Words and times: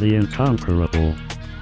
The 0.00 0.14
Incomparable. 0.14 1.14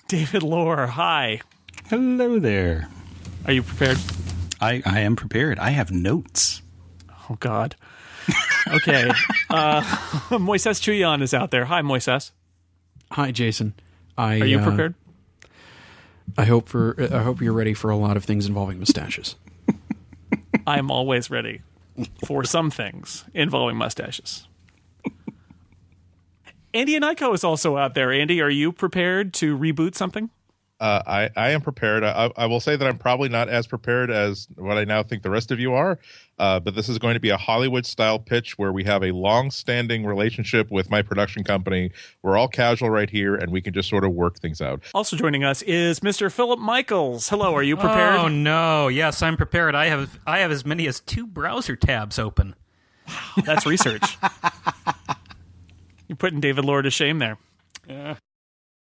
David 0.06 0.44
Loehr, 0.44 0.86
hi. 0.86 1.40
Hello 1.88 2.38
there. 2.38 2.88
Are 3.46 3.52
you 3.52 3.64
prepared? 3.64 3.98
I, 4.60 4.80
I 4.86 5.00
am 5.00 5.16
prepared. 5.16 5.58
I 5.58 5.70
have 5.70 5.90
notes. 5.90 6.62
Oh, 7.28 7.36
God. 7.40 7.74
Okay. 8.68 9.10
uh, 9.50 9.80
Moises 10.30 10.80
Chiullan 10.80 11.20
is 11.20 11.34
out 11.34 11.50
there. 11.50 11.64
Hi, 11.64 11.82
Moises. 11.82 12.30
Hi, 13.10 13.32
Jason. 13.32 13.74
I, 14.18 14.40
Are 14.40 14.44
you 14.46 14.58
uh, 14.58 14.64
prepared? 14.64 14.94
I 16.36 16.44
hope 16.44 16.68
for 16.68 16.96
I 16.98 17.22
hope 17.22 17.40
you're 17.40 17.52
ready 17.52 17.74
for 17.74 17.90
a 17.90 17.96
lot 17.96 18.16
of 18.16 18.24
things 18.24 18.46
involving 18.46 18.78
mustaches. 18.78 19.36
I'm 20.66 20.90
always 20.90 21.30
ready 21.30 21.62
for 22.24 22.44
some 22.44 22.70
things 22.70 23.24
involving 23.32 23.76
mustaches. 23.76 24.48
Andy 26.74 26.98
Ihnatko 26.98 27.34
is 27.34 27.42
also 27.42 27.78
out 27.78 27.94
there. 27.94 28.12
Andy, 28.12 28.42
are 28.42 28.50
you 28.50 28.70
prepared 28.70 29.32
to 29.34 29.56
reboot 29.56 29.94
something? 29.94 30.28
Uh, 30.78 31.02
I, 31.06 31.30
I 31.36 31.50
am 31.52 31.62
prepared. 31.62 32.04
I, 32.04 32.30
I, 32.36 32.44
will 32.44 32.60
say 32.60 32.76
that 32.76 32.86
I'm 32.86 32.98
probably 32.98 33.30
not 33.30 33.48
as 33.48 33.66
prepared 33.66 34.10
as 34.10 34.46
what 34.56 34.76
I 34.76 34.84
now 34.84 35.02
think 35.02 35.22
the 35.22 35.30
rest 35.30 35.50
of 35.50 35.58
you 35.58 35.72
are. 35.72 35.98
Uh, 36.38 36.60
but 36.60 36.74
this 36.74 36.90
is 36.90 36.98
going 36.98 37.14
to 37.14 37.20
be 37.20 37.30
a 37.30 37.38
Hollywood 37.38 37.86
style 37.86 38.18
pitch 38.18 38.58
where 38.58 38.70
we 38.70 38.84
have 38.84 39.02
a 39.02 39.10
long 39.12 39.50
standing 39.50 40.04
relationship 40.04 40.70
with 40.70 40.90
my 40.90 41.00
production 41.00 41.44
company. 41.44 41.92
We're 42.22 42.36
all 42.36 42.48
casual 42.48 42.90
right 42.90 43.08
here, 43.08 43.34
and 43.34 43.50
we 43.50 43.62
can 43.62 43.72
just 43.72 43.88
sort 43.88 44.04
of 44.04 44.12
work 44.12 44.38
things 44.38 44.60
out. 44.60 44.82
Also 44.92 45.16
joining 45.16 45.44
us 45.44 45.62
is 45.62 46.00
Mr. 46.00 46.30
Philip 46.30 46.58
Michaels. 46.58 47.26
Hello, 47.30 47.54
are 47.54 47.62
you 47.62 47.76
prepared? 47.76 48.20
Oh 48.20 48.28
no, 48.28 48.88
yes, 48.88 49.22
I'm 49.22 49.38
prepared. 49.38 49.74
I 49.74 49.86
have 49.86 50.18
I 50.26 50.40
have 50.40 50.50
as 50.50 50.66
many 50.66 50.86
as 50.86 51.00
two 51.00 51.26
browser 51.26 51.74
tabs 51.74 52.18
open. 52.18 52.54
Wow, 53.08 53.42
that's 53.46 53.64
research. 53.64 54.18
You're 56.08 56.16
putting 56.16 56.40
David 56.40 56.66
Loehr 56.66 56.82
to 56.82 56.90
shame 56.90 57.18
there. 57.18 57.38
Yeah. 57.88 58.16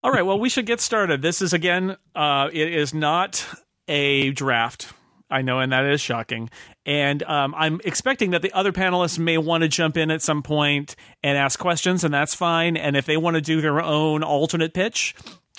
All 0.03 0.13
right. 0.13 0.23
Well, 0.23 0.39
we 0.39 0.49
should 0.49 0.67
get 0.67 0.81
started. 0.81 1.23
This 1.23 1.43
is 1.43 1.53
again. 1.53 1.97
Uh, 2.15 2.49
it 2.53 2.73
is 2.73 2.95
not 2.95 3.45
a 3.89 4.31
draft. 4.31 4.93
I 5.31 5.43
know, 5.43 5.61
and 5.61 5.73
that 5.73 5.85
is 5.85 6.01
shocking. 6.01 6.49
And 6.87 7.23
um, 7.25 7.55
I'm 7.55 7.81
expecting 7.85 8.31
that 8.31 8.41
the 8.41 8.53
other 8.53 8.73
panelists 8.73 9.19
may 9.19 9.37
want 9.37 9.63
to 9.63 9.69
jump 9.69 9.99
in 9.99 10.11
at 10.11 10.23
some 10.23 10.43
point 10.43 10.97
and 11.23 11.37
ask 11.37 11.59
questions, 11.59 12.03
and 12.03 12.15
that's 12.15 12.35
fine. 12.35 12.77
And 12.79 12.97
if 12.97 13.05
they 13.05 13.19
want 13.19 13.35
to 13.35 13.43
do 13.43 13.61
their 13.61 13.83
own 13.83 14.23
alternate 14.23 14.73
pitch, 14.73 15.15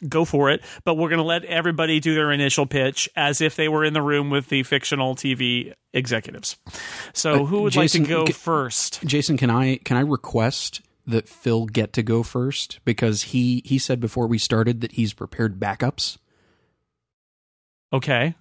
go 0.08 0.26
for 0.26 0.50
it. 0.50 0.64
But 0.86 0.96
we're 0.96 1.10
going 1.10 1.20
to 1.20 1.24
let 1.24 1.46
everybody 1.46 2.00
do 2.00 2.16
their 2.16 2.32
initial 2.32 2.66
pitch 2.66 3.08
as 3.16 3.42
if 3.42 3.56
they 3.56 3.70
were 3.70 3.84
in 3.84 3.94
the 3.94 4.02
room 4.02 4.32
with 4.32 4.48
the 4.48 4.64
fictional 4.64 5.16
TV 5.16 5.74
executives. 5.94 6.58
So, 7.14 7.44
uh, 7.44 7.46
who 7.46 7.62
would 7.64 7.74
Jason, 7.74 8.04
like 8.04 8.10
to 8.10 8.26
go 8.26 8.34
first? 8.34 9.02
Jason, 9.06 9.38
can 9.38 9.50
I 9.50 9.78
can 9.78 9.98
I 9.98 10.02
request 10.02 10.82
that 11.10 11.28
Phil 11.28 11.66
get 11.66 11.94
to 11.94 12.04
go 12.04 12.24
first 12.24 12.80
because 12.86 13.24
he 13.24 13.62
he 13.66 13.78
said 13.78 14.00
before 14.00 14.28
we 14.28 14.38
started 14.38 14.82
that 14.82 14.94
he's 14.94 15.14
prepared 15.14 15.60
backups. 15.60 16.18
Okay. 17.92 18.36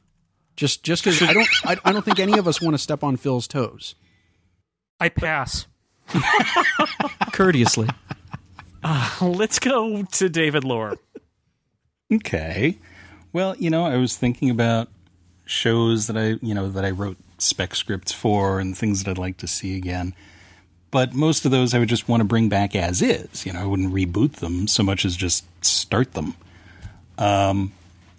Just 0.56 0.82
just 0.82 1.04
because 1.04 1.22
I 1.22 1.32
don't 1.32 1.48
I, 1.64 1.76
I 1.84 1.92
don't 1.92 2.04
think 2.04 2.20
any 2.20 2.38
of 2.38 2.46
us 2.46 2.60
want 2.60 2.74
to 2.74 2.78
step 2.78 3.02
on 3.02 3.16
Phil's 3.16 3.48
toes. 3.48 3.94
I 5.00 5.08
pass. 5.08 5.66
Courteously. 7.32 7.88
Uh, 8.82 9.10
let's 9.20 9.58
go 9.58 10.02
to 10.02 10.28
David 10.28 10.64
Loehr. 10.64 10.96
Okay. 12.12 12.78
Well, 13.32 13.54
you 13.58 13.70
know, 13.70 13.84
I 13.84 13.96
was 13.96 14.16
thinking 14.16 14.50
about 14.50 14.88
shows 15.44 16.06
that 16.06 16.16
I, 16.16 16.38
you 16.44 16.54
know, 16.54 16.68
that 16.70 16.84
I 16.84 16.90
wrote 16.90 17.18
spec 17.38 17.74
scripts 17.74 18.12
for 18.12 18.58
and 18.58 18.76
things 18.76 19.04
that 19.04 19.10
I'd 19.10 19.18
like 19.18 19.36
to 19.38 19.46
see 19.46 19.76
again 19.76 20.14
but 20.90 21.14
most 21.14 21.44
of 21.44 21.50
those 21.50 21.74
I 21.74 21.78
would 21.78 21.88
just 21.88 22.08
want 22.08 22.20
to 22.20 22.24
bring 22.24 22.48
back 22.48 22.74
as 22.74 23.02
is. 23.02 23.44
You 23.44 23.52
know, 23.52 23.60
I 23.60 23.66
wouldn't 23.66 23.92
reboot 23.92 24.36
them 24.36 24.66
so 24.66 24.82
much 24.82 25.04
as 25.04 25.16
just 25.16 25.44
start 25.64 26.14
them. 26.14 26.34
Um, 27.18 27.72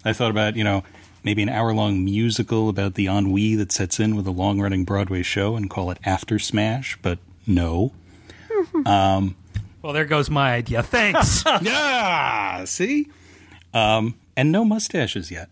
I 0.04 0.12
thought 0.12 0.30
about, 0.30 0.56
you 0.56 0.64
know, 0.64 0.84
maybe 1.24 1.42
an 1.42 1.48
hour 1.48 1.72
long 1.72 2.04
musical 2.04 2.68
about 2.68 2.94
the 2.94 3.06
ennui 3.06 3.54
that 3.56 3.72
sets 3.72 4.00
in 4.00 4.16
with 4.16 4.26
a 4.26 4.30
long 4.30 4.60
running 4.60 4.84
Broadway 4.84 5.22
show 5.22 5.56
and 5.56 5.68
call 5.68 5.90
it 5.90 5.98
After 6.04 6.38
Smash, 6.38 6.98
but 7.02 7.18
no. 7.46 7.92
um, 8.86 9.36
well, 9.82 9.92
there 9.92 10.04
goes 10.04 10.30
my 10.30 10.52
idea. 10.52 10.82
Thanks. 10.82 11.44
yeah, 11.62 12.64
see? 12.64 13.08
Um, 13.72 14.14
and 14.36 14.52
no 14.52 14.64
mustaches 14.64 15.30
yet. 15.30 15.48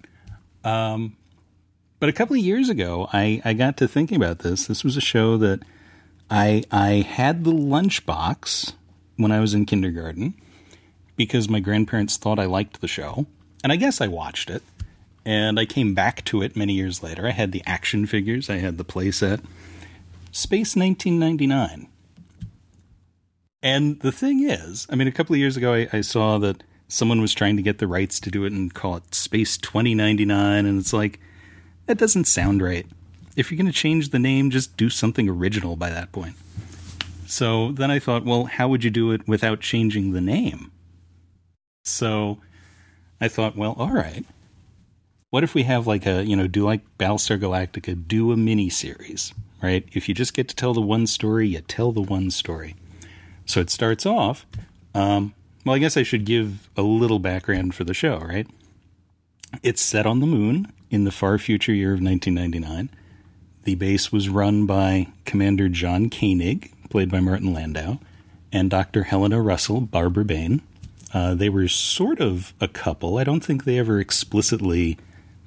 Um, 0.65 1.17
but 2.01 2.09
a 2.09 2.13
couple 2.13 2.37
of 2.37 2.43
years 2.43 2.69
ago, 2.69 3.09
I, 3.13 3.43
I 3.45 3.55
got 3.55 3.77
to 3.79 3.89
thinking 3.89 4.17
about 4.17 4.41
this. 4.41 4.67
This 4.67 4.85
was 4.85 4.97
a 4.97 5.01
show 5.01 5.37
that 5.39 5.61
I 6.31 6.65
I 6.71 7.07
had 7.09 7.45
the 7.45 7.53
lunchbox 7.53 8.75
when 9.17 9.33
I 9.33 9.41
was 9.41 9.55
in 9.55 9.67
kindergarten 9.67 10.35
because 11.17 11.49
my 11.49 11.61
grandparents 11.61 12.17
thought 12.17 12.39
I 12.39 12.45
liked 12.45 12.81
the 12.81 12.89
show, 12.89 13.27
and 13.63 13.73
I 13.73 13.77
guess 13.77 14.01
I 14.01 14.09
watched 14.09 14.51
it. 14.51 14.63
And 15.25 15.61
I 15.61 15.67
came 15.67 15.95
back 15.95 16.25
to 16.27 16.41
it 16.41 16.57
many 16.57 16.73
years 16.73 17.03
later. 17.03 17.27
I 17.27 17.33
had 17.33 17.53
the 17.53 17.63
action 17.67 18.07
figures, 18.07 18.49
I 18.49 18.59
had 18.59 18.79
the 18.79 18.85
playset. 18.85 19.45
Space 20.33 20.75
1999. 20.75 21.89
And 23.63 24.01
the 24.01 24.13
thing 24.13 24.49
is, 24.49 24.87
I 24.89 24.95
mean, 24.95 25.09
a 25.09 25.13
couple 25.13 25.35
of 25.35 25.39
years 25.39 25.57
ago, 25.57 25.75
I, 25.75 25.89
I 25.93 26.01
saw 26.01 26.39
that 26.39 26.63
someone 26.87 27.21
was 27.21 27.35
trying 27.35 27.57
to 27.57 27.63
get 27.63 27.79
the 27.79 27.87
rights 27.87 28.21
to 28.21 28.31
do 28.31 28.45
it 28.45 28.53
and 28.53 28.73
call 28.73 28.97
it 28.97 29.15
Space 29.15 29.59
2099, 29.59 30.65
and 30.65 30.81
it's 30.81 30.93
like, 30.93 31.21
that 31.87 31.99
doesn't 31.99 32.25
sound 32.25 32.63
right 32.63 32.87
if 33.39 33.53
you're 33.53 33.57
going 33.57 33.73
to 33.73 33.73
change 33.73 34.11
the 34.11 34.19
name, 34.19 34.51
just 34.51 34.77
do 34.77 34.91
something 34.91 35.29
original 35.29 35.77
by 35.77 35.91
that 35.91 36.11
point. 36.11 36.35
So 37.25 37.71
then 37.71 37.89
I 37.89 38.01
thought, 38.01 38.25
well, 38.25 38.47
how 38.47 38.67
would 38.67 38.83
you 38.83 38.91
do 38.91 39.13
it 39.13 39.29
without 39.29 39.61
changing 39.61 40.11
the 40.11 40.21
name? 40.21 40.73
So 41.85 42.39
I 43.21 43.29
thought, 43.29 43.57
well, 43.57 43.77
all 43.79 43.93
right. 43.93 44.25
What 45.31 45.45
if 45.45 45.55
we 45.55 45.63
have 45.63 45.87
like 45.87 46.05
a, 46.05 46.25
you 46.25 46.35
know, 46.35 46.49
do 46.49 46.65
like 46.65 46.81
Battlestar 46.99 47.39
Galactica, 47.39 48.09
do 48.09 48.33
a 48.33 48.37
mini 48.37 48.69
series, 48.69 49.33
right? 49.63 49.87
If 49.93 50.09
you 50.09 50.17
just 50.17 50.35
get 50.35 50.49
to 50.49 50.57
tell 50.57 50.75
the 50.75 50.81
one 50.81 51.07
story, 51.07 51.47
you 51.47 51.61
tell 51.61 51.93
the 51.93 52.03
one 52.03 52.33
story. 52.33 52.75
So 53.47 53.61
it 53.61 53.71
starts 53.71 54.05
off. 54.05 54.47
Um, 54.95 55.33
well, 55.65 55.77
I 55.77 55.79
guess 55.79 55.97
I 55.97 56.03
should 56.03 56.25
give 56.25 56.69
a 56.77 56.83
little 56.83 57.21
background 57.21 57.77
for 57.77 57.85
the 57.85 57.95
show, 57.95 58.19
right? 58.19 58.49
It's 59.63 59.81
set 59.81 60.07
on 60.07 60.19
the 60.19 60.27
moon 60.27 60.73
in 60.91 61.05
the 61.05 61.13
far 61.13 61.39
future 61.39 61.73
year 61.73 61.93
of 61.93 62.03
1999. 62.03 62.91
The 63.65 63.75
base 63.75 64.13
was 64.13 64.29
run 64.29 64.67
by 64.67 65.09
Commander 65.25 65.69
John 65.69 66.11
Koenig, 66.11 66.73
played 66.89 67.11
by 67.11 67.21
Martin 67.21 67.53
Landau, 67.53 67.99
and 68.53 68.71
Dr. 68.71 69.05
Helena 69.05 69.41
Russell, 69.43 69.81
Barbara 69.81 70.25
Bain. 70.25 70.63
Uh, 71.13 71.35
they 71.35 71.49
were 71.49 71.69
sort 71.69 72.21
of 72.21 72.55
a 72.61 72.69
couple. 72.69 73.19
I 73.19 73.25
don't 73.25 73.45
think 73.45 73.65
they 73.65 73.79
ever 73.79 74.01
explicitly 74.01 74.99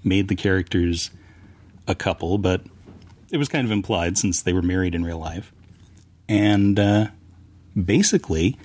made 0.03 0.27
the 0.27 0.35
characters 0.35 1.11
a 1.87 1.95
couple, 1.95 2.37
but 2.37 2.63
it 3.31 3.37
was 3.37 3.47
kind 3.47 3.65
of 3.65 3.71
implied 3.71 4.17
since 4.17 4.41
they 4.41 4.53
were 4.53 4.61
married 4.61 4.95
in 4.95 5.03
real 5.03 5.19
life. 5.19 5.51
And 6.27 6.79
uh, 6.79 7.07
basically, 7.81 8.57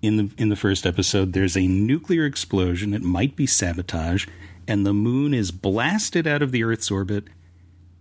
in 0.00 0.16
the 0.16 0.30
in 0.36 0.48
the 0.48 0.56
first 0.56 0.86
episode, 0.86 1.32
there's 1.32 1.56
a 1.56 1.66
nuclear 1.66 2.26
explosion. 2.26 2.94
It 2.94 3.02
might 3.02 3.36
be 3.36 3.46
sabotage, 3.46 4.26
and 4.66 4.84
the 4.84 4.92
moon 4.92 5.32
is 5.32 5.50
blasted 5.50 6.26
out 6.26 6.42
of 6.42 6.52
the 6.52 6.64
Earth's 6.64 6.90
orbit 6.90 7.24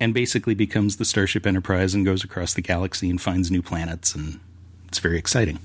and 0.01 0.15
basically 0.15 0.55
becomes 0.55 0.97
the 0.97 1.05
Starship 1.05 1.45
Enterprise 1.45 1.93
and 1.93 2.03
goes 2.03 2.23
across 2.23 2.55
the 2.55 2.61
galaxy 2.61 3.07
and 3.07 3.21
finds 3.21 3.51
new 3.51 3.61
planets, 3.61 4.15
and 4.15 4.39
it's 4.87 4.97
very 4.97 5.19
exciting. 5.19 5.59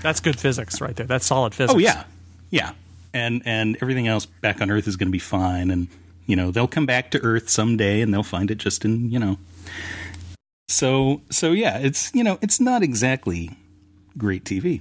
That's 0.00 0.18
good 0.18 0.40
physics 0.40 0.80
right 0.80 0.96
there. 0.96 1.06
That's 1.06 1.26
solid 1.26 1.54
physics. 1.54 1.74
Oh 1.74 1.78
yeah, 1.78 2.04
yeah, 2.50 2.72
and 3.12 3.42
and 3.44 3.76
everything 3.82 4.08
else 4.08 4.24
back 4.24 4.62
on 4.62 4.70
Earth 4.70 4.88
is 4.88 4.96
going 4.96 5.08
to 5.08 5.12
be 5.12 5.18
fine, 5.18 5.70
and 5.70 5.88
you 6.26 6.34
know 6.34 6.50
they'll 6.50 6.66
come 6.66 6.86
back 6.86 7.10
to 7.10 7.22
Earth 7.22 7.50
someday, 7.50 8.00
and 8.00 8.12
they'll 8.12 8.22
find 8.22 8.50
it 8.50 8.56
just 8.56 8.84
in 8.84 9.10
you 9.12 9.18
know. 9.18 9.36
So 10.68 11.20
so 11.30 11.52
yeah, 11.52 11.78
it's 11.78 12.12
you 12.14 12.24
know 12.24 12.38
it's 12.40 12.58
not 12.58 12.82
exactly 12.82 13.50
great 14.16 14.44
TV. 14.44 14.80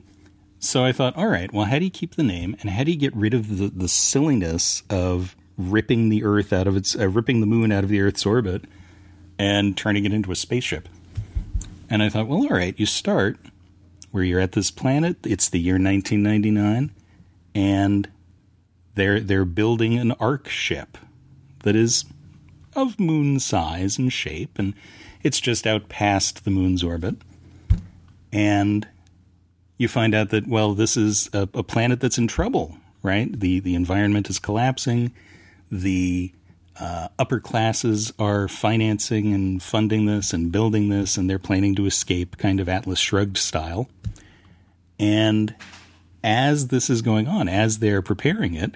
So 0.64 0.86
I 0.86 0.92
thought, 0.92 1.18
all 1.18 1.28
right, 1.28 1.52
well, 1.52 1.66
how 1.66 1.80
do 1.80 1.86
you 1.86 1.92
keep 1.92 2.16
the 2.16 2.24
name, 2.24 2.56
and 2.62 2.70
how 2.70 2.86
do 2.86 2.92
you 2.92 2.98
get 2.98 3.16
rid 3.16 3.34
of 3.34 3.58
the, 3.58 3.68
the 3.68 3.88
silliness 3.88 4.84
of 4.90 5.36
ripping 5.58 6.10
the 6.10 6.24
Earth 6.24 6.54
out 6.54 6.68
of 6.68 6.78
its, 6.78 6.96
uh, 6.96 7.10
ripping 7.10 7.42
the 7.42 7.48
moon 7.48 7.72
out 7.72 7.84
of 7.84 7.90
the 7.90 8.00
Earth's 8.00 8.26
orbit 8.28 8.66
and 9.42 9.76
turning 9.76 10.06
it 10.06 10.14
into 10.14 10.32
a 10.32 10.36
spaceship. 10.36 10.88
And 11.90 12.04
I 12.04 12.10
thought, 12.10 12.28
well, 12.28 12.44
all 12.44 12.50
right, 12.50 12.80
you 12.80 12.86
start 12.86 13.40
where 14.12 14.24
you're 14.24 14.40
at 14.40 14.52
this 14.52 14.70
planet. 14.70 15.18
It's 15.24 15.50
the 15.50 15.60
year 15.60 15.80
1999, 15.80 16.92
and 17.56 18.08
they're 18.94 19.20
they're 19.20 19.44
building 19.44 19.98
an 19.98 20.12
arc 20.20 20.48
ship 20.48 20.96
that 21.64 21.76
is 21.76 22.06
of 22.76 23.00
moon 23.00 23.40
size 23.40 23.98
and 23.98 24.14
shape, 24.14 24.60
and 24.60 24.76
it's 25.24 25.40
just 25.40 25.66
out 25.66 25.90
past 25.90 26.46
the 26.46 26.52
moon's 26.52 26.84
orbit. 26.84 27.16
And 28.32 28.88
you 29.80 29.88
find 29.88 30.14
out 30.14 30.30
that 30.30 30.48
well, 30.48 30.76
this 30.76 30.96
is 30.96 31.32
a, 31.34 31.50
a 31.56 31.64
planet 31.64 32.00
that's 32.00 32.20
in 32.20 32.28
trouble, 32.28 32.78
right? 33.02 33.40
the 33.40 33.60
The 33.60 33.74
environment 33.74 34.30
is 34.30 34.38
collapsing. 34.38 35.12
The 35.72 36.32
uh, 36.82 37.10
upper 37.20 37.40
classes 37.40 38.12
are 38.18 38.48
financing 38.48 39.36
and 39.36 39.62
funding 39.62 40.08
this 40.08 40.34
and 40.34 40.52
building 40.52 40.90
this, 40.90 41.16
and 41.16 41.30
they're 41.30 41.38
planning 41.38 41.76
to 41.76 41.86
escape, 41.86 42.38
kind 42.38 42.60
of 42.60 42.68
Atlas 42.68 42.98
Shrugged 42.98 43.38
style. 43.38 43.88
And 45.00 45.54
as 46.24 46.70
this 46.70 46.90
is 46.90 47.04
going 47.04 47.28
on, 47.28 47.48
as 47.48 47.78
they're 47.78 48.02
preparing 48.02 48.56
it, 48.56 48.76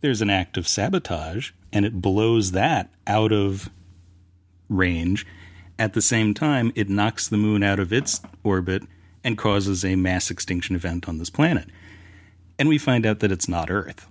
there's 0.00 0.20
an 0.20 0.30
act 0.30 0.56
of 0.56 0.66
sabotage, 0.66 1.52
and 1.72 1.84
it 1.84 2.02
blows 2.02 2.50
that 2.52 2.90
out 3.06 3.30
of 3.30 3.70
range. 4.68 5.24
At 5.78 5.92
the 5.92 6.02
same 6.02 6.34
time, 6.34 6.72
it 6.74 6.88
knocks 6.88 7.28
the 7.28 7.36
moon 7.36 7.62
out 7.62 7.78
of 7.78 7.92
its 7.92 8.20
orbit 8.42 8.82
and 9.22 9.38
causes 9.38 9.84
a 9.84 9.94
mass 9.94 10.28
extinction 10.28 10.74
event 10.74 11.08
on 11.08 11.18
this 11.18 11.30
planet. 11.30 11.68
And 12.58 12.68
we 12.68 12.78
find 12.78 13.06
out 13.06 13.20
that 13.20 13.30
it's 13.30 13.48
not 13.48 13.70
Earth. 13.70 14.08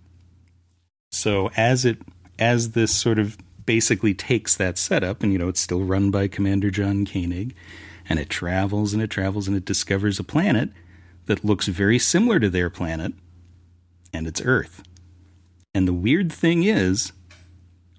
So 1.12 1.52
as 1.58 1.84
it 1.84 1.98
as 2.42 2.72
this 2.72 2.94
sort 2.94 3.20
of 3.20 3.38
basically 3.68 4.16
takes 4.16 4.56
that 4.56 4.78
setup, 4.78 5.22
and 5.22 5.32
you 5.32 5.38
know, 5.38 5.48
it's 5.48 5.62
still 5.62 5.84
run 5.84 6.10
by 6.10 6.28
Commander 6.28 6.72
John 6.72 7.06
Koenig, 7.06 7.56
and 8.10 8.20
it 8.20 8.30
travels 8.30 8.94
and 8.94 9.02
it 9.02 9.12
travels 9.12 9.48
and 9.48 9.56
it 9.56 9.64
discovers 9.64 10.20
a 10.20 10.24
planet 10.24 10.72
that 11.28 11.46
looks 11.46 11.68
very 11.68 12.00
similar 12.00 12.40
to 12.40 12.50
their 12.50 12.72
planet, 12.72 13.14
and 14.12 14.28
it's 14.28 14.42
Earth. 14.44 14.82
And 15.74 15.88
the 15.88 15.94
weird 15.94 16.34
thing 16.34 16.64
is, 16.64 17.14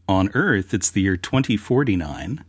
on 0.09 0.29
Earth, 0.35 0.75
it's 0.75 0.91
the 0.91 1.03
year 1.03 1.17
2049. 1.17 2.45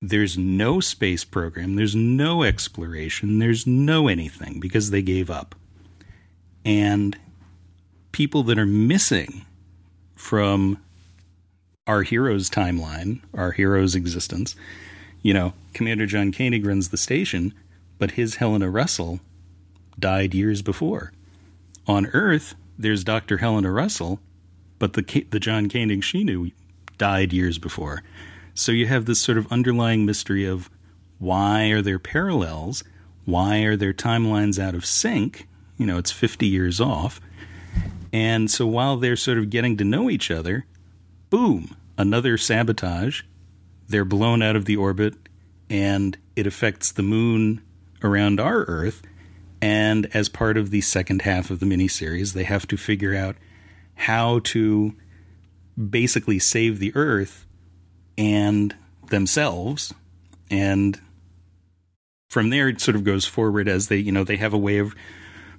There's 0.00 0.38
no 0.38 0.78
space 0.78 1.24
program, 1.24 1.74
there's 1.74 1.96
no 1.96 2.44
exploration, 2.44 3.40
there's 3.40 3.66
no 3.66 4.06
anything 4.06 4.60
because 4.60 4.90
they 4.90 5.02
gave 5.02 5.28
up. 5.28 5.56
And 6.64 7.18
people 8.12 8.44
that 8.44 8.58
are 8.58 8.66
missing 8.66 9.44
from 10.24 10.78
our 11.86 12.02
hero's 12.02 12.48
timeline, 12.48 13.20
our 13.34 13.52
hero's 13.52 13.94
existence. 13.94 14.56
You 15.20 15.34
know, 15.34 15.52
Commander 15.74 16.06
John 16.06 16.32
Koenig 16.32 16.64
runs 16.64 16.88
the 16.88 16.96
station, 16.96 17.52
but 17.98 18.12
his 18.12 18.36
Helena 18.36 18.70
Russell 18.70 19.20
died 19.98 20.32
years 20.32 20.62
before. 20.62 21.12
On 21.86 22.06
Earth, 22.06 22.54
there's 22.78 23.04
Dr. 23.04 23.36
Helena 23.36 23.70
Russell, 23.70 24.18
but 24.78 24.94
the 24.94 25.26
the 25.28 25.38
John 25.38 25.68
Koenig 25.68 26.02
she 26.02 26.24
knew 26.24 26.50
died 26.96 27.34
years 27.34 27.58
before. 27.58 28.02
So 28.54 28.72
you 28.72 28.86
have 28.86 29.04
this 29.04 29.20
sort 29.20 29.36
of 29.36 29.52
underlying 29.52 30.06
mystery 30.06 30.46
of 30.46 30.70
why 31.18 31.66
are 31.66 31.82
there 31.82 31.98
parallels? 31.98 32.82
Why 33.26 33.58
are 33.58 33.76
their 33.76 33.92
timelines 33.92 34.58
out 34.58 34.74
of 34.74 34.86
sync? 34.86 35.46
You 35.76 35.84
know, 35.84 35.98
it's 35.98 36.12
50 36.12 36.46
years 36.46 36.80
off. 36.80 37.20
And 38.14 38.48
so 38.48 38.64
while 38.64 38.96
they're 38.96 39.16
sort 39.16 39.38
of 39.38 39.50
getting 39.50 39.76
to 39.78 39.84
know 39.84 40.08
each 40.08 40.30
other, 40.30 40.66
boom, 41.30 41.76
another 41.98 42.38
sabotage. 42.38 43.22
They're 43.88 44.04
blown 44.04 44.40
out 44.40 44.54
of 44.54 44.66
the 44.66 44.76
orbit, 44.76 45.14
and 45.68 46.16
it 46.36 46.46
affects 46.46 46.92
the 46.92 47.02
moon 47.02 47.60
around 48.04 48.38
our 48.38 48.62
Earth. 48.66 49.02
And 49.60 50.06
as 50.14 50.28
part 50.28 50.56
of 50.56 50.70
the 50.70 50.80
second 50.80 51.22
half 51.22 51.50
of 51.50 51.58
the 51.58 51.66
miniseries, 51.66 52.34
they 52.34 52.44
have 52.44 52.68
to 52.68 52.76
figure 52.76 53.16
out 53.16 53.34
how 53.96 54.38
to 54.44 54.94
basically 55.90 56.38
save 56.38 56.78
the 56.78 56.92
Earth 56.94 57.46
and 58.16 58.76
themselves. 59.08 59.92
And 60.52 61.00
from 62.30 62.50
there, 62.50 62.68
it 62.68 62.80
sort 62.80 62.94
of 62.94 63.02
goes 63.02 63.24
forward 63.24 63.66
as 63.66 63.88
they, 63.88 63.96
you 63.96 64.12
know, 64.12 64.22
they 64.22 64.36
have 64.36 64.54
a 64.54 64.58
way 64.58 64.78
of 64.78 64.94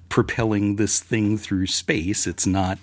propelling 0.08 0.76
this 0.76 1.00
thing 1.00 1.38
through 1.38 1.66
space. 1.66 2.26
It's 2.26 2.46
not 2.46 2.78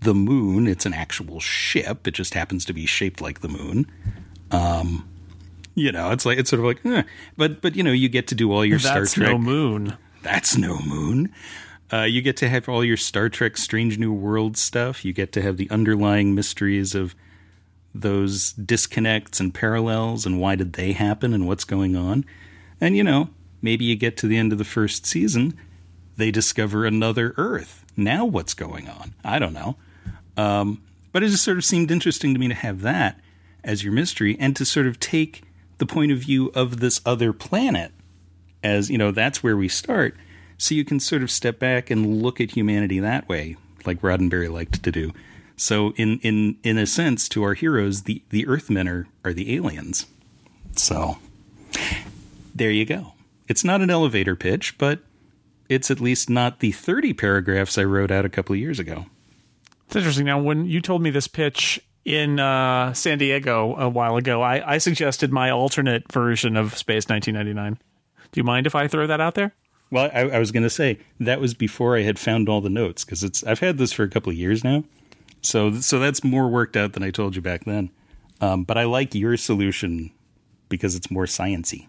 the 0.00 0.14
moon, 0.14 0.66
it's 0.66 0.86
an 0.86 0.94
actual 0.94 1.40
ship. 1.40 2.06
It 2.06 2.12
just 2.12 2.34
happens 2.34 2.64
to 2.66 2.72
be 2.72 2.86
shaped 2.86 3.20
like 3.20 3.40
the 3.40 3.48
moon. 3.48 3.90
Um, 4.50 5.08
you 5.74 5.92
know, 5.92 6.10
it's 6.10 6.24
like 6.24 6.38
it's 6.38 6.50
sort 6.50 6.60
of 6.60 6.66
like, 6.66 6.84
eh. 6.84 7.02
but 7.36 7.60
but 7.60 7.76
you 7.76 7.82
know, 7.82 7.92
you 7.92 8.08
get 8.08 8.28
to 8.28 8.34
do 8.34 8.52
all 8.52 8.64
your 8.64 8.78
That's 8.78 9.10
Star 9.10 9.24
Trek. 9.24 9.32
no 9.32 9.38
moon. 9.38 9.96
That's 10.22 10.56
no 10.56 10.78
moon. 10.80 11.32
Uh, 11.92 12.02
you 12.02 12.20
get 12.20 12.36
to 12.38 12.48
have 12.48 12.68
all 12.68 12.84
your 12.84 12.96
Star 12.96 13.28
Trek 13.28 13.56
Strange 13.56 13.98
New 13.98 14.12
World 14.12 14.56
stuff. 14.56 15.04
You 15.04 15.12
get 15.12 15.32
to 15.32 15.42
have 15.42 15.56
the 15.56 15.70
underlying 15.70 16.34
mysteries 16.34 16.94
of 16.94 17.14
those 17.94 18.52
disconnects 18.52 19.40
and 19.40 19.54
parallels 19.54 20.26
and 20.26 20.40
why 20.40 20.54
did 20.54 20.74
they 20.74 20.92
happen 20.92 21.32
and 21.32 21.46
what's 21.46 21.64
going 21.64 21.96
on. 21.96 22.24
And, 22.80 22.96
you 22.96 23.02
know, 23.02 23.30
maybe 23.62 23.84
you 23.84 23.96
get 23.96 24.16
to 24.18 24.26
the 24.26 24.36
end 24.36 24.52
of 24.52 24.58
the 24.58 24.64
first 24.64 25.06
season, 25.06 25.58
they 26.18 26.30
discover 26.30 26.84
another 26.84 27.32
Earth. 27.36 27.84
Now 27.96 28.26
what's 28.26 28.52
going 28.52 28.88
on? 28.88 29.14
I 29.24 29.38
don't 29.38 29.54
know. 29.54 29.76
Um, 30.36 30.82
but 31.12 31.22
it 31.22 31.30
just 31.30 31.44
sort 31.44 31.56
of 31.56 31.64
seemed 31.64 31.90
interesting 31.90 32.34
to 32.34 32.40
me 32.40 32.48
to 32.48 32.54
have 32.54 32.82
that 32.82 33.18
as 33.64 33.82
your 33.82 33.92
mystery 33.92 34.36
and 34.38 34.54
to 34.56 34.64
sort 34.64 34.86
of 34.86 35.00
take 35.00 35.42
the 35.78 35.86
point 35.86 36.12
of 36.12 36.18
view 36.18 36.50
of 36.54 36.80
this 36.80 37.00
other 37.06 37.32
planet 37.32 37.92
as, 38.62 38.90
you 38.90 38.98
know, 38.98 39.10
that's 39.10 39.42
where 39.42 39.56
we 39.56 39.68
start. 39.68 40.16
So 40.58 40.74
you 40.74 40.84
can 40.84 41.00
sort 41.00 41.22
of 41.22 41.30
step 41.30 41.58
back 41.58 41.90
and 41.90 42.20
look 42.22 42.40
at 42.40 42.50
humanity 42.50 42.98
that 43.00 43.28
way, 43.28 43.56
like 43.86 44.00
Roddenberry 44.00 44.50
liked 44.50 44.82
to 44.82 44.90
do. 44.90 45.12
So 45.56 45.92
in 45.96 46.18
in 46.20 46.56
in 46.62 46.78
a 46.78 46.86
sense, 46.86 47.28
to 47.30 47.42
our 47.42 47.54
heroes, 47.54 48.02
the 48.02 48.22
the 48.30 48.46
Earthmen 48.46 48.88
are 48.88 49.08
are 49.24 49.32
the 49.32 49.54
aliens. 49.56 50.06
So 50.76 51.18
there 52.54 52.70
you 52.70 52.84
go. 52.84 53.14
It's 53.48 53.64
not 53.64 53.80
an 53.80 53.90
elevator 53.90 54.36
pitch, 54.36 54.78
but 54.78 55.00
it's 55.68 55.90
at 55.90 56.00
least 56.00 56.30
not 56.30 56.60
the 56.60 56.72
thirty 56.72 57.12
paragraphs 57.12 57.78
I 57.78 57.84
wrote 57.84 58.10
out 58.10 58.24
a 58.24 58.28
couple 58.28 58.54
of 58.54 58.58
years 58.58 58.78
ago. 58.78 59.06
It's 59.86 59.96
interesting. 59.96 60.26
Now, 60.26 60.40
when 60.40 60.66
you 60.66 60.80
told 60.80 61.02
me 61.02 61.10
this 61.10 61.28
pitch 61.28 61.80
in 62.04 62.38
uh, 62.38 62.92
San 62.92 63.18
Diego 63.18 63.74
a 63.76 63.88
while 63.88 64.16
ago, 64.16 64.42
I, 64.42 64.74
I 64.74 64.78
suggested 64.78 65.32
my 65.32 65.50
alternate 65.50 66.10
version 66.12 66.56
of 66.56 66.76
Space 66.76 67.08
1999. 67.08 67.78
Do 68.32 68.40
you 68.40 68.44
mind 68.44 68.66
if 68.66 68.74
I 68.74 68.88
throw 68.88 69.06
that 69.06 69.20
out 69.20 69.34
there? 69.34 69.54
Well, 69.90 70.10
I, 70.12 70.20
I 70.20 70.38
was 70.38 70.52
going 70.52 70.62
to 70.62 70.70
say 70.70 70.98
that 71.20 71.40
was 71.40 71.54
before 71.54 71.96
I 71.96 72.02
had 72.02 72.18
found 72.18 72.48
all 72.48 72.60
the 72.60 72.68
notes 72.68 73.04
because 73.04 73.24
it's 73.24 73.42
I've 73.44 73.60
had 73.60 73.78
this 73.78 73.92
for 73.92 74.02
a 74.02 74.08
couple 74.08 74.30
of 74.30 74.36
years 74.36 74.62
now, 74.62 74.84
so 75.40 75.72
so 75.80 75.98
that's 75.98 76.22
more 76.22 76.48
worked 76.48 76.76
out 76.76 76.92
than 76.92 77.02
I 77.02 77.10
told 77.10 77.36
you 77.36 77.42
back 77.42 77.64
then. 77.64 77.90
Um, 78.40 78.64
but 78.64 78.76
I 78.76 78.84
like 78.84 79.14
your 79.14 79.36
solution 79.36 80.10
because 80.68 80.94
it's 80.94 81.10
more 81.10 81.24
sciency 81.24 81.88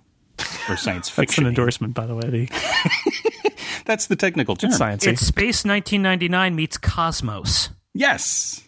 or 0.69 0.77
science 0.77 1.09
fiction. 1.09 1.15
That's 1.15 1.15
fiction. 1.15 1.43
an 1.45 1.49
endorsement, 1.49 1.93
by 1.93 2.05
the 2.05 2.15
way. 2.15 2.47
That's 3.85 4.07
the 4.07 4.15
technical 4.15 4.55
term. 4.55 4.69
It's 4.69 4.77
science. 4.77 5.05
It's 5.07 5.25
Space 5.25 5.65
1999 5.65 6.55
meets 6.55 6.77
Cosmos. 6.77 7.69
Yes, 7.93 8.63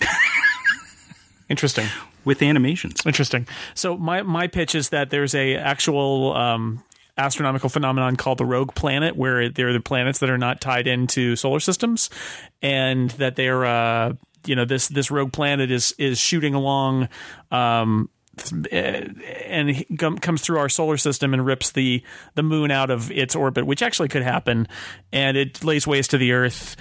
Interesting. 1.48 1.86
with 2.24 2.42
animations. 2.42 3.04
Interesting. 3.04 3.46
So 3.74 3.96
my 3.96 4.22
my 4.22 4.46
pitch 4.46 4.74
is 4.74 4.90
that 4.90 5.10
there's 5.10 5.34
a 5.34 5.56
actual 5.56 6.34
um, 6.34 6.82
astronomical 7.18 7.68
phenomenon 7.68 8.16
called 8.16 8.38
the 8.38 8.46
rogue 8.46 8.74
planet, 8.74 9.16
where 9.16 9.48
there 9.48 9.68
are 9.68 9.72
the 9.72 9.80
planets 9.80 10.20
that 10.20 10.30
are 10.30 10.38
not 10.38 10.60
tied 10.60 10.86
into 10.86 11.36
solar 11.36 11.60
systems, 11.60 12.10
and 12.62 13.10
that 13.10 13.36
they're 13.36 13.64
uh, 13.64 14.12
you 14.46 14.54
know 14.56 14.64
this 14.64 14.88
this 14.88 15.10
rogue 15.10 15.32
planet 15.32 15.70
is 15.70 15.94
is 15.98 16.18
shooting 16.18 16.54
along. 16.54 17.08
Um, 17.50 18.08
Uh, 18.72 18.76
and 19.46 19.70
he 19.70 19.84
comes 19.96 20.42
through 20.42 20.58
our 20.58 20.68
solar 20.68 20.96
system 20.96 21.32
and 21.34 21.44
rips 21.44 21.72
the 21.72 22.02
the 22.34 22.42
moon 22.42 22.70
out 22.70 22.90
of 22.90 23.10
its 23.10 23.34
orbit, 23.34 23.66
which 23.66 23.82
actually 23.82 24.08
could 24.08 24.22
happen, 24.22 24.66
and 25.12 25.36
it 25.36 25.62
lays 25.64 25.86
waste 25.86 26.10
to 26.10 26.18
the 26.18 26.32
Earth. 26.32 26.76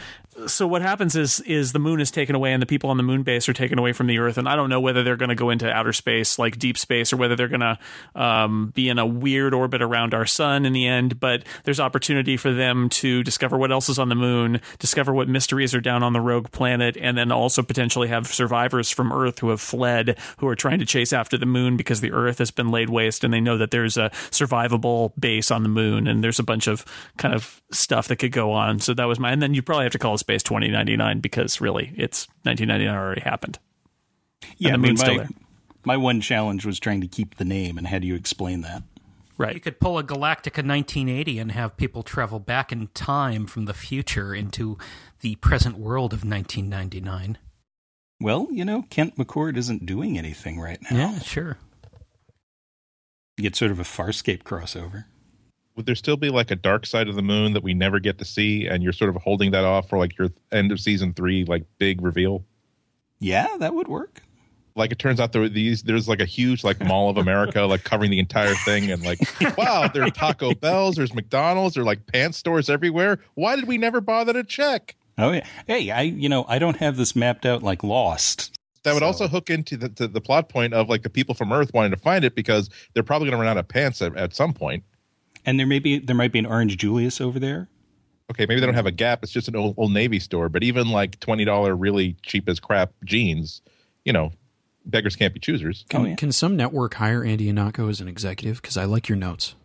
So 0.47 0.67
what 0.67 0.81
happens 0.81 1.15
is 1.15 1.39
is 1.41 1.73
the 1.73 1.79
moon 1.79 2.01
is 2.01 2.09
taken 2.09 2.35
away 2.35 2.53
and 2.53 2.61
the 2.61 2.65
people 2.65 2.89
on 2.89 2.97
the 2.97 3.03
moon 3.03 3.23
base 3.23 3.47
are 3.47 3.53
taken 3.53 3.77
away 3.77 3.93
from 3.93 4.07
the 4.07 4.19
Earth, 4.19 4.37
and 4.37 4.49
I 4.49 4.55
don't 4.55 4.69
know 4.69 4.79
whether 4.79 5.03
they're 5.03 5.17
going 5.17 5.29
to 5.29 5.35
go 5.35 5.49
into 5.49 5.71
outer 5.71 5.93
space 5.93 6.39
like 6.39 6.57
deep 6.57 6.77
space 6.77 7.13
or 7.13 7.17
whether 7.17 7.35
they're 7.35 7.47
going 7.47 7.61
to 7.61 7.77
um, 8.15 8.71
be 8.73 8.89
in 8.89 8.97
a 8.97 9.05
weird 9.05 9.53
orbit 9.53 9.81
around 9.81 10.13
our 10.13 10.25
sun 10.25 10.65
in 10.65 10.73
the 10.73 10.87
end. 10.87 11.19
But 11.19 11.43
there's 11.63 11.79
opportunity 11.79 12.35
for 12.35 12.51
them 12.51 12.89
to 12.89 13.23
discover 13.23 13.57
what 13.57 13.71
else 13.71 13.89
is 13.89 13.99
on 13.99 14.09
the 14.09 14.15
moon, 14.15 14.59
discover 14.79 15.13
what 15.13 15.29
mysteries 15.29 15.75
are 15.75 15.81
down 15.81 16.03
on 16.03 16.13
the 16.13 16.21
rogue 16.21 16.51
planet, 16.51 16.97
and 16.99 17.17
then 17.17 17.31
also 17.31 17.61
potentially 17.61 18.07
have 18.07 18.27
survivors 18.27 18.89
from 18.89 19.13
Earth 19.13 19.39
who 19.39 19.49
have 19.49 19.61
fled 19.61 20.17
who 20.37 20.47
are 20.47 20.55
trying 20.55 20.79
to 20.79 20.85
chase 20.85 21.13
after 21.13 21.37
the 21.37 21.45
moon 21.45 21.77
because 21.77 22.01
the 22.01 22.11
Earth 22.11 22.39
has 22.39 22.51
been 22.51 22.71
laid 22.71 22.89
waste, 22.89 23.23
and 23.23 23.33
they 23.33 23.41
know 23.41 23.57
that 23.57 23.71
there's 23.71 23.97
a 23.97 24.09
survivable 24.31 25.13
base 25.19 25.51
on 25.51 25.63
the 25.63 25.69
moon, 25.69 26.07
and 26.07 26.23
there's 26.23 26.39
a 26.39 26.43
bunch 26.43 26.67
of 26.67 26.83
kind 27.17 27.35
of 27.35 27.61
stuff 27.71 28.07
that 28.07 28.17
could 28.17 28.31
go 28.31 28.51
on. 28.51 28.79
So 28.79 28.93
that 28.95 29.05
was 29.05 29.19
my, 29.19 29.31
and 29.31 29.41
then 29.41 29.53
you 29.53 29.61
probably 29.61 29.85
have 29.85 29.91
to 29.91 29.99
call 29.99 30.15
it 30.15 30.22
Space 30.23 30.41
2099 30.43 31.19
because 31.19 31.59
really 31.59 31.91
it's 31.97 32.27
1999 32.43 32.95
already 32.95 33.21
happened. 33.21 33.59
Yeah, 34.57 34.69
the 34.69 34.73
I 34.73 34.77
mean, 34.77 34.81
moon's 34.89 35.01
still 35.01 35.15
my, 35.15 35.19
there. 35.19 35.29
my 35.83 35.97
one 35.97 36.21
challenge 36.21 36.65
was 36.65 36.79
trying 36.79 37.01
to 37.01 37.07
keep 37.07 37.35
the 37.35 37.45
name, 37.45 37.77
and 37.77 37.87
how 37.87 37.99
do 37.99 38.07
you 38.07 38.15
explain 38.15 38.61
that? 38.61 38.83
Right. 39.37 39.55
You 39.55 39.59
could 39.59 39.79
pull 39.79 39.97
a 39.97 40.03
Galactica 40.03 40.65
1980 40.65 41.39
and 41.39 41.51
have 41.51 41.75
people 41.75 42.03
travel 42.03 42.39
back 42.39 42.71
in 42.71 42.87
time 42.93 43.45
from 43.47 43.65
the 43.65 43.73
future 43.73 44.33
into 44.33 44.77
the 45.21 45.35
present 45.35 45.77
world 45.77 46.13
of 46.13 46.23
1999. 46.23 47.37
Well, 48.21 48.47
you 48.51 48.63
know, 48.63 48.83
Kent 48.89 49.17
McCord 49.17 49.57
isn't 49.57 49.85
doing 49.85 50.17
anything 50.17 50.59
right 50.59 50.79
now. 50.89 50.97
Yeah, 50.97 51.19
sure. 51.19 51.57
You 53.37 53.41
get 53.41 53.55
sort 53.55 53.71
of 53.71 53.79
a 53.79 53.83
Farscape 53.83 54.43
crossover. 54.43 55.05
Would 55.75 55.85
there 55.87 55.95
still 55.95 56.17
be 56.17 56.29
like 56.29 56.51
a 56.51 56.55
dark 56.55 56.85
side 56.85 57.07
of 57.07 57.15
the 57.15 57.21
moon 57.23 57.53
that 57.53 57.63
we 57.63 57.73
never 57.73 57.99
get 57.99 58.17
to 58.19 58.25
see, 58.25 58.67
and 58.67 58.83
you're 58.83 58.93
sort 58.93 59.09
of 59.09 59.15
holding 59.21 59.51
that 59.51 59.63
off 59.63 59.89
for 59.89 59.97
like 59.97 60.17
your 60.17 60.29
end 60.51 60.71
of 60.71 60.79
season 60.79 61.13
three, 61.13 61.45
like 61.45 61.63
big 61.79 62.01
reveal? 62.01 62.43
Yeah, 63.19 63.47
that 63.59 63.73
would 63.73 63.87
work. 63.87 64.21
Like 64.75 64.91
it 64.91 64.99
turns 64.99 65.19
out 65.19 65.31
there 65.33 65.41
were 65.41 65.49
these 65.49 65.83
there's 65.83 66.07
like 66.07 66.19
a 66.19 66.25
huge 66.25 66.63
like 66.63 66.79
Mall 66.83 67.09
of 67.09 67.17
America 67.17 67.61
like 67.61 67.83
covering 67.83 68.09
the 68.11 68.19
entire 68.19 68.55
thing, 68.65 68.91
and 68.91 69.03
like 69.03 69.19
wow, 69.57 69.87
there 69.87 70.03
are 70.03 70.09
Taco 70.09 70.53
Bells, 70.55 70.95
there's 70.95 71.13
McDonald's, 71.13 71.75
there 71.75 71.83
are 71.83 71.85
like 71.85 72.05
pants 72.07 72.37
stores 72.39 72.69
everywhere. 72.69 73.19
Why 73.35 73.55
did 73.55 73.67
we 73.67 73.77
never 73.77 74.01
bother 74.01 74.33
to 74.33 74.43
check? 74.43 74.95
Oh 75.17 75.31
yeah. 75.31 75.45
Hey, 75.67 75.91
I 75.91 76.01
you 76.01 76.27
know 76.27 76.45
I 76.47 76.57
don't 76.59 76.77
have 76.77 76.97
this 76.97 77.15
mapped 77.15 77.45
out 77.45 77.61
like 77.63 77.83
Lost. 77.83 78.55
That 78.83 78.93
would 78.93 78.99
So- 79.01 79.05
also 79.05 79.27
hook 79.27 79.49
into 79.51 79.77
the, 79.77 79.89
to 79.89 80.07
the 80.07 80.19
plot 80.21 80.49
point 80.49 80.73
of 80.73 80.89
like 80.89 81.03
the 81.03 81.09
people 81.09 81.35
from 81.35 81.53
Earth 81.53 81.71
wanting 81.73 81.91
to 81.91 81.97
find 81.97 82.25
it 82.25 82.35
because 82.35 82.69
they're 82.93 83.03
probably 83.03 83.27
going 83.29 83.39
to 83.39 83.45
run 83.45 83.47
out 83.47 83.57
of 83.59 83.67
pants 83.67 84.01
at, 84.01 84.17
at 84.17 84.35
some 84.35 84.53
point. 84.53 84.83
And 85.45 85.59
there 85.59 85.67
may 85.67 85.79
be 85.79 86.00
there 86.00 86.15
might 86.15 86.31
be 86.31 86.39
an 86.39 86.45
Orange 86.45 86.77
Julius 86.77 87.19
over 87.19 87.39
there. 87.39 87.67
Okay, 88.31 88.45
maybe 88.47 88.59
they 88.62 88.65
don't 88.65 88.75
have 88.75 88.85
a 88.85 88.91
Gap; 88.91 89.21
it's 89.23 89.31
just 89.31 89.47
an 89.47 89.55
old, 89.55 89.75
old 89.77 89.91
Navy 89.91 90.19
store. 90.19 90.47
But 90.50 90.63
even 90.63 90.89
like 90.89 91.19
twenty 91.19 91.43
dollar, 91.45 91.75
really 91.75 92.15
cheap 92.23 92.47
as 92.47 92.59
crap 92.59 92.91
jeans, 93.03 93.62
you 94.05 94.13
know, 94.13 94.31
beggars 94.85 95.15
can't 95.15 95.33
be 95.33 95.39
choosers. 95.39 95.85
Can, 95.89 96.01
Oh, 96.01 96.05
yeah. 96.05 96.15
can 96.15 96.31
some 96.31 96.55
network 96.55 96.93
hire 96.93 97.23
Andy 97.23 97.51
Ihnatko 97.51 97.89
as 97.89 98.00
an 98.00 98.07
executive? 98.07 98.62
Because 98.62 98.77
I 98.77 98.85
like 98.85 99.09
your 99.09 99.17
notes. 99.17 99.55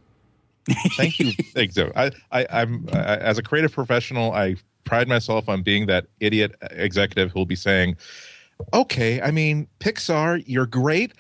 Thank 0.97 1.19
you. 1.21 1.33
Thanks. 1.55 1.75
so. 1.77 1.93
I, 1.97 2.11
I, 2.33 2.47
I'm 2.51 2.87
I, 2.93 3.17
as 3.17 3.39
a 3.39 3.43
creative 3.43 3.73
professional, 3.73 4.33
I 4.33 4.57
pride 4.85 5.09
myself 5.09 5.49
on 5.49 5.63
being 5.63 5.87
that 5.87 6.07
idiot 6.21 6.55
executive 6.73 7.31
who 7.31 7.39
will 7.39 7.47
be 7.47 7.57
saying, 7.57 7.97
"Okay, 8.75 9.21
I 9.23 9.31
mean, 9.31 9.69
Pixar, 9.81 10.43
you're 10.47 10.67
great. 10.67 11.13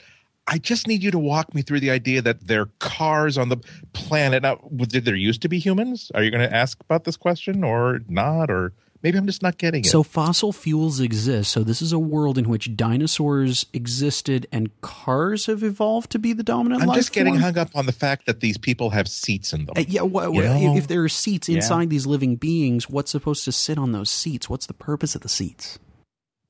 I 0.50 0.58
just 0.58 0.86
need 0.86 1.02
you 1.02 1.10
to 1.10 1.18
walk 1.18 1.54
me 1.54 1.60
through 1.62 1.80
the 1.80 1.90
idea 1.90 2.22
that 2.22 2.46
there 2.46 2.62
are 2.62 2.70
cars 2.78 3.36
on 3.36 3.50
the 3.50 3.58
planet. 3.92 4.42
Now, 4.42 4.56
did 4.76 5.04
there 5.04 5.14
used 5.14 5.42
to 5.42 5.48
be 5.48 5.58
humans? 5.58 6.10
Are 6.14 6.22
you 6.22 6.30
going 6.30 6.48
to 6.48 6.54
ask 6.54 6.80
about 6.80 7.04
this 7.04 7.16
question 7.18 7.62
or 7.62 8.00
not? 8.08 8.50
Or 8.50 8.72
maybe 9.02 9.18
I'm 9.18 9.26
just 9.26 9.42
not 9.42 9.58
getting 9.58 9.84
it. 9.84 9.88
So 9.88 10.02
fossil 10.02 10.52
fuels 10.54 11.00
exist. 11.00 11.52
So 11.52 11.62
this 11.62 11.82
is 11.82 11.92
a 11.92 11.98
world 11.98 12.38
in 12.38 12.48
which 12.48 12.74
dinosaurs 12.76 13.66
existed 13.74 14.46
and 14.50 14.70
cars 14.80 15.46
have 15.46 15.62
evolved 15.62 16.10
to 16.12 16.18
be 16.18 16.32
the 16.32 16.42
dominant 16.42 16.82
I'm 16.82 16.94
just 16.94 17.12
getting 17.12 17.34
form? 17.34 17.42
hung 17.42 17.58
up 17.58 17.68
on 17.74 17.84
the 17.84 17.92
fact 17.92 18.24
that 18.24 18.40
these 18.40 18.56
people 18.56 18.88
have 18.90 19.06
seats 19.06 19.52
in 19.52 19.66
them. 19.66 19.74
Uh, 19.76 19.84
yeah, 19.86 20.02
if 20.04 20.88
there 20.88 21.04
are 21.04 21.08
seats 21.10 21.48
Yeah. 21.50 21.56
inside 21.56 21.90
these 21.90 22.06
living 22.06 22.36
beings, 22.36 22.88
what's 22.88 23.10
supposed 23.10 23.44
to 23.44 23.52
sit 23.52 23.76
on 23.76 23.92
those 23.92 24.08
seats? 24.08 24.48
What's 24.48 24.66
the 24.66 24.74
purpose 24.74 25.14
of 25.14 25.20
the 25.20 25.28
seats? 25.28 25.78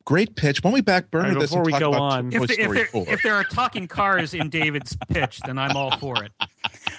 Great 0.08 0.36
pitch. 0.36 0.64
When 0.64 0.72
we 0.72 0.80
back 0.80 1.10
burner 1.10 1.26
All 1.26 1.30
right, 1.34 1.40
this 1.40 1.50
before 1.50 1.64
and 1.64 1.72
we 1.74 1.78
go 1.78 1.90
about 1.90 2.00
on- 2.00 2.32
If, 2.32 2.46
the- 2.48 2.62
if, 2.62 2.70
there, 2.72 2.88
if 3.12 3.22
there 3.22 3.34
are 3.34 3.44
talking 3.44 3.86
cars 3.86 4.32
in 4.32 4.48
David's 4.48 4.96
pitch, 5.10 5.38
then 5.44 5.58
I'm 5.58 5.76
all 5.76 5.98
for 5.98 6.24
it. 6.24 6.32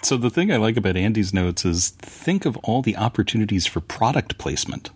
So 0.03 0.15
the 0.15 0.29
thing 0.29 0.51
I 0.51 0.57
like 0.57 0.77
about 0.77 0.95
Andy's 0.95 1.33
notes 1.33 1.65
is 1.65 1.89
think 1.89 2.45
of 2.45 2.55
all 2.57 2.81
the 2.83 2.95
opportunities 2.95 3.65
for 3.65 3.81
product 3.81 4.37
placement. 4.37 4.91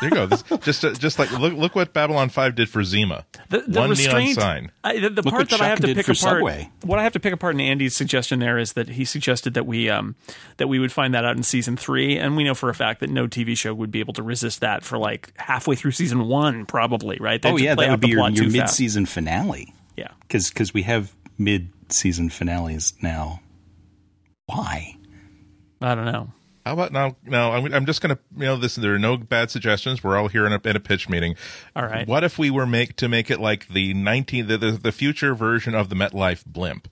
There 0.00 0.08
you 0.08 0.14
go. 0.14 0.26
This, 0.26 0.42
just 0.62 0.84
uh, 0.84 0.92
just 0.94 1.18
like 1.18 1.30
look 1.32 1.52
look 1.52 1.74
what 1.74 1.92
Babylon 1.92 2.30
Five 2.30 2.54
did 2.54 2.70
for 2.70 2.82
Zima. 2.82 3.26
The, 3.50 3.60
the 3.60 3.80
One 3.80 3.90
neon 3.90 4.34
sign. 4.34 4.72
I, 4.82 4.98
the, 4.98 5.10
the 5.10 5.22
part 5.22 5.34
what 5.34 5.50
that 5.50 5.60
I 5.60 5.68
have 5.68 5.80
to 5.80 5.88
pick 5.94 6.06
apart, 6.06 6.16
Subway. 6.16 6.70
what 6.82 6.98
I 6.98 7.02
have 7.02 7.12
to 7.12 7.20
pick 7.20 7.34
apart 7.34 7.54
in 7.54 7.60
Andy's 7.60 7.94
suggestion 7.94 8.38
there 8.38 8.58
is 8.58 8.72
that 8.74 8.88
he 8.88 9.04
suggested 9.04 9.54
that 9.54 9.66
we 9.66 9.90
um 9.90 10.14
that 10.56 10.68
we 10.68 10.78
would 10.78 10.92
find 10.92 11.12
that 11.14 11.24
out 11.24 11.36
in 11.36 11.42
season 11.42 11.76
three, 11.76 12.16
and 12.16 12.36
we 12.36 12.44
know 12.44 12.54
for 12.54 12.70
a 12.70 12.74
fact 12.74 13.00
that 13.00 13.10
no 13.10 13.26
TV 13.26 13.56
show 13.56 13.74
would 13.74 13.90
be 13.90 14.00
able 14.00 14.14
to 14.14 14.22
resist 14.22 14.60
that 14.60 14.84
for 14.84 14.96
like 14.96 15.32
halfway 15.36 15.76
through 15.76 15.90
season 15.92 16.28
one, 16.28 16.64
probably 16.64 17.18
right. 17.20 17.42
They'd 17.42 17.52
oh 17.52 17.56
yeah, 17.58 17.74
play 17.74 17.86
that 17.86 17.90
would 17.92 18.00
be 18.00 18.08
your, 18.08 18.18
plot 18.20 18.32
your 18.34 18.48
mid-season 18.48 19.04
finale. 19.04 19.74
Yeah, 19.96 20.12
Because 20.20 20.72
we 20.72 20.82
have 20.82 21.14
mid-season 21.36 22.30
finales 22.30 22.94
now. 23.02 23.40
Why? 24.46 24.96
I 25.82 25.94
don't 25.94 26.06
know. 26.06 26.32
How 26.70 26.74
about 26.74 26.92
now? 26.92 27.16
Now 27.24 27.50
I'm, 27.50 27.74
I'm 27.74 27.84
just 27.84 28.00
gonna 28.00 28.20
you 28.36 28.44
know 28.44 28.54
this. 28.54 28.76
There 28.76 28.94
are 28.94 28.98
no 28.98 29.16
bad 29.16 29.50
suggestions. 29.50 30.04
We're 30.04 30.16
all 30.16 30.28
here 30.28 30.46
in 30.46 30.52
a, 30.52 30.60
in 30.64 30.76
a 30.76 30.80
pitch 30.80 31.08
meeting. 31.08 31.34
All 31.74 31.84
right. 31.84 32.06
What 32.06 32.22
if 32.22 32.38
we 32.38 32.48
were 32.48 32.64
make 32.64 32.94
to 32.98 33.08
make 33.08 33.28
it 33.28 33.40
like 33.40 33.66
the 33.66 33.92
19 33.92 34.46
the, 34.46 34.56
the, 34.56 34.70
the 34.70 34.92
future 34.92 35.34
version 35.34 35.74
of 35.74 35.88
the 35.88 35.96
MetLife 35.96 36.46
blimp? 36.46 36.88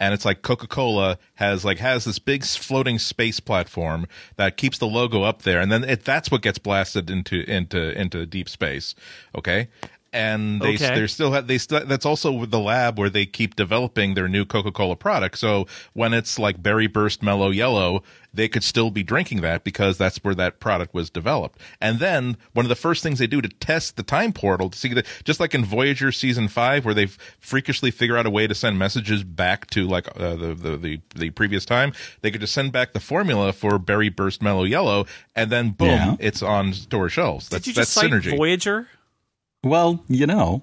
And 0.00 0.14
it's 0.14 0.24
like 0.24 0.42
Coca 0.42 0.66
Cola 0.66 1.18
has 1.34 1.64
like 1.64 1.78
has 1.78 2.06
this 2.06 2.18
big 2.18 2.44
floating 2.44 2.98
space 2.98 3.38
platform 3.38 4.06
that 4.34 4.56
keeps 4.56 4.78
the 4.78 4.88
logo 4.88 5.22
up 5.22 5.42
there, 5.42 5.60
and 5.60 5.70
then 5.70 5.84
it, 5.84 6.04
that's 6.04 6.32
what 6.32 6.42
gets 6.42 6.58
blasted 6.58 7.08
into 7.08 7.48
into 7.48 7.96
into 7.96 8.26
deep 8.26 8.48
space. 8.48 8.96
Okay, 9.36 9.68
and 10.14 10.62
they 10.62 10.74
Okay. 10.74 10.94
they're 10.94 11.08
still 11.08 11.32
have 11.32 11.46
they 11.46 11.58
still 11.58 11.84
that's 11.84 12.06
also 12.06 12.32
with 12.32 12.50
the 12.50 12.58
lab 12.60 12.98
where 12.98 13.10
they 13.10 13.26
keep 13.26 13.56
developing 13.56 14.14
their 14.14 14.28
new 14.28 14.44
Coca 14.46 14.72
Cola 14.72 14.96
product. 14.96 15.36
So 15.38 15.66
when 15.92 16.14
it's 16.14 16.38
like 16.38 16.62
Berry 16.62 16.86
Burst 16.86 17.22
Mellow 17.22 17.50
Yellow, 17.50 18.02
they 18.32 18.48
could 18.48 18.64
still 18.64 18.90
be 18.90 19.02
drinking 19.02 19.42
that 19.42 19.62
because 19.64 19.98
that's 19.98 20.18
where 20.18 20.34
that 20.34 20.58
product 20.60 20.94
was 20.94 21.10
developed. 21.10 21.58
And 21.80 21.98
then 21.98 22.36
one 22.52 22.64
of 22.64 22.68
the 22.68 22.74
first 22.76 23.02
things 23.02 23.18
they 23.18 23.26
do 23.26 23.40
to 23.42 23.48
test 23.48 23.96
the 23.96 24.02
time 24.02 24.32
portal 24.32 24.70
to 24.70 24.78
see 24.78 24.92
that 24.94 25.06
just 25.24 25.38
like 25.40 25.54
in 25.54 25.64
Voyager 25.64 26.10
season 26.12 26.48
five, 26.48 26.84
where 26.84 26.94
they 26.94 27.06
freakishly 27.38 27.90
figure 27.90 28.16
out 28.16 28.26
a 28.26 28.30
way 28.30 28.46
to 28.46 28.54
send 28.54 28.78
messages 28.78 29.22
back 29.24 29.68
to 29.70 29.86
like 29.86 30.08
uh, 30.16 30.34
the, 30.36 30.54
the 30.54 30.76
the 30.76 31.00
the 31.16 31.30
previous 31.30 31.64
time, 31.64 31.92
they 32.22 32.30
could 32.30 32.40
just 32.40 32.54
send 32.54 32.72
back 32.72 32.92
the 32.92 33.00
formula 33.00 33.52
for 33.52 33.78
Berry 33.78 34.08
Burst 34.08 34.42
Mellow 34.42 34.64
Yellow, 34.64 35.06
and 35.36 35.50
then 35.50 35.70
boom, 35.70 35.88
Yeah. 35.88 36.16
it's 36.20 36.42
on 36.42 36.72
store 36.72 37.08
shelves. 37.08 37.48
That's 37.48 37.64
Did 37.64 37.70
you 37.70 37.74
just 37.82 37.94
that's 37.94 38.10
cite 38.10 38.10
synergy. 38.10 38.36
Voyager? 38.36 38.88
Well, 39.64 40.04
you 40.08 40.26
know, 40.26 40.62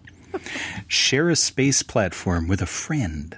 share 0.87 1.29
a 1.29 1.35
space 1.35 1.83
platform 1.83 2.47
with 2.47 2.61
a 2.61 2.65
friend. 2.65 3.37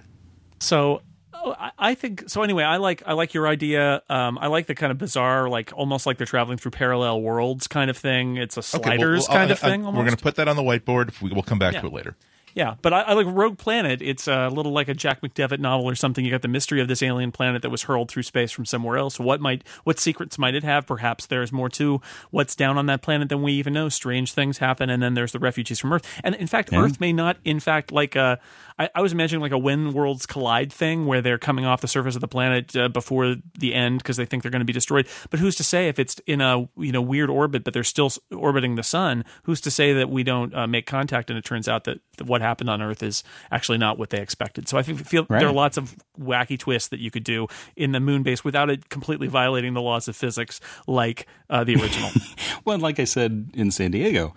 So 0.59 1.01
oh, 1.33 1.55
I- 1.59 1.71
I 1.77 1.95
think 1.95 2.29
so. 2.29 2.43
Anyway, 2.43 2.63
I 2.63 2.77
like 2.77 3.03
I 3.05 3.13
like 3.13 3.33
your 3.33 3.47
idea. 3.47 4.01
Um, 4.09 4.37
I 4.39 4.47
like 4.47 4.67
the 4.67 4.75
kind 4.75 4.91
of 4.91 4.97
bizarre, 4.97 5.49
like 5.49 5.71
almost 5.75 6.05
like 6.05 6.17
they're 6.17 6.27
traveling 6.27 6.57
through 6.57 6.71
parallel 6.71 7.21
worlds 7.21 7.67
kind 7.67 7.89
of 7.89 7.97
thing. 7.97 8.37
It's 8.37 8.55
a 8.57 8.59
Okay, 8.59 8.71
well, 8.73 8.83
sliders 8.97 9.27
well, 9.27 9.37
kind 9.37 9.49
I- 9.49 9.53
of 9.53 9.63
I- 9.63 9.69
thing. 9.69 9.83
We're 9.85 9.91
going 9.93 10.09
to 10.11 10.17
put 10.17 10.35
that 10.35 10.47
on 10.47 10.55
the 10.55 10.61
whiteboard. 10.63 11.19
We, 11.21 11.31
we'll 11.31 11.43
come 11.43 11.59
back 11.59 11.73
Yeah. 11.73 11.81
to 11.81 11.87
it 11.87 11.93
later. 11.93 12.15
Yeah, 12.55 12.75
but 12.81 12.93
I, 12.93 13.01
I 13.01 13.13
like 13.13 13.25
Rogue 13.27 13.57
Planet. 13.57 14.01
It's 14.01 14.27
a 14.27 14.49
little 14.49 14.71
like 14.71 14.87
a 14.87 14.93
Jack 14.93 15.21
McDevitt 15.21 15.59
novel 15.59 15.89
or 15.89 15.95
something. 15.95 16.23
You 16.23 16.31
got 16.31 16.43
the 16.43 16.47
mystery 16.47 16.81
of 16.81 16.87
this 16.87 17.01
alien 17.01 17.31
planet 17.31 17.61
that 17.63 17.69
was 17.69 17.83
hurled 17.83 18.11
through 18.11 18.23
space 18.23 18.51
from 18.51 18.65
somewhere 18.65 18.97
else. 18.97 19.19
What 19.19 19.41
might, 19.41 19.63
what 19.83 19.99
secrets 19.99 20.37
might 20.37 20.53
it 20.53 20.63
have? 20.63 20.85
Perhaps 20.85 21.25
there's 21.25 21.51
more 21.51 21.69
to 21.69 22.01
what's 22.29 22.55
down 22.55 22.77
on 22.77 22.85
that 22.87 23.01
planet 23.01 23.29
than 23.29 23.41
we 23.41 23.53
even 23.53 23.73
know. 23.73 23.89
Strange 23.89 24.33
things 24.33 24.59
happen, 24.59 24.89
and 24.89 25.01
then 25.01 25.15
there's 25.15 25.31
the 25.31 25.39
refugees 25.39 25.79
from 25.79 25.93
Earth. 25.93 26.07
And 26.23 26.35
in 26.35 26.47
fact, 26.47 26.71
Earth 26.73 26.99
may 26.99 27.13
not, 27.13 27.37
in 27.43 27.59
fact, 27.59 27.91
like 27.91 28.15
a. 28.15 28.39
I, 28.77 28.89
I 28.95 29.01
was 29.01 29.11
imagining 29.11 29.41
like 29.41 29.51
a 29.51 29.57
when 29.57 29.93
worlds 29.93 30.25
collide 30.25 30.71
thing 30.71 31.05
where 31.05 31.21
they're 31.21 31.37
coming 31.37 31.65
off 31.65 31.81
the 31.81 31.87
surface 31.87 32.15
of 32.15 32.21
the 32.21 32.27
planet 32.27 32.75
uh, 32.75 32.89
before 32.89 33.35
the 33.57 33.73
end 33.73 33.99
because 33.99 34.17
they 34.17 34.25
think 34.25 34.43
they're 34.43 34.51
going 34.51 34.61
to 34.61 34.65
be 34.65 34.73
destroyed. 34.73 35.07
But 35.29 35.39
who's 35.39 35.55
to 35.57 35.63
say 35.63 35.87
if 35.87 35.99
it's 35.99 36.19
in 36.25 36.41
a 36.41 36.67
you 36.77 36.91
know 36.91 37.01
weird 37.01 37.29
orbit, 37.29 37.63
but 37.63 37.73
they're 37.73 37.83
still 37.83 38.11
orbiting 38.35 38.75
the 38.75 38.83
sun? 38.83 39.25
Who's 39.43 39.61
to 39.61 39.71
say 39.71 39.93
that 39.93 40.09
we 40.09 40.23
don't 40.23 40.53
uh, 40.53 40.67
make 40.67 40.85
contact 40.85 41.29
and 41.29 41.37
it 41.37 41.45
turns 41.45 41.67
out 41.67 41.83
that, 41.85 41.99
what 42.23 42.41
happened 42.41 42.69
on 42.69 42.81
Earth 42.81 43.01
is 43.01 43.23
actually 43.51 43.77
not 43.77 43.97
what 43.97 44.09
they 44.09 44.21
expected? 44.21 44.67
So 44.67 44.77
I 44.77 44.83
think 44.83 45.05
feel 45.05 45.25
there 45.25 45.47
are 45.47 45.53
lots 45.53 45.77
of 45.77 45.95
wacky 46.19 46.57
twists 46.57 46.89
that 46.89 46.99
you 46.99 47.11
could 47.11 47.23
do 47.23 47.47
in 47.75 47.91
the 47.91 47.99
moon 47.99 48.23
base 48.23 48.43
without 48.43 48.69
it 48.69 48.89
completely 48.89 49.27
violating 49.27 49.73
the 49.73 49.81
laws 49.81 50.07
of 50.07 50.15
physics 50.15 50.59
like 50.87 51.27
uh, 51.49 51.63
the 51.63 51.75
original. 51.75 52.09
Well, 52.65 52.77
like 52.77 52.99
I 52.99 53.03
said 53.03 53.51
in 53.53 53.71
San 53.71 53.91
Diego, 53.91 54.35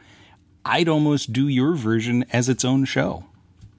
I'd 0.64 0.88
almost 0.88 1.32
do 1.32 1.46
your 1.46 1.74
version 1.74 2.24
as 2.32 2.48
its 2.48 2.64
own 2.64 2.84
show 2.84 3.24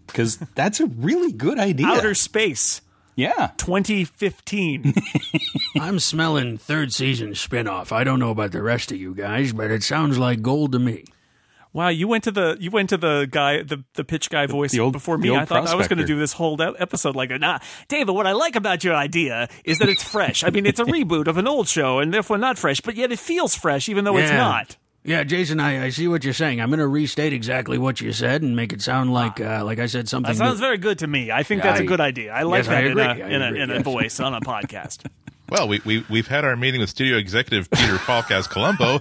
because 0.08 0.38
that's 0.56 0.80
a 0.80 0.86
really 0.88 1.32
good 1.32 1.60
idea. 1.60 1.88
Outer 1.88 2.16
space. 2.16 2.82
yeah. 3.16 3.52
2015. 3.58 4.94
I'm 5.80 6.00
smelling 6.00 6.58
third 6.58 6.94
season 6.94 7.32
spinoff. 7.32 7.92
I 7.92 8.04
don't 8.04 8.20
know 8.20 8.32
about 8.32 8.52
the 8.52 8.62
rest 8.64 8.92
of 8.92 8.98
you 8.98 9.14
guys, 9.14 9.54
but 9.54 9.72
it 9.72 9.84
sounds 9.84 10.18
like 10.18 10.42
gold 10.42 10.72
to 10.74 10.80
me. 10.80 11.06
Wow, 11.74 11.90
you 11.90 12.08
went 12.08 12.24
to 12.24 12.32
the 12.32 12.58
you 12.60 12.72
went 12.72 12.90
to 12.90 12.98
the 12.98 13.28
guy 13.30 13.62
the 13.62 13.84
the 13.94 14.04
pitch 14.04 14.32
guy 14.32 14.48
voice 14.48 14.72
the 14.72 14.80
old- 14.80 14.94
before 14.94 15.16
me. 15.18 15.36
I 15.36 15.46
thought 15.46 15.68
I 15.68 15.76
was 15.76 15.88
going 15.88 16.00
to 16.00 16.06
do 16.06 16.18
this 16.18 16.34
whole 16.34 16.60
episode 16.60 17.16
like 17.16 17.30
that. 17.30 17.40
Nah, 17.40 17.60
David, 17.88 18.14
what 18.14 18.26
I 18.26 18.32
like 18.32 18.56
about 18.56 18.84
your 18.84 18.96
idea 18.96 19.48
is 19.64 19.78
that 19.80 19.90
it's 19.90 20.02
fresh. 20.02 20.44
I 20.44 20.50
mean, 20.50 20.66
it's 20.66 20.80
a 20.80 20.86
reboot 20.98 21.28
of 21.28 21.38
an 21.38 21.48
old 21.48 21.68
show 21.68 22.00
and 22.00 22.12
therefore 22.12 22.40
not 22.40 22.58
fresh, 22.58 22.82
but 22.82 22.96
yet 22.96 23.12
it 23.12 23.20
feels 23.20 23.54
fresh 23.54 23.90
even 23.90 24.06
though 24.06 24.18
it's 24.18 24.32
not. 24.32 24.76
Yeah, 25.08 25.24
Jason, 25.24 25.60
I, 25.62 25.86
I 25.86 25.90
see 25.90 26.08
what 26.10 26.26
you're 26.26 26.34
saying. 26.34 26.60
I'm 26.60 26.68
going 26.70 26.80
to 26.80 26.88
restate 26.88 27.32
exactly 27.32 27.78
what 27.78 28.02
you 28.02 28.12
said 28.12 28.42
and 28.42 28.58
make 28.58 28.74
it 28.74 28.82
sound 28.82 29.14
like, 29.14 29.40
uh, 29.40 29.64
like 29.64 29.80
I 29.80 29.86
said 29.86 30.10
something. 30.10 30.34
That 30.34 30.38
sounds 30.38 30.60
that- 30.60 30.66
very 30.66 30.78
good 30.78 31.00
to 31.00 31.08
me. 31.08 31.32
I 31.32 31.44
think 31.44 31.64
Yeah, 31.64 31.70
that's 31.72 31.80
a 31.80 31.84
I- 31.84 31.86
good 31.88 32.02
idea. 32.02 32.34
I 32.34 32.44
like 32.44 32.66
Yes, 32.66 32.68
I 32.68 32.72
that 32.82 32.84
in, 32.84 32.98
a, 33.00 33.02
agree. 33.10 33.24
I 33.24 33.30
in, 33.30 33.42
a, 33.42 33.48
agree, 33.48 33.62
in 33.62 33.72
a 33.72 33.80
voice 33.84 34.20
on 34.20 34.34
a 34.34 34.42
podcast. 34.42 35.06
Well, 35.50 35.70
we, 35.70 35.80
we, 35.86 36.06
we've 36.10 36.28
had 36.28 36.44
our 36.44 36.58
meeting 36.58 36.82
with 36.82 36.90
studio 36.90 37.16
executive 37.16 37.72
Peter 37.72 37.94
Falcaz 38.00 38.50
Columbo. 38.50 38.98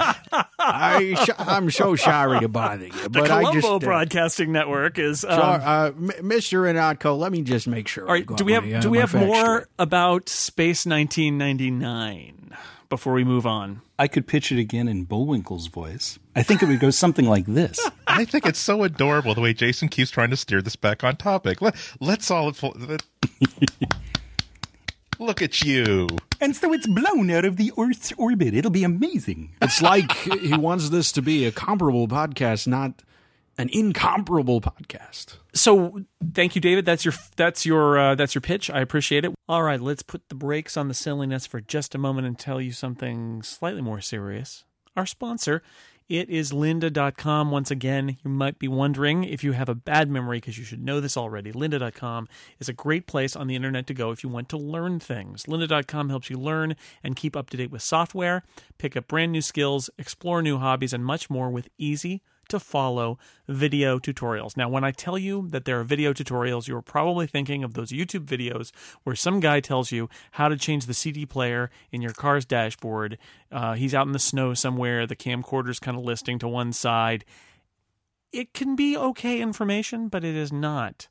I 0.61 1.17
sh- 1.25 1.35
I'm 1.41 1.73
so 1.73 1.97
sorry 1.97 2.39
to 2.39 2.47
bother 2.47 2.87
you, 2.87 2.93
The 3.03 3.11
but 3.11 3.29
I 3.33 3.41
Columbo 3.41 3.53
just 3.61 3.67
uh, 3.67 3.79
Broadcasting 3.81 4.53
Network 4.53 4.97
is. 5.01 5.25
Um, 5.25 5.31
so, 5.31 5.43
uh, 5.43 5.91
Mr. 5.91 6.61
Renatko, 6.63 7.19
let 7.19 7.33
me 7.33 7.43
just 7.43 7.67
make 7.67 7.89
sure. 7.89 8.05
all 8.07 8.13
right, 8.13 8.25
do 8.25 8.45
we 8.45 8.53
have 8.53 8.81
do 8.81 8.91
we 8.91 8.99
have 8.99 9.13
more 9.13 9.67
about 9.77 10.29
Space 10.29 10.87
1999 10.87 12.57
before 12.89 13.13
we 13.13 13.25
move 13.25 13.47
on? 13.47 13.83
I 13.99 14.09
could 14.09 14.27
pitch 14.27 14.53
it 14.53 14.59
again 14.59 14.89
in 14.89 15.05
Bullwinkle's 15.05 15.69
voice. 15.69 16.19
I 16.35 16.43
think 16.43 16.63
it 16.63 16.67
would 16.67 16.81
go 16.81 16.91
something 16.91 17.27
like 17.27 17.47
this. 17.47 17.79
I 18.07 18.25
think 18.25 18.47
it's 18.47 18.59
so 18.59 18.83
adorable 18.83 19.35
the 19.35 19.41
way 19.41 19.53
Jason 19.53 19.89
keeps 19.89 20.11
trying 20.11 20.31
to 20.31 20.37
steer 20.37 20.63
this 20.63 20.77
back 20.77 21.05
on 21.05 21.17
topic. 21.17 21.61
Let, 21.63 21.77
let's 22.01 22.31
all. 22.31 22.53
Look 25.19 25.41
at 25.41 25.63
you. 25.63 26.09
and 26.41 26.55
so 26.55 26.73
it's 26.73 26.87
blown 26.87 27.31
out 27.31 27.45
of 27.45 27.57
the 27.57 27.73
Earth's 27.79 28.13
orbit. 28.19 28.55
It'll 28.55 28.71
be 28.71 28.85
amazing. 28.85 29.51
It's 29.63 29.81
like 29.81 30.13
he 30.13 30.55
wants 30.55 30.91
this 30.91 31.11
to 31.13 31.23
be 31.23 31.47
a 31.47 31.53
comparable 31.53 32.07
podcast, 32.07 32.67
not 32.67 33.03
an 33.59 33.69
incomparable 33.73 34.61
podcast. 34.61 35.37
So, 35.55 36.01
thank 36.35 36.55
you, 36.55 36.61
David. 36.61 36.85
That's 36.85 37.05
your 37.05 37.15
that's 37.37 37.65
your 37.65 37.99
uh, 37.99 38.15
that's 38.15 38.35
your 38.35 38.43
pitch. 38.43 38.71
I 38.71 38.81
appreciate 38.81 39.25
it. 39.25 39.35
All 39.49 39.63
right, 39.63 39.81
let's 39.81 40.03
put 40.03 40.29
the 40.29 40.35
brakes 40.35 40.77
on 40.77 40.89
the 40.89 40.95
silliness 40.95 41.47
for 41.47 41.61
just 41.61 41.95
a 41.95 41.99
moment 41.99 42.27
and 42.27 42.39
tell 42.39 42.61
you 42.61 42.73
something 42.73 43.43
slightly 43.43 43.83
more 43.83 44.01
serious. 44.01 44.65
Our 44.97 45.07
sponsor, 45.07 45.63
it 46.09 46.31
is 46.31 46.53
lynda.com. 46.53 47.51
Once 47.51 47.71
again, 47.71 48.17
you 48.23 48.31
might 48.31 48.59
be 48.59 48.69
wondering 48.69 49.25
if 49.25 49.43
you 49.43 49.53
have 49.53 49.69
a 49.69 49.75
bad 49.75 50.09
memory 50.09 50.39
because 50.39 50.57
you 50.57 50.65
should 50.65 50.83
know 50.83 51.01
this 51.01 51.17
already. 51.17 51.53
Lynda.com 51.53 52.29
is 52.61 52.69
a 52.69 52.73
great 52.73 53.07
place 53.07 53.35
on 53.35 53.49
the 53.49 53.57
internet 53.57 53.87
to 53.89 53.95
go 53.95 54.13
if 54.13 54.23
you 54.23 54.31
want 54.31 54.49
to 54.51 54.57
learn 54.57 55.01
things. 55.01 55.45
Lynda.com 55.47 56.09
helps 56.09 56.31
you 56.31 56.39
learn 56.39 56.77
and 57.03 57.17
keep 57.17 57.35
up 57.35 57.51
to 57.51 57.57
date 57.57 57.73
with 57.73 57.83
software, 57.83 58.45
pick 58.79 58.97
up 58.97 59.09
brand 59.09 59.33
new 59.33 59.43
skills, 59.43 59.91
explore 59.99 60.43
new 60.43 60.59
hobbies, 60.59 60.93
and 60.93 61.05
much 61.05 61.29
more 61.29 61.51
with 61.51 61.69
easy 61.77 62.23
to 62.49 62.61
follow 62.61 63.19
video 63.49 63.99
tutorials. 63.99 64.57
Now, 64.57 64.69
when 64.69 64.85
I 64.85 64.91
tell 64.91 65.19
you 65.19 65.49
that 65.49 65.65
there 65.65 65.81
are 65.81 65.85
video 65.85 66.13
tutorials, 66.13 66.69
you're 66.69 66.83
probably 66.83 67.27
thinking 67.27 67.65
of 67.65 67.75
those 67.75 67.91
YouTube 67.91 68.25
videos 68.25 68.73
where 69.05 69.17
some 69.17 69.41
guy 69.41 69.61
tells 69.61 69.93
you 69.93 70.09
how 70.33 70.49
to 70.49 70.57
change 70.57 70.87
the 70.87 70.95
CD 70.95 71.27
player 71.27 71.71
in 71.91 72.03
your 72.03 72.13
car's 72.13 72.45
dashboard. 72.45 73.19
Uh, 73.51 73.75
he's 73.75 73.95
out 73.95 74.07
in 74.07 74.13
the 74.13 74.19
snow 74.19 74.55
somewhere, 74.55 75.07
the 75.07 75.17
camcorder's 75.17 75.81
kind 75.81 75.97
of 75.97 76.05
listing 76.05 76.39
to 76.39 76.49
one 76.49 76.73
side. 76.73 77.25
It 78.33 78.53
can 78.53 78.77
be 78.77 78.97
okay 78.97 79.41
information, 79.41 80.09
but 80.09 80.25
it 80.25 80.35
is 80.35 80.53
not 80.53 81.09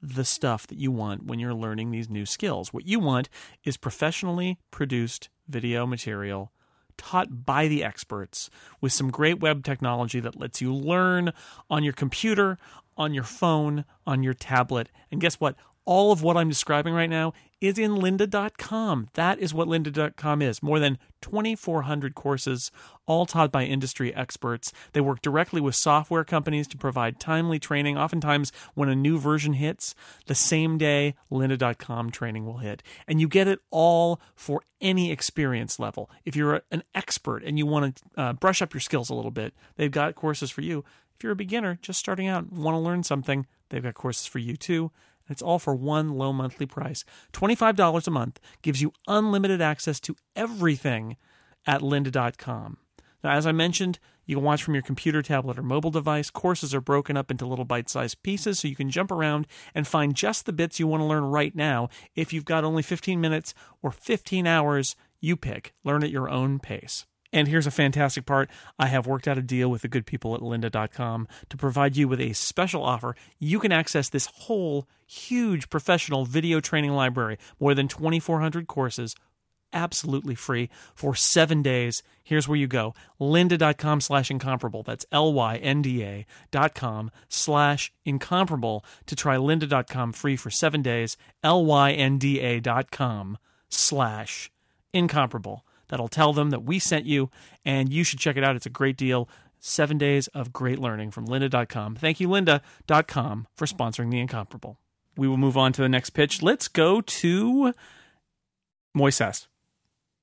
the 0.00 0.24
stuff 0.24 0.66
that 0.66 0.78
you 0.78 0.92
want 0.92 1.24
when 1.24 1.38
you're 1.38 1.54
learning 1.54 1.90
these 1.90 2.10
new 2.10 2.26
skills. 2.26 2.72
What 2.72 2.86
you 2.86 3.00
want 3.00 3.28
is 3.64 3.76
professionally 3.76 4.58
produced 4.70 5.30
video 5.48 5.86
material 5.86 6.52
taught 6.96 7.44
by 7.44 7.68
the 7.68 7.84
experts 7.84 8.50
with 8.80 8.92
some 8.92 9.10
great 9.10 9.40
web 9.40 9.64
technology 9.64 10.20
that 10.20 10.38
lets 10.38 10.60
you 10.60 10.74
learn 10.74 11.32
on 11.70 11.84
your 11.84 11.92
computer, 11.92 12.58
on 12.96 13.14
your 13.14 13.24
phone, 13.24 13.84
on 14.06 14.22
your 14.22 14.34
tablet. 14.34 14.88
And 15.10 15.20
guess 15.20 15.34
what? 15.40 15.56
All 15.86 16.12
of 16.12 16.22
what 16.22 16.36
I'm 16.36 16.48
describing 16.48 16.94
right 16.94 17.10
now 17.10 17.32
is 17.60 17.78
in 17.78 17.92
lynda.com. 17.92 19.08
That 19.14 19.38
is 19.38 19.54
what 19.54 19.68
lynda.com 19.68 20.42
is. 20.42 20.62
More 20.62 20.78
than 20.78 20.98
2,400 21.22 22.14
courses, 22.14 22.70
all 23.06 23.26
taught 23.26 23.50
by 23.50 23.64
industry 23.64 24.14
experts. 24.14 24.72
They 24.92 25.00
work 25.00 25.22
directly 25.22 25.60
with 25.60 25.74
software 25.74 26.24
companies 26.24 26.68
to 26.68 26.76
provide 26.76 27.18
timely 27.18 27.58
training. 27.58 27.96
Oftentimes, 27.96 28.52
when 28.74 28.88
a 28.88 28.94
new 28.94 29.18
version 29.18 29.54
hits, 29.54 29.94
the 30.26 30.34
same 30.34 30.76
day 30.76 31.14
lynda.com 31.30 32.10
training 32.10 32.44
will 32.44 32.58
hit. 32.58 32.82
And 33.08 33.20
you 33.20 33.28
get 33.28 33.48
it 33.48 33.60
all 33.70 34.20
for 34.34 34.62
any 34.80 35.10
experience 35.10 35.78
level. 35.78 36.10
If 36.24 36.36
you're 36.36 36.62
an 36.70 36.82
expert 36.94 37.42
and 37.44 37.58
you 37.58 37.66
want 37.66 37.96
to 37.96 38.20
uh, 38.20 38.32
brush 38.34 38.60
up 38.60 38.74
your 38.74 38.80
skills 38.80 39.08
a 39.10 39.14
little 39.14 39.30
bit, 39.30 39.54
they've 39.76 39.90
got 39.90 40.14
courses 40.14 40.50
for 40.50 40.60
you. 40.60 40.84
If 41.16 41.22
you're 41.22 41.32
a 41.32 41.36
beginner 41.36 41.78
just 41.80 41.98
starting 41.98 42.28
out 42.28 42.52
want 42.52 42.74
to 42.74 42.78
learn 42.78 43.02
something, 43.02 43.46
they've 43.70 43.82
got 43.82 43.94
courses 43.94 44.26
for 44.26 44.38
you 44.38 44.56
too. 44.56 44.90
It's 45.28 45.42
all 45.42 45.58
for 45.58 45.74
one 45.74 46.10
low 46.14 46.32
monthly 46.32 46.66
price. 46.66 47.04
$25 47.32 48.06
a 48.06 48.10
month 48.10 48.40
gives 48.62 48.82
you 48.82 48.92
unlimited 49.06 49.60
access 49.60 50.00
to 50.00 50.16
everything 50.36 51.16
at 51.66 51.80
lynda.com. 51.80 52.78
Now, 53.22 53.30
as 53.30 53.46
I 53.46 53.52
mentioned, 53.52 53.98
you 54.26 54.36
can 54.36 54.44
watch 54.44 54.62
from 54.62 54.74
your 54.74 54.82
computer, 54.82 55.22
tablet, 55.22 55.58
or 55.58 55.62
mobile 55.62 55.90
device. 55.90 56.30
Courses 56.30 56.74
are 56.74 56.80
broken 56.80 57.16
up 57.16 57.30
into 57.30 57.46
little 57.46 57.64
bite 57.64 57.88
sized 57.88 58.22
pieces 58.22 58.58
so 58.58 58.68
you 58.68 58.76
can 58.76 58.90
jump 58.90 59.10
around 59.10 59.46
and 59.74 59.86
find 59.86 60.14
just 60.14 60.46
the 60.46 60.52
bits 60.52 60.78
you 60.78 60.86
want 60.86 61.00
to 61.00 61.06
learn 61.06 61.24
right 61.24 61.54
now. 61.54 61.88
If 62.14 62.32
you've 62.32 62.44
got 62.44 62.64
only 62.64 62.82
15 62.82 63.20
minutes 63.20 63.54
or 63.82 63.90
15 63.90 64.46
hours, 64.46 64.96
you 65.20 65.36
pick. 65.36 65.72
Learn 65.84 66.04
at 66.04 66.10
your 66.10 66.28
own 66.28 66.58
pace. 66.58 67.06
And 67.34 67.48
here's 67.48 67.66
a 67.66 67.72
fantastic 67.72 68.26
part. 68.26 68.48
I 68.78 68.86
have 68.86 69.08
worked 69.08 69.26
out 69.26 69.38
a 69.38 69.42
deal 69.42 69.68
with 69.68 69.82
the 69.82 69.88
good 69.88 70.06
people 70.06 70.36
at 70.36 70.40
lynda.com 70.40 71.26
to 71.48 71.56
provide 71.56 71.96
you 71.96 72.06
with 72.06 72.20
a 72.20 72.32
special 72.32 72.84
offer. 72.84 73.16
You 73.40 73.58
can 73.58 73.72
access 73.72 74.08
this 74.08 74.26
whole 74.26 74.88
huge 75.04 75.68
professional 75.68 76.26
video 76.26 76.60
training 76.60 76.92
library, 76.92 77.38
more 77.58 77.74
than 77.74 77.88
2,400 77.88 78.68
courses, 78.68 79.16
absolutely 79.72 80.36
free 80.36 80.70
for 80.94 81.16
seven 81.16 81.60
days. 81.60 82.04
Here's 82.22 82.46
where 82.46 82.56
you 82.56 82.68
go. 82.68 82.94
Lynda.com 83.20 84.00
slash 84.00 84.30
incomparable. 84.30 84.84
That's 84.84 85.04
L-Y-N-D-A 85.10 86.26
dot 86.52 86.76
com 86.76 87.10
slash 87.28 87.92
incomparable 88.04 88.84
to 89.06 89.16
try 89.16 89.36
lynda.com 89.36 90.12
free 90.12 90.36
for 90.36 90.50
seven 90.50 90.82
days. 90.82 91.16
L-Y-N-D-A 91.42 92.60
dot 92.60 92.92
com 92.92 93.38
slash 93.68 94.52
incomparable. 94.92 95.64
That'll 95.94 96.08
tell 96.08 96.32
them 96.32 96.50
that 96.50 96.64
we 96.64 96.80
sent 96.80 97.06
you 97.06 97.30
and 97.64 97.92
you 97.92 98.02
should 98.02 98.18
check 98.18 98.36
it 98.36 98.42
out. 98.42 98.56
It's 98.56 98.66
a 98.66 98.68
great 98.68 98.96
deal. 98.96 99.28
Seven 99.60 99.96
days 99.96 100.26
of 100.34 100.52
great 100.52 100.80
learning 100.80 101.12
from 101.12 101.28
lynda.com. 101.28 101.94
Thank 101.94 102.18
you, 102.18 102.26
lynda.com, 102.26 103.46
for 103.54 103.66
sponsoring 103.66 104.10
the 104.10 104.18
incomparable. 104.18 104.76
We 105.16 105.28
will 105.28 105.36
move 105.36 105.56
on 105.56 105.72
to 105.74 105.82
the 105.82 105.88
next 105.88 106.10
pitch. 106.10 106.42
Let's 106.42 106.66
go 106.66 107.00
to 107.00 107.72
Moises. 108.98 109.46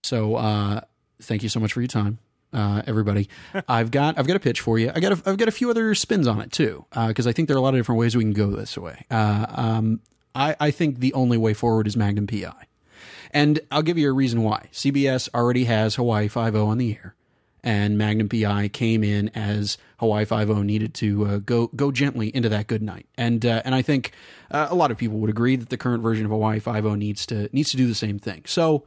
So, 0.03 0.35
uh, 0.35 0.81
thank 1.21 1.41
you 1.41 1.47
so 1.47 1.61
much 1.61 1.71
for 1.71 1.79
your 1.79 1.87
time, 1.87 2.17
uh, 2.51 2.81
everybody. 2.85 3.29
I've 3.69 3.91
got 3.91 4.19
I've 4.19 4.27
got 4.27 4.35
a 4.35 4.41
pitch 4.41 4.59
for 4.59 4.77
you. 4.77 4.91
I 4.93 4.99
got 4.99 5.13
a, 5.13 5.29
I've 5.29 5.37
got 5.37 5.47
a 5.47 5.51
few 5.51 5.69
other 5.69 5.95
spins 5.95 6.27
on 6.27 6.41
it 6.41 6.51
too, 6.51 6.85
because 7.07 7.27
I 7.27 7.31
think 7.31 7.47
there 7.47 7.55
are 7.55 7.59
a 7.59 7.63
lot 7.63 7.75
of 7.75 7.79
different 7.79 7.97
ways 7.97 8.17
we 8.17 8.25
can 8.25 8.33
go 8.33 8.47
this 8.47 8.77
way. 8.77 9.05
Uh, 9.09 9.45
um, 9.47 10.01
I, 10.35 10.57
I 10.59 10.71
think 10.71 10.99
the 10.99 11.13
only 11.13 11.37
way 11.37 11.53
forward 11.53 11.87
is 11.87 11.95
Magnum 11.95 12.27
PI, 12.27 12.51
and 13.31 13.59
I'll 13.71 13.81
give 13.81 13.97
you 13.97 14.09
a 14.09 14.13
reason 14.13 14.43
why. 14.43 14.69
CBS 14.71 15.29
already 15.33 15.65
has 15.65 15.95
Hawaii 15.95 16.27
Five 16.27 16.55
O 16.55 16.67
on 16.67 16.77
the 16.77 16.93
air, 16.93 17.15
and 17.63 17.97
Magnum 17.97 18.29
PI 18.29 18.67
came 18.69 19.03
in 19.03 19.29
as 19.29 19.77
Hawaii 19.97 20.25
Five 20.25 20.49
O 20.49 20.61
needed 20.61 20.93
to 20.95 21.25
uh, 21.25 21.37
go 21.37 21.67
go 21.67 21.91
gently 21.91 22.33
into 22.35 22.49
that 22.49 22.67
good 22.67 22.81
night, 22.81 23.07
and 23.17 23.45
uh, 23.45 23.61
and 23.65 23.73
I 23.73 23.81
think 23.81 24.11
uh, 24.51 24.67
a 24.69 24.75
lot 24.75 24.91
of 24.91 24.97
people 24.97 25.17
would 25.19 25.29
agree 25.29 25.55
that 25.55 25.69
the 25.69 25.77
current 25.77 26.03
version 26.03 26.25
of 26.25 26.31
Hawaii 26.31 26.59
Five 26.59 26.85
O 26.85 26.95
needs 26.95 27.25
to 27.27 27.49
needs 27.51 27.71
to 27.71 27.77
do 27.77 27.87
the 27.87 27.95
same 27.95 28.19
thing. 28.19 28.43
So. 28.45 28.85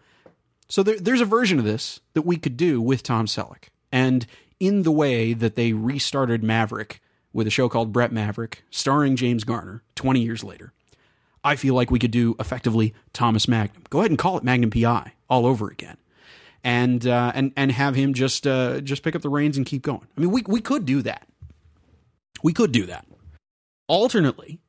So 0.67 0.83
there, 0.83 0.99
there's 0.99 1.21
a 1.21 1.27
version 1.27 1.59
of 1.59 1.67
this 1.67 2.01
that 2.15 2.23
we 2.23 2.39
could 2.39 2.57
do 2.57 2.81
with 2.81 3.03
Tom 3.03 3.27
Selleck. 3.27 3.65
And 3.93 4.27
in 4.59 4.83
the 4.83 4.91
way 4.91 5.35
that 5.35 5.57
they 5.57 5.75
restarted 5.75 6.43
Maverick 6.43 7.03
with 7.35 7.47
a 7.47 7.51
show 7.51 7.69
called 7.69 7.93
Brett 7.93 8.13
Maverick, 8.13 8.65
starring 8.71 9.15
James 9.15 9.45
Garner 9.45 9.83
20 9.95 10.21
years 10.21 10.43
later, 10.43 10.73
I 11.45 11.57
feel 11.57 11.75
like 11.75 11.91
we 11.91 11.99
could 11.99 12.11
do 12.11 12.35
effectively 12.41 12.95
Thomas 13.13 13.47
Magnum. 13.47 13.83
Go 13.91 13.99
ahead 14.01 14.11
and 14.11 14.19
call 14.19 14.39
it 14.39 14.45
Magnum 14.45 14.71
PI 14.71 15.13
all 15.29 15.47
over 15.47 15.69
again. 15.69 15.97
And 16.65 17.07
uh, 17.07 17.31
and 17.35 17.53
and 17.57 17.71
have 17.71 17.95
him 17.95 18.15
just 18.15 18.47
uh, 18.47 18.81
just 18.81 19.03
pick 19.03 19.15
up 19.15 19.21
the 19.21 19.29
reins 19.29 19.59
and 19.59 19.67
keep 19.67 19.83
going. 19.83 20.07
I 20.17 20.21
mean, 20.21 20.31
we 20.31 20.43
we 20.47 20.61
could 20.63 20.87
do 20.87 21.03
that. 21.03 21.29
We 22.43 22.55
could 22.55 22.73
do 22.73 22.87
that. 22.87 23.07
Alternately, 23.87 24.61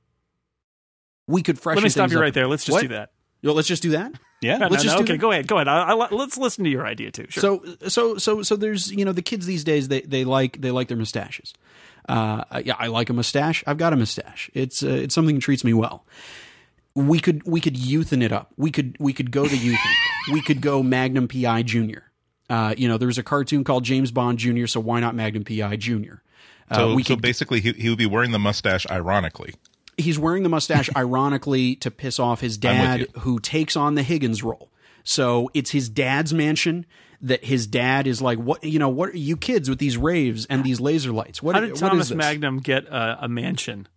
we 1.28 1.42
could 1.42 1.58
freshen. 1.58 1.78
Let 1.78 1.84
me 1.86 1.90
stop 1.90 2.12
you 2.12 2.18
up. 2.18 2.22
right 2.22 2.34
there. 2.34 2.48
Let's 2.48 2.66
just 2.66 2.74
What? 2.74 2.82
do 2.82 2.88
that. 2.90 3.12
Yo, 3.42 3.54
let's 3.54 3.68
just 3.68 3.82
do 3.84 3.92
that. 3.92 4.12
Yeah. 4.42 4.58
No, 4.58 4.68
Let's 4.68 4.84
no, 4.84 4.90
just 4.90 4.96
no, 4.96 4.98
do 5.00 5.04
okay, 5.04 5.14
that. 5.14 5.18
go 5.20 5.32
ahead. 5.32 5.48
Go 5.48 5.56
ahead. 5.56 5.68
I, 5.68 5.92
I, 5.92 5.94
let's 5.94 6.38
listen 6.38 6.64
to 6.66 6.70
your 6.70 6.86
idea 6.86 7.12
too. 7.12 7.28
Sure. 7.30 7.42
So 7.42 7.64
so 7.88 8.18
so 8.18 8.42
so 8.44 8.56
there's 8.56 8.92
you 8.92 9.06
know 9.06 9.12
the 9.14 9.22
kids 9.22 9.46
these 9.46 9.64
days 9.64 9.88
they 9.88 10.02
they 10.02 10.26
like 10.26 10.60
they 10.62 10.72
like 10.72 10.88
their 10.88 10.98
mustaches. 10.98 11.54
Uh, 12.10 12.44
yeah, 12.64 12.76
I 12.78 12.88
like 12.88 13.10
a 13.10 13.14
mustache. 13.14 13.64
I've 13.66 13.78
got 13.78 13.94
a 13.94 13.96
mustache. 13.96 14.50
It's 14.54 14.84
uh, 14.84 14.88
it's 14.90 15.16
something 15.16 15.36
that 15.36 15.42
treats 15.42 15.64
me 15.64 15.74
well. 15.74 16.06
We 16.96 17.20
could 17.20 17.46
we 17.46 17.60
could 17.62 17.76
youthen 17.76 18.24
it 18.24 18.32
up. 18.32 18.54
We 18.58 18.72
could 18.72 18.96
we 19.00 19.14
could 19.14 19.32
go 19.32 19.46
the 19.48 19.58
youth. 19.58 19.80
we 20.32 20.42
could 20.42 20.62
go 20.62 20.82
Magnum 20.82 21.28
PI 21.28 21.64
Junior. 21.64 22.12
Uh, 22.50 22.74
you 22.78 22.88
know, 22.88 22.98
there 22.98 23.08
was 23.08 23.18
a 23.18 23.24
cartoon 23.24 23.64
called 23.64 23.84
James 23.84 24.12
Bond 24.12 24.38
Junior, 24.38 24.68
so 24.68 24.80
why 24.80 25.00
not 25.00 25.16
Magnum 25.16 25.44
PI 25.44 25.76
Junior? 25.78 26.22
Uh, 26.70 26.76
So, 26.76 26.94
we 26.96 27.04
so 27.04 27.16
could 27.16 27.22
basically, 27.22 27.60
he, 27.60 27.74
he 27.74 27.90
would 27.90 27.98
be 27.98 28.06
wearing 28.06 28.32
the 28.32 28.40
mustache 28.40 28.86
ironically. 28.90 29.56
he's 29.98 30.20
wearing 30.20 30.44
the 30.44 30.50
mustache 30.50 30.90
ironically 30.96 31.76
to 31.78 31.90
piss 31.90 32.20
off 32.20 32.42
his 32.42 32.58
dad 32.58 33.08
who 33.20 33.40
takes 33.40 33.76
on 33.76 33.96
the 33.96 34.04
Higgins 34.04 34.44
role. 34.44 34.70
So 35.04 35.50
it's 35.54 35.72
his 35.72 35.90
dad's 35.90 36.34
mansion 36.34 36.86
that 37.22 37.46
his 37.46 37.66
dad 37.68 38.06
is 38.08 38.22
like, 38.22 38.38
what 38.38 38.64
you 38.64 38.78
know, 38.80 38.90
what 38.90 39.10
are 39.10 39.18
you 39.18 39.38
kids 39.38 39.70
with 39.70 39.80
these 39.80 39.98
raves 39.98 40.46
and 40.46 40.64
these 40.64 40.80
laser 40.80 41.12
lights? 41.12 41.42
What, 41.42 41.56
How 41.56 41.62
did 41.62 41.72
what 41.72 41.80
Thomas 41.80 42.06
is 42.06 42.10
this? 42.10 42.18
Magnum 42.18 42.60
get 42.60 42.86
a, 42.86 43.26
a 43.26 43.28
mansion? 43.28 43.88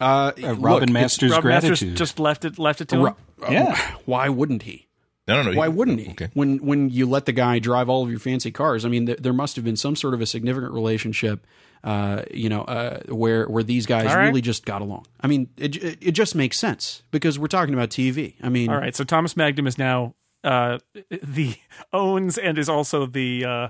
Uh, 0.00 0.32
Uh, 0.42 0.54
Robin 0.54 0.84
it's- 0.88 0.92
Masters 0.92 1.30
Rob 1.32 1.42
gratitude. 1.42 1.70
Masters 1.70 1.98
just 1.98 2.18
left 2.18 2.44
it 2.44 2.58
left 2.58 2.80
it 2.80 2.88
to 2.88 2.96
him. 2.96 3.02
Ro- 3.02 3.16
Yeah. 3.50 3.76
Why 4.06 4.28
wouldn't 4.28 4.62
he? 4.62 4.86
No, 5.28 5.42
no, 5.42 5.50
no. 5.52 5.56
Why 5.58 5.68
wouldn't 5.68 6.00
he? 6.00 6.10
Okay. 6.10 6.28
When 6.34 6.58
when 6.58 6.90
you 6.90 7.06
let 7.06 7.26
the 7.26 7.32
guy 7.32 7.58
drive 7.60 7.88
all 7.88 8.02
of 8.02 8.10
your 8.10 8.18
fancy 8.18 8.50
cars, 8.50 8.84
I 8.84 8.88
mean, 8.88 9.06
th- 9.06 9.18
there 9.18 9.32
must 9.32 9.54
have 9.56 9.64
been 9.64 9.76
some 9.76 9.94
sort 9.94 10.14
of 10.14 10.20
a 10.20 10.26
significant 10.26 10.72
relationship, 10.72 11.46
uh, 11.84 12.22
you 12.34 12.48
know, 12.48 12.62
uh, 12.62 13.00
where 13.08 13.46
where 13.46 13.62
these 13.62 13.86
guys 13.86 14.10
All 14.10 14.16
right. 14.16 14.26
really 14.26 14.40
just 14.40 14.64
got 14.66 14.82
along. 14.82 15.06
I 15.20 15.28
mean, 15.28 15.48
it, 15.56 15.76
it 15.76 15.98
it 16.00 16.12
just 16.12 16.34
makes 16.34 16.58
sense 16.58 17.02
because 17.12 17.38
we're 17.38 17.46
talking 17.46 17.74
about 17.74 17.90
TV. 17.90 18.34
I 18.42 18.48
mean, 18.48 18.70
All 18.70 18.78
right, 18.78 18.96
so 18.96 19.04
Thomas 19.04 19.36
Magnum 19.36 19.66
is 19.68 19.78
now 19.78 20.14
uh, 20.42 20.78
the 21.22 21.54
owns 21.92 22.36
and 22.38 22.58
is 22.58 22.68
also 22.68 23.06
the 23.06 23.44
uh, 23.44 23.68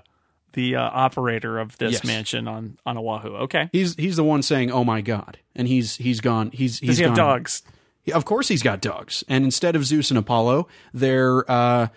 the 0.53 0.77
uh, 0.77 0.83
operator 0.83 1.59
of 1.59 1.77
this 1.79 1.93
Yes. 1.95 2.05
mansion 2.05 2.49
on 2.49 2.79
on 2.87 2.97
Oahu. 2.99 3.29
Okay, 3.45 3.69
he's 3.73 3.95
he's 3.97 4.17
the 4.17 4.25
one 4.25 4.43
saying, 4.43 4.71
"Oh 4.71 4.85
my 4.85 5.01
god," 5.01 5.39
and 5.55 5.69
he's 5.69 5.97
he's 5.97 6.21
gone. 6.21 6.51
He's 6.53 6.79
he's 6.81 6.89
does 6.91 6.99
he 6.99 7.05
have 7.05 7.15
gone- 7.17 7.27
dogs? 7.39 7.63
Of 8.15 8.25
course, 8.25 8.49
he's 8.49 8.63
got 8.63 8.81
dogs. 8.81 9.23
And 9.29 9.45
instead 9.45 9.77
of 9.77 9.85
Zeus 9.85 10.11
and 10.11 10.19
Apollo, 10.19 10.67
they're 10.93 11.49
uh, 11.51 11.89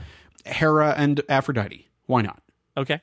Hera 0.45 0.93
and 0.97 1.21
Aphrodite. 1.29 1.87
Why 2.05 2.21
not? 2.21 2.41
Okay, 2.75 3.01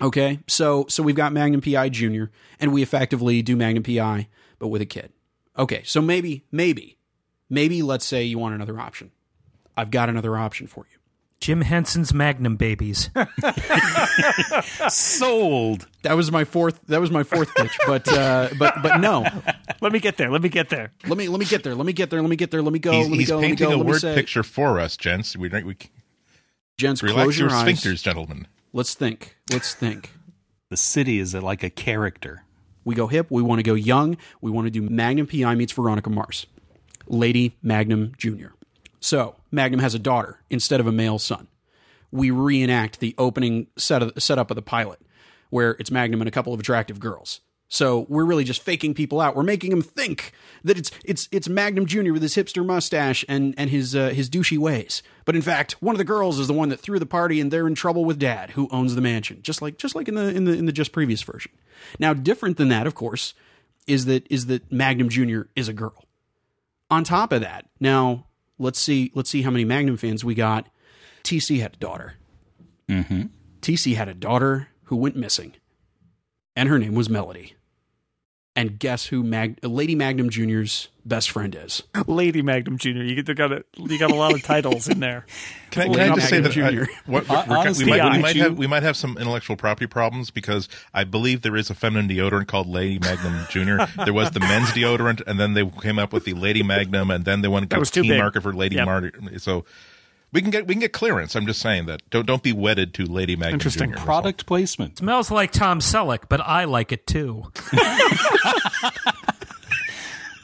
Okay, 0.00 0.38
so 0.46 0.86
so 0.88 1.02
we've 1.02 1.14
got 1.16 1.32
Magnum 1.32 1.60
PI 1.60 1.90
Junior, 1.90 2.30
and 2.58 2.72
we 2.72 2.82
effectively 2.82 3.42
do 3.42 3.54
Magnum 3.56 3.82
PI, 3.82 4.28
but 4.58 4.68
with 4.68 4.80
a 4.80 4.86
kid. 4.86 5.12
Okay, 5.58 5.82
so 5.84 6.00
maybe, 6.00 6.44
maybe, 6.52 6.96
maybe 7.50 7.82
let's 7.82 8.04
say 8.06 8.22
you 8.24 8.38
want 8.38 8.54
another 8.54 8.78
option. 8.80 9.10
I've 9.76 9.90
got 9.90 10.08
another 10.08 10.36
option 10.36 10.66
for 10.68 10.86
you. 10.90 10.97
Jim 11.40 11.60
Henson's 11.60 12.12
Magnum 12.12 12.56
babies. 12.56 13.10
Sold. 14.88 15.86
That 16.02 16.16
was 16.16 16.32
my 16.32 16.44
fourth. 16.44 16.80
That 16.88 17.00
was 17.00 17.10
my 17.10 17.22
fourth 17.22 17.54
pitch, 17.54 17.78
but 17.86 18.08
uh, 18.08 18.48
but 18.58 18.74
but 18.82 18.98
no. 18.98 19.24
let 19.80 19.92
me 19.92 20.00
get 20.00 20.16
there. 20.16 20.30
Let 20.30 20.42
me 20.42 20.48
get 20.48 20.68
there. 20.68 20.92
Let 21.06 21.16
me 21.16 21.28
let 21.28 21.38
me 21.38 21.46
get 21.46 21.62
there. 21.62 21.74
Let 21.74 21.86
me 21.86 21.92
get 21.92 22.10
there. 22.10 22.20
Let 22.20 22.28
me 22.30 22.36
get 22.36 22.50
there. 22.50 22.62
Let 22.62 22.72
me 22.72 22.78
go. 22.80 22.92
He's, 22.92 23.06
let 23.06 23.12
me 23.12 23.18
he's 23.18 23.28
go. 23.28 23.36
Let 23.36 23.42
me 23.42 23.48
painting 23.48 23.68
go. 23.68 23.80
a 23.80 23.84
word 23.84 24.00
say. 24.00 24.14
picture 24.14 24.42
for 24.42 24.80
us, 24.80 24.96
gents. 24.96 25.36
We, 25.36 25.48
we 25.48 25.76
Gents, 26.76 27.02
relax 27.02 27.22
close 27.22 27.38
your 27.38 27.48
your, 27.50 27.58
eyes. 27.58 27.66
sphincters, 27.66 28.02
gentlemen. 28.02 28.46
Let's 28.72 28.94
think. 28.94 29.36
Let's 29.52 29.74
think. 29.74 30.12
The 30.70 30.76
city 30.76 31.18
is 31.18 31.34
like 31.34 31.62
a 31.62 31.70
character. 31.70 32.44
We 32.84 32.94
go 32.94 33.08
hip. 33.08 33.26
We 33.30 33.42
want 33.42 33.58
to 33.58 33.62
go 33.64 33.74
young. 33.74 34.16
We 34.40 34.50
want 34.50 34.66
to 34.66 34.70
do 34.70 34.82
Magnum 34.82 35.26
PI 35.26 35.54
meets 35.56 35.72
Veronica 35.72 36.08
Mars. 36.10 36.46
Lady 37.06 37.56
Magnum 37.62 38.12
Jr. 38.16 38.48
So 39.00 39.36
Magnum 39.50 39.80
has 39.80 39.94
a 39.94 39.98
daughter 39.98 40.40
instead 40.50 40.80
of 40.80 40.86
a 40.86 40.92
male 40.92 41.18
son. 41.18 41.48
We 42.10 42.30
reenact 42.30 43.00
the 43.00 43.14
opening 43.18 43.66
set 43.76 44.02
of, 44.02 44.12
setup 44.22 44.50
of 44.50 44.54
the 44.54 44.62
pilot, 44.62 45.00
where 45.50 45.76
it's 45.78 45.90
Magnum 45.90 46.20
and 46.20 46.28
a 46.28 46.32
couple 46.32 46.54
of 46.54 46.60
attractive 46.60 46.98
girls. 46.98 47.40
So 47.70 48.06
we're 48.08 48.24
really 48.24 48.44
just 48.44 48.62
faking 48.62 48.94
people 48.94 49.20
out. 49.20 49.36
We're 49.36 49.42
making 49.42 49.70
them 49.70 49.82
think 49.82 50.32
that 50.64 50.78
it's 50.78 50.90
it's 51.04 51.28
it's 51.30 51.50
Magnum 51.50 51.84
Jr. 51.84 52.12
with 52.12 52.22
his 52.22 52.34
hipster 52.34 52.64
mustache 52.64 53.26
and 53.28 53.54
and 53.58 53.68
his 53.68 53.94
uh, 53.94 54.08
his 54.08 54.30
douchey 54.30 54.56
ways. 54.56 55.02
But 55.26 55.36
in 55.36 55.42
fact, 55.42 55.72
one 55.82 55.94
of 55.94 55.98
the 55.98 56.04
girls 56.04 56.38
is 56.38 56.46
the 56.46 56.54
one 56.54 56.70
that 56.70 56.80
threw 56.80 56.98
the 56.98 57.04
party, 57.04 57.40
and 57.40 57.50
they're 57.50 57.66
in 57.66 57.74
trouble 57.74 58.06
with 58.06 58.18
Dad, 58.18 58.52
who 58.52 58.68
owns 58.72 58.94
the 58.94 59.02
mansion, 59.02 59.40
just 59.42 59.60
like 59.60 59.76
just 59.76 59.94
like 59.94 60.08
in 60.08 60.14
the 60.14 60.34
in 60.34 60.44
the 60.44 60.52
in 60.52 60.64
the 60.64 60.72
just 60.72 60.92
previous 60.92 61.20
version. 61.22 61.52
Now, 61.98 62.14
different 62.14 62.56
than 62.56 62.70
that, 62.70 62.86
of 62.86 62.94
course, 62.94 63.34
is 63.86 64.06
that 64.06 64.26
is 64.30 64.46
that 64.46 64.72
Magnum 64.72 65.10
Jr. 65.10 65.42
is 65.54 65.68
a 65.68 65.74
girl. 65.74 66.06
On 66.90 67.04
top 67.04 67.32
of 67.32 67.42
that, 67.42 67.66
now 67.80 68.27
let's 68.58 68.78
see 68.78 69.10
let's 69.14 69.30
see 69.30 69.42
how 69.42 69.50
many 69.50 69.64
Magnum 69.64 69.96
fans 69.96 70.24
we 70.24 70.34
got. 70.34 70.68
TC 71.24 71.60
had 71.60 71.74
a 71.74 71.78
daughter. 71.78 72.14
Mm-hmm. 72.88 73.22
TC 73.60 73.96
had 73.96 74.08
a 74.08 74.14
daughter 74.14 74.68
who 74.84 74.96
went 74.96 75.16
missing, 75.16 75.54
and 76.56 76.68
her 76.68 76.78
name 76.78 76.94
was 76.94 77.10
Melody. 77.10 77.54
And 78.58 78.76
guess 78.76 79.06
who 79.06 79.22
Mag- 79.22 79.64
Lady 79.64 79.94
Magnum 79.94 80.30
Jr.'s 80.30 80.88
best 81.06 81.30
friend 81.30 81.54
is? 81.54 81.84
Lady 82.08 82.42
Magnum 82.42 82.76
Jr. 82.76 82.88
You 82.88 83.22
got 83.22 83.52
a, 83.52 83.64
you 83.76 83.96
got 84.00 84.10
a 84.10 84.16
lot 84.16 84.34
of 84.34 84.42
titles 84.42 84.88
in 84.88 84.98
there. 84.98 85.26
Can 85.70 85.82
I, 85.82 85.94
can 85.94 86.00
I 86.12 86.14
just 86.16 86.28
say 86.28 86.40
that 86.40 86.56
uh, 86.56 86.60
Magnum 86.60 86.88
I, 86.90 87.10
what, 87.10 87.26
Hon- 87.26 87.48
we're- 87.48 87.60
honestly, 87.60 87.84
we, 87.84 87.90
might, 87.98 88.12
we 88.16 88.18
might 88.22 88.36
have 88.36 88.58
we 88.58 88.66
might 88.66 88.82
have 88.82 88.96
some 88.96 89.16
intellectual 89.16 89.54
property 89.54 89.86
problems 89.86 90.30
because 90.32 90.68
I 90.92 91.04
believe 91.04 91.42
there 91.42 91.54
is 91.56 91.70
a 91.70 91.74
feminine 91.76 92.08
deodorant 92.08 92.48
called 92.48 92.66
Lady 92.66 92.98
Magnum 92.98 93.46
Junior. 93.48 93.86
there 94.04 94.14
was 94.14 94.32
the 94.32 94.40
men's 94.40 94.70
deodorant, 94.70 95.22
and 95.26 95.38
then 95.38 95.52
they 95.54 95.64
came 95.82 95.98
up 96.00 96.12
with 96.12 96.24
the 96.24 96.32
Lady 96.34 96.64
Magnum, 96.64 97.10
and 97.12 97.24
then 97.24 97.42
they 97.42 97.48
wanted 97.48 97.66
to 97.66 97.74
That 97.74 97.76
go 97.76 97.80
was 97.80 97.90
too 97.92 98.02
team 98.02 98.12
big. 98.12 98.18
market 98.18 98.42
for 98.42 98.52
Lady 98.52 98.74
Yep. 98.76 98.86
Marty. 98.86 99.10
So 99.38 99.66
we 100.32 100.42
can 100.42 100.50
get 100.50 100.66
we 100.66 100.74
can 100.74 100.80
get 100.80 100.92
clearance. 100.92 101.34
I'm 101.34 101.46
just 101.46 101.60
saying 101.60 101.86
that 101.86 102.08
don't 102.10 102.26
don't 102.26 102.42
be 102.42 102.52
wedded 102.52 102.94
to 102.94 103.04
Lady 103.04 103.36
Magnum. 103.36 103.54
Interesting. 103.54 103.92
Jr. 103.92 103.98
Product 103.98 104.46
placement. 104.46 104.98
Smells 104.98 105.30
like 105.30 105.52
Tom 105.52 105.80
Selleck, 105.80 106.24
but 106.28 106.40
I 106.40 106.64
like 106.64 106.92
it 106.92 107.06
too. 107.06 107.50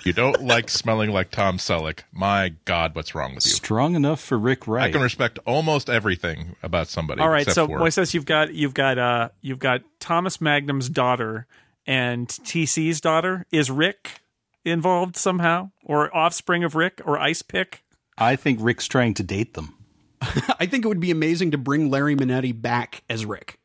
You 0.04 0.12
don't 0.12 0.44
like 0.44 0.68
smelling 0.68 1.10
like 1.12 1.30
Tom 1.30 1.56
Selleck. 1.56 2.00
My 2.12 2.52
God, 2.66 2.94
what's 2.94 3.14
wrong 3.14 3.34
with 3.34 3.46
you? 3.46 3.52
Strong 3.52 3.94
enough 3.94 4.20
for 4.20 4.38
Rick 4.38 4.68
Wright. 4.68 4.84
I 4.84 4.92
can 4.92 5.00
respect 5.00 5.38
almost 5.46 5.88
everything 5.88 6.56
about 6.62 6.88
somebody. 6.88 7.22
All 7.22 7.30
right, 7.30 7.48
so 7.48 7.66
for, 7.66 7.78
Moises, 7.78 8.12
you've 8.12 8.26
got 8.26 8.52
you've 8.52 8.74
got 8.74 8.98
uh 8.98 9.30
you've 9.40 9.58
got 9.58 9.80
Thomas 10.00 10.42
Magnum's 10.42 10.90
daughter 10.90 11.46
and 11.86 12.28
TC's 12.28 13.00
daughter. 13.00 13.46
Is 13.50 13.70
Rick 13.70 14.20
involved 14.62 15.16
somehow, 15.16 15.70
or 15.82 16.14
offspring 16.14 16.64
of 16.64 16.74
Rick, 16.74 17.00
or 17.06 17.18
Ice 17.18 17.40
Pick? 17.40 17.82
I 18.18 18.36
think 18.36 18.58
Rick's 18.62 18.86
trying 18.86 19.14
to 19.14 19.22
date 19.22 19.54
them. 19.54 19.74
I 20.22 20.66
think 20.66 20.84
it 20.84 20.88
would 20.88 21.00
be 21.00 21.10
amazing 21.10 21.50
to 21.52 21.58
bring 21.58 21.90
Larry 21.90 22.16
Manetti 22.16 22.52
back 22.60 23.02
as 23.10 23.26
Rick. 23.26 23.58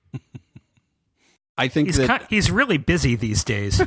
I 1.57 1.67
think 1.67 1.89
He's 1.89 1.97
that 1.97 2.21
ki- 2.21 2.35
he's 2.35 2.49
really 2.49 2.77
busy 2.77 3.15
these 3.17 3.43
days. 3.43 3.81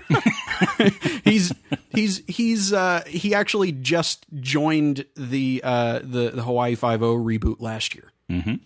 he's 1.24 1.52
he's 1.90 2.22
he's 2.28 2.70
uh 2.72 3.02
he 3.06 3.34
actually 3.34 3.72
just 3.72 4.26
joined 4.40 5.06
the 5.16 5.62
uh 5.64 6.00
the 6.02 6.30
the 6.34 6.42
Hawaii 6.42 6.74
Five 6.74 7.02
O 7.02 7.16
reboot 7.16 7.60
last 7.60 7.94
year. 7.94 8.12
Mm-hmm. 8.30 8.56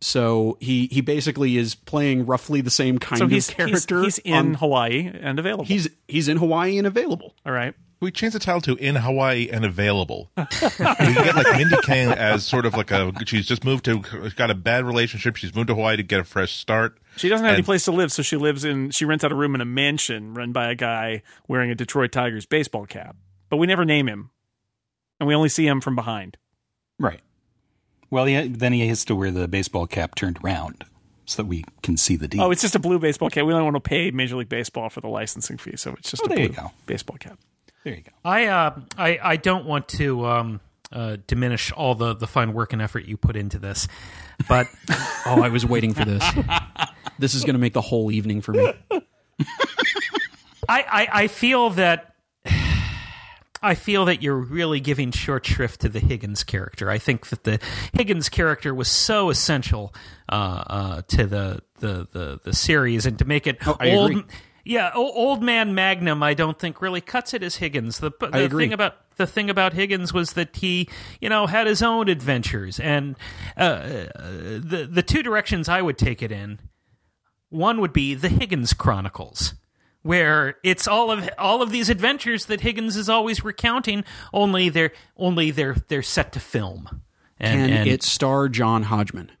So 0.00 0.56
he 0.60 0.86
he 0.86 1.02
basically 1.02 1.58
is 1.58 1.74
playing 1.74 2.24
roughly 2.24 2.62
the 2.62 2.70
same 2.70 2.98
kind 2.98 3.18
So 3.18 3.24
of 3.26 3.30
he's 3.30 3.50
character. 3.50 4.02
He's, 4.02 4.16
he's 4.16 4.24
in 4.24 4.34
on- 4.34 4.54
Hawaii 4.54 5.10
and 5.12 5.38
available. 5.38 5.66
he's 5.66 5.88
he's 6.06 6.28
in 6.28 6.38
Hawaii 6.38 6.78
and 6.78 6.86
available. 6.86 7.34
all 7.44 7.52
right. 7.52 7.74
We 8.00 8.10
change 8.10 8.32
the 8.32 8.38
title 8.38 8.60
to 8.62 8.76
"In 8.76 8.96
Hawaii 8.96 9.48
and 9.50 9.64
Available." 9.64 10.30
we 10.36 10.44
get 10.44 11.34
like 11.36 11.56
Mindy 11.56 11.76
Kaling 11.76 12.14
as 12.16 12.44
sort 12.44 12.66
of 12.66 12.74
like 12.74 12.90
a 12.90 13.12
she's 13.26 13.46
just 13.46 13.64
moved 13.64 13.84
to 13.86 14.00
got 14.36 14.50
a 14.50 14.54
bad 14.54 14.84
relationship. 14.84 15.36
She's 15.36 15.54
moved 15.54 15.68
to 15.68 15.74
Hawaii 15.74 15.96
to 15.96 16.02
get 16.02 16.20
a 16.20 16.24
fresh 16.24 16.52
start. 16.52 16.98
She 17.16 17.28
doesn't 17.28 17.44
have 17.44 17.54
any 17.54 17.62
place 17.64 17.84
to 17.86 17.92
live, 17.92 18.12
so 18.12 18.22
she 18.22 18.36
lives 18.36 18.64
in. 18.64 18.90
She 18.90 19.04
rents 19.04 19.24
out 19.24 19.32
a 19.32 19.34
room 19.34 19.54
in 19.54 19.60
a 19.60 19.64
mansion 19.64 20.34
run 20.34 20.52
by 20.52 20.70
a 20.70 20.74
guy 20.74 21.22
wearing 21.48 21.70
a 21.70 21.74
Detroit 21.74 22.12
Tigers 22.12 22.46
baseball 22.46 22.86
cap. 22.86 23.16
But 23.50 23.56
we 23.56 23.66
never 23.66 23.84
name 23.84 24.08
him, 24.08 24.30
and 25.18 25.26
we 25.26 25.34
only 25.34 25.48
see 25.48 25.66
him 25.66 25.80
from 25.80 25.96
behind. 25.96 26.36
Right. 26.98 27.20
Well, 28.10 28.24
he, 28.26 28.48
then 28.48 28.72
he 28.72 28.86
has 28.88 29.04
to 29.06 29.14
wear 29.14 29.30
the 29.30 29.48
baseball 29.48 29.86
cap 29.86 30.14
turned 30.14 30.38
around 30.44 30.84
so 31.26 31.42
that 31.42 31.46
we 31.46 31.64
can 31.82 31.96
see 31.96 32.16
the 32.16 32.26
D. 32.28 32.38
Oh, 32.40 32.50
it's 32.50 32.62
just 32.62 32.74
a 32.74 32.78
blue 32.78 32.98
baseball 32.98 33.28
cap. 33.30 33.44
We 33.44 33.52
don't 33.52 33.64
want 33.64 33.76
to 33.76 33.80
pay 33.80 34.10
Major 34.10 34.36
League 34.36 34.48
Baseball 34.48 34.88
for 34.88 35.00
the 35.02 35.08
licensing 35.08 35.58
fee, 35.58 35.76
so 35.76 35.94
it's 35.98 36.10
just 36.10 36.22
Oh, 36.22 36.26
a 36.26 36.28
there 36.28 36.36
blue 36.36 36.44
you 36.46 36.52
go. 36.52 36.70
baseball 36.86 37.16
cap. 37.18 37.38
There 37.88 37.96
you 37.96 38.02
go. 38.02 38.12
I 38.24 38.46
uh, 38.46 38.80
I 38.96 39.18
I 39.22 39.36
don't 39.36 39.64
want 39.64 39.88
to 39.88 40.26
um, 40.26 40.60
uh, 40.92 41.16
diminish 41.26 41.72
all 41.72 41.94
the 41.94 42.14
the 42.14 42.26
fine 42.26 42.52
work 42.52 42.72
and 42.72 42.82
effort 42.82 43.06
you 43.06 43.16
put 43.16 43.36
into 43.36 43.58
this, 43.58 43.88
but 44.48 44.66
Oh, 45.26 45.42
I 45.42 45.48
was 45.48 45.64
waiting 45.64 45.94
for 45.94 46.04
this. 46.04 46.24
this 47.18 47.34
is 47.34 47.44
going 47.44 47.54
to 47.54 47.60
make 47.60 47.72
the 47.72 47.80
whole 47.80 48.10
evening 48.10 48.40
for 48.42 48.52
me. 48.52 48.72
I, 50.68 50.82
I 50.82 51.08
I 51.12 51.26
feel 51.28 51.70
that. 51.70 52.14
I 53.60 53.74
feel 53.74 54.04
that 54.04 54.22
you're 54.22 54.36
really 54.38 54.78
giving 54.78 55.10
short 55.10 55.44
shrift 55.44 55.80
to 55.80 55.88
the 55.88 55.98
Higgins 55.98 56.44
character. 56.44 56.88
I 56.88 56.98
think 56.98 57.26
that 57.30 57.42
the 57.42 57.58
Higgins 57.92 58.28
character 58.28 58.72
was 58.72 58.86
so 58.86 59.30
essential 59.30 59.92
uh, 60.28 60.62
uh, 60.66 61.02
to 61.08 61.26
the, 61.26 61.62
the, 61.80 62.06
the, 62.12 62.40
the 62.44 62.52
series, 62.52 63.04
and 63.04 63.18
to 63.18 63.24
make 63.24 63.48
it 63.48 63.58
Oh, 63.66 63.76
I 63.80 63.90
old. 63.90 64.12
Yeah, 64.68 64.90
o- 64.94 65.12
old 65.12 65.42
man 65.42 65.74
Magnum. 65.74 66.22
I 66.22 66.34
don't 66.34 66.58
think 66.58 66.82
really 66.82 67.00
cuts 67.00 67.32
it 67.32 67.42
as 67.42 67.56
Higgins. 67.56 68.00
The, 68.00 68.10
the 68.20 68.44
agree. 68.44 68.64
thing 68.64 68.74
about 68.74 68.96
the 69.16 69.26
thing 69.26 69.48
about 69.48 69.72
Higgins 69.72 70.12
was 70.12 70.34
that 70.34 70.54
he, 70.56 70.90
you 71.22 71.30
know, 71.30 71.46
had 71.46 71.66
his 71.66 71.82
own 71.82 72.10
adventures, 72.10 72.78
and 72.78 73.16
uh, 73.56 73.78
the 74.18 74.86
the 74.90 75.02
two 75.02 75.22
directions 75.22 75.70
I 75.70 75.80
would 75.80 75.96
take 75.96 76.22
it 76.22 76.30
in. 76.30 76.60
One 77.48 77.80
would 77.80 77.94
be 77.94 78.14
the 78.14 78.28
Higgins 78.28 78.74
Chronicles, 78.74 79.54
where 80.02 80.56
it's 80.62 80.86
all 80.86 81.10
of 81.10 81.30
all 81.38 81.62
of 81.62 81.70
these 81.70 81.88
adventures 81.88 82.44
that 82.44 82.60
Higgins 82.60 82.94
is 82.94 83.08
always 83.08 83.42
recounting. 83.42 84.04
Only 84.34 84.68
they're 84.68 84.92
only 85.16 85.50
they're 85.50 85.76
they're 85.88 86.02
set 86.02 86.30
to 86.32 86.40
film, 86.40 87.00
and, 87.40 87.70
Can 87.70 87.78
and 87.78 87.88
it 87.88 88.02
star 88.02 88.50
John 88.50 88.82
Hodgman? 88.82 89.32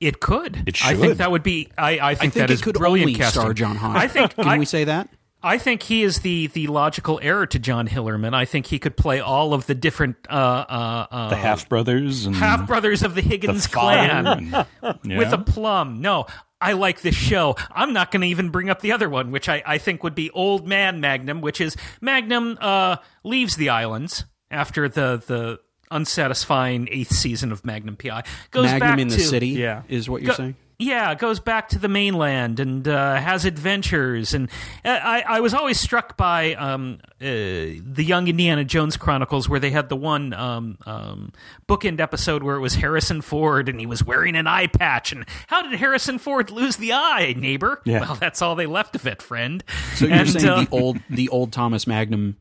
It 0.00 0.20
could. 0.20 0.62
It 0.66 0.84
I 0.84 0.94
think 0.94 1.18
that 1.18 1.30
would 1.30 1.42
be. 1.42 1.68
I, 1.76 1.90
I 1.90 1.96
think 1.96 2.02
I 2.02 2.14
think 2.14 2.34
that 2.34 2.50
it 2.50 2.54
is 2.54 2.62
could 2.62 2.74
brilliant 2.76 3.08
only 3.08 3.18
casting. 3.18 3.40
star 3.42 3.54
John 3.54 3.76
Hodgman. 3.76 4.02
I 4.02 4.08
think. 4.08 4.34
Can 4.36 4.48
I, 4.48 4.58
we 4.58 4.64
say 4.64 4.84
that? 4.84 5.08
I 5.42 5.56
think 5.56 5.82
he 5.82 6.02
is 6.02 6.18
the 6.20 6.48
the 6.48 6.66
logical 6.66 7.18
heir 7.22 7.46
to 7.46 7.58
John 7.58 7.88
Hillerman. 7.88 8.34
I 8.34 8.44
think 8.44 8.66
he 8.66 8.78
could 8.78 8.96
play 8.96 9.20
all 9.20 9.54
of 9.54 9.66
the 9.66 9.74
different 9.74 10.16
uh, 10.28 10.32
uh, 10.34 11.06
uh, 11.10 11.28
The 11.30 11.36
half 11.36 11.68
brothers 11.68 12.26
half 12.26 12.66
brothers 12.66 13.02
of 13.02 13.14
the 13.14 13.22
the 13.22 13.28
Higgins 13.28 13.66
father 13.66 14.08
clan. 14.08 14.26
and- 14.26 14.66
with 15.16 15.28
Yeah. 15.28 15.32
a 15.34 15.38
plum. 15.38 16.00
No, 16.02 16.26
I 16.60 16.72
like 16.72 17.00
this 17.00 17.14
show. 17.14 17.56
I'm 17.70 17.94
not 17.94 18.10
going 18.10 18.20
to 18.20 18.26
even 18.28 18.50
bring 18.50 18.68
up 18.68 18.80
the 18.82 18.92
other 18.92 19.08
one, 19.08 19.30
which 19.30 19.48
I, 19.48 19.62
I 19.64 19.78
think 19.78 20.02
would 20.02 20.14
be 20.14 20.30
Old 20.30 20.68
Man 20.68 21.00
Magnum, 21.00 21.40
which 21.40 21.58
is 21.60 21.74
Magnum 22.02 22.58
uh, 22.60 22.96
leaves 23.24 23.56
the 23.56 23.70
islands 23.70 24.26
after 24.50 24.90
the 24.90 25.22
the 25.26 25.60
unsatisfying 25.90 26.88
eighth 26.90 27.12
season 27.12 27.52
of 27.52 27.64
Magnum 27.64 27.96
PI. 27.96 28.24
Goes 28.50 28.64
Magnum 28.66 28.80
back 28.90 28.98
in 29.00 29.08
the 29.08 29.18
city 29.18 29.48
Yeah. 29.48 29.82
is 29.88 30.08
what 30.08 30.22
you're 30.22 30.30
Go- 30.32 30.36
saying. 30.36 30.56
Yeah, 30.82 31.14
goes 31.14 31.40
back 31.40 31.68
to 31.70 31.78
the 31.78 31.88
mainland 31.88 32.58
and 32.58 32.88
uh, 32.88 33.16
has 33.16 33.44
adventures. 33.44 34.32
And 34.32 34.48
uh, 34.82 34.88
I, 35.02 35.22
I 35.28 35.40
was 35.40 35.52
always 35.52 35.78
struck 35.78 36.16
by 36.16 36.54
um, 36.54 37.00
uh, 37.20 37.24
the 37.26 38.02
Young 38.02 38.28
Indiana 38.28 38.64
Jones 38.64 38.96
Chronicles, 38.96 39.46
where 39.46 39.60
they 39.60 39.68
had 39.72 39.90
the 39.90 39.96
one 39.96 40.32
um, 40.32 40.78
um, 40.86 41.32
bookend 41.68 42.00
episode 42.00 42.42
where 42.42 42.56
it 42.56 42.60
was 42.60 42.76
Harrison 42.76 43.20
Ford 43.20 43.68
and 43.68 43.78
he 43.78 43.84
was 43.84 44.02
wearing 44.02 44.34
an 44.36 44.46
eye 44.46 44.68
patch. 44.68 45.12
And 45.12 45.26
how 45.48 45.60
did 45.68 45.78
Harrison 45.78 46.18
Ford 46.18 46.50
lose 46.50 46.76
the 46.78 46.94
eye, 46.94 47.34
neighbor? 47.36 47.82
Yeah. 47.84 48.00
Well, 48.00 48.14
that's 48.14 48.40
all 48.40 48.54
they 48.54 48.64
left 48.64 48.96
of 48.96 49.06
it, 49.06 49.20
friend. 49.20 49.62
So 49.96 50.06
you're 50.06 50.14
And, 50.14 50.30
saying 50.30 50.48
uh, 50.48 50.64
the 50.64 50.68
old 50.70 50.98
the 51.10 51.28
old 51.28 51.52
Thomas 51.52 51.86
Magnum 51.86 52.38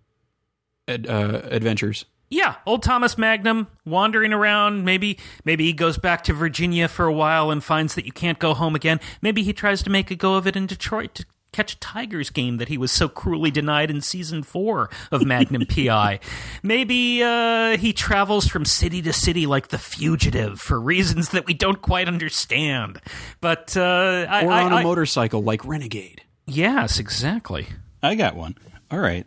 ad, 0.88 1.08
uh, 1.08 1.42
adventures. 1.44 2.06
Yeah, 2.30 2.56
old 2.65 2.84
Thomas 2.84 3.18
Magnum 3.18 3.68
wandering 3.86 4.34
around. 4.34 4.86
Maybe 4.86 5.18
maybe 5.46 5.65
he 5.65 5.74
goes 5.74 5.98
back 5.98 6.24
to 6.26 6.34
Virginia 6.34 6.88
for 6.88 7.06
a 7.06 7.13
while 7.13 7.50
and 7.50 7.63
finds 7.63 7.96
that 7.96 8.06
you 8.06 8.12
can't 8.12 8.38
go 8.39 8.54
home 8.54 8.76
again. 8.76 9.00
Maybe 9.22 9.42
he 9.44 9.52
tries 9.54 9.82
to 9.84 9.89
make 9.89 10.12
a 10.12 10.15
go 10.15 10.36
of 10.36 10.46
it 10.46 10.56
in 10.56 10.68
Detroit 10.68 11.15
to 11.15 11.26
catch 11.52 11.74
a 11.74 11.80
Tigers 11.80 12.30
game 12.30 12.58
that 12.58 12.68
he 12.68 12.78
was 12.78 12.92
so 12.92 13.10
cruelly 13.10 13.50
denied 13.50 13.89
in 13.89 14.02
season 14.02 14.44
four 14.44 14.92
of 15.12 15.26
Magnum 15.26 15.65
PI. 15.70 16.20
Maybe 16.62 17.24
uh, 17.24 17.78
he 17.78 17.92
travels 17.94 18.48
from 18.48 18.65
city 18.65 19.02
to 19.02 19.12
city 19.12 19.48
like 19.48 19.70
the 19.70 19.80
fugitive 19.80 20.62
for 20.62 20.80
reasons 20.80 21.30
that 21.30 21.48
we 21.48 21.56
don't 21.56 21.82
quite 21.82 22.08
understand. 22.08 23.02
But 23.42 23.76
uh, 23.76 24.28
I, 24.30 24.46
Or 24.46 24.52
I- 24.52 24.63
on 24.65 24.74
a 24.74 24.76
I- 24.76 24.84
motorcycle 24.84 25.42
like 25.42 25.65
Renegade. 25.65 26.22
yes, 26.46 27.00
exactly. 27.00 27.70
I 28.04 28.13
got 28.13 28.36
one. 28.36 28.56
All 28.92 29.00
right. 29.00 29.26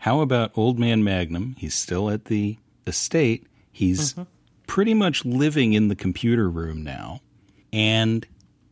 How 0.00 0.22
about 0.22 0.52
Old 0.56 0.78
Man 0.78 1.04
Magnum? 1.04 1.56
He's 1.58 1.74
still 1.74 2.08
at 2.08 2.24
the 2.24 2.56
estate. 2.86 3.46
He's 3.70 4.14
mm-hmm. 4.14 4.22
pretty 4.66 4.94
much 4.94 5.26
living 5.26 5.74
in 5.74 5.88
the 5.88 5.94
computer 5.94 6.48
room 6.48 6.82
now. 6.82 7.20
And 7.70 8.26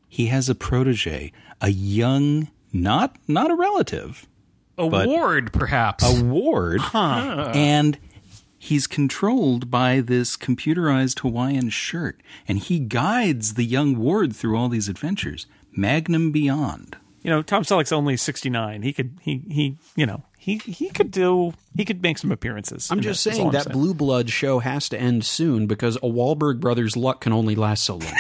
he 0.09 0.27
has 0.27 0.49
a 0.49 0.55
protege, 0.55 1.33
a 1.61 1.69
young, 1.69 2.49
not 2.73 3.17
not 3.29 3.51
a 3.51 3.55
relative, 3.55 4.27
A 4.79 4.87
ward, 4.87 5.53
perhaps. 5.53 6.03
a 6.03 6.25
ward. 6.25 6.81
Huh. 6.81 7.53
And 7.55 7.99
he's 8.59 8.87
controlled 8.87 9.71
by 9.71 10.01
this 10.01 10.35
computerized 10.35 11.21
Hawaiian 11.21 11.69
shirt. 11.69 12.23
And 12.49 12.59
he 12.59 12.79
guides 12.79 13.53
the 13.55 13.65
young 13.65 13.99
ward 13.99 14.35
through 14.35 14.57
all 14.57 14.71
these 14.71 14.89
adventures. 14.89 15.47
Magnum 15.73 16.33
Beyond. 16.33 16.97
You 17.23 17.31
know, 17.31 17.43
Tom 17.43 17.65
Selleck's 17.65 17.93
only 17.93 18.17
69. 18.17 18.81
He 18.81 18.95
could 18.95 19.19
he 19.21 19.43
he 19.51 19.77
you 19.95 20.07
know, 20.07 20.23
he 20.39 20.57
he 20.59 20.89
could 20.91 21.11
do 21.11 21.53
he 21.77 21.85
could 21.85 22.03
make 22.03 22.17
some 22.19 22.33
appearances. 22.33 22.91
I'm 22.91 23.01
just 23.01 23.23
this, 23.25 23.33
is 23.33 23.37
saying 23.39 23.49
all 23.49 23.57
I'm 23.57 23.65
that 23.65 23.73
Blue 23.73 23.93
Blood 23.93 24.31
show 24.31 24.61
has 24.61 24.89
to 24.89 24.99
end 24.99 25.25
soon 25.25 25.67
because 25.67 25.97
a 25.97 26.01
Wahlberg 26.01 26.61
brothers 26.61 26.97
luck 26.97 27.21
can 27.21 27.33
only 27.33 27.55
last 27.55 27.85
so 27.85 27.97
long. 27.97 28.15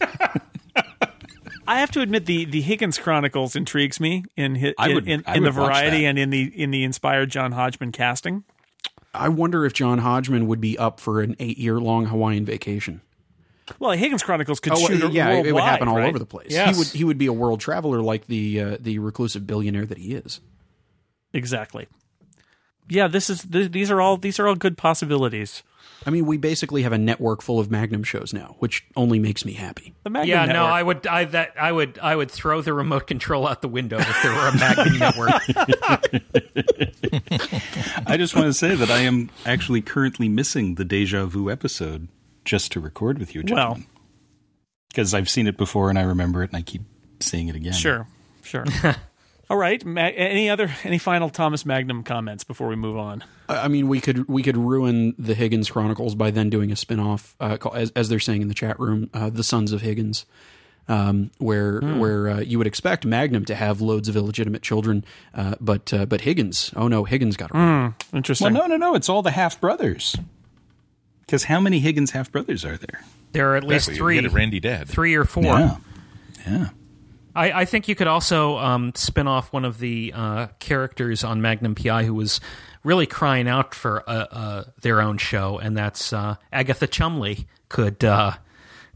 I 1.66 1.80
have 1.80 1.90
to 1.92 2.00
admit 2.00 2.24
the 2.26 2.44
the 2.46 2.62
Higgins 2.62 2.98
Chronicles 2.98 3.54
intrigues 3.54 4.00
me 4.00 4.24
in 4.36 4.56
hi- 4.56 4.74
I 4.78 4.88
in, 4.88 4.94
would- 4.94 5.08
in, 5.08 5.24
I 5.26 5.36
in 5.36 5.42
the 5.42 5.50
variety 5.50 6.06
and 6.06 6.18
in 6.18 6.30
the 6.30 6.42
in 6.44 6.70
the 6.70 6.82
inspired 6.82 7.30
John 7.30 7.52
Hodgman 7.52 7.92
casting. 7.92 8.44
I 9.12 9.28
wonder 9.28 9.66
if 9.66 9.72
John 9.74 9.98
Hodgman 9.98 10.46
would 10.46 10.60
be 10.60 10.78
up 10.78 10.98
for 11.00 11.20
an 11.20 11.36
eight 11.38 11.58
year 11.58 11.78
long 11.80 12.06
Hawaiian 12.06 12.44
vacation. 12.44 13.02
Well, 13.78 13.90
Higgins 13.92 14.22
Chronicles 14.22 14.60
could 14.60 14.72
Oh, 14.72 14.76
shoot 14.76 15.02
well, 15.02 15.12
yeah, 15.12 15.30
it 15.30 15.52
would 15.52 15.62
happen 15.62 15.88
all 15.88 15.96
right? 15.96 16.08
over 16.08 16.18
the 16.18 16.24
place. 16.24 16.46
Yes. 16.50 16.74
He 16.74 16.78
would 16.78 16.88
he 16.88 17.04
would 17.04 17.18
be 17.18 17.26
a 17.26 17.32
world 17.34 17.60
traveler 17.60 18.00
like 18.00 18.26
the 18.28 18.60
uh, 18.62 18.76
the 18.80 18.98
reclusive 18.98 19.46
billionaire 19.46 19.84
that 19.84 19.98
he 19.98 20.14
is. 20.14 20.40
Exactly. 21.38 21.88
Yeah, 22.88 23.08
this 23.08 23.30
is 23.30 23.44
th- 23.44 23.72
these 23.72 23.90
are 23.90 24.00
all 24.00 24.16
these 24.16 24.38
are 24.38 24.48
all 24.48 24.54
good 24.54 24.76
possibilities. 24.76 25.62
I 26.06 26.10
mean, 26.10 26.26
we 26.26 26.36
basically 26.36 26.82
have 26.82 26.92
a 26.92 26.98
network 26.98 27.42
full 27.42 27.58
of 27.58 27.70
Magnum 27.70 28.04
shows 28.04 28.32
now, 28.32 28.56
which 28.60 28.84
only 28.96 29.18
makes 29.18 29.44
me 29.44 29.52
happy. 29.54 29.94
The 30.04 30.10
Magnum 30.10 30.28
yeah, 30.28 30.46
no, 30.46 30.64
I 30.64 30.82
would, 30.82 31.06
I 31.06 31.24
that, 31.26 31.54
I 31.60 31.72
would, 31.72 31.98
I 31.98 32.14
would 32.14 32.30
throw 32.30 32.62
the 32.62 32.72
remote 32.72 33.08
control 33.08 33.46
out 33.48 33.62
the 33.62 33.68
window 33.68 33.98
if 33.98 34.22
there 34.22 34.32
were 34.32 34.48
a 34.48 34.56
Magnum 34.56 34.98
network. 34.98 35.32
I 38.06 38.16
just 38.16 38.34
want 38.36 38.46
to 38.46 38.52
say 38.54 38.76
that 38.76 38.90
I 38.90 39.00
am 39.00 39.30
actually 39.44 39.82
currently 39.82 40.28
missing 40.28 40.76
the 40.76 40.84
deja 40.84 41.26
vu 41.26 41.50
episode 41.50 42.08
just 42.44 42.70
to 42.72 42.80
record 42.80 43.18
with 43.18 43.34
you, 43.34 43.42
Well. 43.50 43.78
Because 44.88 45.14
I've 45.14 45.28
seen 45.28 45.46
it 45.46 45.56
before 45.56 45.90
and 45.90 45.98
I 45.98 46.02
remember 46.02 46.42
it 46.42 46.50
and 46.50 46.56
I 46.56 46.62
keep 46.62 46.82
seeing 47.20 47.48
it 47.48 47.56
again. 47.56 47.72
Sure, 47.72 48.06
sure. 48.42 48.64
all 49.50 49.56
right. 49.56 49.84
Ma- 49.84 50.00
any 50.02 50.48
other 50.50 50.70
any 50.84 50.98
final 50.98 51.30
Thomas 51.30 51.64
Magnum 51.66 52.02
comments 52.02 52.44
before 52.44 52.68
we 52.68 52.76
move 52.76 52.96
on? 52.96 53.24
I 53.48 53.64
I 53.64 53.68
mean, 53.68 53.88
we 53.88 54.00
could 54.00 54.28
we 54.28 54.42
could 54.42 54.56
ruin 54.56 55.14
the 55.18 55.34
Higgins 55.34 55.70
Chronicles 55.70 56.14
by 56.14 56.30
then 56.30 56.50
doing 56.50 56.70
a 56.70 56.74
spinoff, 56.74 57.34
uh, 57.40 57.56
called, 57.56 57.76
as 57.76 57.90
as 57.96 58.08
they're 58.08 58.20
saying 58.20 58.42
in 58.42 58.48
the 58.48 58.54
chat 58.54 58.78
room, 58.78 59.10
uh, 59.14 59.30
the 59.30 59.42
Sons 59.44 59.72
of 59.72 59.80
Higgins, 59.82 60.26
um, 60.88 61.30
where 61.38 61.80
where 61.80 62.28
uh, 62.28 62.40
you 62.40 62.58
would 62.58 62.66
expect 62.66 63.04
Magnum 63.06 63.44
to 63.46 63.54
have 63.54 63.80
loads 63.80 64.08
of 64.08 64.16
illegitimate 64.16 64.62
children, 64.62 65.04
uh, 65.34 65.54
but 65.60 65.92
uh, 65.92 66.06
but 66.06 66.22
Higgins, 66.22 66.72
oh 66.76 66.88
no, 66.88 67.04
Higgins 67.04 67.36
got 67.36 67.50
around. 67.52 67.94
Interesting. 68.12 68.52
Well, 68.54 68.68
no, 68.68 68.76
no, 68.76 68.88
no. 68.88 68.94
It's 68.94 69.08
all 69.08 69.22
the 69.22 69.30
half 69.32 69.60
brothers. 69.60 70.16
Because 71.20 71.44
how 71.44 71.60
many 71.60 71.80
Higgins 71.80 72.12
half 72.12 72.32
brothers 72.32 72.64
are 72.64 72.78
there? 72.78 73.02
There 73.32 73.52
are 73.52 73.56
at 73.56 73.62
least 73.64 73.88
Exactly. 73.88 73.94
You 73.94 73.98
three, 73.98 74.14
Get 74.22 74.24
a 74.32 74.34
Randy 74.34 74.60
Dad. 74.60 74.88
three 74.88 75.14
or 75.14 75.24
four. 75.26 75.42
Yeah. 75.44 75.76
Yeah. 76.46 76.68
I, 77.38 77.60
I 77.60 77.64
think 77.66 77.86
you 77.86 77.94
could 77.94 78.08
also 78.08 78.58
um, 78.58 78.92
spin 78.96 79.28
off 79.28 79.52
one 79.52 79.64
of 79.64 79.78
the 79.78 80.12
uh, 80.12 80.46
characters 80.58 81.22
on 81.22 81.40
Magnum 81.40 81.76
PI 81.76 82.02
who 82.02 82.14
was 82.14 82.40
really 82.82 83.06
crying 83.06 83.46
out 83.46 83.76
for 83.76 84.02
uh, 84.10 84.26
uh, 84.30 84.64
their 84.82 85.00
own 85.00 85.18
show, 85.18 85.58
and 85.58 85.76
that's 85.76 86.12
uh, 86.12 86.34
Agatha 86.52 86.88
Chumley. 86.88 87.46
Could 87.68 88.04
uh, 88.04 88.32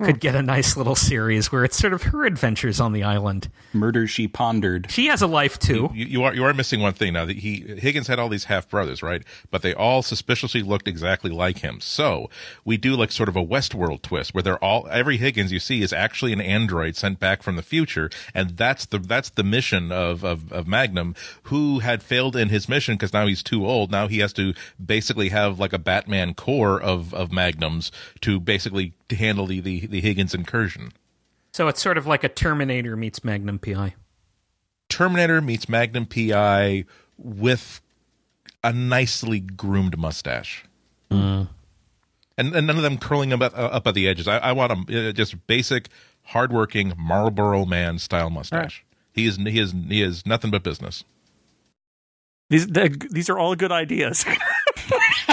could 0.04 0.20
get 0.20 0.34
a 0.34 0.42
nice 0.42 0.76
little 0.76 0.94
series 0.94 1.50
where 1.50 1.64
it's 1.64 1.76
sort 1.76 1.92
of 1.92 2.02
her 2.04 2.24
adventures 2.24 2.80
on 2.80 2.92
the 2.92 3.02
island. 3.02 3.48
Murder 3.72 4.06
she 4.06 4.28
pondered. 4.28 4.90
She 4.90 5.06
has 5.06 5.22
a 5.22 5.26
life 5.26 5.58
too. 5.58 5.90
You, 5.94 6.06
you 6.06 6.22
are 6.24 6.34
you 6.34 6.44
are 6.44 6.54
missing 6.54 6.80
one 6.80 6.92
thing 6.92 7.12
now. 7.12 7.24
That 7.24 7.38
he 7.38 7.60
Higgins 7.78 8.06
had 8.08 8.18
all 8.18 8.28
these 8.28 8.44
half 8.44 8.68
brothers, 8.68 9.02
right? 9.02 9.22
But 9.50 9.62
they 9.62 9.74
all 9.74 10.02
suspiciously 10.02 10.62
looked 10.62 10.88
exactly 10.88 11.30
like 11.30 11.58
him. 11.58 11.80
So 11.80 12.30
we 12.64 12.76
do 12.76 12.96
like 12.96 13.12
sort 13.12 13.28
of 13.28 13.36
a 13.36 13.44
Westworld 13.44 14.02
twist 14.02 14.34
where 14.34 14.42
they're 14.42 14.62
all 14.62 14.86
every 14.90 15.16
Higgins 15.16 15.52
you 15.52 15.60
see 15.60 15.82
is 15.82 15.92
actually 15.92 16.32
an 16.32 16.40
android 16.40 16.96
sent 16.96 17.18
back 17.18 17.42
from 17.42 17.56
the 17.56 17.62
future, 17.62 18.10
and 18.34 18.50
that's 18.50 18.86
the 18.86 18.98
that's 18.98 19.30
the 19.30 19.44
mission 19.44 19.92
of 19.92 20.24
of, 20.24 20.52
of 20.52 20.66
Magnum, 20.66 21.14
who 21.44 21.80
had 21.80 22.02
failed 22.02 22.36
in 22.36 22.48
his 22.48 22.68
mission 22.68 22.94
because 22.94 23.12
now 23.12 23.26
he's 23.26 23.42
too 23.42 23.66
old. 23.66 23.90
Now 23.90 24.08
he 24.08 24.18
has 24.18 24.32
to 24.34 24.54
basically 24.84 25.30
have 25.30 25.58
like 25.58 25.72
a 25.72 25.78
Batman 25.78 26.34
core 26.34 26.80
of 26.80 27.14
of 27.14 27.32
Magnums 27.32 27.90
to 28.20 28.40
basically 28.40 28.94
to 29.12 29.16
handle 29.16 29.46
the 29.46 29.60
the, 29.60 29.86
the 29.86 30.00
Higgins 30.00 30.34
incursion. 30.34 30.92
So 31.52 31.68
it's 31.68 31.82
sort 31.82 31.98
of 31.98 32.06
like 32.06 32.24
a 32.24 32.28
Terminator 32.28 32.96
meets 32.96 33.22
Magnum 33.22 33.58
PI. 33.58 33.94
Terminator 34.88 35.40
meets 35.40 35.68
Magnum 35.68 36.06
PI 36.06 36.84
with 37.18 37.80
a 38.64 38.72
nicely 38.72 39.40
groomed 39.40 39.98
mustache. 39.98 40.64
And, 42.38 42.56
and 42.56 42.66
none 42.66 42.76
of 42.76 42.82
them 42.82 42.96
curling 42.96 43.32
up 43.34 43.42
at, 43.42 43.54
uh, 43.54 43.68
up 43.68 43.86
at 43.86 43.94
the 43.94 44.08
edges. 44.08 44.26
I, 44.26 44.38
I 44.38 44.52
want 44.52 44.90
a 44.90 45.08
uh, 45.08 45.12
just 45.12 45.46
basic, 45.46 45.88
hardworking 46.22 46.94
Marlboro 46.96 47.66
man 47.66 47.98
style 47.98 48.30
mustache. 48.30 48.84
He 49.12 49.26
is 49.26 49.36
he 49.36 49.58
is 49.58 49.74
he 49.88 50.02
is 50.02 50.24
nothing 50.24 50.50
but 50.50 50.62
business. 50.62 51.04
These 52.48 52.68
the, 52.68 53.06
these 53.10 53.28
are 53.28 53.38
all 53.38 53.54
good 53.54 53.72
ideas. 53.72 54.24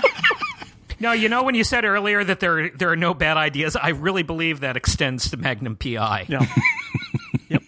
No, 0.99 1.11
you 1.13 1.29
know 1.29 1.43
when 1.43 1.55
you 1.55 1.63
said 1.63 1.85
earlier 1.85 2.23
that 2.23 2.39
there 2.39 2.69
there 2.69 2.89
are 2.89 2.95
no 2.97 3.13
bad 3.13 3.37
ideas, 3.37 3.75
I 3.75 3.89
really 3.89 4.23
believe 4.23 4.59
that 4.61 4.75
extends 4.77 5.29
to 5.31 5.37
Magnum 5.37 5.75
PI. 5.75 6.25
yeah. 6.27 6.45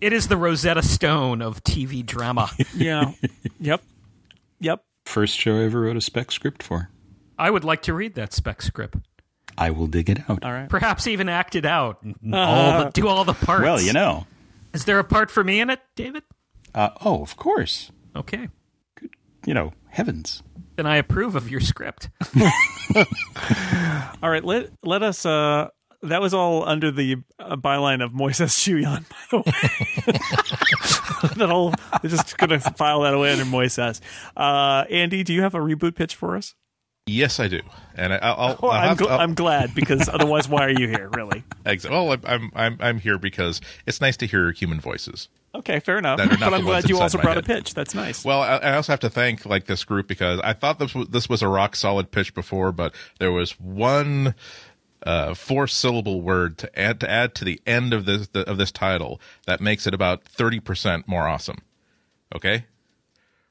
It 0.00 0.12
is 0.12 0.26
the 0.26 0.36
Rosetta 0.36 0.82
Stone 0.82 1.42
of 1.42 1.62
TV 1.62 2.04
drama. 2.04 2.50
Yeah. 2.74 3.12
yep. 3.60 3.82
Yep. 4.58 4.82
First 5.04 5.38
show 5.38 5.56
I 5.56 5.62
ever 5.62 5.80
wrote 5.82 5.96
a 5.96 6.00
spec 6.00 6.32
script 6.32 6.60
for. 6.60 6.90
I 7.38 7.50
would 7.50 7.62
like 7.62 7.82
to 7.82 7.94
read 7.94 8.16
that 8.16 8.32
spec 8.32 8.62
script. 8.62 8.96
I 9.56 9.70
will 9.70 9.86
dig 9.86 10.10
it 10.10 10.28
out. 10.28 10.42
All 10.44 10.50
right. 10.50 10.68
Perhaps 10.68 11.06
even 11.06 11.28
act 11.28 11.54
it 11.54 11.64
out. 11.64 12.02
and 12.02 12.34
All 12.34 12.84
the, 12.86 12.90
do 12.90 13.06
all 13.06 13.24
the 13.24 13.32
parts. 13.32 13.62
Well, 13.62 13.80
you 13.80 13.92
know. 13.92 14.26
Is 14.74 14.86
there 14.86 14.98
a 14.98 15.04
part 15.04 15.30
for 15.30 15.44
me 15.44 15.60
in 15.60 15.70
it, 15.70 15.78
David? 15.94 16.24
Uh, 16.74 16.90
oh, 17.04 17.22
of 17.22 17.36
course. 17.36 17.92
Okay. 18.16 18.48
Good. 18.96 19.10
You 19.46 19.54
know, 19.54 19.72
heavens. 19.88 20.42
Then 20.76 20.86
I 20.86 20.96
approve 20.96 21.36
of 21.36 21.50
your 21.50 21.60
script. 21.60 22.08
All 24.22 24.30
right. 24.30 24.44
Let 24.44 24.70
let 24.82 25.02
us. 25.02 25.26
uh 25.26 25.68
That 26.02 26.20
was 26.20 26.34
all 26.34 26.66
under 26.68 26.90
the 26.90 27.16
uh, 27.38 27.56
byline 27.56 28.02
of 28.02 28.12
Moises 28.12 28.56
Chiullan, 28.58 29.04
by 29.08 29.16
the 29.30 29.36
way. 29.38 31.34
that 31.36 31.48
whole. 31.48 31.72
They're 32.02 32.10
just 32.10 32.36
gonna 32.38 32.58
file 32.60 33.02
that 33.02 33.14
away 33.14 33.32
under 33.32 33.44
Moises. 33.44 34.00
Uh, 34.36 34.84
Andy, 34.90 35.22
do 35.22 35.32
you 35.32 35.42
have 35.42 35.54
a 35.54 35.58
reboot 35.60 35.94
pitch 35.94 36.14
for 36.16 36.36
us? 36.36 36.54
Yes, 37.06 37.40
I 37.40 37.48
do, 37.48 37.60
and 37.96 38.12
I, 38.14 38.16
I'll. 38.18 38.34
I'll, 38.36 38.58
Well, 38.62 38.72
I'll 38.72 38.90
I'm, 38.90 38.96
gl- 38.96 39.08
I'll- 39.10 39.20
I'm 39.20 39.34
glad 39.34 39.74
because 39.74 40.08
otherwise, 40.08 40.48
why 40.48 40.64
are 40.66 40.70
you 40.70 40.88
here? 40.88 41.08
Really? 41.14 41.42
Exa- 41.66 41.90
Well, 41.90 42.16
I'm 42.24 42.50
I'm 42.54 42.76
I'm 42.80 42.98
here 42.98 43.18
because 43.18 43.60
it's 43.86 44.00
nice 44.00 44.16
to 44.18 44.26
hear 44.26 44.52
human 44.52 44.80
voices. 44.80 45.28
Okay, 45.54 45.80
fair 45.80 45.98
enough. 45.98 46.16
That 46.16 46.28
are 46.28 46.38
not 46.38 46.50
But 46.50 46.54
I'm 46.54 46.64
glad 46.64 46.88
you 46.88 46.98
also 46.98 47.18
my 47.18 47.24
brought 47.24 47.38
a 47.38 47.42
pitch. 47.42 47.74
That's 47.74 47.94
nice. 47.94 48.24
Well, 48.24 48.40
I, 48.40 48.56
I 48.56 48.74
also 48.74 48.92
have 48.92 49.00
to 49.00 49.10
thank 49.10 49.44
like 49.44 49.66
this 49.66 49.84
group 49.84 50.08
because 50.08 50.40
I 50.42 50.54
thought 50.54 50.78
this 50.78 50.94
was, 50.94 51.08
this 51.08 51.28
was 51.28 51.42
a 51.42 51.48
rock 51.48 51.76
solid 51.76 52.10
pitch 52.10 52.34
before, 52.34 52.72
but 52.72 52.94
there 53.18 53.32
was 53.32 53.60
one 53.60 54.34
uh, 55.02 55.34
four 55.34 55.66
syllable 55.66 56.22
word 56.22 56.56
to 56.58 56.78
add 56.78 57.00
to 57.00 57.10
add 57.10 57.34
to 57.36 57.44
the 57.44 57.60
end 57.66 57.92
of 57.92 58.06
this 58.06 58.28
the, 58.28 58.48
of 58.48 58.56
this 58.56 58.72
title 58.72 59.20
that 59.46 59.60
makes 59.60 59.86
it 59.86 59.92
about 59.92 60.24
thirty 60.24 60.60
percent 60.60 61.06
more 61.06 61.28
awesome. 61.28 61.58
Okay, 62.34 62.64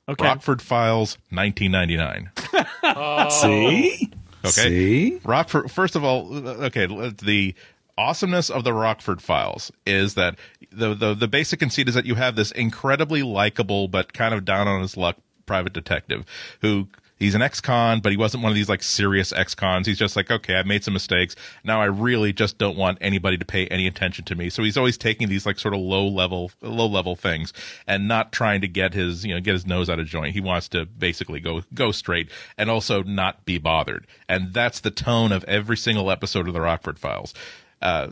okay. 0.09 0.25
Rockford 0.25 0.61
Files, 0.61 1.17
nineteen 1.29 1.71
ninety 1.71 1.97
nine. 1.97 2.31
See? 3.29 4.11
Okay. 4.43 4.69
See? 4.69 5.21
Rockford. 5.23 5.69
First 5.69 5.95
of 5.95 6.03
all, 6.03 6.33
okay, 6.63 6.87
the 6.87 7.53
awesomeness 8.01 8.49
of 8.49 8.63
the 8.63 8.73
Rockford 8.73 9.21
Files 9.21 9.71
is 9.85 10.15
that 10.15 10.35
the 10.71 10.93
the 10.93 11.13
the 11.13 11.27
basic 11.27 11.59
conceit 11.59 11.87
is 11.87 11.95
that 11.95 12.05
you 12.05 12.15
have 12.15 12.35
this 12.35 12.51
incredibly 12.51 13.23
likable 13.23 13.87
but 13.87 14.13
kind 14.13 14.33
of 14.33 14.43
down 14.43 14.67
on 14.67 14.81
his 14.81 14.97
luck 14.97 15.17
private 15.45 15.73
detective 15.73 16.25
who. 16.61 16.87
He's 17.21 17.35
an 17.35 17.43
ex-con, 17.43 17.99
but 17.99 18.11
he 18.11 18.17
wasn't 18.17 18.41
one 18.41 18.51
of 18.51 18.55
these 18.55 18.67
like 18.67 18.81
serious 18.81 19.31
ex-cons. 19.31 19.85
He's 19.85 19.99
just 19.99 20.15
like, 20.15 20.31
okay, 20.31 20.55
I've 20.55 20.65
made 20.65 20.83
some 20.83 20.95
mistakes. 20.95 21.35
Now 21.63 21.79
I 21.79 21.85
really 21.85 22.33
just 22.33 22.57
don't 22.57 22.75
want 22.75 22.97
anybody 22.99 23.37
to 23.37 23.45
pay 23.45 23.67
any 23.67 23.85
attention 23.85 24.25
to 24.25 24.33
me. 24.33 24.49
So 24.49 24.63
he's 24.63 24.75
always 24.75 24.97
taking 24.97 25.29
these 25.29 25.45
like 25.45 25.59
sort 25.59 25.75
of 25.75 25.81
low 25.81 26.07
level, 26.07 26.49
low 26.63 26.87
level 26.87 27.15
things 27.15 27.53
and 27.85 28.07
not 28.07 28.31
trying 28.31 28.61
to 28.61 28.67
get 28.67 28.95
his, 28.95 29.23
you 29.23 29.35
know, 29.35 29.39
get 29.39 29.53
his 29.53 29.67
nose 29.67 29.87
out 29.87 29.99
of 29.99 30.07
joint. 30.07 30.33
He 30.33 30.41
wants 30.41 30.67
to 30.69 30.87
basically 30.87 31.39
go, 31.39 31.61
go 31.75 31.91
straight 31.91 32.31
and 32.57 32.71
also 32.71 33.03
not 33.03 33.45
be 33.45 33.59
bothered. 33.59 34.07
And 34.27 34.51
that's 34.51 34.79
the 34.79 34.89
tone 34.89 35.31
of 35.31 35.43
every 35.43 35.77
single 35.77 36.09
episode 36.09 36.47
of 36.47 36.55
the 36.55 36.61
Rockford 36.61 36.97
Files. 36.97 37.35
Uh, 37.82 38.10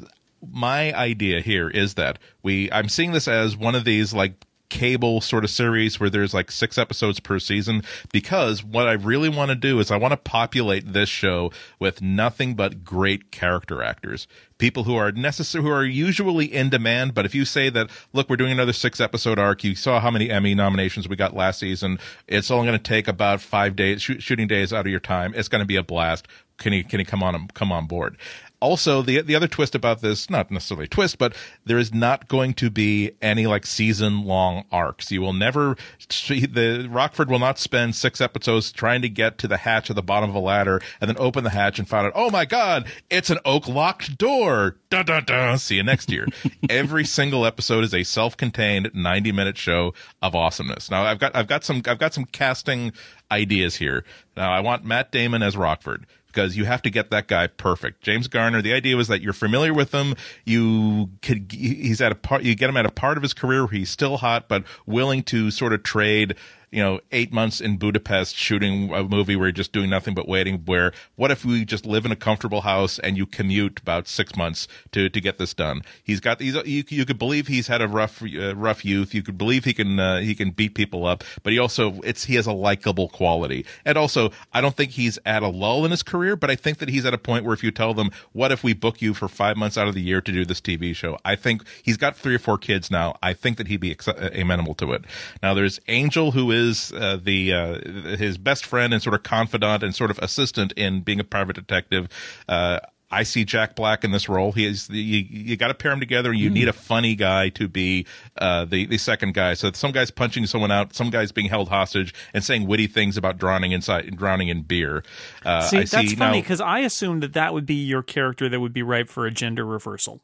my 0.51 0.93
idea 0.93 1.41
here 1.41 1.69
is 1.69 1.95
that 1.95 2.19
we, 2.43 2.71
I'm 2.71 2.89
seeing 2.89 3.11
this 3.11 3.27
as 3.27 3.57
one 3.57 3.75
of 3.75 3.83
these 3.83 4.13
like 4.13 4.45
cable 4.69 5.19
sort 5.19 5.43
of 5.43 5.49
series 5.49 5.99
where 5.99 6.09
there's 6.09 6.33
like 6.33 6.51
six 6.51 6.77
episodes 6.77 7.19
per 7.19 7.39
season 7.39 7.83
because 8.11 8.63
what 8.63 8.87
I 8.87 8.93
really 8.93 9.29
want 9.29 9.49
to 9.49 9.55
do 9.55 9.79
is 9.79 9.91
I 9.91 9.97
want 9.97 10.11
to 10.11 10.17
populate 10.17 10.93
this 10.93 11.09
show 11.09 11.51
with 11.79 12.01
nothing 12.01 12.53
but 12.53 12.83
great 12.83 13.31
character 13.31 13.81
actors. 13.81 14.27
People 14.59 14.83
who 14.83 14.95
are 14.95 15.11
necessary, 15.11 15.63
who 15.63 15.71
are 15.71 15.85
usually 15.85 16.45
in 16.45 16.69
demand. 16.69 17.13
But 17.13 17.25
if 17.25 17.33
you 17.33 17.45
say 17.45 17.69
that, 17.71 17.89
look, 18.13 18.29
we're 18.29 18.37
doing 18.37 18.51
another 18.51 18.73
six 18.73 18.99
episode 18.99 19.39
arc, 19.39 19.63
you 19.63 19.75
saw 19.75 19.99
how 19.99 20.11
many 20.11 20.29
Emmy 20.29 20.53
nominations 20.53 21.07
we 21.07 21.15
got 21.15 21.35
last 21.35 21.59
season. 21.59 21.97
It's 22.27 22.51
only 22.51 22.67
going 22.67 22.77
to 22.77 22.83
take 22.83 23.07
about 23.07 23.41
five 23.41 23.75
days, 23.75 24.01
shoot, 24.01 24.21
shooting 24.21 24.47
days 24.47 24.71
out 24.71 24.85
of 24.85 24.91
your 24.91 24.99
time. 24.99 25.33
It's 25.35 25.47
going 25.47 25.61
to 25.61 25.67
be 25.67 25.77
a 25.77 25.83
blast. 25.83 26.27
Can 26.57 26.73
you, 26.73 26.83
can 26.83 26.99
you 26.99 27.05
come 27.05 27.23
on, 27.23 27.47
come 27.53 27.71
on 27.71 27.87
board? 27.87 28.17
Also 28.59 29.01
the 29.01 29.21
the 29.21 29.35
other 29.35 29.47
twist 29.47 29.75
about 29.75 30.01
this 30.01 30.29
not 30.29 30.51
necessarily 30.51 30.85
a 30.85 30.87
twist 30.87 31.17
but 31.17 31.35
there 31.65 31.77
is 31.77 31.93
not 31.93 32.27
going 32.27 32.53
to 32.53 32.69
be 32.69 33.11
any 33.21 33.47
like 33.47 33.65
season 33.65 34.23
long 34.25 34.65
arcs. 34.71 35.11
You 35.11 35.21
will 35.21 35.33
never 35.33 35.77
see 36.09 36.45
the 36.45 36.87
rockford 36.89 37.29
will 37.29 37.39
not 37.39 37.59
spend 37.59 37.95
six 37.95 38.19
episodes 38.21 38.71
trying 38.71 39.01
to 39.01 39.09
get 39.09 39.37
to 39.39 39.47
the 39.47 39.57
hatch 39.57 39.89
at 39.89 39.95
the 39.95 40.03
bottom 40.03 40.29
of 40.29 40.35
a 40.35 40.39
ladder 40.39 40.81
and 40.99 41.09
then 41.09 41.17
open 41.19 41.43
the 41.43 41.49
hatch 41.49 41.79
and 41.79 41.87
find 41.87 42.07
out 42.07 42.13
oh 42.15 42.29
my 42.29 42.45
god 42.45 42.87
it's 43.09 43.29
an 43.29 43.39
oak 43.45 43.67
locked 43.67 44.17
door. 44.17 44.75
Dun, 44.89 45.05
dun, 45.05 45.23
dun. 45.25 45.57
see 45.59 45.75
you 45.75 45.83
next 45.83 46.11
year. 46.11 46.27
Every 46.69 47.05
single 47.05 47.45
episode 47.45 47.83
is 47.83 47.93
a 47.93 48.03
self-contained 48.03 48.91
90 48.93 49.31
minute 49.31 49.57
show 49.57 49.93
of 50.21 50.35
awesomeness. 50.35 50.91
Now 50.91 51.03
i've 51.03 51.19
got 51.19 51.35
i've 51.35 51.47
got 51.47 51.63
some 51.63 51.81
i've 51.87 51.99
got 51.99 52.13
some 52.13 52.25
casting 52.25 52.91
ideas 53.31 53.75
here. 53.75 54.03
Now 54.35 54.51
i 54.51 54.59
want 54.59 54.83
matt 54.83 55.11
damon 55.11 55.43
as 55.43 55.55
rockford 55.55 56.05
because 56.29 56.55
you 56.55 56.65
have 56.65 56.81
to 56.83 56.89
get 56.89 57.09
that 57.09 57.27
guy 57.27 57.47
perfect. 57.47 58.01
James 58.01 58.27
Garner, 58.27 58.61
the 58.61 58.73
idea 58.73 58.95
was 58.95 59.07
that 59.07 59.21
you're 59.21 59.33
familiar 59.33 59.73
with 59.73 59.91
him. 59.91 60.15
You 60.45 61.09
could, 61.21 61.51
he's 61.51 62.01
at 62.01 62.11
a 62.11 62.15
part, 62.15 62.43
you 62.43 62.55
get 62.55 62.69
him 62.69 62.77
at 62.77 62.85
a 62.85 62.91
part 62.91 63.17
of 63.17 63.23
his 63.23 63.33
career 63.33 63.65
where 63.65 63.73
he's 63.73 63.89
still 63.89 64.17
hot, 64.17 64.47
but 64.47 64.63
willing 64.85 65.23
to 65.23 65.49
sort 65.51 65.73
of 65.73 65.83
trade, 65.83 66.35
you 66.71 66.81
know, 66.83 66.99
eight 67.11 67.33
months 67.33 67.61
in 67.61 67.77
Budapest 67.77 68.35
shooting 68.35 68.93
a 68.93 69.03
movie 69.03 69.35
where 69.35 69.47
you're 69.47 69.51
just 69.51 69.71
doing 69.71 69.89
nothing 69.89 70.13
but 70.13 70.27
waiting. 70.27 70.59
Where, 70.65 70.91
what 71.15 71.31
if 71.31 71.43
we 71.43 71.65
just 71.65 71.85
live 71.85 72.05
in 72.05 72.11
a 72.11 72.15
comfortable 72.15 72.61
house 72.61 72.99
and 72.99 73.17
you 73.17 73.25
commute 73.25 73.79
about 73.79 74.07
six 74.07 74.35
months 74.35 74.67
to, 74.91 75.09
to 75.09 75.21
get 75.21 75.37
this 75.37 75.53
done? 75.53 75.81
He's 76.03 76.19
got 76.19 76.39
these, 76.39 76.55
you, 76.65 76.83
you 76.87 77.05
could 77.05 77.17
believe 77.17 77.47
he's 77.47 77.67
had 77.67 77.81
a 77.81 77.87
rough, 77.87 78.21
uh, 78.21 78.55
rough 78.55 78.85
youth. 78.85 79.13
You 79.13 79.23
could 79.23 79.37
believe 79.37 79.65
he 79.65 79.73
can, 79.73 79.99
uh, 79.99 80.19
he 80.19 80.35
can 80.35 80.51
beat 80.51 80.75
people 80.75 81.05
up, 81.05 81.23
but 81.43 81.53
he 81.53 81.59
also, 81.59 81.99
it's, 82.03 82.25
he 82.25 82.35
has 82.35 82.45
a 82.45 82.53
likable 82.53 83.09
quality. 83.09 83.65
And 83.83 83.97
also, 83.97 84.31
I 84.53 84.61
don't 84.61 84.75
think 84.75 84.91
he's 84.91 85.17
at 85.25 85.41
a 85.41 85.47
lull 85.47 85.85
in 85.85 85.91
his 85.91 86.03
career, 86.03 86.35
but 86.35 86.51
I 86.51 86.55
think 86.55 86.77
that 86.77 86.89
he's 86.89 87.05
at 87.05 87.13
a 87.13 87.17
point 87.17 87.45
where 87.45 87.53
if 87.53 87.63
you 87.63 87.71
tell 87.71 87.93
them, 87.93 88.11
what 88.33 88.51
if 88.51 88.63
we 88.63 88.73
book 88.73 89.01
you 89.01 89.13
for 89.13 89.27
five 89.27 89.57
months 89.57 89.77
out 89.77 89.87
of 89.87 89.95
the 89.95 90.01
year 90.01 90.21
to 90.21 90.31
do 90.31 90.45
this 90.45 90.61
TV 90.61 90.95
show? 90.95 91.17
I 91.25 91.35
think 91.35 91.63
he's 91.81 91.97
got 91.97 92.15
three 92.15 92.35
or 92.35 92.39
four 92.39 92.57
kids 92.57 92.91
now. 92.91 93.17
I 93.23 93.33
think 93.33 93.57
that 93.57 93.67
he'd 93.67 93.77
be 93.77 93.91
ex- 93.91 94.07
amenable 94.07 94.75
to 94.75 94.93
it. 94.93 95.05
Now 95.41 95.53
there's 95.53 95.79
Angel, 95.87 96.31
who 96.31 96.51
is 96.51 96.58
uh, 96.93 97.17
the 97.21 97.53
uh, 97.53 98.15
his 98.17 98.37
best 98.37 98.65
friend 98.65 98.93
and 98.93 99.01
sort 99.01 99.13
of 99.13 99.23
confidant 99.23 99.83
and 99.83 99.95
sort 99.95 100.11
of 100.11 100.19
assistant 100.19 100.71
in 100.73 101.01
being 101.01 101.19
a 101.19 101.23
private 101.23 101.55
detective. 101.55 102.07
Uh, 102.47 102.79
I 103.11 103.23
see 103.23 103.43
Jack 103.43 103.75
Black 103.75 104.03
in 104.03 104.11
this 104.11 104.29
role. 104.29 104.51
He 104.51 104.67
is 104.67 104.87
the, 104.87 104.99
you, 104.99 105.25
you 105.29 105.57
got 105.57 105.69
to 105.69 105.73
pair 105.73 105.91
him 105.91 105.99
together. 105.99 106.31
You 106.31 106.49
need 106.49 106.67
a 106.67 106.73
funny 106.73 107.15
guy 107.15 107.49
to 107.49 107.67
be 107.67 108.05
uh, 108.37 108.65
the 108.65 108.85
the 108.85 108.99
second 108.99 109.33
guy. 109.33 109.55
So 109.55 109.71
some 109.71 109.91
guy's 109.91 110.11
punching 110.11 110.45
someone 110.45 110.71
out, 110.71 110.93
some 110.93 111.09
guy's 111.09 111.31
being 111.31 111.49
held 111.49 111.69
hostage 111.69 112.13
and 112.33 112.43
saying 112.43 112.67
witty 112.67 112.87
things 112.87 113.17
about 113.17 113.37
drowning 113.39 113.71
inside 113.71 114.15
drowning 114.15 114.49
in 114.49 114.61
beer. 114.61 115.03
Uh, 115.43 115.61
see, 115.61 115.77
I 115.77 115.79
that's 115.85 116.09
see 116.09 116.15
funny 116.15 116.41
because 116.41 116.61
I 116.61 116.79
assumed 116.79 117.23
that 117.23 117.33
that 117.33 117.53
would 117.53 117.65
be 117.65 117.75
your 117.75 118.03
character 118.03 118.47
that 118.47 118.59
would 118.59 118.73
be 118.73 118.83
ripe 118.83 119.09
for 119.09 119.25
a 119.25 119.31
gender 119.31 119.65
reversal. 119.65 120.21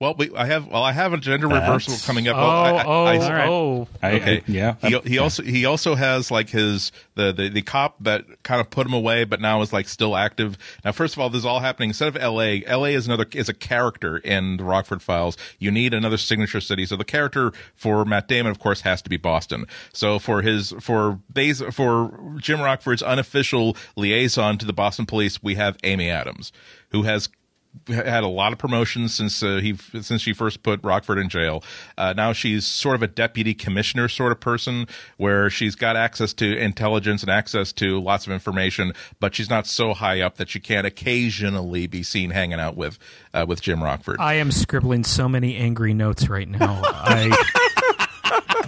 Well, 0.00 0.14
we, 0.16 0.30
I 0.36 0.46
have 0.46 0.68
well, 0.68 0.84
I 0.84 0.92
have 0.92 1.12
a 1.12 1.16
gender 1.18 1.48
That's- 1.48 1.68
reversal 1.68 1.94
coming 2.06 2.28
up. 2.28 2.36
Oh, 2.36 2.40
Well, 2.40 2.50
I- 2.50 2.70
I- 2.70 2.84
oh, 2.84 3.04
I- 3.04 3.18
All 3.18 3.32
right. 3.32 3.48
oh. 3.48 3.88
I, 4.00 4.10
Okay. 4.12 4.36
I- 4.38 4.42
yeah. 4.46 4.74
He, 4.80 4.98
he 5.10 5.18
also 5.18 5.42
he 5.42 5.64
also 5.64 5.96
has 5.96 6.30
like 6.30 6.50
his 6.50 6.92
the, 7.16 7.32
the 7.32 7.48
the 7.48 7.62
cop 7.62 7.96
that 8.04 8.24
kind 8.44 8.60
of 8.60 8.70
put 8.70 8.86
him 8.86 8.92
away, 8.92 9.24
but 9.24 9.40
now 9.40 9.60
is 9.60 9.72
like 9.72 9.88
still 9.88 10.14
active. 10.16 10.56
Now, 10.84 10.92
first 10.92 11.14
of 11.14 11.18
all, 11.18 11.30
this 11.30 11.40
is 11.40 11.44
all 11.44 11.58
happening 11.58 11.90
instead 11.90 12.06
of 12.06 12.16
L.A. 12.16 12.64
L.A. 12.64 12.94
is 12.94 13.08
another 13.08 13.26
is 13.34 13.48
a 13.48 13.54
character 13.54 14.18
in 14.18 14.58
the 14.58 14.62
Rockford 14.64 15.02
Files. 15.02 15.36
You 15.58 15.72
need 15.72 15.92
another 15.92 16.16
signature 16.16 16.60
city. 16.60 16.86
So 16.86 16.94
the 16.94 17.04
character 17.04 17.52
for 17.74 18.04
Matt 18.04 18.28
Damon, 18.28 18.52
of 18.52 18.60
course, 18.60 18.82
has 18.82 19.02
to 19.02 19.10
be 19.10 19.16
Boston. 19.16 19.64
So 19.92 20.20
for 20.20 20.42
his 20.42 20.72
for 20.78 21.18
base 21.32 21.60
for 21.72 22.36
Jim 22.38 22.60
Rockford's 22.60 23.02
unofficial 23.02 23.76
liaison 23.96 24.58
to 24.58 24.64
the 24.66 24.72
Boston 24.72 25.06
police, 25.06 25.42
we 25.42 25.56
have 25.56 25.76
Amy 25.82 26.08
Adams, 26.08 26.52
who 26.90 27.02
has 27.02 27.28
had 27.86 28.22
a 28.22 28.28
lot 28.28 28.52
of 28.52 28.58
promotions 28.58 29.14
since 29.14 29.42
uh, 29.42 29.56
he 29.56 29.76
since 30.00 30.20
she 30.20 30.32
first 30.32 30.62
put 30.62 30.82
Rockford 30.82 31.18
in 31.18 31.28
jail. 31.28 31.62
Uh, 31.96 32.12
now 32.16 32.32
she's 32.32 32.66
sort 32.66 32.94
of 32.94 33.02
a 33.02 33.06
deputy 33.06 33.54
commissioner 33.54 34.08
sort 34.08 34.32
of 34.32 34.40
person, 34.40 34.86
where 35.16 35.48
she's 35.50 35.74
got 35.74 35.96
access 35.96 36.32
to 36.34 36.56
intelligence 36.58 37.22
and 37.22 37.30
access 37.30 37.72
to 37.74 38.00
lots 38.00 38.26
of 38.26 38.32
information, 38.32 38.92
but 39.20 39.34
she's 39.34 39.50
not 39.50 39.66
so 39.66 39.94
high 39.94 40.20
up 40.20 40.36
that 40.36 40.48
she 40.48 40.60
can't 40.60 40.86
occasionally 40.86 41.86
be 41.86 42.02
seen 42.02 42.30
hanging 42.30 42.60
out 42.60 42.76
with 42.76 42.98
uh, 43.34 43.44
with 43.48 43.60
Jim 43.60 43.82
Rockford. 43.82 44.16
I 44.20 44.34
am 44.34 44.50
scribbling 44.50 45.04
so 45.04 45.28
many 45.28 45.56
angry 45.56 45.94
notes 45.94 46.28
right 46.28 46.48
now. 46.48 46.82
I 46.84 47.30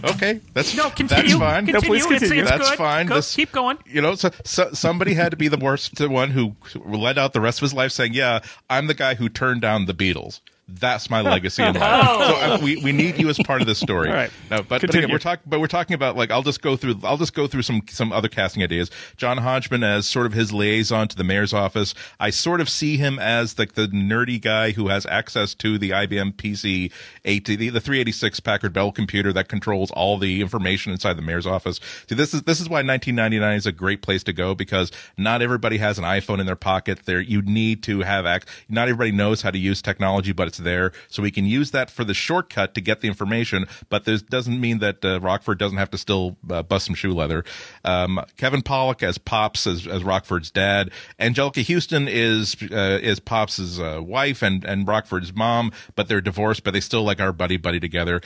okay, 0.05 0.41
that's 0.55 0.77
no 0.77 0.91
continue. 0.91 1.25
That's 1.25 1.35
fine. 1.39 1.67
Continue. 1.67 1.87
please 1.89 2.07
continue. 2.07 2.43
it's 2.43 2.51
That's 2.51 2.71
good. 2.71 2.79
fine. 2.79 3.07
Go- 3.07 3.17
This- 3.17 3.35
keep 3.35 3.53
going. 3.53 3.79
you 3.87 4.01
know, 4.01 4.15
so, 4.15 4.31
so 4.45 4.71
somebody 4.73 5.15
had 5.15 5.31
to 5.31 5.37
be 5.37 5.49
the 5.49 5.57
worst 5.59 6.01
one 6.01 6.31
who 6.31 6.55
led 6.85 7.19
out 7.19 7.33
the 7.33 7.41
rest 7.41 7.59
of 7.59 7.63
his 7.63 7.75
life 7.75 7.93
saying, 7.93 8.15
"Yeah, 8.15 8.41
I'm 8.69 8.87
the 8.87 8.95
guy 8.95 9.15
who 9.15 9.29
turned 9.29 9.61
down 9.63 9.87
the 9.87 9.95
Beatles." 9.95 10.41
That's 10.79 11.11
my 11.11 11.21
legacy 11.23 11.63
in 11.63 11.75
life. 11.75 12.07
So 12.07 12.35
uh, 12.37 12.59
we, 12.63 12.77
we 12.83 12.93
need 12.93 13.19
you 13.19 13.29
as 13.29 13.39
part 13.39 13.61
of 13.61 13.67
this 13.67 13.79
story. 13.79 14.09
All 14.09 14.15
right. 14.15 14.31
No, 14.51 14.59
but, 14.63 14.81
but 14.81 14.95
again, 14.95 15.11
we're 15.11 15.19
talking, 15.19 15.45
but 15.47 15.61
we're 15.61 15.67
talking 15.67 15.95
about 15.95 16.17
like 16.17 16.31
I'll 16.31 16.43
just 16.43 16.63
go 16.63 16.77
through. 16.77 17.01
I'll 17.03 17.17
just 17.17 17.35
go 17.35 17.47
through 17.47 17.63
some 17.63 17.83
some 17.89 18.13
other 18.13 18.29
casting 18.29 18.63
ideas. 18.63 18.91
John 19.17 19.39
Hodgman 19.39 19.83
as 19.83 20.07
sort 20.07 20.27
of 20.27 20.33
his 20.33 20.53
liaison 20.53 21.09
to 21.09 21.17
the 21.17 21.25
mayor's 21.25 21.53
office. 21.53 21.95
I 22.19 22.31
sort 22.31 22.61
of 22.61 22.69
see 22.69 22.97
him 22.97 23.19
as 23.19 23.59
like 23.59 23.73
the 23.75 23.89
nerdy 23.89 24.41
guy 24.41 24.71
who 24.73 24.89
has 24.89 25.07
access 25.07 25.55
to 25.57 25.79
the 25.79 25.91
IBM 25.91 26.35
PC 26.35 26.93
80, 27.25 27.57
the, 27.57 27.69
the 27.71 27.81
386 27.81 28.41
Packard 28.41 28.73
Bell 28.73 28.93
computer 28.93 29.33
that 29.33 29.49
controls 29.49 29.91
all 29.91 30.19
the 30.19 30.41
information 30.41 30.93
inside 30.93 31.15
the 31.15 31.23
mayor's 31.23 31.47
office. 31.47 31.81
See, 32.09 32.15
this 32.15 32.33
is 32.35 32.43
this 32.43 32.61
is 32.61 32.69
why 32.69 32.77
1999 32.83 33.57
is 33.57 33.67
a 33.67 33.73
great 33.73 34.03
place 34.03 34.23
to 34.25 34.33
go 34.33 34.55
because 34.55 34.91
not 35.17 35.43
everybody 35.43 35.79
has 35.79 35.99
an 35.99 36.05
iPhone 36.05 36.39
in 36.41 36.47
their 36.47 36.57
pocket. 36.57 37.01
There, 37.07 37.21
you 37.21 37.43
need 37.43 37.83
to 37.85 38.01
have 38.01 38.27
ac- 38.27 38.47
Not 38.69 38.89
everybody 38.89 39.13
knows 39.13 39.43
how 39.43 39.51
to 39.51 39.59
use 39.59 39.83
technology, 39.83 40.33
but 40.33 40.49
it's 40.49 40.60
there, 40.61 40.93
so 41.09 41.23
we 41.23 41.31
can 41.31 41.45
use 41.45 41.71
that 41.73 41.91
for 41.91 42.05
the 42.05 42.15
shortcut 42.15 42.75
to 42.75 42.81
get 42.81 43.01
the 43.01 43.09
information. 43.09 43.67
But 43.89 44.05
this 44.05 44.23
doesn't 44.23 44.61
mean 44.61 44.79
that 44.79 45.05
uh, 45.05 45.21
Rockford 45.21 45.59
doesn't 45.59 45.79
have 45.79 45.91
to 45.91 45.99
still 45.99 46.37
uh, 46.49 46.63
bust 46.63 46.87
some 46.87 46.95
shoe 46.95 47.13
leather. 47.13 47.45
Um, 47.85 48.21
Kevin 48.37 48.63
Pollak 48.63 49.03
as 49.03 49.19
Pops 49.19 49.67
as, 49.67 49.87
as 49.87 50.05
Rockford's 50.05 50.51
dad. 50.51 50.91
Anjelica 51.19 51.67
Huston 51.67 52.09
is 52.09 52.57
uh, 52.71 52.99
is 53.03 53.21
Pops's 53.21 53.81
uh, 53.81 54.01
wife 54.03 54.43
and 54.43 54.65
and 54.65 54.87
Rockford's 54.87 55.35
mom, 55.35 55.73
but 55.97 56.09
they're 56.09 56.21
divorced, 56.21 56.65
but 56.65 56.73
they 56.73 56.81
still 56.81 57.03
like 57.03 57.21
our 57.21 57.33
buddy 57.33 57.57
buddy 57.57 57.81
together. 57.81 58.21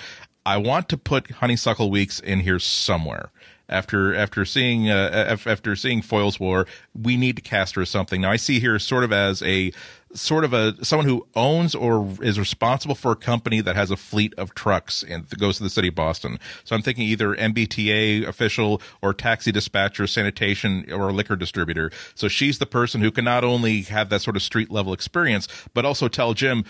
I 0.46 0.58
want 0.58 0.88
to 0.90 0.98
put 0.98 1.30
Honeysuckle 1.30 1.90
Weeks 1.90 2.20
in 2.20 2.40
here 2.40 2.58
somewhere. 2.58 3.30
after 3.68 4.14
after 4.14 4.44
seeing 4.44 4.90
uh, 4.90 5.36
after 5.46 5.74
seeing 5.76 6.02
Foyle's 6.02 6.38
War, 6.38 6.66
we 6.94 7.16
need 7.16 7.36
to 7.36 7.42
cast 7.42 7.74
her 7.76 7.82
as 7.82 7.90
something. 7.90 8.20
Now 8.20 8.30
I 8.30 8.36
see 8.36 8.60
here 8.60 8.78
sort 8.78 9.04
of 9.04 9.12
as 9.12 9.42
a 9.42 9.72
sort 10.14 10.44
of 10.44 10.52
a 10.52 10.82
someone 10.84 11.06
who 11.06 11.26
owns 11.34 11.74
or 11.74 12.08
is 12.22 12.38
responsible 12.38 12.94
for 12.94 13.12
a 13.12 13.16
company 13.16 13.60
that 13.60 13.76
has 13.76 13.90
a 13.90 13.96
fleet 13.96 14.32
of 14.38 14.54
trucks 14.54 15.02
and 15.02 15.28
goes 15.38 15.58
to 15.58 15.62
the 15.62 15.70
city 15.70 15.88
of 15.88 15.94
Boston. 15.94 16.38
So 16.64 16.74
I'm 16.74 16.82
thinking 16.82 17.04
either 17.04 17.34
MBTA 17.34 18.26
official 18.26 18.80
or 19.02 19.12
taxi 19.12 19.52
dispatcher, 19.52 20.06
sanitation 20.06 20.90
or 20.92 21.12
liquor 21.12 21.36
distributor. 21.36 21.90
So 22.14 22.28
she's 22.28 22.58
the 22.58 22.66
person 22.66 23.00
who 23.00 23.10
can 23.10 23.24
not 23.24 23.44
only 23.44 23.82
have 23.82 24.08
that 24.10 24.22
sort 24.22 24.36
of 24.36 24.42
street 24.42 24.70
level 24.70 24.92
experience, 24.92 25.48
but 25.74 25.84
also 25.84 26.08
tell 26.08 26.34
Jim, 26.34 26.64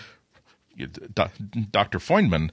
Dr. 1.13 1.99
Feynman, 1.99 2.51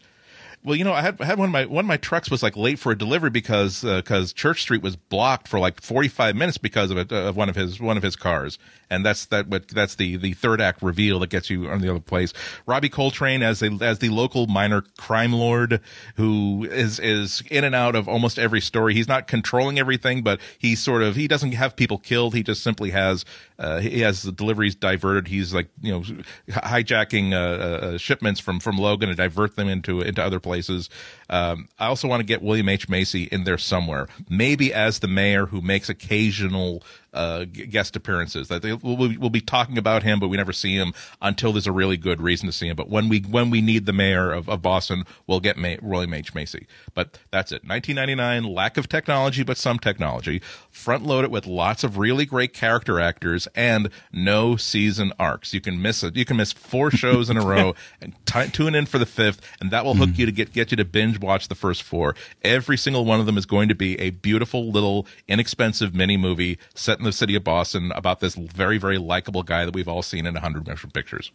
well, 0.64 0.76
you 0.76 0.84
know, 0.84 0.92
I 0.92 1.00
had 1.00 1.20
I 1.20 1.24
had 1.24 1.38
one 1.38 1.48
of 1.48 1.52
my 1.52 1.64
one 1.64 1.84
of 1.84 1.88
my 1.88 1.96
trucks 1.96 2.30
was 2.30 2.42
like 2.42 2.56
late 2.56 2.78
for 2.78 2.92
a 2.92 2.98
delivery 2.98 3.30
because 3.30 3.82
because 3.82 4.30
uh, 4.30 4.34
Church 4.36 4.62
Street 4.62 4.80
was 4.80 4.94
blocked 4.94 5.48
for 5.48 5.58
like 5.58 5.80
45 5.80 6.36
minutes 6.36 6.56
because 6.56 6.92
of 6.92 6.98
it 6.98 7.10
uh, 7.10 7.16
of 7.16 7.36
one 7.36 7.48
of 7.48 7.56
his 7.56 7.80
one 7.80 7.96
of 7.96 8.04
his 8.04 8.14
cars, 8.14 8.58
and 8.88 9.04
that's 9.04 9.26
that 9.26 9.48
what 9.48 9.66
that's 9.68 9.96
the 9.96 10.16
the 10.16 10.34
third 10.34 10.60
act 10.60 10.80
reveal 10.80 11.18
that 11.18 11.30
gets 11.30 11.50
you 11.50 11.68
on 11.68 11.80
the 11.80 11.90
other 11.90 11.98
place. 11.98 12.32
Robbie 12.64 12.88
Coltrane 12.88 13.42
as 13.42 13.58
the 13.58 13.76
as 13.80 13.98
the 13.98 14.10
local 14.10 14.46
minor 14.46 14.82
crime 14.98 15.32
lord 15.32 15.80
who 16.14 16.64
is 16.70 17.00
is 17.00 17.42
in 17.50 17.64
and 17.64 17.74
out 17.74 17.96
of 17.96 18.08
almost 18.08 18.38
every 18.38 18.60
story. 18.60 18.94
He's 18.94 19.08
not 19.08 19.26
controlling 19.26 19.80
everything, 19.80 20.22
but 20.22 20.40
he 20.58 20.76
sort 20.76 21.02
of 21.02 21.16
he 21.16 21.26
doesn't 21.26 21.52
have 21.52 21.74
people 21.74 21.98
killed. 21.98 22.36
He 22.36 22.44
just 22.44 22.62
simply 22.62 22.90
has 22.90 23.24
uh, 23.58 23.80
he 23.80 24.00
has 24.02 24.22
the 24.22 24.30
deliveries 24.30 24.76
diverted. 24.76 25.26
He's 25.26 25.52
like 25.52 25.70
you 25.80 25.90
know 25.90 26.02
hijacking 26.50 27.32
uh, 27.32 27.36
uh, 27.36 27.98
shipments 27.98 28.38
from 28.38 28.60
from 28.60 28.78
Logan 28.78 29.08
and 29.08 29.18
divert 29.18 29.56
them 29.56 29.68
into 29.68 30.00
into 30.00 30.22
other 30.22 30.38
places 30.38 30.51
places. 30.52 30.90
Um, 31.30 31.68
I 31.78 31.86
also 31.86 32.08
want 32.08 32.20
to 32.20 32.26
get 32.26 32.42
William 32.42 32.68
H. 32.68 32.86
Macy 32.86 33.24
in 33.24 33.44
there 33.44 33.56
somewhere, 33.56 34.06
maybe 34.28 34.74
as 34.74 34.98
the 34.98 35.08
mayor 35.08 35.46
who 35.46 35.62
makes 35.62 35.88
occasional 35.88 36.82
uh, 37.12 37.44
guest 37.44 37.96
appearances. 37.96 38.48
That 38.48 38.62
we'll, 38.82 38.96
we'll, 38.96 39.30
be 39.30 39.40
talking 39.40 39.76
about 39.76 40.02
him, 40.02 40.18
but 40.18 40.28
we 40.28 40.36
never 40.36 40.52
see 40.52 40.74
him 40.74 40.92
until 41.20 41.52
there's 41.52 41.66
a 41.66 41.72
really 41.72 41.96
good 41.96 42.20
reason 42.20 42.46
to 42.46 42.52
see 42.52 42.68
him. 42.68 42.76
But 42.76 42.88
when 42.88 43.08
we 43.08 43.20
when 43.20 43.50
we 43.50 43.60
need 43.60 43.86
the 43.86 43.92
mayor 43.92 44.32
of, 44.32 44.48
of 44.48 44.62
Boston, 44.62 45.04
we'll 45.26 45.40
get 45.40 45.56
May, 45.56 45.78
William 45.82 46.14
H 46.14 46.34
Macy. 46.34 46.66
But 46.94 47.18
that's 47.30 47.52
it. 47.52 47.64
1999, 47.66 48.44
lack 48.54 48.76
of 48.76 48.88
technology, 48.88 49.42
but 49.42 49.56
some 49.56 49.78
technology. 49.78 50.40
Front 50.70 51.04
load 51.04 51.24
it 51.24 51.30
with 51.30 51.46
lots 51.46 51.84
of 51.84 51.98
really 51.98 52.24
great 52.24 52.54
character 52.54 52.98
actors 52.98 53.46
and 53.54 53.90
no 54.12 54.56
season 54.56 55.12
arcs. 55.18 55.52
You 55.52 55.60
can 55.60 55.82
miss 55.82 56.02
it. 56.02 56.16
You 56.16 56.24
can 56.24 56.36
miss 56.36 56.52
four 56.52 56.90
shows 57.02 57.28
in 57.28 57.36
a 57.36 57.44
row 57.44 57.74
and 58.00 58.14
t- 58.24 58.48
tune 58.48 58.74
in 58.74 58.86
for 58.86 58.98
the 58.98 59.06
fifth, 59.06 59.40
and 59.60 59.70
that 59.70 59.84
will 59.84 59.94
hook 59.94 60.10
mm. 60.10 60.18
you 60.18 60.26
to 60.26 60.32
get 60.32 60.52
get 60.52 60.70
you 60.70 60.76
to 60.78 60.84
binge 60.84 61.20
watch 61.20 61.48
the 61.48 61.54
first 61.54 61.82
four. 61.82 62.14
Every 62.42 62.78
single 62.78 63.04
one 63.04 63.20
of 63.20 63.26
them 63.26 63.36
is 63.36 63.44
going 63.44 63.68
to 63.68 63.74
be 63.74 63.98
a 64.00 64.10
beautiful 64.10 64.70
little 64.70 65.06
inexpensive 65.28 65.94
mini 65.94 66.16
movie 66.16 66.58
set 66.74 67.01
in 67.02 67.06
the 67.06 67.12
city 67.12 67.34
of 67.34 67.44
Boston 67.44 67.92
about 67.94 68.20
this 68.20 68.34
very, 68.34 68.78
very 68.78 68.98
likable 68.98 69.42
guy 69.42 69.64
that 69.64 69.74
we've 69.74 69.88
all 69.88 70.02
seen 70.02 70.26
in 70.26 70.36
a 70.36 70.40
hundred 70.40 70.66
motion 70.66 70.90
pictures. 70.90 71.32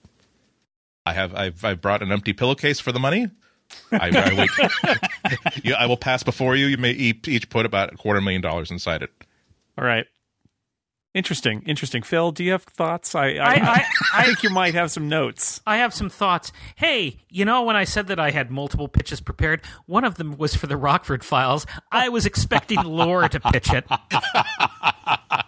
I 1.05 1.13
have 1.13 1.36
I've 1.36 1.63
I've 1.63 1.82
brought 1.82 2.01
an 2.01 2.11
empty 2.11 2.34
pillowcase 2.34 2.80
for 2.80 2.91
the 2.91 2.99
money. 2.99 3.30
I, 3.91 4.09
I, 4.09 4.34
wait, 4.34 5.63
you, 5.63 5.74
I 5.74 5.86
will 5.88 5.97
pass 5.97 6.24
before 6.24 6.55
you. 6.55 6.68
You 6.68 6.78
may 6.78 6.91
each 6.91 7.49
put 7.49 7.65
about 7.65 7.93
a 7.93 7.97
quarter 7.97 8.22
million 8.22 8.41
dollars 8.41 8.72
inside 8.72 9.03
it. 9.03 9.11
All 9.78 9.84
right. 9.84 10.05
Interesting, 11.13 11.63
interesting. 11.65 12.03
Phil, 12.03 12.32
do 12.32 12.43
you 12.43 12.51
have 12.51 12.63
thoughts? 12.63 13.15
I 13.15 13.30
I, 13.30 13.53
I, 13.53 13.86
I, 14.13 14.26
think 14.26 14.43
you 14.43 14.51
might 14.51 14.76
have 14.76 14.91
some 14.91 15.09
notes. 15.09 15.61
I 15.65 15.78
have 15.78 15.91
some 15.93 16.11
thoughts. 16.11 16.51
Hey, 16.76 17.22
you 17.30 17.43
know, 17.43 17.63
when 17.63 17.76
I 17.76 17.86
said 17.86 18.07
that 18.07 18.20
I 18.20 18.30
had 18.30 18.51
multiple 18.51 18.88
pitches 18.88 19.20
prepared, 19.20 19.63
one 19.88 20.03
of 20.03 20.15
them 20.15 20.38
was 20.38 20.53
for 20.53 20.68
the 20.68 20.78
Rockford 20.78 21.24
Files. 21.24 21.65
I 21.91 22.09
was 22.09 22.28
expecting 22.28 22.84
Loehr 22.84 23.28
to 23.30 23.39
pitch 23.39 23.74
it. 23.74 23.86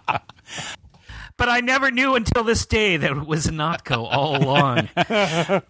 but 1.39 1.49
I 1.49 1.61
never 1.61 1.89
knew 1.89 2.15
until 2.15 2.43
this 2.43 2.65
day 2.65 2.97
that 2.97 3.09
it 3.09 3.25
was 3.25 3.47
Ihnatko 3.47 4.07
all 4.11 4.35
along. 4.35 4.89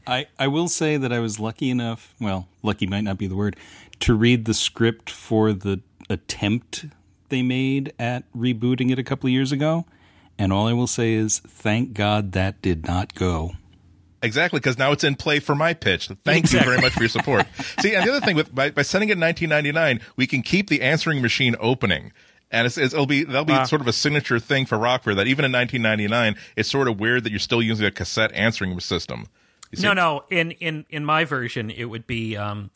I, 0.07 0.26
I 0.38 0.47
will 0.47 0.67
say 0.67 0.97
that 0.97 1.13
I 1.13 1.20
was 1.20 1.39
lucky 1.39 1.70
enough, 1.70 2.15
well, 2.20 2.49
lucky 2.63 2.88
might 2.88 3.05
not 3.05 3.17
be 3.17 3.28
the 3.28 3.36
word, 3.36 3.55
to 4.01 4.15
read 4.15 4.45
the 4.45 4.53
script 4.53 5.09
for 5.09 5.53
the 5.53 5.82
attempt 6.09 6.86
they 7.30 7.43
made 7.43 7.93
at 7.99 8.24
rebooting 8.36 8.91
it 8.91 8.99
a 8.99 9.03
couple 9.03 9.28
of 9.28 9.32
years 9.32 9.51
ago. 9.51 9.86
And 10.39 10.51
all 10.51 10.67
I 10.67 10.74
will 10.74 10.88
say 10.88 11.13
is, 11.13 11.39
thank 11.39 11.93
God 11.93 12.32
that 12.32 12.61
did 12.61 12.88
not 12.88 13.13
go. 13.13 13.51
Exactly, 14.22 14.59
because 14.59 14.78
now 14.78 14.91
it's 14.91 15.03
in 15.03 15.15
play 15.15 15.39
for 15.39 15.55
my 15.55 15.74
pitch. 15.74 16.07
Thank 16.26 16.45
exactly. 16.45 16.59
you 16.59 16.65
very 16.65 16.82
much 16.82 16.93
for 16.93 17.01
your 17.01 17.09
support. 17.09 17.45
See, 17.80 17.95
and 17.95 18.05
the 18.05 18.11
other 18.11 18.26
thing 18.26 18.36
with 18.36 18.53
by, 18.53 18.72
by 18.72 18.82
sending 18.82 19.09
it 19.09 19.13
in 19.13 19.20
1999, 19.20 20.05
we 20.17 20.28
can 20.28 20.41
keep 20.41 20.70
the 20.70 20.82
answering 20.82 21.22
machine 21.22 21.55
opening. 21.59 22.11
And 22.52 22.66
it's, 22.66 22.78
it's, 22.78 22.93
it'll 22.93 23.06
be 23.06 23.24
that'll 23.24 23.45
be 23.45 23.54
wow. 23.54 23.66
sort 23.66 23.82
of 23.82 23.88
a 23.88 23.93
signature 23.93 24.39
thing 24.39 24.66
for 24.66 24.78
Rockford 24.78 25.18
that 25.18 25.28
even 25.28 25.45
in 25.45 25.52
1999, 25.52 26.36
it's 26.56 26.70
sort 26.70 26.88
of 26.88 27.00
weird 27.00 27.24
that 27.24 27.30
you're 27.30 27.39
still 27.39 27.62
using 27.62 27.86
a 27.86 27.91
cassette 27.91 28.32
answering 28.34 28.80
system. 28.80 29.28
No, 29.78 29.93
no. 29.93 30.24
In 30.32 30.52
in 30.52 30.86
in 30.89 31.06
my 31.06 31.26
version, 31.26 31.70
it 31.70 31.86
would 31.86 32.08
be 32.08 32.36
um, 32.36 32.72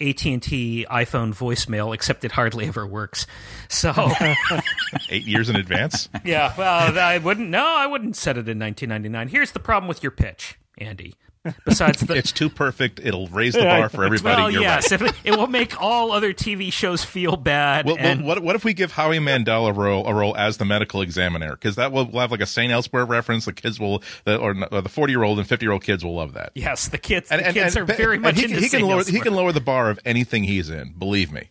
AT&T 0.00 0.86
iPhone 0.90 1.34
voicemail, 1.34 1.92
except 1.94 2.24
it 2.24 2.32
hardly 2.32 2.66
ever 2.66 2.86
works. 2.86 3.26
So 3.68 3.92
eight 5.10 5.24
years 5.24 5.50
in 5.50 5.56
advance. 5.56 6.08
Yeah, 6.24 6.54
well, 6.56 6.98
I 6.98 7.18
wouldn't. 7.18 7.50
No, 7.50 7.64
I 7.64 7.86
wouldn't 7.86 8.16
set 8.16 8.38
it 8.38 8.48
in 8.48 8.58
1999. 8.58 9.28
Here's 9.28 9.52
the 9.52 9.60
problem 9.60 9.88
with 9.88 10.02
your 10.02 10.12
pitch, 10.12 10.58
Andy. 10.78 11.14
Besides, 11.64 12.00
the, 12.00 12.14
it's 12.14 12.32
too 12.32 12.48
perfect. 12.48 13.00
It'll 13.02 13.28
raise 13.28 13.54
the 13.54 13.62
bar 13.62 13.88
for 13.88 14.04
everybody. 14.04 14.42
Well, 14.42 14.50
You're 14.50 14.62
yes, 14.62 14.90
right. 14.90 15.12
it, 15.24 15.36
will 15.36 15.46
make 15.46 15.80
all 15.80 16.12
other 16.12 16.32
TV 16.32 16.72
shows 16.72 17.04
feel 17.04 17.36
bad. 17.36 17.86
Well, 17.86 17.96
and, 17.98 18.20
well, 18.20 18.36
what 18.36 18.42
what 18.42 18.56
if 18.56 18.64
we 18.64 18.74
give 18.74 18.92
Howie 18.92 19.18
Mandel 19.18 19.66
a 19.66 19.72
role 19.72 20.06
a 20.06 20.14
role 20.14 20.36
as 20.36 20.56
the 20.56 20.64
medical 20.64 21.02
examiner? 21.02 21.52
Because 21.52 21.76
that 21.76 21.92
will 21.92 22.06
we'll 22.06 22.20
have 22.20 22.30
like 22.30 22.40
a 22.40 22.46
St. 22.46 22.72
Elsewhere 22.72 23.04
reference. 23.04 23.44
The 23.44 23.52
kids 23.52 23.78
will, 23.78 24.02
or 24.26 24.54
uh, 24.72 24.80
the 24.80 24.88
forty 24.88 25.12
year 25.12 25.22
old 25.22 25.38
and 25.38 25.48
fifty 25.48 25.64
year 25.66 25.72
old 25.72 25.82
kids 25.82 26.04
will 26.04 26.14
love 26.14 26.34
that. 26.34 26.52
Yes, 26.54 26.88
the 26.88 26.98
kids. 26.98 27.30
And, 27.30 27.40
the 27.40 27.46
and, 27.46 27.54
kids 27.54 27.76
and, 27.76 27.88
are 27.88 27.94
very 27.94 28.18
much 28.18 28.36
he, 28.38 28.44
into 28.44 28.56
he 28.56 28.62
can 28.62 28.70
St. 28.70 28.84
lower 28.84 28.98
Elsewhere. 28.98 29.14
he 29.14 29.20
can 29.20 29.34
lower 29.34 29.52
the 29.52 29.60
bar 29.60 29.90
of 29.90 29.98
anything 30.04 30.44
he's 30.44 30.70
in. 30.70 30.92
Believe 30.92 31.32
me. 31.32 31.50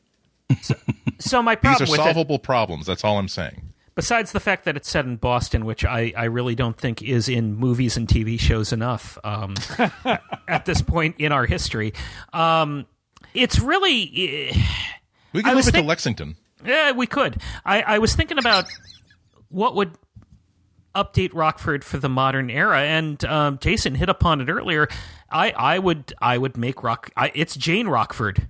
So, 0.62 0.76
so 1.20 1.42
my 1.42 1.56
problem 1.56 1.80
these 1.80 1.90
are 1.90 1.92
with 1.92 2.00
solvable 2.00 2.36
it, 2.36 2.44
problems. 2.44 2.86
That's 2.86 3.04
all 3.04 3.18
I'm 3.20 3.28
saying 3.28 3.74
besides 3.98 4.32
the 4.32 4.40
fact 4.40 4.64
that 4.66 4.78
it's 4.78 4.88
set 4.88 5.06
in 5.06 5.18
Boston, 5.18 5.66
which 5.66 5.84
I, 5.84 6.14
I 6.16 6.26
really 6.26 6.54
don't 6.54 6.78
think 6.78 7.02
is 7.02 7.28
in 7.28 7.56
movies 7.56 7.98
and 7.98 8.08
TV 8.08 8.40
shows 8.40 8.72
enough 8.72 9.18
um, 9.24 9.56
at 10.48 10.66
this 10.66 10.82
point 10.84 11.16
in 11.18 11.32
our 11.34 11.48
history, 11.48 11.94
um, 12.32 12.86
it's 13.34 13.60
really. 13.60 14.54
We 15.34 15.44
can 15.44 15.56
move 15.56 15.68
it 15.68 15.72
think- 15.72 15.84
to 15.84 15.90
Lexington. 15.90 16.38
Yeah, 16.64 16.92
we 16.92 17.08
could. 17.08 17.42
I, 17.66 17.82
I 17.82 18.00
was 18.00 18.16
thinking 18.16 18.38
about 18.40 18.66
what 19.50 19.76
would 19.76 19.92
update 20.96 21.32
Rockford 21.34 21.84
for 21.84 21.98
the 21.98 22.10
modern 22.10 22.50
era, 22.50 22.82
and 22.82 23.24
um, 23.26 23.58
Jason 23.60 23.96
hit 23.96 24.10
upon 24.10 24.42
it 24.42 24.50
earlier. 24.50 24.88
I, 25.30 25.52
I 25.52 25.80
would 25.80 26.14
I 26.22 26.38
would 26.38 26.56
make 26.56 26.84
Rock. 26.84 27.12
I, 27.18 27.32
it's 27.36 27.56
Jane 27.56 27.88
Rockford. 27.88 28.48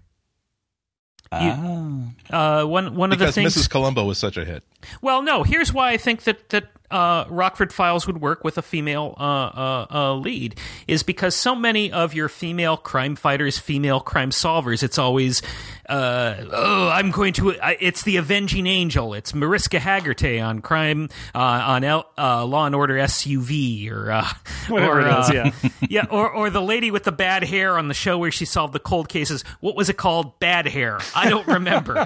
You, 1.32 2.14
ah. 2.32 2.62
uh, 2.62 2.66
one 2.66 2.96
one 2.96 3.10
because 3.10 3.30
of 3.30 3.36
the 3.36 3.42
things 3.42 3.56
Mrs. 3.58 3.70
Columbo 3.70 4.06
was 4.06 4.18
such 4.18 4.38
a 4.38 4.46
hit. 4.46 4.64
Well, 5.02 5.22
no. 5.22 5.44
Here's 5.44 5.74
why 5.74 5.92
I 5.92 5.98
think 5.98 6.24
that 6.24 6.50
that 6.50 6.70
uh, 6.90 7.26
Rockford 7.30 7.74
Files 7.74 8.08
would 8.08 8.22
work 8.22 8.44
with 8.44 8.58
a 8.58 8.62
female 8.62 9.16
uh, 9.18 9.24
uh, 9.24 9.88
uh, 9.92 10.14
lead 10.16 10.56
is 10.88 11.04
because 11.04 11.36
so 11.36 11.54
many 11.54 11.92
of 11.92 12.14
your 12.14 12.30
female 12.30 12.78
crime 12.78 13.16
fighters, 13.16 13.58
female 13.58 14.00
crime 14.00 14.30
solvers, 14.30 14.84
it's 14.84 14.98
always, 14.98 15.42
uh, 15.88 16.46
oh, 16.52 16.90
I'm 16.90 17.12
going 17.12 17.34
to, 17.34 17.56
it's 17.80 18.04
the 18.04 18.18
avenging 18.18 18.68
angel. 18.68 19.14
It's 19.14 19.34
Mariska 19.34 19.80
Hargitay 19.80 20.44
on 20.44 20.62
crime, 20.62 21.10
uh, 21.34 21.40
on 21.40 21.84
L, 21.84 22.10
Law 22.18 22.66
and 22.66 22.76
Order 22.76 22.96
SUV 22.96 23.92
or, 23.92 24.24
whatever 24.68 25.02
or, 25.02 25.08
it 25.08 25.20
is, 25.20 25.34
yeah. 25.34 25.52
yeah, 25.90 26.06
or, 26.10 26.30
or 26.30 26.50
the 26.50 26.62
lady 26.62 26.92
with 26.92 27.04
the 27.04 27.12
bad 27.12 27.44
hair 27.44 27.78
on 27.78 27.88
the 27.88 27.94
show 27.94 28.18
where 28.18 28.32
she 28.32 28.46
solved 28.46 28.74
the 28.74 28.80
cold 28.80 29.10
cases. 29.10 29.44
What 29.60 29.76
was 29.76 29.90
it 29.90 29.98
called? 29.98 30.40
Bad 30.40 30.68
hair. 30.68 31.00
I 31.16 31.30
don't 31.30 31.48
remember. 31.48 32.06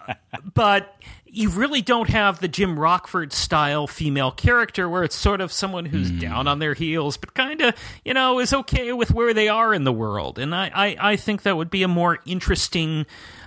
but 0.54 0.94
you 1.36 1.50
really 1.50 1.82
don't 1.82 2.08
have 2.08 2.40
the 2.40 2.48
Jim 2.48 2.78
Rockford 2.80 3.30
style 3.30 3.86
female 3.86 4.30
character 4.30 4.88
where 4.88 5.04
it's 5.04 5.14
sort 5.14 5.42
of 5.42 5.52
someone 5.52 5.84
who's 5.84 6.10
mm. 6.10 6.18
down 6.18 6.48
on 6.48 6.60
their 6.60 6.72
heels, 6.72 7.18
but 7.18 7.34
kind 7.34 7.60
of, 7.60 7.74
you 8.06 8.14
know, 8.14 8.40
is 8.40 8.54
okay 8.54 8.90
with 8.94 9.10
where 9.10 9.34
they 9.34 9.46
are 9.46 9.74
in 9.74 9.84
the 9.84 9.92
world. 9.92 10.38
And 10.38 10.54
I, 10.54 10.70
I, 10.74 10.96
I 10.98 11.16
think 11.16 11.42
that 11.42 11.58
would 11.58 11.68
be 11.68 11.82
a 11.82 11.88
more 11.88 12.20
interesting. 12.24 13.04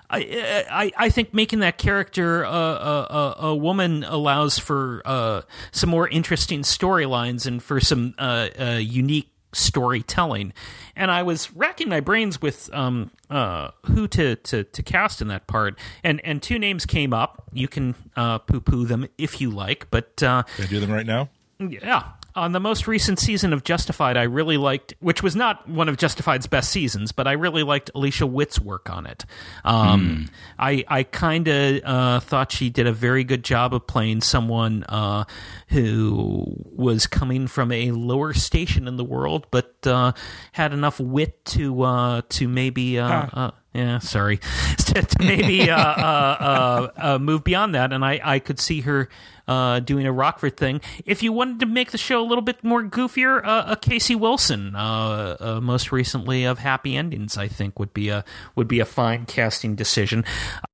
I, 0.08 0.66
I, 0.70 1.06
I 1.06 1.10
think 1.10 1.34
making 1.34 1.60
that 1.60 1.80
character 1.80 2.46
uh, 2.46 2.52
a, 2.52 3.08
a, 3.10 3.36
a 3.48 3.56
woman 3.56 4.04
allows 4.04 4.60
for 4.60 5.02
uh, 5.04 5.42
some 5.72 5.90
more 5.90 6.08
interesting 6.08 6.62
storylines 6.62 7.48
and 7.48 7.62
for 7.62 7.80
some 7.80 8.14
uh, 8.20 8.50
uh 8.60 8.80
unique 8.80 9.32
storytelling. 9.52 10.54
And 10.96 11.12
I 11.12 11.24
was 11.24 11.52
racking 11.54 11.90
my 11.90 12.00
brains 12.00 12.42
with 12.42 12.70
um, 12.74 13.12
uh, 13.30 13.72
who 13.88 14.08
to, 14.10 14.36
to, 14.36 14.64
to 14.64 14.84
cast 14.84 15.22
in 15.22 15.28
that 15.30 15.48
part, 15.48 15.78
and 16.04 16.22
and 16.24 16.42
two 16.42 16.60
names 16.60 16.86
came 16.86 17.14
up. 17.14 17.44
You 17.54 17.68
can 17.68 17.96
uh, 18.16 18.40
poo 18.40 18.60
poo 18.62 18.86
them 18.86 19.08
if 19.18 19.42
you 19.42 19.50
like, 19.50 19.88
but 19.92 20.22
uh, 20.22 20.44
can 20.44 20.66
I 20.66 20.68
do 20.68 20.80
them 20.80 20.92
right 20.92 21.06
now? 21.06 21.30
Yeah. 21.60 22.12
On 22.40 22.54
the 22.54 22.60
most 22.60 22.88
recent 22.88 23.20
season 23.20 23.54
of 23.54 23.64
Justified, 23.64 24.18
I 24.18 24.24
really 24.24 24.58
liked, 24.58 24.94
which 25.00 25.22
was 25.22 25.36
not 25.36 25.68
one 25.68 25.90
of 25.90 25.98
Justified's 25.98 26.48
best 26.48 26.72
seasons, 26.72 27.12
but 27.12 27.28
I 27.28 27.34
really 27.34 27.64
liked 27.64 27.92
Alicia 27.94 28.26
Witt's 28.26 28.60
work 28.60 28.90
on 28.90 29.06
it. 29.06 29.26
Um, 29.66 30.30
I 30.58 30.84
I 30.88 31.04
kind 31.04 31.48
of 31.48 31.82
uh, 31.84 32.20
thought 32.22 32.52
she 32.52 32.70
did 32.70 32.88
a 32.88 32.94
very 32.94 33.24
good 33.24 33.44
job 33.44 33.74
of 33.74 33.86
playing 33.86 34.22
someone 34.22 34.84
uh, 34.86 35.26
who 35.68 36.46
was 36.66 37.06
coming 37.06 37.48
from 37.48 37.72
a 37.72 37.92
lower 37.92 38.34
station 38.34 38.88
in 38.88 38.96
the 38.98 39.04
world, 39.04 39.48
but 39.52 39.76
uh, 39.86 40.14
had 40.54 40.74
enough 40.74 41.00
wit 41.00 41.44
to 41.46 41.84
uh, 41.84 42.22
to 42.30 42.48
maybe. 42.48 42.98
Uh, 42.98 43.28
uh, 43.34 43.52
yeah, 43.74 44.00
sorry. 44.00 44.38
to, 44.78 45.02
to 45.02 45.16
maybe 45.20 45.70
uh, 45.70 45.78
uh, 45.78 45.80
uh, 45.80 46.90
uh, 46.98 47.20
move 47.20 47.44
beyond 47.44 47.76
that, 47.76 47.94
and 47.94 48.04
I, 48.04 48.20
I 48.24 48.40
could 48.40 48.60
see 48.60 48.82
her 48.82 49.10
uh, 49.48 49.80
doing 49.80 50.06
a 50.06 50.12
Rockford 50.12 50.58
thing. 50.58 50.82
If 51.06 51.22
you 51.22 51.32
wanted 51.32 51.60
to 51.62 51.66
make 51.66 51.92
the 51.92 51.98
show 51.98 52.22
a 52.22 52.26
little 52.26 52.42
bit 52.42 52.64
more 52.64 52.84
goofier, 52.84 53.46
uh, 53.46 53.66
a 53.68 53.76
Casey 53.76 54.16
Wilson, 54.16 54.76
uh, 54.76 55.38
uh, 55.40 55.60
most 55.62 55.92
recently 55.92 56.46
of 56.46 56.60
Happy 56.60 56.96
Endings, 56.96 57.38
I 57.38 57.48
think 57.48 57.80
would 57.80 57.94
be 57.94 58.10
a 58.10 58.24
would 58.56 58.68
be 58.68 58.80
a 58.80 58.86
fine 58.86 59.26
casting 59.26 59.76
decision. 59.76 60.26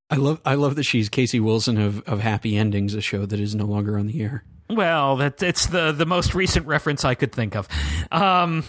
I 0.10 0.16
love 0.16 0.40
I 0.46 0.56
love 0.56 0.76
that 0.76 0.84
she's 0.84 1.10
Casey 1.10 1.40
Wilson 1.40 1.78
of, 1.78 2.02
of 2.08 2.20
Happy 2.20 2.58
Endings, 2.58 2.94
a 2.94 3.02
show 3.02 3.26
that 3.26 3.40
is 3.40 3.56
no 3.56 3.66
longer 3.66 3.98
on 3.98 4.08
the 4.08 4.22
air. 4.22 4.44
Well, 4.70 5.18
that 5.18 5.44
it's 5.44 5.68
the 5.68 5.92
the 5.92 6.06
most 6.06 6.34
recent 6.34 6.66
reference 6.66 7.04
I 7.04 7.16
could 7.16 7.32
think 7.32 7.56
of. 7.56 7.68
Um, 8.12 8.64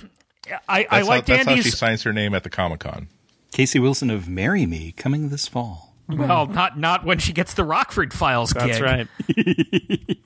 I, 0.69 0.87
I 0.89 0.99
That's, 0.99 1.09
liked 1.09 1.29
how, 1.29 1.37
that's 1.37 1.49
how 1.49 1.57
she 1.57 1.71
signs 1.71 2.03
her 2.05 2.13
name 2.13 2.35
at 2.35 2.45
the 2.45 2.51
Comic 2.51 2.81
Con. 2.81 3.09
Casey 3.53 3.79
Wilson 3.79 4.11
of 4.11 4.29
Marry 4.29 4.67
Me 4.67 4.93
coming 4.93 5.29
this 5.29 5.49
fall. 5.49 5.95
Well, 6.09 6.47
not 6.47 6.79
not 6.79 7.05
when 7.05 7.19
she 7.19 7.33
gets 7.33 7.55
the 7.55 7.65
Rockford 7.65 8.13
Files 8.15 8.51
That's 8.51 8.79
gig. 8.79 8.83
right. 8.83 9.09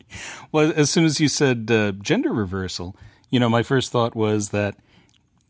Well, 0.52 0.72
as 0.74 0.90
soon 0.90 1.04
as 1.04 1.20
you 1.20 1.28
said 1.28 1.70
uh, 1.70 1.92
gender 1.92 2.32
reversal, 2.32 2.96
you 3.30 3.38
know, 3.38 3.48
my 3.48 3.62
first 3.62 3.92
thought 3.92 4.16
was 4.16 4.48
that 4.48 4.74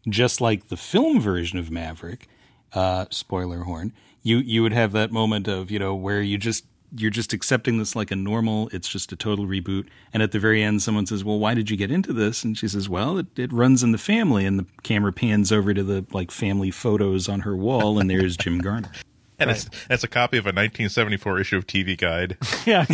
just 0.07 0.41
like 0.43 0.69
the 0.69 0.77
film 0.77 1.19
version 1.19 1.59
of 1.59 1.71
Maverick, 1.71 2.29
uh, 2.75 3.07
spoiler 3.11 3.61
horn, 3.61 3.95
you 4.23 4.37
you 4.37 4.63
would 4.63 4.75
have 4.75 4.93
that 4.93 5.11
moment 5.11 5.49
of 5.49 5.71
you 5.71 5.79
know 5.79 5.95
where 5.95 6.21
you 6.21 6.37
just 6.37 6.65
you're 6.97 7.11
just 7.11 7.33
accepting 7.33 7.79
this 7.79 7.95
like 7.95 8.11
a 8.11 8.17
normal, 8.17 8.69
it's 8.73 8.89
just 8.89 9.13
a 9.13 9.17
total 9.17 9.47
reboot, 9.47 9.87
and 10.13 10.23
at 10.23 10.33
the 10.33 10.39
very 10.39 10.63
end, 10.63 10.83
someone 10.83 11.07
says, 11.07 11.25
"Well, 11.25 11.39
why 11.39 11.55
did 11.55 11.71
you 11.71 11.77
get 11.77 11.91
into 11.91 12.13
this?" 12.13 12.45
And 12.45 12.57
she 12.57 12.69
says, 12.69 12.89
"Well, 12.89 13.19
it, 13.19 13.27
it 13.37 13.53
runs 13.53 13.83
in 13.83 13.93
the 13.93 13.99
family," 13.99 14.45
and 14.47 14.59
the 14.59 14.67
camera 14.83 15.13
pans 15.13 15.53
over 15.53 15.73
to 15.75 15.83
the 15.83 16.05
like 16.13 16.31
family 16.31 16.71
photos 16.71 17.29
on 17.29 17.41
her 17.41 17.57
wall, 17.57 17.99
and 17.99 18.11
there's 18.11 18.37
Jim 18.37 18.59
Garner. 18.59 18.91
And 19.43 19.51
it's, 19.51 19.71
it's 19.89 20.05
a 20.05 20.09
copy 20.09 20.37
of 20.37 20.45
a 20.45 20.53
1974 20.53 21.41
issue 21.41 21.57
of 21.57 21.67
TV 21.67 21.97
Guide. 21.97 22.37
Yeah. 22.67 22.85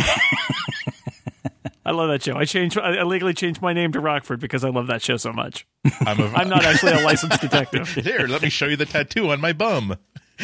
I 1.85 1.91
love 1.91 2.09
that 2.09 2.21
show. 2.21 2.35
I 2.35 2.43
changed. 2.43 2.77
I 2.77 3.03
legally 3.03 3.33
changed 3.33 3.61
my 3.61 3.71
name 3.71 3.93
to 3.93 4.01
Rockford 4.01 4.41
because 4.41 4.65
I 4.65 4.69
love 4.69 4.87
that 4.87 5.01
show 5.01 5.15
so 5.15 5.31
much. 5.31 5.65
I'm, 6.01 6.19
a, 6.19 6.25
I'm 6.35 6.49
not 6.49 6.65
actually 6.65 6.91
a 6.91 6.99
licensed 6.99 7.39
detective. 7.39 7.87
Here, 7.89 8.27
let 8.27 8.41
me 8.41 8.49
show 8.49 8.65
you 8.65 8.75
the 8.75 8.85
tattoo 8.85 9.29
on 9.31 9.39
my 9.39 9.53
bum. 9.53 9.95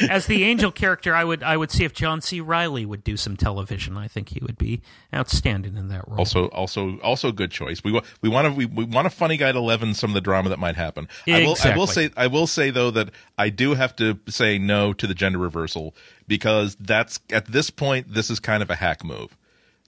As 0.10 0.26
the 0.26 0.44
angel 0.44 0.72
character, 0.72 1.16
I 1.16 1.24
would 1.24 1.44
I 1.44 1.58
would 1.58 1.72
see 1.72 1.84
if 1.84 1.94
John 1.94 2.22
C. 2.22 2.42
Reilly 2.42 2.86
would 2.86 3.04
do 3.04 3.16
some 3.16 3.38
television. 3.38 3.98
I 3.98 4.08
think 4.08 4.30
he 4.30 4.40
would 4.42 4.58
be 4.58 4.82
outstanding 5.14 5.78
in 5.78 5.90
that 5.90 6.08
role. 6.08 6.20
Also, 6.20 6.48
also, 6.48 6.98
also, 7.00 7.32
good 7.32 7.52
choice. 7.52 7.84
We 7.84 7.92
wa- 7.92 8.02
we 8.22 8.30
want 8.30 8.48
to 8.48 8.54
we, 8.54 8.66
we 8.66 8.86
want 8.86 9.08
a 9.08 9.12
funny 9.12 9.38
guy 9.38 9.52
to 9.52 9.60
leaven 9.60 9.94
some 9.94 10.10
of 10.10 10.14
the 10.16 10.22
drama 10.22 10.50
that 10.50 10.60
might 10.60 10.76
happen. 10.76 11.08
I 11.28 11.44
will 11.44 11.58
I 11.64 11.76
will 11.76 11.88
say 11.88 12.10
I 12.18 12.28
will 12.28 12.48
say 12.48 12.72
though 12.72 12.92
that 12.92 13.10
I 13.38 13.50
do 13.50 13.76
have 13.76 13.96
to 13.98 14.20
say 14.28 14.58
no 14.58 14.94
to 14.94 15.06
the 15.06 15.14
gender 15.14 15.40
reversal 15.40 15.96
because 16.28 16.76
that's 16.80 17.20
at 17.30 17.52
this 17.52 17.70
point 17.70 18.14
this 18.14 18.30
is 18.30 18.40
kind 18.40 18.64
of 18.64 18.70
a 18.70 18.76
hack 18.76 19.04
move. 19.04 19.38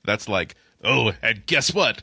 That's 0.03 0.29
like 0.29 0.55
oh, 0.83 1.13
and 1.21 1.45
guess 1.45 1.73
what? 1.73 2.01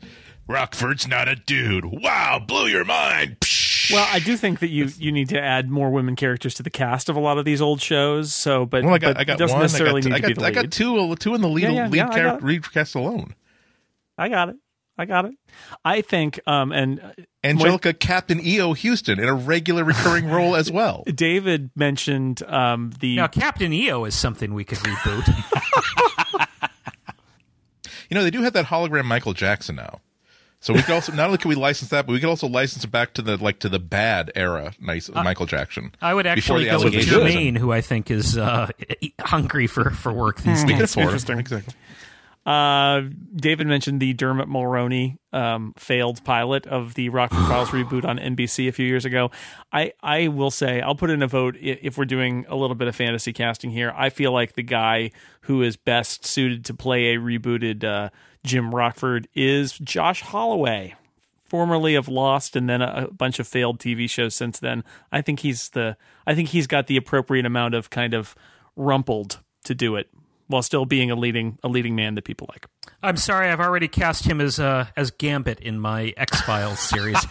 Rockford's 0.48 1.06
not 1.06 1.28
a 1.28 1.36
dude. 1.36 1.84
Wow, 1.84 2.42
blew 2.44 2.66
your 2.66 2.84
mind. 2.84 3.38
Psh. 3.40 3.61
Well, 3.92 4.08
I 4.10 4.18
do 4.18 4.36
think 4.36 4.60
that 4.60 4.68
you 4.68 4.88
you 4.98 5.12
need 5.12 5.28
to 5.30 5.40
add 5.40 5.70
more 5.70 5.90
women 5.90 6.16
characters 6.16 6.54
to 6.54 6.62
the 6.62 6.70
cast 6.70 7.08
of 7.08 7.16
a 7.16 7.20
lot 7.20 7.38
of 7.38 7.44
these 7.44 7.60
old 7.60 7.80
shows. 7.80 8.32
So, 8.32 8.66
but, 8.66 8.84
Well, 8.84 8.94
I 8.94 8.98
got 8.98 9.14
but 9.14 9.20
I 9.20 9.24
got 9.24 9.34
it 9.34 9.38
doesn't 9.38 9.54
one. 9.54 9.60
I 9.60 9.64
necessarily 9.64 10.02
got, 10.02 10.08
need 10.08 10.14
I 10.14 10.20
to 10.20 10.26
be 10.28 10.34
got, 10.34 10.40
the 10.40 10.46
I 10.46 10.50
got 10.50 10.70
two 10.70 11.16
two 11.16 11.34
in 11.34 11.40
the 11.40 11.48
lead 11.48 11.62
Yeah, 11.64 11.70
yeah, 11.70 11.88
lead, 11.88 11.96
yeah, 11.96 12.08
character, 12.08 12.46
lead 12.46 12.72
cast 12.72 12.94
alone. 12.94 13.34
I 14.18 14.28
got 14.28 14.50
it. 14.50 14.56
I 14.98 15.06
got 15.06 15.24
it. 15.24 15.34
I 15.84 16.02
think, 16.02 16.38
um, 16.46 16.70
and 16.70 17.00
uh, 17.00 17.12
Anjelica 17.42 17.98
Captain 17.98 18.38
E.O. 18.44 18.74
Huston 18.74 19.18
in 19.18 19.26
a 19.26 19.34
regular 19.34 19.84
recurring 19.84 20.28
role 20.28 20.54
as 20.54 20.70
well. 20.70 21.02
David 21.14 21.70
mentioned 21.74 22.42
um, 22.42 22.92
the 23.00 23.16
now, 23.16 23.26
Captain 23.26 23.72
EO 23.72 24.04
is 24.04 24.14
something 24.14 24.52
we 24.52 24.64
could 24.64 24.78
reboot. 24.78 25.58
You 28.12 28.18
know, 28.18 28.24
they 28.24 28.30
do 28.30 28.42
have 28.42 28.52
that 28.52 28.66
hologram 28.66 29.06
Michael 29.06 29.32
Jackson 29.32 29.76
now. 29.76 30.02
So 30.62 30.72
we 30.72 30.80
could 30.80 30.94
also 30.94 31.12
not 31.12 31.26
only 31.26 31.38
can 31.38 31.48
we 31.48 31.56
license 31.56 31.90
that, 31.90 32.06
but 32.06 32.12
we 32.12 32.20
could 32.20 32.28
also 32.28 32.46
license 32.46 32.84
it 32.84 32.90
back 32.92 33.14
to 33.14 33.22
the 33.22 33.36
like 33.36 33.58
to 33.58 33.68
the 33.68 33.80
bad 33.80 34.30
era, 34.36 34.72
nice 34.80 35.10
Michael 35.10 35.44
Jackson. 35.46 35.92
I 36.00 36.14
would 36.14 36.22
Before 36.22 36.58
actually 36.58 36.64
go 36.66 36.76
with 36.84 36.94
allegations. 36.94 37.16
Jermaine, 37.16 37.58
who 37.58 37.72
I 37.72 37.80
think 37.80 38.12
is 38.12 38.38
uh, 38.38 38.68
hungry 39.20 39.66
for, 39.66 39.90
for 39.90 40.12
work 40.12 40.40
these 40.42 40.62
days. 40.62 40.76
could 40.76 40.84
afford 40.84 41.04
interesting. 41.06 41.38
Exactly. 41.40 41.74
Uh, 42.44 43.02
David 43.36 43.68
mentioned 43.68 44.00
the 44.00 44.12
Dermot 44.14 44.48
Mulroney 44.48 45.18
um, 45.32 45.74
failed 45.76 46.24
pilot 46.24 46.66
of 46.66 46.94
the 46.94 47.08
Rockford 47.08 47.38
Files 47.48 47.68
reboot 47.68 48.04
on 48.04 48.18
NBC 48.18 48.68
a 48.68 48.72
few 48.72 48.86
years 48.86 49.04
ago. 49.04 49.30
I, 49.72 49.92
I 50.02 50.28
will 50.28 50.50
say 50.50 50.80
I'll 50.80 50.96
put 50.96 51.10
in 51.10 51.22
a 51.22 51.28
vote 51.28 51.56
if 51.60 51.96
we're 51.96 52.04
doing 52.04 52.44
a 52.48 52.56
little 52.56 52.74
bit 52.74 52.88
of 52.88 52.96
fantasy 52.96 53.32
casting 53.32 53.70
here. 53.70 53.92
I 53.96 54.10
feel 54.10 54.32
like 54.32 54.54
the 54.54 54.62
guy 54.62 55.12
who 55.42 55.62
is 55.62 55.76
best 55.76 56.26
suited 56.26 56.64
to 56.66 56.74
play 56.74 57.14
a 57.14 57.18
rebooted 57.18 57.84
uh, 57.84 58.10
Jim 58.44 58.74
Rockford 58.74 59.28
is 59.34 59.78
Josh 59.78 60.22
Holloway, 60.22 60.96
formerly 61.44 61.94
of 61.94 62.08
Lost 62.08 62.56
and 62.56 62.68
then 62.68 62.82
a, 62.82 63.06
a 63.08 63.12
bunch 63.12 63.38
of 63.38 63.46
failed 63.46 63.78
TV 63.78 64.10
shows 64.10 64.34
since 64.34 64.58
then. 64.58 64.82
I 65.12 65.20
think 65.22 65.40
he's 65.40 65.70
the 65.70 65.96
I 66.26 66.34
think 66.34 66.48
he's 66.48 66.66
got 66.66 66.88
the 66.88 66.96
appropriate 66.96 67.46
amount 67.46 67.74
of 67.74 67.88
kind 67.88 68.14
of 68.14 68.34
rumpled 68.74 69.38
to 69.64 69.76
do 69.76 69.94
it 69.94 70.08
while 70.52 70.62
still 70.62 70.84
being 70.86 71.10
a 71.10 71.16
leading 71.16 71.58
a 71.64 71.68
leading 71.68 71.96
man 71.96 72.14
that 72.14 72.22
people 72.24 72.48
like. 72.52 72.66
I'm 73.02 73.16
sorry, 73.16 73.48
I've 73.48 73.58
already 73.60 73.88
cast 73.88 74.24
him 74.24 74.40
as 74.40 74.60
uh, 74.60 74.86
as 74.96 75.10
Gambit 75.10 75.58
in 75.60 75.80
my 75.80 76.14
X 76.16 76.40
Files 76.42 76.78
series. 76.78 77.18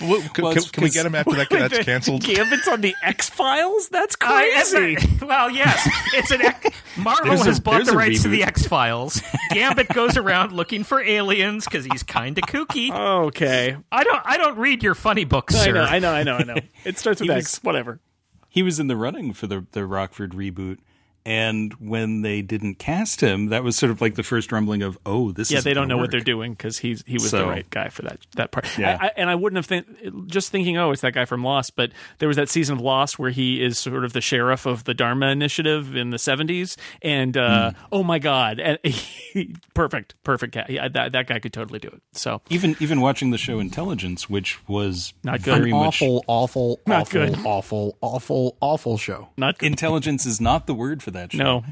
Well, 0.00 0.20
can, 0.34 0.44
Well, 0.44 0.52
can, 0.54 0.62
can 0.64 0.82
we 0.82 0.88
'cause- 0.88 0.94
get 0.94 1.06
him 1.06 1.14
after 1.14 1.32
that? 1.36 1.48
That's 1.50 1.78
canceled. 1.84 2.22
Gambit's 2.24 2.66
on 2.68 2.80
the 2.80 2.94
X 3.02 3.28
Files. 3.30 3.88
That's 3.88 4.16
Uh, 4.20 4.26
crazy. 4.26 4.94
it's 4.94 5.22
a- 5.22 5.26
well, 5.26 5.48
yes, 5.50 5.88
it's 6.14 6.30
an 6.30 6.42
X- 6.42 6.70
Marvel 6.96 7.26
There's 7.26 7.40
a- 7.42 7.44
has 7.44 7.60
bought 7.60 7.84
the 7.86 7.92
a 7.92 7.96
rights 7.96 8.22
to 8.22 8.28
the 8.28 8.42
X 8.42 8.66
Files. 8.66 9.22
Gambit 9.50 9.88
goes 9.88 10.16
around 10.16 10.52
looking 10.52 10.82
for 10.84 11.00
aliens 11.00 11.64
because 11.64 11.84
he's 11.86 12.02
kind 12.02 12.36
of 12.38 12.44
kooky. 12.44 12.90
okay, 13.28 13.76
I 13.92 14.04
don't 14.04 14.20
I 14.24 14.36
don't 14.36 14.58
read 14.58 14.82
your 14.82 14.94
funny 14.94 15.24
books, 15.24 15.54
I 15.54 15.64
sir. 15.66 15.72
know, 15.72 15.84
I 15.84 15.98
know, 16.00 16.12
I 16.12 16.22
know, 16.22 16.36
I 16.36 16.42
know. 16.42 16.56
It 16.84 16.98
starts 16.98 17.20
with 17.20 17.30
He 17.30 17.36
X. 17.36 17.60
Whatever. 17.62 18.00
he 18.48 18.62
was 18.62 18.80
in 18.80 18.88
the 18.88 18.96
running 18.96 19.32
for 19.32 19.46
the 19.46 19.64
the 19.72 19.86
Rockford 19.86 20.32
reboot, 20.32 20.78
and 21.26 21.72
when 21.74 22.22
they 22.22 22.42
didn't 22.42 22.74
cast 22.78 23.20
him, 23.20 23.46
that 23.46 23.64
was 23.64 23.76
sort 23.76 23.90
of 23.90 24.00
like 24.00 24.14
the 24.14 24.22
first 24.22 24.52
rumbling 24.52 24.82
of, 24.82 24.98
"Oh, 25.06 25.32
this." 25.32 25.50
Yeah, 25.50 25.58
isn't 25.58 25.70
they 25.70 25.74
don't 25.74 25.84
gonna 25.84 25.94
know 25.94 26.00
what 26.02 26.10
they're 26.10 26.20
doing 26.20 26.52
because 26.52 26.78
he's 26.78 27.02
he 27.06 27.14
was 27.14 27.30
the 27.30 27.46
right 27.46 27.68
guy 27.70 27.88
for 27.88 28.02
that 28.02 28.18
that 28.36 28.50
part. 28.50 28.66
Yeah. 28.78 28.98
I, 29.00 29.06
I, 29.06 29.10
and 29.16 29.30
I 29.30 29.34
wouldn't 29.34 29.56
have 29.56 29.66
think 29.66 29.86
just 30.28 30.50
thinking, 30.50 30.76
oh, 30.76 30.90
it's 30.90 31.02
that 31.02 31.12
guy 31.14 31.24
from 31.24 31.42
Lost. 31.44 31.76
But 31.76 31.92
there 32.18 32.28
was 32.28 32.36
that 32.36 32.48
season 32.48 32.76
of 32.76 32.80
Lost 32.82 33.18
where 33.18 33.30
he 33.30 33.62
is 33.62 33.78
sort 33.78 34.04
of 34.04 34.12
the 34.12 34.20
sheriff 34.20 34.66
of 34.66 34.84
the 34.84 34.94
Dharma 34.94 35.28
Initiative 35.28 35.96
in 35.96 36.10
the 36.10 36.18
seventies, 36.18 36.76
and 37.02 37.36
uh, 37.36 37.70
Hmm. 37.70 37.76
oh 37.92 38.02
my 38.02 38.18
god, 38.18 38.60
and 38.60 38.78
he, 38.84 39.54
perfect, 39.74 40.14
perfect 40.24 40.54
guy. 40.54 40.66
Yeah, 40.68 40.88
that 40.88 41.12
that 41.12 41.26
guy 41.26 41.38
could 41.38 41.52
totally 41.52 41.78
do 41.78 41.88
it. 41.88 42.02
So 42.12 42.42
Even 42.50 42.76
even 42.80 43.00
watching 43.00 43.30
the 43.30 43.38
show 43.38 43.58
Intelligence, 43.60 44.28
which 44.28 44.58
was 44.68 45.12
Not 45.22 45.42
good. 45.42 45.56
very 45.58 45.70
An 45.70 45.76
much 45.78 46.02
awful, 46.02 46.24
awful, 46.26 46.80
Not 46.86 47.02
awful, 47.02 47.20
good. 47.26 47.38
awful, 47.46 47.98
awful, 48.00 48.56
awful 48.60 48.98
show. 48.98 49.28
not 49.36 49.58
good. 49.58 49.66
intelligence 49.66 50.26
is 50.26 50.40
not 50.40 50.66
the 50.66 50.74
word 50.74 51.02
for 51.02 51.10
that 51.14 51.32
show. 51.32 51.38
No. 51.42 51.64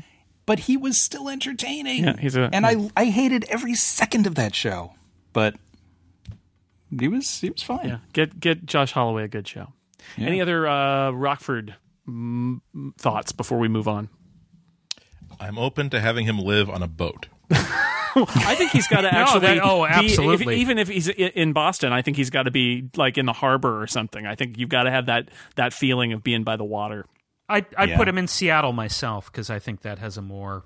but 0.47 0.61
he 0.61 0.77
was 0.77 1.01
still 1.01 1.29
entertaining. 1.29 2.05
Yeah, 2.05 2.17
he's 2.19 2.35
a- 2.37 2.51
and 2.53 2.67
I 2.67 2.91
I 2.97 3.05
hated 3.07 3.45
every 3.49 3.75
second 3.75 4.27
of 4.27 4.35
that 4.37 4.55
show, 4.55 4.95
but 5.33 5.55
he 6.99 7.09
was 7.09 7.41
he 7.41 7.51
was 7.51 7.63
fine. 7.63 7.89
Yeah, 7.89 7.99
get 8.13 8.41
get 8.41 8.67
Josh 8.67 8.93
Holloway 8.93 9.25
a 9.25 9.29
good 9.29 9.47
show. 9.47 9.73
Any 10.19 10.41
other 10.41 10.67
uh, 10.67 11.11
Rockford 11.13 11.77
mm, 12.09 12.61
thoughts 12.99 13.33
before 13.33 13.59
we 13.59 13.69
move 13.69 13.87
on? 13.89 14.09
I'm 15.41 15.59
open 15.59 15.91
to 15.91 16.01
having 16.01 16.27
him 16.27 16.39
live 16.39 16.69
on 16.69 16.83
a 16.83 16.89
boat. 16.89 17.27
I 18.15 18.55
think 18.59 18.73
he's 18.73 18.89
got 18.89 19.01
to 19.03 19.15
actually. 19.15 19.41
that- 19.41 19.61
oh, 19.63 19.85
be- 19.87 19.91
if- 19.91 19.97
absolutely. 20.13 20.57
even 20.57 20.79
if 20.79 20.89
he's 20.89 21.09
in 21.09 21.53
Boston, 21.53 21.93
I 21.93 22.03
think 22.03 22.17
he's 22.17 22.31
got 22.31 22.43
to 22.45 22.51
be 22.51 22.89
like 22.97 23.17
in 23.17 23.27
the 23.27 23.33
harbor 23.33 23.81
or 23.81 23.87
something. 23.87 24.27
I 24.27 24.35
think 24.35 24.59
you've 24.59 24.69
got 24.69 24.83
to 24.85 24.91
have 24.91 25.07
that 25.07 25.29
that 25.57 25.73
feeling 25.73 26.13
of 26.13 26.23
being 26.23 26.43
by 26.45 26.57
the 26.57 26.65
water. 26.65 27.07
I'd, 27.53 27.67
I'd 27.77 27.89
Yeah. 27.91 27.97
put 27.97 28.09
him 28.09 28.19
in 28.19 28.27
Seattle 28.29 28.73
myself 28.73 29.31
because 29.31 29.51
I 29.51 29.59
think 29.59 29.83
that 29.83 29.99
has 29.99 30.17
a 30.17 30.23
more 30.23 30.65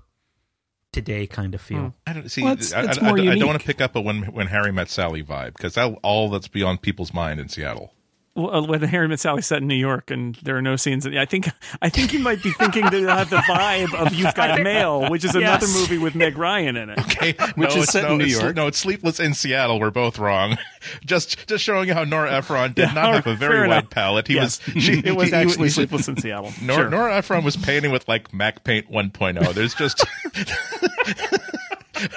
today 0.92 1.26
kind 1.26 1.54
of 1.54 1.60
feel. 1.60 1.78
Hmm. 1.78 1.88
I 2.06 2.12
don't 2.14 2.30
see. 2.30 2.42
Well, 2.42 2.52
it's- 2.54 2.72
I, 2.72 2.82
it's 2.84 2.98
I- 2.98 3.02
more 3.02 3.18
I- 3.18 3.32
I 3.32 3.38
don't 3.38 3.46
want 3.48 3.60
to 3.60 3.66
pick 3.66 3.80
up 3.80 3.96
a 3.96 4.00
when 4.00 4.22
when 4.32 4.46
Harry 4.46 4.72
met 4.72 4.88
Sally 4.88 5.22
vibe 5.22 5.54
because 5.56 5.76
all 5.76 6.30
that's 6.30 6.48
beyond 6.48 6.80
people's 6.82 7.12
mind 7.12 7.38
in 7.40 7.48
Seattle. 7.48 7.92
Well, 8.36 8.66
when 8.66 8.82
Harry 8.82 9.08
Met 9.08 9.18
Sally 9.18 9.40
set 9.40 9.62
in 9.62 9.66
New 9.68 9.74
York, 9.74 10.10
and 10.10 10.34
there 10.36 10.56
are 10.58 10.62
no 10.62 10.76
scenes. 10.76 11.06
In, 11.06 11.16
I 11.16 11.24
think 11.24 11.48
I 11.80 11.88
think 11.88 12.12
you 12.12 12.18
might 12.18 12.42
be 12.42 12.50
thinking 12.52 12.82
that 12.84 12.92
it 12.94 13.08
have 13.08 13.30
the 13.30 13.36
vibe 13.38 13.94
of 13.94 14.12
You've 14.14 14.34
Got 14.34 14.60
Mail, 14.62 15.08
which 15.10 15.24
is 15.24 15.34
another 15.34 15.66
movie 15.68 15.96
with 15.98 16.14
Meg 16.14 16.36
Ryan 16.36 16.76
in 16.76 16.90
it. 16.90 16.98
Okay, 16.98 17.32
Which 17.54 17.56
no, 17.56 17.66
is 17.68 17.74
it's- 17.76 17.92
set 17.92 18.02
no, 18.04 18.12
in 18.12 18.18
New 18.18 18.24
York. 18.26 18.54
No, 18.54 18.66
it's 18.66 18.78
Sleepless 18.78 19.20
in 19.20 19.32
Seattle. 19.32 19.80
We're 19.80 19.90
both 19.90 20.18
wrong. 20.18 20.58
just 21.06 21.46
just 21.48 21.64
showing 21.64 21.88
how 21.88 22.04
Nora 22.04 22.30
Ephron 22.32 22.74
did 22.74 22.88
Yeah, 22.88 22.92
not 22.92 23.14
have 23.14 23.26
a 23.26 23.36
fair 23.36 23.48
very 23.48 23.64
enough. 23.66 23.84
wide 23.84 23.90
palette. 23.90 24.28
He 24.28 24.34
Yes, 24.34 24.60
was 24.74 24.82
she, 24.84 24.98
it 25.04 25.16
was 25.16 25.30
he- 25.30 25.34
actually 25.34 25.68
he- 25.68 25.70
Sleepless 25.70 26.06
in 26.08 26.16
Seattle. 26.18 26.52
Nora, 26.60 26.78
Sure. 26.82 26.90
Nora 26.90 27.16
Ephron 27.16 27.42
was 27.42 27.56
painting 27.56 27.90
with 27.90 28.06
like 28.06 28.30
MacPaint 28.32 28.90
1.0. 28.90 29.54
There's 29.54 29.74
just 29.74 30.04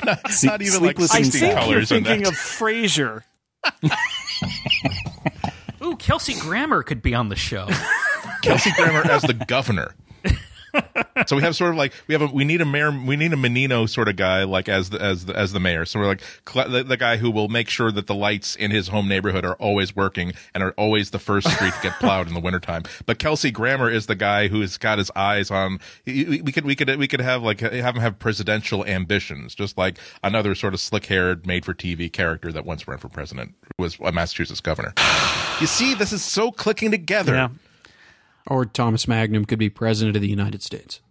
not, 0.06 0.20
not 0.44 0.62
even 0.62 0.84
like 0.84 0.98
Sleepless 0.98 1.12
I 1.16 1.20
in 1.20 1.24
60 1.26 1.40
think 1.40 1.54
you're 1.54 1.62
colors 1.62 1.92
in 1.94 2.04
thinking 2.04 2.28
of 2.28 2.34
Frasier. 2.34 3.24
Ooh, 5.82 5.96
Kelsey 5.96 6.34
Grammer 6.40 6.84
could 6.84 7.02
be 7.02 7.16
on 7.16 7.30
the 7.30 7.36
show. 7.36 7.68
Kelsey 8.42 8.72
Grammer 8.76 9.02
as 9.10 9.22
the 9.24 9.34
governor. 9.34 9.94
so 11.28 11.36
we 11.36 11.42
have 11.42 11.56
sort 11.56 11.72
of 11.72 11.78
like 11.78 11.94
we 12.08 12.14
have 12.14 12.22
a 12.22 12.28
we 12.28 12.44
need 12.44 12.62
a 12.62 12.66
mayor 12.66 12.92
we 12.92 13.16
need 13.16 13.34
a 13.34 13.38
Menino 13.38 13.86
sort 13.86 14.08
of 14.08 14.16
guy 14.16 14.44
like 14.44 14.70
as 14.70 14.90
the 14.92 15.02
as 15.02 15.26
the 15.26 15.36
as 15.36 15.52
the 15.52 15.60
mayor. 15.60 15.86
So 15.86 16.00
we're 16.00 16.08
like 16.08 16.22
the, 16.54 16.84
the 16.84 16.98
guy 16.98 17.18
who 17.18 17.32
will 17.32 17.48
make 17.48 17.70
sure 17.70 17.92
that 17.92 18.08
the 18.08 18.16
lights 18.16 18.56
in 18.56 18.72
his 18.72 18.88
home 18.90 19.08
neighborhood 19.08 19.46
are 19.46 19.56
always 19.56 19.96
working 19.96 20.34
and 20.54 20.64
are 20.64 20.72
always 20.72 21.12
the 21.12 21.20
first 21.20 21.50
street 21.52 21.74
to 21.74 21.82
get 21.82 22.00
plowed 22.00 22.28
in 22.28 22.34
the 22.34 22.40
wintertime. 22.40 22.84
But 23.06 23.20
Kelsey 23.20 23.52
Grammer 23.52 23.90
is 23.90 24.06
the 24.06 24.16
guy 24.16 24.48
who's 24.48 24.78
got 24.78 24.98
his 24.98 25.12
eyes 25.16 25.50
on. 25.50 25.80
We 26.06 26.42
we 26.42 26.52
could 26.52 26.66
we 26.66 26.76
could 26.76 26.96
we 26.98 27.08
could 27.08 27.22
have 27.22 27.42
like 27.42 27.62
have 27.62 27.96
him 27.96 28.02
have 28.02 28.20
presidential 28.20 28.86
ambitions, 28.86 29.56
just 29.56 29.78
like 29.78 29.98
another 30.24 30.56
sort 30.56 30.74
of 30.74 30.80
slick 30.80 31.08
haired 31.08 31.48
made 31.48 31.66
for 31.66 31.74
TV 31.74 32.12
character 32.12 32.52
that 32.52 32.66
once 32.66 32.88
ran 32.88 33.00
for 33.00 33.10
president 33.10 33.56
was 33.78 33.98
a 34.04 34.12
Massachusetts 34.12 34.62
governor. 34.62 34.94
You 35.60 35.68
see, 35.68 35.94
this 35.94 36.14
is 36.14 36.24
so 36.24 36.52
clicking 36.52 36.90
together. 36.90 37.34
Yeah. 37.34 37.50
Or 38.48 38.66
Thomas 38.66 39.10
Magnum 39.10 39.44
could 39.44 39.60
be 39.60 39.70
president 39.70 40.16
of 40.16 40.22
the 40.22 40.30
United 40.30 40.64
States. 40.64 41.02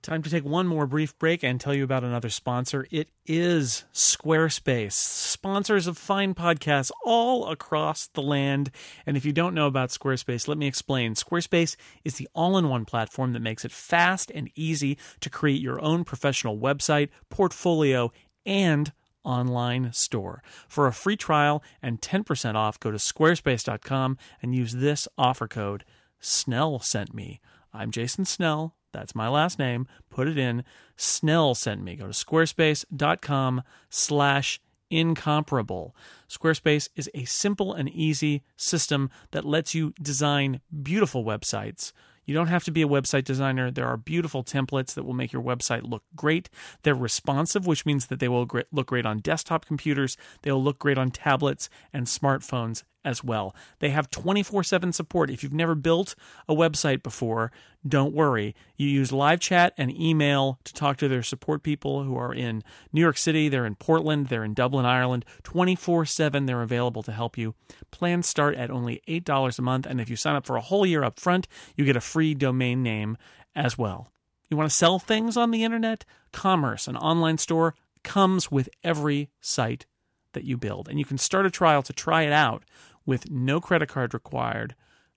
Time 0.00 0.22
to 0.22 0.30
take 0.30 0.44
one 0.44 0.68
more 0.68 0.86
brief 0.86 1.18
break 1.18 1.42
and 1.42 1.60
tell 1.60 1.74
you 1.74 1.82
about 1.82 2.04
another 2.04 2.28
sponsor. 2.28 2.86
It 2.92 3.08
is 3.26 3.84
Squarespace, 3.92 4.92
sponsors 4.92 5.88
of 5.88 5.98
fine 5.98 6.34
podcasts 6.34 6.92
all 7.04 7.48
across 7.48 8.06
the 8.06 8.22
land. 8.22 8.70
And 9.04 9.16
if 9.16 9.24
you 9.24 9.32
don't 9.32 9.54
know 9.54 9.66
about 9.66 9.88
Squarespace, 9.88 10.46
let 10.46 10.56
me 10.56 10.68
explain. 10.68 11.14
Squarespace 11.14 11.74
is 12.04 12.14
the 12.14 12.28
all 12.32 12.56
in 12.56 12.68
one 12.68 12.84
platform 12.84 13.32
that 13.32 13.42
makes 13.42 13.64
it 13.64 13.72
fast 13.72 14.30
and 14.32 14.48
easy 14.54 14.96
to 15.18 15.28
create 15.28 15.60
your 15.60 15.82
own 15.82 16.04
professional 16.04 16.56
website, 16.56 17.08
portfolio, 17.28 18.12
and 18.44 18.92
online 19.26 19.92
store. 19.92 20.42
For 20.68 20.86
a 20.86 20.92
free 20.92 21.16
trial 21.16 21.62
and 21.82 22.00
10% 22.00 22.54
off, 22.54 22.80
go 22.80 22.90
to 22.90 22.96
squarespace.com 22.96 24.16
and 24.40 24.54
use 24.54 24.72
this 24.72 25.06
offer 25.18 25.48
code 25.48 25.84
Snell 26.20 26.78
sent 26.78 27.12
me. 27.14 27.40
I'm 27.74 27.90
Jason 27.90 28.24
Snell. 28.24 28.74
That's 28.92 29.14
my 29.14 29.28
last 29.28 29.58
name. 29.58 29.86
Put 30.08 30.28
it 30.28 30.38
in. 30.38 30.64
Snell 30.96 31.54
sent 31.54 31.82
me. 31.82 31.96
Go 31.96 32.06
to 32.06 32.12
squarespace.com 32.12 33.62
slash 33.90 34.60
incomparable. 34.90 35.94
Squarespace 36.28 36.88
is 36.96 37.10
a 37.14 37.24
simple 37.24 37.74
and 37.74 37.88
easy 37.88 38.42
system 38.56 39.10
that 39.32 39.44
lets 39.44 39.74
you 39.74 39.92
design 40.00 40.60
beautiful 40.82 41.24
websites. 41.24 41.92
You 42.26 42.34
don't 42.34 42.48
have 42.48 42.64
to 42.64 42.72
be 42.72 42.82
a 42.82 42.88
website 42.88 43.24
designer. 43.24 43.70
There 43.70 43.86
are 43.86 43.96
beautiful 43.96 44.42
templates 44.42 44.94
that 44.94 45.04
will 45.04 45.14
make 45.14 45.32
your 45.32 45.42
website 45.42 45.88
look 45.88 46.02
great. 46.14 46.50
They're 46.82 46.94
responsive, 46.94 47.66
which 47.66 47.86
means 47.86 48.06
that 48.06 48.18
they 48.18 48.28
will 48.28 48.48
look 48.72 48.88
great 48.88 49.06
on 49.06 49.20
desktop 49.20 49.64
computers. 49.64 50.16
They'll 50.42 50.62
look 50.62 50.80
great 50.80 50.98
on 50.98 51.12
tablets 51.12 51.70
and 51.92 52.06
smartphones 52.06 52.82
as 53.06 53.22
well. 53.22 53.54
They 53.78 53.90
have 53.90 54.10
24 54.10 54.64
7 54.64 54.92
support. 54.92 55.30
If 55.30 55.42
you've 55.42 55.52
never 55.54 55.76
built 55.76 56.16
a 56.48 56.54
website 56.54 57.02
before, 57.02 57.52
don't 57.86 58.12
worry. 58.12 58.54
You 58.76 58.88
use 58.88 59.12
live 59.12 59.38
chat 59.38 59.72
and 59.78 59.96
email 59.96 60.58
to 60.64 60.74
talk 60.74 60.96
to 60.98 61.08
their 61.08 61.22
support 61.22 61.62
people 61.62 62.02
who 62.02 62.16
are 62.16 62.34
in 62.34 62.64
New 62.92 63.00
York 63.00 63.16
City, 63.16 63.48
they're 63.48 63.64
in 63.64 63.76
Portland, 63.76 64.26
they're 64.26 64.44
in 64.44 64.54
Dublin, 64.54 64.84
Ireland. 64.84 65.24
24 65.44 66.04
7, 66.04 66.46
they're 66.46 66.62
available 66.62 67.04
to 67.04 67.12
help 67.12 67.38
you. 67.38 67.54
Plans 67.92 68.26
start 68.26 68.56
at 68.56 68.70
only 68.70 69.00
$8 69.08 69.58
a 69.58 69.62
month, 69.62 69.86
and 69.86 70.00
if 70.00 70.10
you 70.10 70.16
sign 70.16 70.34
up 70.34 70.44
for 70.44 70.56
a 70.56 70.60
whole 70.60 70.84
year 70.84 71.04
up 71.04 71.20
front, 71.20 71.46
you 71.76 71.84
get 71.84 71.96
a 71.96 72.00
free 72.00 72.34
domain 72.34 72.82
name 72.82 73.16
as 73.54 73.78
well. 73.78 74.10
You 74.50 74.56
want 74.56 74.68
to 74.68 74.76
sell 74.76 74.98
things 74.98 75.36
on 75.36 75.52
the 75.52 75.62
internet? 75.62 76.04
Commerce, 76.32 76.88
an 76.88 76.96
online 76.96 77.38
store, 77.38 77.74
comes 78.02 78.50
with 78.50 78.68
every 78.82 79.30
site 79.40 79.86
that 80.36 80.44
you 80.44 80.56
build. 80.56 80.88
And 80.88 80.98
you 80.98 81.04
can 81.04 81.18
start 81.18 81.46
a 81.46 81.50
trial 81.50 81.82
to 81.82 81.92
try 81.92 82.22
it 82.22 82.32
out 82.32 82.62
with 83.06 83.30
no 83.30 83.60
credit 83.60 83.88
card 83.88 84.12
required, 84.12 84.74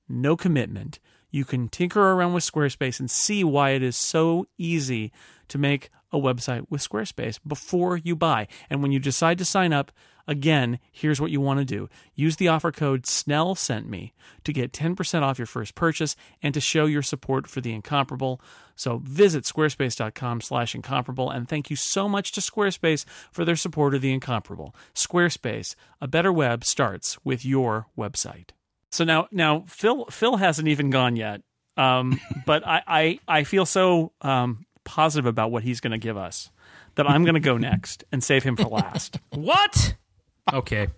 no 0.07 0.37
commitment. 0.37 0.99
You 1.31 1.43
can 1.43 1.67
tinker 1.67 2.01
around 2.01 2.33
with 2.33 2.49
Squarespace 2.49 2.99
and 2.99 3.09
see 3.09 3.43
why 3.43 3.71
it 3.71 3.83
is 3.83 3.97
so 3.97 4.47
easy 4.57 5.11
to 5.49 5.57
make 5.57 5.89
a 6.11 6.17
website 6.17 6.65
with 6.69 6.87
Squarespace 6.87 7.39
before 7.45 7.97
you 7.97 8.15
buy. 8.15 8.47
And 8.69 8.81
when 8.81 8.91
you 8.91 8.99
decide 8.99 9.37
to 9.39 9.45
sign 9.45 9.73
up, 9.73 9.91
again, 10.29 10.79
here's 10.91 11.19
what 11.19 11.31
you 11.31 11.41
want 11.41 11.59
to 11.59 11.65
do. 11.65 11.89
Use 12.13 12.35
the 12.35 12.47
offer 12.47 12.71
code 12.71 13.05
SNELL 13.05 13.57
sent 13.57 13.89
me 13.89 14.13
to 14.43 14.53
get 14.53 14.71
10% 14.71 15.23
off 15.23 15.39
your 15.39 15.47
first 15.47 15.73
purchase 15.73 16.15
and 16.41 16.53
to 16.53 16.61
show 16.61 16.85
your 16.85 17.01
support 17.01 17.47
for 17.47 17.61
the 17.61 17.73
incomparable. 17.73 18.39
So 18.75 19.01
visit 19.03 19.43
squarespace.com 19.43 20.41
slash 20.41 20.75
incomparable 20.75 21.31
and 21.31 21.49
thank 21.49 21.69
you 21.71 21.75
so 21.75 22.07
much 22.07 22.31
to 22.33 22.41
Squarespace 22.41 23.05
for 23.31 23.43
their 23.43 23.55
support 23.55 23.95
of 23.95 24.01
the 24.01 24.13
incomparable. 24.13 24.75
Squarespace, 24.93 25.75
a 25.99 26.07
better 26.07 26.31
web 26.31 26.63
starts 26.63 27.17
with 27.25 27.43
your 27.43 27.87
website. 27.97 28.51
So 28.91 29.03
now 29.03 29.27
now 29.31 29.65
Phil 29.67 30.05
Phil 30.05 30.37
hasn't 30.37 30.67
even 30.67 30.91
gone 30.91 31.15
yet. 31.15 31.41
Um, 31.75 32.19
but 32.45 32.65
I, 32.65 32.83
I 32.87 33.19
I 33.27 33.43
feel 33.43 33.65
so 33.65 34.13
um, 34.21 34.65
positive 34.85 35.25
about 35.25 35.51
what 35.51 35.63
he's 35.63 35.79
going 35.81 35.91
to 35.91 35.97
give 35.97 36.17
us 36.17 36.51
that 36.95 37.09
I'm 37.09 37.23
going 37.23 37.35
to 37.35 37.39
go 37.39 37.57
next 37.57 38.03
and 38.11 38.23
save 38.23 38.43
him 38.43 38.55
for 38.55 38.67
last 38.67 39.19
what? 39.33 39.95
Okay. 40.53 40.87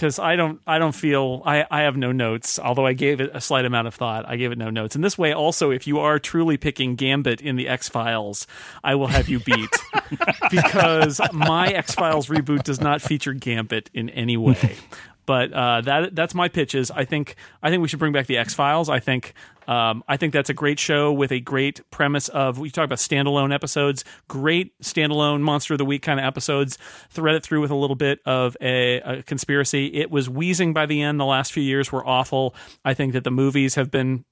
because 0.00 0.18
I 0.18 0.34
don't 0.34 0.62
I 0.66 0.78
don't 0.78 0.94
feel 0.94 1.42
I, 1.44 1.66
I 1.70 1.82
have 1.82 1.94
no 1.94 2.10
notes. 2.10 2.58
Although 2.58 2.86
I 2.86 2.94
gave 2.94 3.20
it 3.20 3.30
a 3.34 3.40
slight 3.40 3.66
amount 3.66 3.86
of 3.86 3.94
thought, 3.94 4.26
I 4.26 4.36
gave 4.36 4.50
it 4.50 4.56
no 4.56 4.70
notes. 4.70 4.94
And 4.94 5.04
this 5.04 5.18
way, 5.18 5.34
also, 5.34 5.70
if 5.70 5.86
you 5.86 5.98
are 5.98 6.18
truly 6.18 6.56
picking 6.56 6.94
Gambit 6.94 7.42
in 7.42 7.56
the 7.56 7.68
X 7.68 7.86
Files, 7.90 8.46
I 8.82 8.94
will 8.94 9.08
have 9.08 9.28
you 9.28 9.40
beat 9.40 9.68
because 10.50 11.20
my 11.34 11.68
X 11.68 11.94
Files 11.94 12.28
reboot 12.28 12.62
does 12.62 12.80
not 12.80 13.02
feature 13.02 13.34
Gambit 13.34 13.90
in 13.92 14.08
any 14.10 14.38
way. 14.38 14.76
But 15.26 15.52
uh, 15.52 15.82
that 15.82 16.16
that's 16.16 16.34
my 16.34 16.48
pitches. 16.48 16.90
I 16.90 17.04
think 17.04 17.36
I 17.62 17.70
think 17.70 17.82
we 17.82 17.86
should 17.88 18.00
bring 18.00 18.12
back 18.12 18.26
the 18.26 18.38
X 18.38 18.52
Files. 18.52 18.88
I 18.88 18.98
think 18.98 19.34
um, 19.70 20.02
I 20.08 20.16
think 20.16 20.32
that's 20.32 20.50
a 20.50 20.54
great 20.54 20.80
show 20.80 21.12
with 21.12 21.30
a 21.30 21.38
great 21.38 21.80
premise 21.92 22.26
of 22.28 22.58
we 22.58 22.70
talk 22.70 22.86
about 22.86 22.98
standalone 22.98 23.54
episodes, 23.54 24.04
great 24.26 24.76
standalone 24.80 25.42
monster 25.42 25.74
of 25.74 25.78
the 25.78 25.84
week 25.84 26.02
kind 26.02 26.18
of 26.18 26.26
episodes. 26.26 26.76
Thread 27.10 27.36
it 27.36 27.44
through 27.44 27.60
with 27.60 27.70
a 27.70 27.76
little 27.76 27.94
bit 27.94 28.18
of 28.26 28.56
a, 28.60 29.00
a 29.00 29.22
conspiracy. 29.22 29.86
It 29.94 30.10
was 30.10 30.28
wheezing 30.28 30.72
by 30.72 30.86
the 30.86 31.00
end. 31.00 31.20
The 31.20 31.24
last 31.24 31.52
few 31.52 31.62
years 31.62 31.92
were 31.92 32.04
awful. 32.04 32.56
I 32.84 32.94
think 32.94 33.12
that 33.12 33.22
the 33.22 33.30
movies 33.30 33.76
have 33.76 33.92
been 33.92 34.24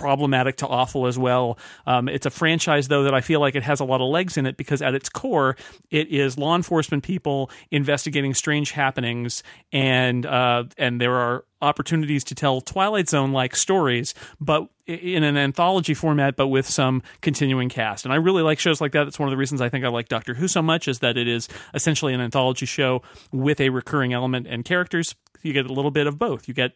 problematic 0.00 0.56
to 0.56 0.66
awful 0.66 1.06
as 1.06 1.18
well. 1.18 1.58
Um, 1.86 2.08
it's 2.08 2.24
a 2.24 2.30
franchise 2.30 2.88
though 2.88 3.04
that 3.04 3.14
I 3.14 3.20
feel 3.20 3.38
like 3.38 3.54
it 3.54 3.62
has 3.62 3.80
a 3.80 3.84
lot 3.84 4.00
of 4.00 4.08
legs 4.08 4.38
in 4.38 4.46
it 4.46 4.56
because 4.56 4.80
at 4.80 4.94
its 4.94 5.10
core, 5.10 5.56
it 5.90 6.08
is 6.08 6.38
law 6.38 6.56
enforcement 6.56 7.04
people 7.04 7.50
investigating 7.70 8.32
strange 8.32 8.70
happenings, 8.72 9.42
and 9.72 10.24
uh, 10.24 10.64
and 10.78 11.00
there 11.00 11.14
are 11.14 11.44
opportunities 11.62 12.24
to 12.24 12.34
tell 12.34 12.62
Twilight 12.62 13.10
Zone 13.10 13.32
like 13.32 13.54
stories, 13.54 14.14
but 14.40 14.68
in 14.86 15.22
an 15.22 15.36
anthology 15.36 15.92
format, 15.92 16.34
but 16.34 16.48
with 16.48 16.66
some 16.66 17.02
continuing 17.20 17.68
cast. 17.68 18.06
And 18.06 18.12
I 18.12 18.16
really 18.16 18.42
like 18.42 18.58
shows 18.58 18.80
like 18.80 18.92
that. 18.92 19.04
That's 19.04 19.18
one 19.18 19.28
of 19.28 19.30
the 19.30 19.36
reasons 19.36 19.60
I 19.60 19.68
think 19.68 19.84
I 19.84 19.88
like 19.88 20.08
Doctor 20.08 20.34
Who 20.34 20.48
so 20.48 20.62
much 20.62 20.88
is 20.88 21.00
that 21.00 21.18
it 21.18 21.28
is 21.28 21.48
essentially 21.74 22.14
an 22.14 22.22
anthology 22.22 22.66
show 22.66 23.02
with 23.30 23.60
a 23.60 23.68
recurring 23.68 24.14
element 24.14 24.46
and 24.48 24.64
characters. 24.64 25.14
You 25.42 25.52
get 25.52 25.66
a 25.66 25.72
little 25.72 25.90
bit 25.90 26.06
of 26.06 26.18
both. 26.18 26.48
You 26.48 26.54
get 26.54 26.72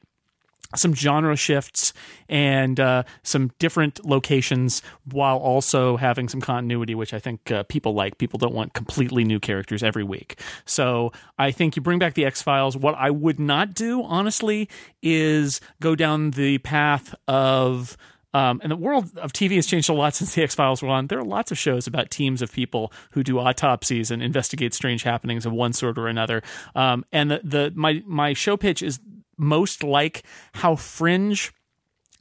some 0.75 0.95
genre 0.95 1.37
shifts 1.37 1.93
and 2.29 2.81
uh, 2.81 3.05
some 3.23 3.51
different 3.59 4.05
locations 4.05 4.83
while 5.11 5.39
also 5.39 5.97
having 5.97 6.29
some 6.29 6.41
continuity, 6.41 6.95
which 6.95 7.15
I 7.15 7.19
think 7.19 7.51
uh, 7.51 7.63
people 7.65 7.95
like. 7.95 8.19
People 8.19 8.39
don't 8.39 8.55
want 8.55 8.75
completely 8.75 9.25
new 9.25 9.41
characters 9.41 9.83
every 9.83 10.05
week. 10.05 10.41
So 10.65 11.13
I 11.39 11.51
think 11.51 11.77
you 11.77 11.83
bring 11.83 11.99
back 11.99 12.15
the 12.15 12.25
X 12.25 12.43
Files. 12.43 12.77
What 12.77 12.95
I 12.97 13.11
would 13.11 13.39
not 13.39 13.75
do, 13.75 14.03
honestly, 14.03 14.69
is 15.03 15.61
go 15.81 15.95
down 15.95 16.33
the 16.33 16.59
path 16.59 17.15
of. 17.29 17.97
Um, 18.33 18.61
and 18.65 18.73
the 18.73 18.77
world 18.77 19.17
of 19.19 19.33
TV 19.33 19.55
has 19.55 19.65
changed 19.65 19.89
a 19.89 19.93
lot 19.93 20.17
since 20.17 20.35
the 20.35 20.43
X 20.43 20.57
Files 20.57 20.83
were 20.83 20.89
on. 20.89 21.07
There 21.07 21.21
are 21.21 21.25
lots 21.25 21.53
of 21.53 21.59
shows 21.59 21.87
about 21.87 22.11
teams 22.11 22.43
of 22.43 22.51
people 22.51 22.93
who 23.13 23.23
do 23.23 23.39
autopsies 23.39 24.11
and 24.11 24.21
investigate 24.21 24.75
strange 24.75 25.05
happenings 25.05 25.47
of 25.47 25.53
one 25.53 25.73
sort 25.73 25.99
or 25.99 26.09
another. 26.09 26.43
Um, 26.75 27.05
and 27.13 27.31
the, 27.31 27.41
the 27.45 27.73
my 27.77 28.03
my 28.05 28.33
show 28.33 28.57
pitch 28.57 28.83
is 28.83 28.99
most 29.39 29.83
like 29.83 30.23
how 30.55 30.77
Fringe 30.77 31.53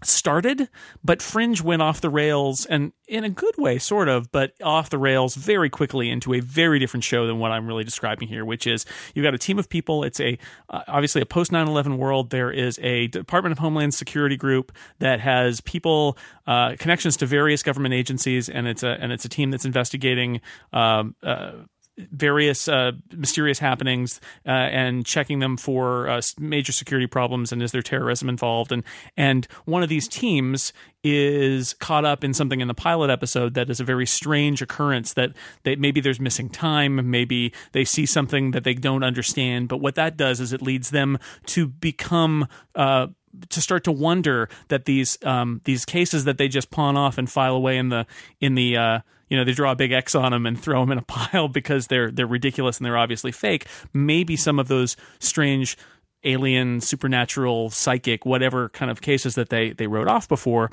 started, 0.06 0.70
but 1.04 1.22
Fringe 1.22 1.62
went 1.62 1.82
off 1.82 2.02
the 2.02 2.10
rails 2.10 2.66
and 2.66 2.92
in 3.08 3.24
a 3.24 3.30
good 3.30 3.56
way, 3.58 3.78
sort 3.78 4.08
of, 4.08 4.32
but 4.32 4.54
off 4.64 4.90
the 4.90 4.98
rails 4.98 5.36
very 5.36 5.70
quickly 5.70 6.10
into 6.10 6.34
a 6.34 6.40
very 6.40 6.80
different 6.80 7.04
show 7.04 7.28
than 7.28 7.40
what 7.40 7.52
I'm 7.52 7.68
really 7.68 7.84
describing 7.84 8.28
here, 8.28 8.46
which 8.46 8.66
is 8.66 8.86
you've 9.14 9.24
got 9.24 9.34
a 9.34 9.38
team 9.38 9.60
of 9.60 9.70
people. 9.70 10.04
It's 10.04 10.20
a 10.20 10.38
uh, 10.70 10.82
obviously 10.88 11.22
a 11.22 11.26
post 11.26 11.52
9 11.52 11.68
11 11.68 11.98
world. 11.98 12.30
There 12.30 12.52
is 12.52 12.80
a 12.82 13.08
Department 13.08 13.52
of 13.52 13.60
Homeland 13.60 13.94
Security 13.94 14.38
group 14.38 14.72
that 15.00 15.20
has 15.20 15.62
people 15.62 16.18
uh, 16.48 16.76
connections 16.80 17.18
to 17.18 17.26
various 17.26 17.64
government 17.64 17.94
agencies, 17.94 18.50
and 18.50 18.68
it's 18.68 18.84
a 18.84 18.98
and 19.00 19.12
it's 19.12 19.26
a 19.26 19.30
team 19.30 19.52
that's 19.52 19.66
investigating. 19.66 20.42
Um, 20.72 21.16
uh, 21.22 21.52
various 21.98 22.68
uh, 22.68 22.92
mysterious 23.12 23.60
happenings 23.60 24.20
uh, 24.46 24.50
and 24.50 25.06
checking 25.06 25.40
them 25.40 25.58
for 25.58 26.10
uh, 26.10 26.22
major 26.40 26.72
security 26.72 27.08
problems 27.08 27.52
and 27.52 27.62
is 27.62 27.72
there 27.72 27.82
terrorism 27.82 28.30
involved. 28.30 28.72
And 28.72 28.84
and 29.16 29.48
one 29.66 29.84
of 29.84 29.90
these 29.90 30.08
teams 30.08 30.74
is 31.04 31.74
caught 31.74 32.06
up 32.06 32.24
in 32.24 32.34
something 32.34 32.62
in 32.62 32.68
the 32.68 32.74
pilot 32.74 33.10
episode 33.10 33.54
that 33.54 33.70
is 33.70 33.80
a 33.80 33.84
very 33.84 34.06
strange 34.06 34.62
occurrence 34.62 35.14
that 35.14 35.34
they, 35.64 35.76
maybe 35.76 36.00
there's 36.00 36.20
missing 36.20 36.50
time 36.50 37.12
maybe 37.12 37.54
they 37.74 37.84
see 37.84 38.06
something 38.06 38.52
that 38.52 38.64
they 38.64 38.74
don't 38.74 39.04
understand. 39.04 39.68
But 39.68 39.78
what 39.78 39.96
that 39.96 40.18
does 40.18 40.40
is 40.40 40.54
it 40.54 40.62
leads 40.62 40.90
them 40.90 41.20
to 41.48 41.68
become 41.68 42.48
uh, 42.76 43.08
to 43.50 43.62
start 43.62 43.84
to 43.84 43.92
wonder 43.92 44.50
that 44.68 44.86
these 44.86 45.18
um, 45.24 45.62
these 45.66 45.86
cases 45.86 46.26
that 46.26 46.38
they 46.38 46.48
just 46.48 46.72
pawn 46.72 46.96
off 46.98 47.18
and 47.18 47.30
file 47.30 47.56
away 47.56 47.78
in 47.78 47.90
the 47.90 48.06
in 48.40 48.56
the 48.56 48.78
uh, 48.78 49.00
you 49.30 49.38
know 49.38 49.44
they 49.44 49.54
draw 49.54 49.72
a 49.72 49.76
big 49.76 49.92
X 49.92 50.16
on 50.16 50.32
them 50.32 50.46
and 50.46 50.60
throw 50.60 50.82
them 50.82 50.92
in 50.92 50.98
a 50.98 51.02
pile 51.08 51.48
because 51.48 51.88
they're 51.88 52.12
they're 52.12 52.28
ridiculous 52.28 52.78
and 52.78 52.86
they're 52.86 52.98
obviously 52.98 53.32
fake. 53.32 53.66
Maybe 53.94 54.36
some 54.36 54.60
of 54.60 54.68
those 54.68 54.96
strange 55.20 55.78
alien, 56.24 56.80
supernatural, 56.80 57.70
psychic, 57.70 58.26
whatever 58.26 58.70
kind 58.70 58.90
of 58.90 59.02
cases 59.02 59.36
that 59.36 59.50
they 59.50 59.72
they 59.72 59.88
wrote 59.88 60.08
off 60.08 60.28
before 60.28 60.70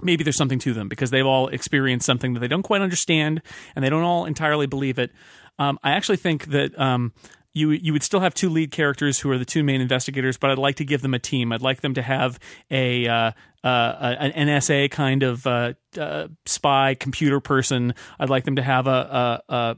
maybe 0.00 0.22
there's 0.22 0.36
something 0.36 0.58
to 0.60 0.72
them 0.72 0.88
because 0.88 1.10
they've 1.10 1.26
all 1.26 1.48
experienced 1.48 2.06
something 2.06 2.34
that 2.34 2.40
they 2.40 2.48
don't 2.48 2.62
quite 2.62 2.82
understand 2.82 3.42
and 3.74 3.84
they 3.84 3.90
don't 3.90 4.02
all 4.02 4.26
entirely 4.26 4.66
believe 4.66 4.98
it. 4.98 5.10
Um, 5.58 5.78
I 5.82 5.90
actually 5.92 6.18
think 6.18 6.46
that 6.46 6.78
um, 6.78 7.12
you 7.58 7.70
you 7.70 7.92
would 7.92 8.02
still 8.02 8.20
have 8.20 8.34
two 8.34 8.48
lead 8.48 8.70
characters 8.70 9.18
who 9.18 9.30
are 9.30 9.38
the 9.38 9.44
two 9.44 9.64
main 9.64 9.80
investigators, 9.80 10.36
but 10.36 10.50
I'd 10.50 10.58
like 10.58 10.76
to 10.76 10.84
give 10.84 11.02
them 11.02 11.14
a 11.14 11.18
team. 11.18 11.52
I'd 11.52 11.62
like 11.62 11.80
them 11.80 11.94
to 11.94 12.02
have 12.02 12.38
a 12.70 13.06
uh, 13.06 13.32
uh, 13.64 14.14
an 14.18 14.48
NSA 14.48 14.90
kind 14.90 15.22
of 15.22 15.46
uh, 15.46 15.74
uh, 15.98 16.28
spy 16.46 16.94
computer 16.94 17.40
person. 17.40 17.94
I'd 18.18 18.30
like 18.30 18.44
them 18.44 18.56
to 18.56 18.62
have 18.62 18.86
a, 18.86 19.42
a, 19.48 19.76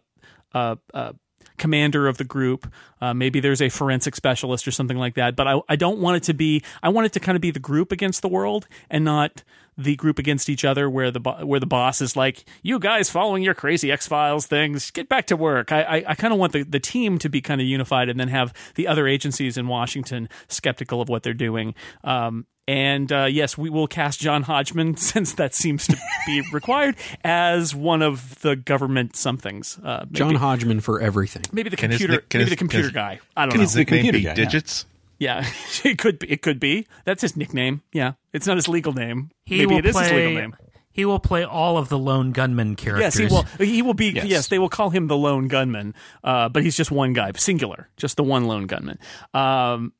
a, 0.53 0.79
a 0.93 1.15
commander 1.59 2.07
of 2.09 2.19
the 2.19 2.25
group. 2.25 2.73
Uh, 3.01 3.15
maybe 3.15 3.41
there's 3.41 3.63
a 3.63 3.69
forensic 3.69 4.17
specialist 4.17 4.67
or 4.67 4.71
something 4.71 4.97
like 4.97 5.15
that. 5.15 5.37
But 5.37 5.47
I, 5.47 5.61
I 5.69 5.77
don't 5.77 5.99
want 6.01 6.17
it 6.19 6.23
to 6.25 6.35
be. 6.35 6.63
I 6.83 6.89
want 6.89 7.07
it 7.07 7.13
to 7.15 7.21
kind 7.21 7.37
of 7.37 7.43
be 7.43 7.51
the 7.51 7.61
group 7.61 7.93
against 7.93 8.23
the 8.23 8.29
world 8.29 8.67
and 8.91 9.05
not 9.05 9.43
the 9.79 9.97
group 9.97 10.19
against 10.19 10.49
each 10.49 10.65
other, 10.65 10.91
where 10.91 11.11
the 11.11 11.21
bo- 11.21 11.45
where 11.47 11.61
the 11.61 11.67
boss 11.67 12.01
is 12.01 12.17
like, 12.17 12.45
"You 12.63 12.79
guys 12.79 13.09
following 13.11 13.43
your 13.43 13.55
crazy 13.55 13.91
X 13.91 14.07
Files 14.07 14.47
things, 14.47 14.91
get 14.91 15.09
back 15.09 15.27
to 15.27 15.37
work." 15.37 15.73
I 15.73 15.83
I, 15.83 16.05
I 16.09 16.15
kind 16.15 16.33
of 16.33 16.39
want 16.39 16.53
the, 16.53 16.63
the 16.63 16.81
team 16.81 17.19
to 17.19 17.29
be 17.29 17.41
kind 17.41 17.61
of 17.61 17.67
unified, 17.67 18.09
and 18.09 18.19
then 18.21 18.29
have 18.29 18.53
the 18.75 18.87
other 18.89 19.07
agencies 19.07 19.57
in 19.57 19.69
Washington 19.69 20.29
skeptical 20.49 21.01
of 21.01 21.09
what 21.09 21.23
they're 21.23 21.33
doing. 21.35 21.75
Um, 22.05 22.47
and 22.69 23.11
uh, 23.11 23.25
yes, 23.25 23.59
we 23.59 23.69
will 23.69 23.89
cast 23.89 24.21
John 24.21 24.43
Hodgman, 24.45 24.97
since 24.99 25.33
that 25.35 25.55
seems 25.55 25.87
to 25.89 25.97
be 26.27 26.43
required, 26.53 26.95
as 27.25 27.75
one 27.75 28.01
of 28.03 28.41
the 28.43 28.55
government 28.55 29.17
somethings. 29.17 29.77
Uh, 29.83 30.05
maybe, 30.05 30.19
John 30.19 30.35
Hodgman 30.37 30.81
for 30.81 31.01
everything. 31.01 31.43
maybe 31.53 31.69
the 31.71 31.77
Can 31.77 31.91
his 31.91 32.01
computer, 32.01 32.21
can 32.29 32.39
maybe 32.39 32.45
his- 32.45 32.51
the 32.51 32.57
computer 32.57 32.89
can 32.89 32.95
guy. 32.95 33.21
I 33.37 33.43
don't 33.47 33.51
can 33.53 33.59
know. 33.59 33.63
his- 33.63 33.75
the 33.75 33.85
computer 33.85 34.19
be 34.19 34.25
guy, 34.25 34.35
digits. 34.35 34.85
Yeah, 34.85 34.97
it 35.85 35.99
could 35.99 36.19
be. 36.19 36.31
It 36.33 36.43
could 36.43 36.59
be. 36.59 36.87
That's 37.05 37.23
his 37.23 37.37
nickname. 37.37 37.83
Yeah, 37.93 38.13
it's 38.33 38.47
not 38.47 38.57
his 38.57 38.69
legal 38.69 38.93
name. 38.93 39.31
He 39.45 39.59
Maybe 39.59 39.77
it 39.77 39.87
is 39.87 39.93
play, 39.93 40.05
his 40.05 40.13
legal 40.13 40.33
name. 40.35 40.57
He 40.93 41.05
will 41.05 41.21
play 41.21 41.45
all 41.45 41.79
of 41.79 41.89
the 41.89 41.99
lone 41.99 42.33
gunman 42.33 42.75
characters. 42.75 43.19
Yes, 43.21 43.31
he 43.31 43.35
will. 43.35 43.43
He 43.65 43.83
will 43.83 43.95
be. 43.95 44.07
Yes, 44.07 44.25
Yes. 44.25 44.49
they 44.49 44.59
will 44.59 44.69
call 44.69 44.91
him 44.91 45.07
the 45.07 45.17
lone 45.17 45.47
gunman. 45.47 45.95
Uh, 46.25 46.49
but 46.49 46.63
he's 46.65 46.77
just 46.77 46.91
one 46.91 47.13
guy, 47.13 47.31
singular, 47.37 47.89
just 47.97 48.17
the 48.17 48.25
one 48.25 48.47
lone 48.47 48.67
gunman. 48.67 48.99
Um, 49.33 49.93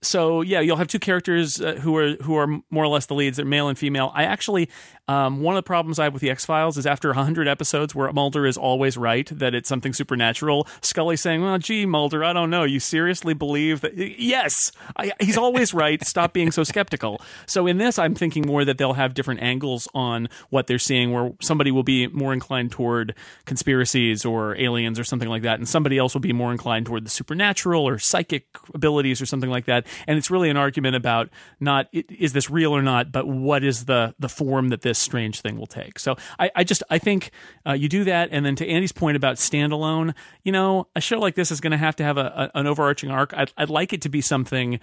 so 0.00 0.42
yeah, 0.42 0.60
you'll 0.60 0.76
have 0.76 0.88
two 0.88 1.00
characters 1.00 1.60
uh, 1.60 1.74
who 1.74 1.96
are 1.96 2.14
who 2.22 2.36
are 2.36 2.46
more 2.70 2.84
or 2.84 2.88
less 2.88 3.06
the 3.06 3.14
leads. 3.14 3.36
They're 3.36 3.44
male 3.46 3.68
and 3.68 3.76
female. 3.76 4.12
I 4.14 4.24
actually 4.24 4.70
um, 5.08 5.40
one 5.40 5.56
of 5.56 5.58
the 5.58 5.66
problems 5.66 5.98
I 5.98 6.04
have 6.04 6.12
with 6.12 6.20
the 6.20 6.30
X 6.30 6.44
Files 6.44 6.76
is 6.76 6.86
after 6.86 7.14
hundred 7.14 7.48
episodes 7.48 7.94
where 7.94 8.12
Mulder 8.12 8.46
is 8.46 8.58
always 8.58 8.96
right 8.96 9.26
that 9.38 9.54
it's 9.54 9.68
something 9.68 9.94
supernatural. 9.94 10.68
Scully 10.82 11.16
saying, 11.16 11.42
"Well, 11.42 11.58
gee, 11.58 11.86
Mulder, 11.86 12.22
I 12.22 12.34
don't 12.34 12.50
know. 12.50 12.64
You 12.64 12.78
seriously 12.78 13.32
believe 13.32 13.80
that?" 13.80 13.96
Yes, 13.96 14.70
I, 14.96 15.12
he's 15.18 15.38
always 15.38 15.72
right. 15.72 16.04
Stop 16.06 16.34
being 16.34 16.50
so 16.50 16.62
skeptical. 16.62 17.22
So 17.46 17.66
in 17.66 17.78
this, 17.78 17.98
I'm 17.98 18.14
thinking 18.14 18.46
more 18.46 18.64
that 18.66 18.76
they'll 18.76 18.92
have 18.92 19.14
different 19.14 19.40
angles 19.40 19.88
on 19.94 20.28
what 20.50 20.66
they're 20.66 20.78
seeing, 20.78 21.12
where 21.12 21.32
somebody 21.40 21.70
will 21.70 21.82
be 21.82 22.06
more 22.08 22.34
inclined 22.34 22.70
toward 22.70 23.14
conspiracies 23.46 24.26
or 24.26 24.56
aliens 24.56 24.98
or 24.98 25.04
something 25.04 25.28
like 25.28 25.42
that, 25.42 25.58
and 25.58 25.66
somebody 25.66 25.96
else 25.96 26.14
will 26.14 26.20
be 26.20 26.34
more 26.34 26.52
inclined 26.52 26.84
toward 26.84 27.06
the 27.06 27.10
supernatural 27.10 27.88
or 27.88 27.98
psychic 27.98 28.46
abilities 28.74 29.22
or 29.22 29.26
something 29.26 29.50
like 29.50 29.64
that. 29.64 29.86
And 30.06 30.18
it's 30.18 30.30
really 30.30 30.50
an 30.50 30.58
argument 30.58 30.96
about 30.96 31.30
not 31.60 31.86
is 31.92 32.34
this 32.34 32.50
real 32.50 32.76
or 32.76 32.82
not, 32.82 33.10
but 33.10 33.26
what 33.26 33.64
is 33.64 33.86
the 33.86 34.14
the 34.18 34.28
form 34.28 34.68
that 34.68 34.82
this 34.82 34.97
strange 34.98 35.40
thing 35.40 35.58
will 35.58 35.66
take. 35.66 35.98
So 35.98 36.16
I, 36.38 36.50
I 36.56 36.64
just 36.64 36.82
I 36.90 36.98
think 36.98 37.30
uh, 37.66 37.72
you 37.72 37.88
do 37.88 38.04
that, 38.04 38.28
and 38.32 38.44
then 38.44 38.56
to 38.56 38.68
Andy's 38.68 38.92
point 38.92 39.16
about 39.16 39.36
standalone, 39.36 40.14
you 40.42 40.52
know, 40.52 40.88
a 40.94 41.00
show 41.00 41.18
like 41.18 41.34
this 41.34 41.50
is 41.50 41.60
going 41.60 41.70
to 41.72 41.76
have 41.78 41.96
to 41.96 42.04
have 42.04 42.18
a, 42.18 42.50
a, 42.54 42.58
an 42.58 42.66
overarching 42.66 43.10
arc. 43.10 43.32
I'd, 43.36 43.52
I'd 43.56 43.70
like 43.70 43.92
it 43.92 44.02
to 44.02 44.08
be 44.08 44.20
something 44.20 44.80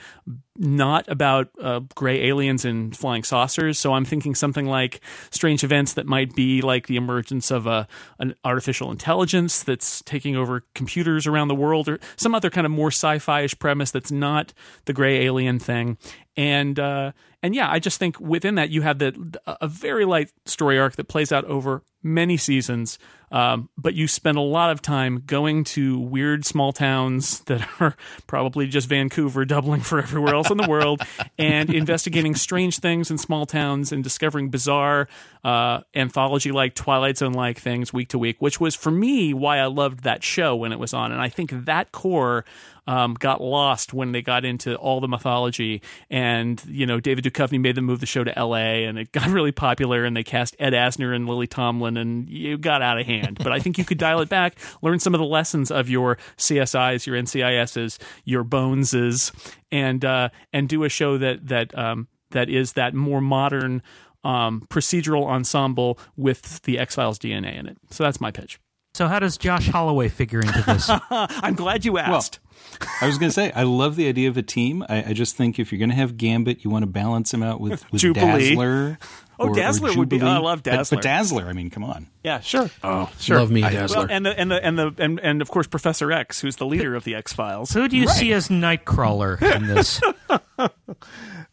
not 0.57 1.05
about 1.09 1.49
uh, 1.61 1.81
gray 1.95 2.27
aliens 2.29 2.63
and 2.65 2.95
flying 2.95 3.23
saucers. 3.23 3.77
So 3.77 3.93
I'm 3.93 4.05
thinking 4.05 4.35
something 4.35 4.65
like 4.65 5.01
strange 5.29 5.63
events 5.63 5.93
that 5.93 6.05
might 6.05 6.33
be 6.33 6.61
like 6.61 6.87
the 6.87 6.95
emergence 6.95 7.51
of 7.51 7.67
a 7.67 7.87
an 8.19 8.35
artificial 8.43 8.91
intelligence 8.91 9.63
that's 9.63 10.01
taking 10.01 10.35
over 10.35 10.63
computers 10.73 11.27
around 11.27 11.49
the 11.49 11.55
world, 11.55 11.89
or 11.89 11.99
some 12.15 12.33
other 12.33 12.49
kind 12.49 12.65
of 12.65 12.71
more 12.71 12.91
sci-fi-ish 12.91 13.59
premise 13.59 13.91
that's 13.91 14.11
not 14.11 14.53
the 14.85 14.93
gray 14.93 15.25
alien 15.25 15.59
thing. 15.59 15.97
And 16.37 16.79
uh, 16.79 17.13
and 17.45 17.53
yeah, 17.53 17.69
I 17.69 17.77
just 17.77 17.99
think 17.99 18.19
within 18.19 18.55
that 18.55 18.71
you 18.71 18.81
have 18.81 18.97
the 18.97 19.39
a 19.45 19.67
very 19.67 20.03
light 20.03 20.31
story 20.47 20.79
arc 20.79 20.95
that 20.95 21.07
plays 21.07 21.31
out 21.31 21.45
over 21.45 21.83
many 22.01 22.37
seasons, 22.37 22.97
um, 23.31 23.69
but 23.77 23.93
you 23.93 24.07
spend 24.07 24.37
a 24.37 24.41
lot 24.41 24.71
of 24.71 24.81
time 24.81 25.21
going 25.27 25.63
to 25.63 25.99
weird 25.99 26.43
small 26.43 26.73
towns 26.73 27.41
that 27.41 27.67
are 27.79 27.95
probably 28.25 28.65
just 28.65 28.87
Vancouver, 28.87 29.45
doubling 29.45 29.81
for 29.81 29.99
everywhere 29.99 30.33
else 30.33 30.49
in 30.49 30.57
the 30.57 30.67
world, 30.67 31.03
and 31.37 31.69
investigating 31.69 32.33
strange 32.33 32.79
things 32.79 33.11
in 33.11 33.19
small 33.19 33.45
towns 33.45 33.91
and 33.91 34.03
discovering 34.03 34.49
bizarre 34.49 35.07
uh, 35.43 35.81
anthology 35.93 36.51
like 36.51 36.73
Twilight 36.73 37.19
Zone 37.19 37.33
like 37.33 37.59
things 37.59 37.93
week 37.93 38.09
to 38.09 38.17
week, 38.17 38.37
which 38.39 38.59
was 38.59 38.73
for 38.73 38.89
me 38.89 39.35
why 39.35 39.59
I 39.59 39.67
loved 39.67 40.03
that 40.03 40.23
show 40.23 40.55
when 40.55 40.71
it 40.71 40.79
was 40.79 40.95
on. 40.95 41.11
And 41.11 41.21
I 41.21 41.29
think 41.29 41.51
that 41.65 41.91
core 41.91 42.43
um, 42.87 43.15
got 43.15 43.41
lost 43.41 43.93
when 43.93 44.11
they 44.11 44.21
got 44.21 44.45
into 44.45 44.75
all 44.75 45.01
the 45.01 45.07
mythology. 45.07 45.81
And, 46.09 46.63
you 46.67 46.85
know, 46.85 46.99
David 46.99 47.23
Duchovny 47.35 47.59
made 47.59 47.75
them 47.75 47.85
move 47.85 47.99
the 47.99 48.05
show 48.05 48.23
to 48.23 48.33
LA 48.35 48.85
and 48.87 48.97
it 48.97 49.11
got 49.11 49.27
really 49.29 49.51
popular 49.51 50.03
and 50.03 50.15
they 50.15 50.23
cast 50.23 50.55
Ed 50.59 50.73
Asner 50.73 51.15
and 51.15 51.27
Lily 51.27 51.47
Tomlin 51.47 51.97
and 51.97 52.29
you 52.29 52.57
got 52.57 52.81
out 52.81 52.99
of 52.99 53.05
hand. 53.05 53.37
But 53.37 53.51
I 53.51 53.59
think 53.59 53.77
you 53.77 53.85
could 53.85 53.97
dial 53.97 54.21
it 54.21 54.29
back, 54.29 54.57
learn 54.81 54.99
some 54.99 55.13
of 55.13 55.19
the 55.19 55.25
lessons 55.25 55.71
of 55.71 55.89
your 55.89 56.17
CSIs, 56.37 57.05
your 57.05 57.15
NCISs, 57.15 57.99
your 58.23 58.43
Boneses, 58.43 59.31
and, 59.71 60.03
uh, 60.03 60.29
and 60.53 60.69
do 60.69 60.83
a 60.83 60.89
show 60.89 61.17
that, 61.17 61.47
that, 61.47 61.77
um, 61.77 62.07
that 62.31 62.49
is 62.49 62.73
that 62.73 62.93
more 62.93 63.21
modern, 63.21 63.81
um, 64.23 64.65
procedural 64.69 65.25
ensemble 65.25 65.99
with 66.17 66.61
the 66.63 66.79
X 66.79 66.95
Files 66.95 67.19
DNA 67.19 67.57
in 67.57 67.67
it. 67.67 67.77
So 67.91 68.03
that's 68.03 68.19
my 68.19 68.31
pitch. 68.31 68.59
So 68.95 69.07
how 69.09 69.19
does 69.19 69.35
Josh 69.35 69.67
Holloway 69.67 70.07
figure 70.07 70.39
into 70.39 70.61
this? 70.61 70.89
I'm 71.09 71.55
glad 71.55 71.83
you 71.83 71.97
asked. 71.97 72.39
Well, 72.79 72.89
I 73.01 73.07
was 73.07 73.17
going 73.17 73.27
to 73.27 73.33
say, 73.33 73.51
I 73.51 73.63
love 73.63 73.97
the 73.97 74.07
idea 74.07 74.29
of 74.29 74.37
a 74.37 74.41
team. 74.41 74.85
I, 74.87 75.09
I 75.09 75.13
just 75.13 75.35
think 75.35 75.59
if 75.59 75.69
you're 75.69 75.79
going 75.79 75.89
to 75.89 75.97
have 75.97 76.15
Gambit, 76.15 76.63
you 76.63 76.69
want 76.69 76.83
to 76.83 76.87
balance 76.87 77.33
him 77.33 77.43
out 77.43 77.59
with, 77.59 77.91
with 77.91 77.99
Jubilee. 77.99 78.51
Dazzler. 78.51 78.97
Oh, 79.37 79.53
Dazzler 79.53 79.93
would 79.97 80.07
be- 80.07 80.15
Jubilee. 80.15 80.31
I 80.31 80.37
love 80.37 80.63
Dazzler. 80.63 80.95
But, 80.95 81.03
Dazzler, 81.03 81.43
I 81.43 81.51
mean, 81.51 81.69
come 81.69 81.83
on. 81.83 82.07
yeah, 82.23 82.39
sure. 82.39 82.69
Oh, 82.85 83.11
love 83.27 83.51
me 83.51 83.63
a 83.63 83.69
Dazzler. 83.69 83.97
Well, 83.97 84.07
and 84.09 84.25
the 84.25 84.39
and 84.39 84.49
the 84.49 84.63
and 84.63 84.79
the 84.79 84.95
and, 84.97 85.19
and 85.19 85.41
of 85.41 85.51
course 85.51 85.67
Professor 85.67 86.13
X, 86.13 86.39
who's 86.39 86.55
the 86.55 86.65
leader 86.65 86.95
of 86.95 87.03
the 87.03 87.15
X 87.15 87.33
Files. 87.33 87.71
Who 87.71 87.89
do 87.89 87.97
you 87.97 88.07
see 88.07 88.31
as 88.31 88.47
Nightcrawler 88.47 89.41
in 89.55 89.67
this? 89.67 89.99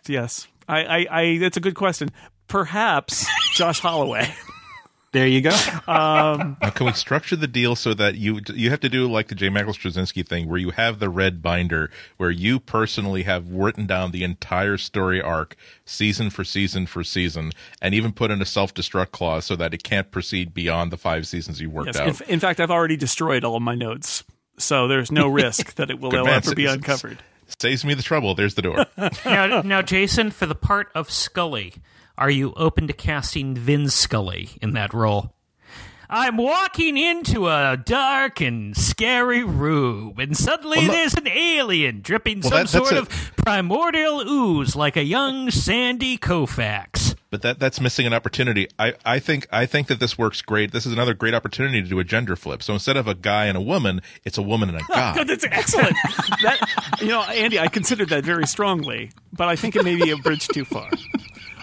Yes, 0.06 0.48
I, 0.68 0.84
I, 0.84 1.06
I. 1.10 1.38
That's 1.38 1.56
a 1.56 1.60
good 1.60 1.74
question. 1.76 2.10
Perhaps 2.48 3.26
Josh 3.54 3.80
Holloway. 3.80 4.32
There 5.12 5.26
you 5.26 5.42
go. 5.42 5.50
Um, 5.86 6.56
now, 6.62 6.70
can 6.70 6.86
we 6.86 6.92
structure 6.94 7.36
the 7.36 7.46
deal 7.46 7.76
so 7.76 7.92
that 7.94 8.14
you 8.16 8.40
you 8.54 8.70
have 8.70 8.80
to 8.80 8.88
do 8.88 9.06
like 9.10 9.28
the 9.28 9.34
J. 9.34 9.50
Michael 9.50 9.74
Straczynski 9.74 10.26
thing, 10.26 10.48
where 10.48 10.58
you 10.58 10.70
have 10.70 11.00
the 11.00 11.10
red 11.10 11.42
binder, 11.42 11.90
where 12.16 12.30
you 12.30 12.58
personally 12.58 13.24
have 13.24 13.50
written 13.52 13.86
down 13.86 14.10
the 14.12 14.24
entire 14.24 14.78
story 14.78 15.20
arc, 15.20 15.54
season 15.84 16.30
for 16.30 16.44
season 16.44 16.86
for 16.86 17.04
season, 17.04 17.52
and 17.82 17.94
even 17.94 18.12
put 18.12 18.30
in 18.30 18.40
a 18.40 18.46
self 18.46 18.72
destruct 18.72 19.10
clause 19.10 19.44
so 19.44 19.54
that 19.56 19.74
it 19.74 19.82
can't 19.82 20.10
proceed 20.10 20.54
beyond 20.54 20.90
the 20.90 20.96
five 20.96 21.26
seasons 21.26 21.60
you 21.60 21.68
worked 21.68 21.88
Yes. 21.88 21.96
out. 21.98 22.20
In, 22.22 22.34
in 22.34 22.40
fact, 22.40 22.58
I've 22.58 22.70
already 22.70 22.96
destroyed 22.96 23.44
all 23.44 23.56
of 23.56 23.62
my 23.62 23.74
notes, 23.74 24.24
so 24.56 24.88
there's 24.88 25.12
no 25.12 25.28
risk 25.42 25.74
that 25.74 25.90
it 25.90 26.00
will 26.00 26.10
Good 26.10 26.24
man. 26.24 26.34
ever 26.36 26.54
be 26.54 26.64
S- 26.64 26.70
s- 26.70 26.76
uncovered. 26.76 27.18
Saves 27.60 27.84
me 27.84 27.92
the 27.92 28.02
trouble. 28.02 28.34
There's 28.34 28.54
the 28.54 28.62
door. 28.62 28.86
now, 29.26 29.60
now, 29.60 29.82
Jason, 29.82 30.30
for 30.30 30.46
the 30.46 30.54
part 30.54 30.90
of 30.94 31.10
Scully, 31.10 31.74
are 32.18 32.30
you 32.30 32.52
open 32.56 32.86
to 32.86 32.92
casting 32.92 33.54
Vin 33.54 33.88
Scully 33.90 34.50
in 34.60 34.72
that 34.74 34.92
role? 34.94 35.34
I'm 36.14 36.36
walking 36.36 36.98
into 36.98 37.48
a 37.48 37.78
dark 37.82 38.42
and 38.42 38.76
scary 38.76 39.42
room, 39.44 40.14
and 40.18 40.36
suddenly 40.36 40.76
Well, 40.78 40.88
there's 40.88 41.14
an 41.14 41.26
alien 41.26 42.02
dripping 42.02 42.40
Well, 42.42 42.50
some 42.50 42.58
that- 42.60 42.68
sort 42.68 42.92
a- 42.92 42.98
of 42.98 43.32
primordial 43.36 44.20
ooze 44.20 44.76
like 44.76 44.98
a 44.98 45.04
young 45.04 45.50
Sandy 45.50 46.18
Koufax. 46.18 47.14
but 47.30 47.40
that 47.40 47.58
that's 47.58 47.80
missing 47.80 48.06
an 48.06 48.12
opportunity. 48.12 48.68
I, 48.78 48.92
I 49.06 49.20
think 49.20 49.46
I 49.50 49.64
think 49.64 49.86
that 49.86 50.00
this 50.00 50.18
works 50.18 50.42
great. 50.42 50.72
This 50.72 50.84
is 50.84 50.92
another 50.92 51.14
great 51.14 51.32
opportunity 51.32 51.80
to 51.82 51.88
do 51.88 51.98
a 51.98 52.04
gender 52.04 52.36
flip. 52.36 52.62
So 52.62 52.74
instead 52.74 52.98
of 52.98 53.08
a 53.08 53.14
guy 53.14 53.46
and 53.46 53.56
a 53.56 53.62
woman, 53.62 54.02
it's 54.26 54.36
a 54.36 54.42
woman 54.42 54.68
and 54.68 54.78
a 54.82 54.84
guy. 54.88 55.24
That's 55.24 55.44
excellent. 55.50 55.96
that, 56.42 56.58
you 57.00 57.08
know, 57.08 57.22
Andy, 57.22 57.58
I 57.58 57.68
considered 57.68 58.10
that 58.10 58.22
very 58.22 58.46
strongly, 58.46 59.12
but 59.32 59.48
I 59.48 59.56
think 59.56 59.76
it 59.76 59.82
may 59.84 59.96
be 59.96 60.10
a 60.10 60.18
bridge 60.18 60.46
too 60.48 60.66
far. 60.66 60.90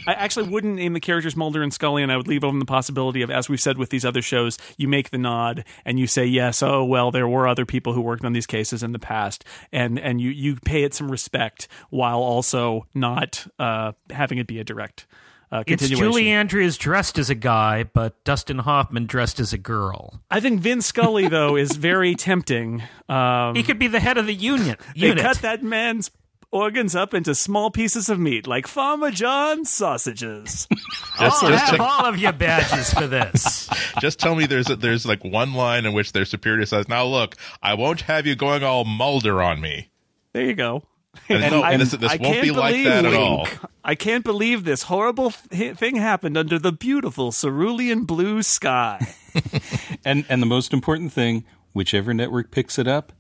I 0.09 0.13
actually 0.13 0.49
wouldn't 0.49 0.77
name 0.77 0.93
the 0.93 0.99
characters 0.99 1.35
Mulder 1.35 1.61
and 1.61 1.71
Scully, 1.71 2.01
and 2.01 2.11
I 2.11 2.17
would 2.17 2.27
leave 2.27 2.43
open 2.43 2.57
the 2.57 2.65
possibility 2.65 3.21
of, 3.21 3.29
as 3.29 3.47
we've 3.47 3.59
said 3.59 3.77
with 3.77 3.91
these 3.91 4.03
other 4.03 4.23
shows, 4.23 4.57
you 4.75 4.87
make 4.87 5.11
the 5.11 5.19
nod 5.19 5.65
and 5.85 5.99
you 5.99 6.07
say, 6.07 6.25
yes, 6.25 6.63
oh, 6.63 6.83
well, 6.83 7.11
there 7.11 7.27
were 7.27 7.47
other 7.47 7.63
people 7.63 7.93
who 7.93 8.01
worked 8.01 8.25
on 8.25 8.33
these 8.33 8.47
cases 8.47 8.81
in 8.81 8.91
the 8.91 8.97
past, 8.97 9.45
and, 9.71 9.99
and 9.99 10.19
you, 10.19 10.31
you 10.31 10.55
pay 10.55 10.81
it 10.81 10.95
some 10.95 11.11
respect 11.11 11.67
while 11.91 12.17
also 12.21 12.87
not 12.95 13.45
uh, 13.59 13.91
having 14.09 14.39
it 14.39 14.47
be 14.47 14.59
a 14.59 14.63
direct 14.63 15.05
uh, 15.51 15.63
It's. 15.67 15.87
Julie 15.87 16.29
Andrews 16.29 16.77
dressed 16.77 17.19
as 17.19 17.29
a 17.29 17.35
guy, 17.35 17.83
but 17.83 18.23
Dustin 18.23 18.59
Hoffman 18.59 19.05
dressed 19.05 19.39
as 19.39 19.53
a 19.53 19.57
girl. 19.57 20.21
I 20.31 20.39
think 20.39 20.61
Vin 20.61 20.81
Scully, 20.81 21.27
though, 21.27 21.55
is 21.55 21.75
very 21.75 22.15
tempting. 22.15 22.81
Um, 23.07 23.55
He 23.55 23.63
could 23.63 23.79
be 23.79 23.87
the 23.87 23.99
head 23.99 24.17
of 24.17 24.25
the 24.25 24.33
union. 24.33 24.77
They 24.95 25.13
cut 25.13 25.37
that 25.37 25.63
man's 25.63 26.09
organs 26.51 26.95
up 26.95 27.13
into 27.13 27.35
small 27.35 27.71
pieces 27.71 28.09
of 28.09 28.19
meat, 28.19 28.47
like 28.47 28.67
Farmer 28.67 29.11
John's 29.11 29.69
sausages. 29.69 30.67
Just, 31.19 31.43
I'll 31.43 31.49
just, 31.49 31.65
have 31.71 31.81
all 31.81 32.05
of 32.05 32.17
your 32.17 32.31
badges 32.31 32.93
for 32.93 33.05
this. 33.05 33.69
just 33.99 34.19
tell 34.21 34.35
me 34.35 34.45
there's 34.45 34.69
a, 34.69 34.77
there's 34.77 35.05
like 35.05 35.21
one 35.21 35.53
line 35.53 35.85
in 35.85 35.91
which 35.91 36.13
their 36.13 36.23
superior 36.23 36.65
says, 36.65 36.87
"Now 36.87 37.03
look, 37.03 37.35
I 37.61 37.73
won't 37.73 38.01
have 38.03 38.25
you 38.25 38.37
going 38.37 38.63
all 38.63 38.85
Mulder 38.85 39.41
on 39.41 39.59
me." 39.59 39.89
There 40.31 40.45
you 40.45 40.53
go. 40.53 40.83
And, 41.27 41.51
no, 41.51 41.61
I- 41.61 41.71
and 41.73 41.81
this, 41.81 41.91
this 41.91 42.09
won't 42.11 42.21
can't 42.21 42.41
be 42.43 42.51
like 42.51 42.85
that 42.85 43.03
at 43.03 43.11
believe- 43.11 43.19
all. 43.19 43.47
I 43.83 43.95
can't 43.95 44.23
believe 44.23 44.63
this 44.63 44.83
horrible 44.83 45.31
th- 45.31 45.75
thing 45.75 45.97
happened 45.97 46.37
under 46.37 46.57
the 46.57 46.71
beautiful 46.71 47.33
cerulean 47.33 48.05
blue 48.05 48.41
sky. 48.41 49.05
And 50.05 50.25
and 50.29 50.41
the 50.41 50.45
most 50.47 50.71
important 50.71 51.11
thing, 51.11 51.43
whichever 51.73 52.13
network 52.13 52.49
picks 52.49 52.79
it 52.79 52.87
up, 52.87 53.11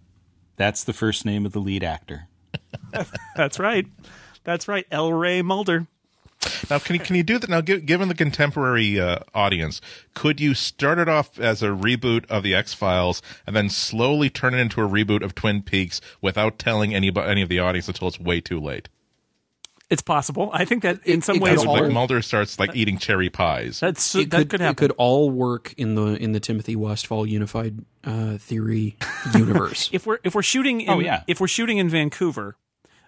that's 0.55 0.85
the 0.85 0.93
first 0.93 1.25
name 1.25 1.45
of 1.45 1.51
the 1.51 1.59
lead 1.59 1.83
actor. 1.83 2.29
That's 3.35 3.59
right. 3.59 3.85
That's 4.43 4.67
right. 4.67 4.85
El 4.91 5.13
Rey 5.13 5.41
Mulder. 5.41 5.87
Now, 6.69 6.79
can 6.79 6.95
you 6.95 7.01
can 7.01 7.15
you 7.17 7.23
do 7.23 7.37
that 7.37 7.49
now? 7.49 7.61
gi- 7.61 7.81
Given 7.81 8.07
the 8.07 8.15
contemporary 8.15 8.97
uh, 8.99 9.19
audience, 9.35 9.81
could 10.13 10.39
you 10.39 10.53
start 10.53 10.97
it 10.97 11.09
off 11.09 11.37
as 11.37 11.61
a 11.61 11.67
reboot 11.67 12.25
of 12.29 12.43
the 12.43 12.55
X 12.55 12.73
Files 12.73 13.21
and 13.45 13.55
then 13.55 13.69
slowly 13.69 14.29
turn 14.29 14.53
it 14.53 14.59
into 14.59 14.81
a 14.81 14.87
reboot 14.87 15.21
of 15.21 15.35
Twin 15.35 15.61
Peaks 15.61 15.99
without 16.21 16.57
telling 16.57 16.95
any 16.95 17.11
any 17.15 17.41
of 17.41 17.49
the 17.49 17.59
audience 17.59 17.87
until 17.89 18.07
it's 18.07 18.19
way 18.19 18.39
too 18.39 18.59
late? 18.59 18.87
It's 19.89 20.01
possible. 20.03 20.51
I 20.53 20.65
think 20.65 20.83
that 20.83 20.99
in 21.05 21.19
It- 21.19 21.23
some 21.23 21.37
it 21.37 21.41
ways 21.41 21.59
could 21.63 21.67
Like 21.67 21.91
Mulder 21.91 22.21
starts 22.21 22.59
like 22.59 22.75
eating 22.75 22.97
cherry 22.99 23.29
pies. 23.29 23.79
that's 23.79 24.13
it 24.15 24.29
that 24.29 24.37
could, 24.37 24.49
could 24.49 24.61
it 24.61 24.77
could 24.77 24.91
all 24.97 25.31
work 25.31 25.73
in 25.77 25.95
the 25.95 26.13
in 26.21 26.31
the 26.31 26.39
Timothy 26.39 26.75
Westphall 26.75 27.25
unified 27.25 27.79
uh, 28.03 28.37
theory 28.37 28.97
universe. 29.33 29.89
if 29.91 30.05
we're 30.05 30.19
if 30.23 30.35
we're 30.35 30.43
shooting 30.43 30.81
in, 30.81 30.89
Oh, 30.89 30.99
yeah. 30.99 31.23
if 31.27 31.41
we're 31.41 31.47
shooting 31.47 31.79
in 31.79 31.89
Vancouver, 31.89 32.55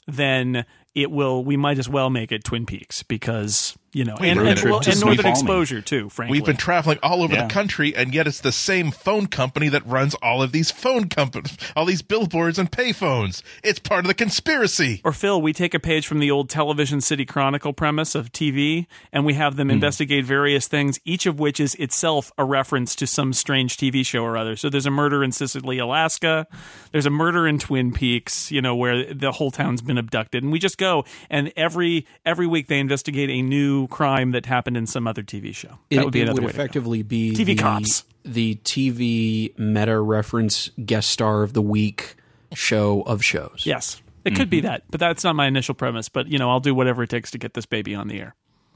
then 0.07 0.65
it 0.95 1.09
will 1.11 1.43
we 1.43 1.57
might 1.57 1.79
as 1.79 1.87
well 1.89 2.09
make 2.09 2.31
it 2.31 2.43
Twin 2.43 2.65
Peaks 2.65 3.01
because 3.03 3.77
you 3.93 4.05
know 4.05 4.15
and, 4.21 4.39
road 4.39 4.57
and, 4.57 4.69
well, 4.69 4.79
and 4.85 5.01
Northern 5.01 5.17
Palmy. 5.23 5.29
Exposure 5.31 5.81
too. 5.81 6.09
Frankly, 6.09 6.37
We've 6.37 6.45
been 6.45 6.55
traveling 6.57 6.97
all 7.03 7.23
over 7.23 7.33
Yeah. 7.33 7.47
the 7.47 7.53
country, 7.53 7.93
and 7.95 8.13
yet 8.13 8.25
it's 8.27 8.39
the 8.41 8.51
same 8.53 8.91
phone 8.91 9.27
company 9.27 9.67
that 9.69 9.85
runs 9.85 10.15
all 10.15 10.41
of 10.41 10.51
these 10.53 10.71
phone 10.71 11.09
companies, 11.09 11.57
all 11.75 11.85
these 11.85 12.01
billboards 12.01 12.57
and 12.57 12.71
payphones. 12.71 13.41
It's 13.63 13.79
part 13.79 14.05
of 14.05 14.07
the 14.07 14.13
conspiracy. 14.13 15.01
or 15.03 15.11
Phil, 15.11 15.41
we 15.41 15.51
take 15.53 15.73
a 15.73 15.79
page 15.79 16.07
from 16.07 16.19
the 16.19 16.31
old 16.31 16.49
Television 16.49 17.01
City 17.01 17.25
Chronicle 17.25 17.73
premise 17.73 18.15
of 18.15 18.31
TV, 18.31 18.87
and 19.11 19.25
we 19.25 19.33
have 19.33 19.55
them 19.57 19.67
Hmm. 19.67 19.71
investigate 19.75 20.25
various 20.25 20.67
things, 20.67 20.99
each 21.05 21.25
of 21.25 21.39
which 21.39 21.59
is 21.59 21.75
itself 21.75 22.31
a 22.37 22.45
reference 22.45 22.95
to 22.95 23.05
some 23.07 23.33
strange 23.33 23.75
TV 23.77 24.03
show 24.05 24.23
or 24.23 24.37
other. 24.37 24.55
So 24.55 24.69
there's 24.69 24.85
a 24.85 24.91
murder 24.91 25.21
in 25.23 25.31
Cicely, 25.33 25.79
Alaska. 25.79 26.47
There's 26.93 27.05
a 27.05 27.09
murder 27.09 27.45
in 27.47 27.59
Twin 27.59 27.91
Peaks, 27.91 28.51
you 28.51 28.61
know, 28.61 28.73
where 28.75 29.13
the 29.13 29.33
whole 29.33 29.51
town's 29.51 29.81
been 29.81 29.97
abducted, 29.97 30.43
and 30.43 30.51
we 30.51 30.59
just 30.59 30.77
go 30.81 31.05
and 31.29 31.53
every 31.55 32.05
every 32.25 32.47
week 32.47 32.67
they 32.67 32.79
investigate 32.79 33.29
a 33.29 33.41
new 33.41 33.87
crime 33.87 34.31
that 34.31 34.45
happened 34.45 34.75
in 34.77 34.85
some 34.87 35.07
other 35.07 35.23
TV 35.23 35.53
show. 35.55 35.79
That 35.89 35.99
it, 35.99 36.03
would 36.03 36.13
be 36.13 36.19
it 36.21 36.23
another 36.23 36.41
would 36.41 36.47
way 36.47 36.51
to 36.51 36.57
go. 36.57 36.61
effectively 36.63 37.03
be 37.03 37.33
TV 37.33 37.45
the, 37.45 37.55
cops. 37.55 38.03
the 38.23 38.55
TV 38.63 39.57
meta 39.57 39.99
reference 39.99 40.69
guest 40.85 41.09
star 41.09 41.43
of 41.43 41.53
the 41.53 41.61
week 41.61 42.15
show 42.53 43.01
of 43.03 43.23
shows. 43.23 43.63
Yes, 43.65 44.01
it 44.25 44.31
could 44.31 44.41
Mm-hmm. 44.43 44.49
be 44.49 44.61
that, 44.61 44.83
but 44.91 44.99
that's 44.99 45.23
not 45.23 45.35
my 45.35 45.47
initial 45.47 45.73
premise. 45.75 46.09
But 46.09 46.27
you 46.27 46.37
know, 46.37 46.49
I'll 46.49 46.59
do 46.59 46.75
whatever 46.75 47.03
it 47.03 47.09
takes 47.09 47.31
to 47.31 47.37
get 47.37 47.53
this 47.53 47.65
baby 47.65 47.95
on 47.95 48.07
the 48.09 48.19
air. 48.19 48.35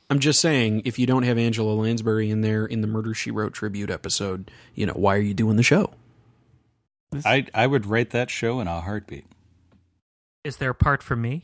I'm 0.09 0.19
just 0.19 0.39
saying, 0.39 0.83
if 0.85 0.99
you 0.99 1.07
don't 1.07 1.23
have 1.23 1.37
Angela 1.39 1.73
Lansbury 1.73 2.29
in 2.29 2.41
there 2.41 2.65
in 2.65 2.81
the 2.81 2.87
Murder 2.87 3.13
She 3.15 3.31
Wrote 3.31 3.53
tribute 3.53 3.89
episode, 3.89 4.51
you 4.75 4.85
know 4.85 4.93
why 4.93 5.15
are 5.15 5.19
you 5.21 5.33
doing 5.33 5.55
the 5.57 5.63
show? 5.63 5.91
I 7.25 7.47
I 7.53 7.65
would 7.67 7.85
write 7.85 8.11
that 8.11 8.29
show 8.29 8.59
in 8.59 8.67
a 8.67 8.81
heartbeat. 8.81 9.25
Is 10.43 10.57
there 10.57 10.69
a 10.69 10.75
part 10.75 11.01
for 11.01 11.15
me? 11.15 11.43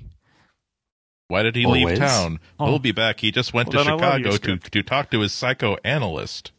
Why 1.32 1.42
did 1.44 1.56
he 1.56 1.66
Always. 1.66 1.86
leave 1.86 1.98
town? 1.98 2.40
Oh. 2.60 2.66
We'll 2.66 2.80
be 2.80 2.92
back. 2.92 3.22
He 3.22 3.32
just 3.32 3.54
went 3.54 3.70
Well, 3.74 3.84
to 3.86 3.90
then 3.90 4.00
I 4.00 4.06
love 4.10 4.20
your 4.20 4.32
Chicago 4.34 4.58
to, 4.58 4.70
to 4.70 4.84
talk 4.84 5.10
to 5.12 5.22
his 5.22 5.32
psychoanalyst. 5.34 6.52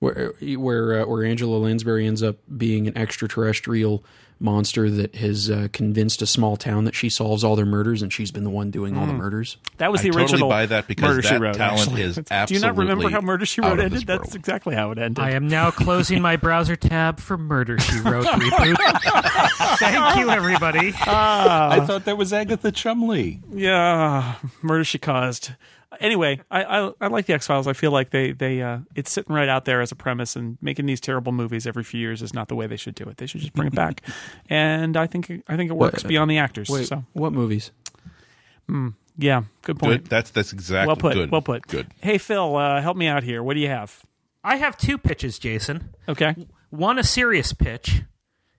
where 0.00 0.32
where 0.56 1.02
uh, 1.02 1.06
where 1.06 1.24
Angela 1.24 1.58
Lansbury 1.58 2.06
ends 2.06 2.22
up 2.22 2.36
being 2.56 2.88
an 2.88 2.96
extraterrestrial 2.96 4.02
monster 4.40 4.88
that 4.90 5.16
has 5.16 5.50
uh, 5.50 5.68
convinced 5.72 6.22
a 6.22 6.26
small 6.26 6.56
town 6.56 6.84
that 6.84 6.94
she 6.94 7.08
solves 7.10 7.42
all 7.42 7.56
their 7.56 7.66
murders, 7.66 8.02
and 8.02 8.12
she's 8.12 8.30
been 8.30 8.44
the 8.44 8.50
one 8.50 8.70
doing 8.70 8.96
all 8.96 9.06
the 9.06 9.12
murders. 9.12 9.56
That 9.78 9.90
was 9.90 10.00
I 10.00 10.04
the 10.04 10.08
totally 10.10 10.24
original. 10.24 10.48
buy 10.48 10.66
that 10.66 10.86
because 10.86 11.08
Murder 11.08 11.22
She 11.22 11.28
that 11.30 11.40
Wrote, 11.40 11.54
talent 11.56 11.80
actually. 11.80 12.02
is 12.02 12.16
Do 12.46 12.54
you 12.54 12.60
not 12.60 12.76
remember 12.76 13.10
how 13.10 13.20
Murder 13.20 13.46
She 13.46 13.60
Wrote 13.60 13.80
ended? 13.80 14.06
That's 14.06 14.34
exactly 14.34 14.74
how 14.74 14.90
it 14.92 14.98
ended. 14.98 15.18
I 15.22 15.32
am 15.32 15.48
now 15.48 15.70
closing 15.70 16.22
my 16.22 16.36
browser 16.36 16.76
tab 16.76 17.18
for 17.20 17.36
Murder 17.36 17.78
She 17.80 17.98
Wrote 18.00 18.26
reboot. 18.26 18.76
Thank 19.78 20.18
you, 20.18 20.30
everybody. 20.30 20.92
I 20.96 21.84
thought 21.86 22.04
that 22.04 22.16
was 22.16 22.32
Agatha 22.32 22.70
Chumley. 22.72 23.40
yeah, 23.52 24.34
Murder 24.62 24.84
She 24.84 24.98
Caused. 24.98 25.50
Anyway, 26.00 26.40
I, 26.50 26.64
I 26.64 26.92
I 27.00 27.06
like 27.08 27.26
the 27.26 27.32
X 27.32 27.46
Files. 27.46 27.66
I 27.66 27.72
feel 27.72 27.90
like 27.90 28.10
they 28.10 28.32
they 28.32 28.60
uh, 28.60 28.80
it's 28.94 29.10
sitting 29.10 29.34
right 29.34 29.48
out 29.48 29.64
there 29.64 29.80
as 29.80 29.90
a 29.90 29.96
premise, 29.96 30.36
and 30.36 30.58
making 30.60 30.84
these 30.84 31.00
terrible 31.00 31.32
movies 31.32 31.66
every 31.66 31.82
few 31.82 31.98
years 31.98 32.20
is 32.20 32.34
not 32.34 32.48
the 32.48 32.54
way 32.54 32.66
they 32.66 32.76
should 32.76 32.94
do 32.94 33.04
it. 33.08 33.16
They 33.16 33.26
should 33.26 33.40
just 33.40 33.54
bring 33.54 33.68
it 33.68 33.74
back, 33.74 34.02
and 34.50 34.96
I 34.98 35.06
think 35.06 35.30
I 35.48 35.56
think 35.56 35.70
it 35.70 35.74
works 35.74 36.04
Wait, 36.04 36.08
beyond 36.08 36.30
the 36.30 36.38
actors. 36.38 36.68
Wait, 36.68 36.86
So 36.86 37.04
what 37.14 37.32
movies? 37.32 37.70
yeah, 39.16 39.44
good 39.62 39.78
point. 39.78 40.02
Good. 40.02 40.10
That's 40.10 40.30
that's 40.30 40.52
exactly 40.52 40.88
well 40.88 40.96
put. 40.96 41.14
good. 41.14 41.30
Well 41.30 41.42
put. 41.42 41.66
Good. 41.66 41.86
Hey 42.02 42.18
Phil, 42.18 42.54
uh, 42.56 42.82
help 42.82 42.96
me 42.96 43.06
out 43.06 43.22
here. 43.22 43.42
What 43.42 43.54
do 43.54 43.60
you 43.60 43.68
have? 43.68 44.04
I 44.44 44.56
have 44.56 44.76
two 44.76 44.98
pitches, 44.98 45.38
Jason. 45.38 45.94
Okay, 46.08 46.34
One 46.70 46.98
a 46.98 47.02
serious 47.02 47.52
pitch, 47.54 48.02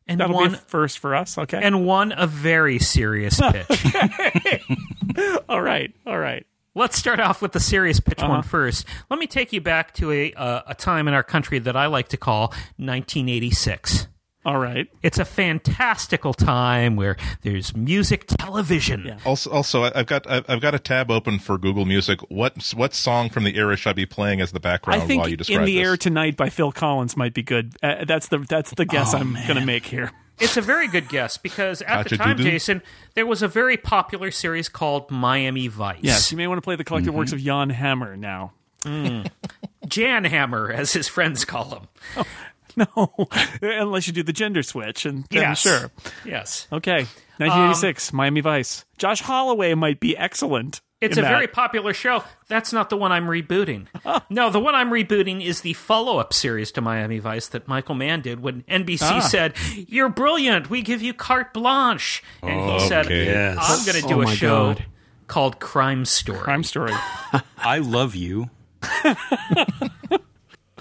and 0.08 0.20
that'll 0.20 0.36
one 0.36 0.50
be 0.52 0.56
a 0.56 0.60
first 0.60 1.00
for 1.00 1.16
us. 1.16 1.38
Okay, 1.38 1.60
and 1.62 1.86
one 1.86 2.12
a 2.12 2.26
very 2.28 2.80
serious 2.80 3.40
pitch. 3.52 3.86
all 5.50 5.62
right, 5.62 5.94
all 6.06 6.18
right. 6.20 6.46
Let's 6.80 6.98
start 6.98 7.20
off 7.20 7.42
with 7.42 7.52
the 7.52 7.60
serious 7.60 8.00
pitch 8.00 8.20
Uh-huh. 8.20 8.30
one 8.32 8.44
first. 8.44 8.86
Let 9.10 9.20
me 9.20 9.28
take 9.28 9.52
you 9.54 9.62
back 9.62 9.94
to 9.96 10.12
a 10.12 10.34
uh, 10.34 10.62
a 10.68 10.74
time 10.76 11.08
in 11.08 11.14
our 11.14 11.24
country 11.24 11.60
that 11.60 11.76
I 11.76 11.88
like 11.88 12.08
to 12.10 12.18
call 12.18 12.54
1986. 12.78 14.08
All 14.46 14.58
right. 14.58 14.88
It's 15.04 15.20
a 15.20 15.26
fantastical 15.26 16.34
time 16.34 16.96
where 16.96 17.18
there's 17.42 17.76
music 17.76 18.26
television. 18.28 19.04
Yeah. 19.06 19.18
Also, 19.26 19.52
also, 19.52 19.84
I- 19.84 19.92
I've 19.94 20.06
got 20.06 20.26
I've 20.32 20.46
I've 20.50 20.62
got 20.62 20.74
a 20.74 20.80
tab 20.80 21.12
open 21.12 21.38
for 21.40 21.58
Google 21.58 21.86
Music. 21.86 22.20
What 22.30 22.72
what 22.76 22.94
song 22.94 23.30
from 23.30 23.44
the 23.44 23.58
era 23.58 23.76
should 23.76 23.90
I 23.90 23.94
be 23.94 24.06
playing 24.06 24.40
as 24.40 24.54
the 24.54 24.62
background 24.62 25.04
I 25.04 25.06
think 25.06 25.22
while 25.22 25.30
you 25.30 25.36
describe 25.38 25.60
"In 25.60 25.66
the 25.66 25.76
this? 25.78 25.86
Air 25.88 25.98
Tonight" 25.98 26.38
by 26.38 26.50
Phil 26.50 26.72
Collins 26.72 27.18
might 27.18 27.34
be 27.34 27.44
good. 27.44 27.76
Uh, 27.84 28.06
that's 28.06 28.30
the 28.30 28.40
that's 28.40 28.72
the 28.76 28.86
guess 28.86 29.14
Oh, 29.14 29.18
I'm 29.18 29.34
going 29.34 29.60
to 29.60 29.66
make 29.66 29.86
here. 29.86 30.12
It's 30.40 30.58
a 30.58 30.62
very 30.62 30.88
good 30.88 31.10
guess 31.10 31.38
because 31.38 31.82
at 31.82 32.08
the 32.08 32.18
time, 32.18 32.38
doo-doo. 32.38 32.50
Jason, 32.50 32.82
there 33.14 33.26
was 33.26 33.42
a 33.42 33.48
very 33.48 33.78
popular 33.78 34.32
series 34.32 34.70
called 34.70 35.12
Miami 35.12 35.68
Vice. 35.68 36.00
Yes, 36.02 36.32
you 36.32 36.38
may 36.38 36.48
want 36.48 36.58
to 36.58 36.62
play 36.62 36.76
the 36.76 36.84
collective 36.84 37.14
works 37.14 37.32
of 37.34 37.40
Jan 37.40 37.70
Hammer 37.70 38.16
now. 38.18 38.54
Jan 39.88 40.24
Hammer, 40.26 40.72
as 40.72 40.94
his 40.94 41.08
friends 41.08 41.46
call 41.46 41.70
him. 42.16 42.26
No, 42.78 43.28
unless 43.62 44.08
you 44.08 44.14
do 44.14 44.24
the 44.24 44.32
gender 44.32 44.64
switch, 44.64 45.06
and 45.06 45.26
then 45.32 45.42
Yes. 45.42 45.60
sure. 45.60 45.92
Yes. 46.24 46.66
Okay, 46.72 47.00
Um, 47.02 47.08
1986, 47.40 48.14
Miami 48.14 48.40
Vice. 48.40 48.86
Josh 48.98 49.22
Holloway 49.22 49.74
might 49.74 50.00
be 50.00 50.16
excellent. 50.16 50.80
It's 51.02 51.18
a 51.18 51.22
that. 51.22 51.30
very 51.30 51.48
popular 51.48 51.94
show. 51.94 52.24
That's 52.50 52.74
not 52.74 52.90
the 52.90 52.98
one 52.98 53.12
I'm 53.12 53.28
rebooting. 53.28 53.88
No, 54.30 54.50
the 54.52 54.60
one 54.60 54.76
I'm 54.76 54.90
rebooting 54.92 55.44
is 55.44 55.62
the 55.62 55.74
follow 55.74 56.18
up 56.20 56.34
series 56.34 56.72
to 56.74 56.82
Miami 56.82 57.20
Vice 57.20 57.48
that 57.48 57.68
Michael 57.68 57.96
Mann 57.96 58.22
did 58.22 58.42
when 58.42 58.64
NBC 58.64 59.02
Ah. 59.04 59.20
said, 59.22 59.54
You're 59.76 60.10
brilliant. 60.10 60.70
We 60.70 60.82
give 60.82 61.02
you 61.02 61.14
carte 61.14 61.54
blanche. 61.54 62.22
And 62.44 62.72
he 62.72 62.80
said, 62.88 63.06
Okay. 63.08 63.26
Yes. 63.26 63.58
I'm 63.60 63.86
going 63.86 64.02
to 64.02 64.08
do 64.08 64.20
Oh 64.20 64.30
a 64.30 64.36
show 64.36 64.74
God. 64.74 64.86
called 65.28 65.60
Crime 65.60 66.06
Story. 66.06 66.40
Crime 66.40 66.64
story. 66.64 66.94
I 67.58 67.80
love 67.80 68.16
you. 68.16 68.50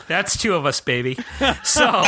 That's 0.09 0.37
two 0.39 0.55
of 0.55 0.65
us, 0.67 0.81
baby. 0.81 1.19
So, 1.65 2.03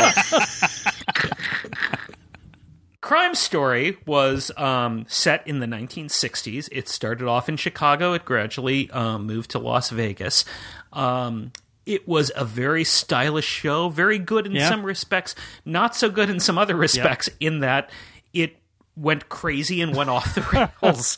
Crime 3.11 3.35
Story 3.35 3.97
was 4.05 4.51
um, 4.55 5.03
set 5.09 5.45
in 5.45 5.59
the 5.59 5.65
1960s. 5.65 6.69
It 6.71 6.87
started 6.87 7.27
off 7.27 7.49
in 7.49 7.57
Chicago. 7.57 8.13
It 8.13 8.23
gradually 8.23 8.89
um, 8.91 9.27
moved 9.27 9.51
to 9.51 9.59
Las 9.59 9.89
Vegas. 9.89 10.45
Um, 10.93 11.51
it 11.85 12.07
was 12.07 12.31
a 12.37 12.45
very 12.45 12.85
stylish 12.85 13.43
show, 13.43 13.89
very 13.89 14.17
good 14.17 14.45
in 14.45 14.53
Yeah. 14.53 14.69
some 14.69 14.83
respects, 14.85 15.35
not 15.65 15.93
so 15.93 16.09
good 16.09 16.29
in 16.29 16.39
some 16.39 16.57
other 16.57 16.77
respects, 16.77 17.29
in 17.41 17.59
that 17.59 17.89
it 18.33 18.55
went 18.95 19.27
crazy 19.27 19.81
and 19.81 19.93
went 19.93 20.09
off 20.09 20.33
the 20.33 20.69
rails 20.81 21.17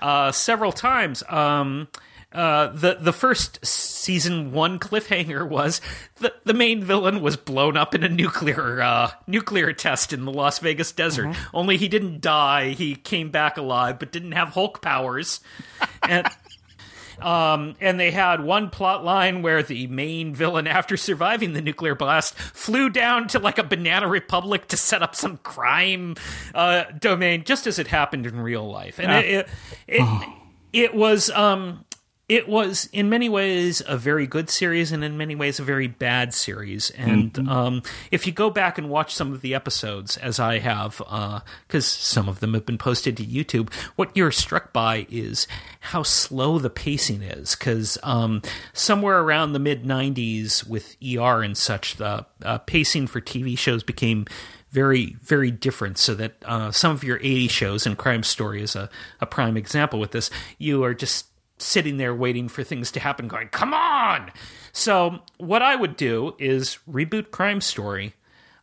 uh, 0.00 0.32
several 0.32 0.72
times. 0.72 1.22
Um, 1.28 1.88
uh, 2.34 2.68
the 2.68 2.98
the 3.00 3.12
first 3.12 3.64
season 3.64 4.50
one 4.50 4.78
cliffhanger 4.80 5.48
was 5.48 5.80
the 6.16 6.34
the 6.44 6.52
main 6.52 6.82
villain 6.82 7.20
was 7.20 7.36
blown 7.36 7.76
up 7.76 7.94
in 7.94 8.02
a 8.02 8.08
nuclear 8.08 8.82
uh, 8.82 9.10
nuclear 9.26 9.72
test 9.72 10.12
in 10.12 10.24
the 10.24 10.32
Las 10.32 10.58
Vegas 10.58 10.90
desert. 10.90 11.34
Only 11.54 11.76
he 11.76 11.88
didn't 11.88 12.20
die; 12.20 12.70
he 12.70 12.96
came 12.96 13.30
back 13.30 13.56
alive, 13.56 13.98
but 14.00 14.10
didn't 14.10 14.32
have 14.32 14.48
Hulk 14.48 14.82
powers. 14.82 15.40
and 16.02 16.26
um, 17.20 17.76
and 17.80 17.98
they 17.98 18.10
had 18.10 18.42
one 18.42 18.70
plot 18.70 19.04
line 19.04 19.42
where 19.42 19.62
the 19.62 19.86
main 19.86 20.34
villain, 20.34 20.66
after 20.66 20.96
surviving 20.96 21.52
the 21.52 21.62
nuclear 21.62 21.94
blast, 21.94 22.34
flew 22.34 22.90
down 22.90 23.28
to 23.28 23.38
like 23.38 23.58
a 23.58 23.62
banana 23.62 24.08
republic 24.08 24.68
to 24.68 24.76
set 24.76 25.02
up 25.02 25.14
some 25.14 25.36
crime 25.38 26.16
uh, 26.54 26.84
domain, 26.98 27.44
just 27.44 27.66
as 27.66 27.78
it 27.78 27.86
happened 27.86 28.26
in 28.26 28.40
real 28.40 28.68
life. 28.68 28.98
And 28.98 29.12
it, 29.12 29.24
it, 29.24 29.48
it, 29.86 30.28
it 30.72 30.94
was 30.94 31.30
um, 31.30 31.84
it 32.26 32.48
was 32.48 32.88
in 32.92 33.10
many 33.10 33.28
ways 33.28 33.82
a 33.86 33.98
very 33.98 34.26
good 34.26 34.48
series 34.48 34.92
and 34.92 35.04
in 35.04 35.18
many 35.18 35.34
ways 35.34 35.60
a 35.60 35.62
very 35.62 35.86
bad 35.86 36.32
series. 36.32 36.88
And 36.90 37.48
um, 37.48 37.82
if 38.10 38.26
you 38.26 38.32
go 38.32 38.48
back 38.48 38.78
and 38.78 38.88
watch 38.88 39.14
some 39.14 39.32
of 39.32 39.42
the 39.42 39.54
episodes 39.54 40.16
as 40.16 40.40
i 40.40 40.58
have 40.58 40.98
because 41.66 41.86
some 41.86 42.28
of 42.28 42.40
them 42.40 42.54
have 42.54 42.64
been 42.64 42.78
posted 42.78 43.16
to 43.16 43.24
youtube 43.24 43.72
what 43.96 44.16
you're 44.16 44.30
struck 44.30 44.72
by 44.72 45.06
is 45.10 45.46
how 45.80 46.02
slow 46.02 46.58
the 46.58 46.70
pacing 46.70 47.22
is. 47.22 47.54
Because 47.54 47.98
um, 48.02 48.40
somewhere 48.72 49.20
around 49.20 49.52
the 49.52 49.58
mid 49.58 49.84
90s 49.84 50.66
with 50.66 50.96
er 51.04 51.42
and 51.42 51.56
such 51.56 51.96
the 51.96 52.24
uh, 52.42 52.58
pacing 52.58 53.06
for 53.06 53.20
tv 53.20 53.58
shows 53.58 53.82
became 53.82 54.24
very 54.70 55.16
very 55.22 55.50
different 55.50 55.98
so 55.98 56.14
that 56.14 56.34
uh, 56.46 56.70
some 56.72 56.92
of 56.92 57.04
your 57.04 57.18
80 57.18 57.48
shows 57.48 57.86
and 57.86 57.98
crime 57.98 58.22
story 58.22 58.62
is 58.62 58.74
a, 58.74 58.88
a 59.20 59.26
prime 59.26 59.56
example 59.56 60.00
with 60.00 60.10
this 60.10 60.30
you 60.58 60.82
are 60.82 60.94
just 60.94 61.26
sitting 61.58 61.96
there 61.96 62.14
waiting 62.14 62.48
for 62.48 62.62
things 62.62 62.90
to 62.90 63.00
happen 63.00 63.28
going 63.28 63.48
come 63.48 63.72
on 63.72 64.30
so 64.72 65.20
what 65.38 65.62
i 65.62 65.74
would 65.74 65.96
do 65.96 66.34
is 66.38 66.78
reboot 66.88 67.30
crime 67.30 67.60
story 67.60 68.14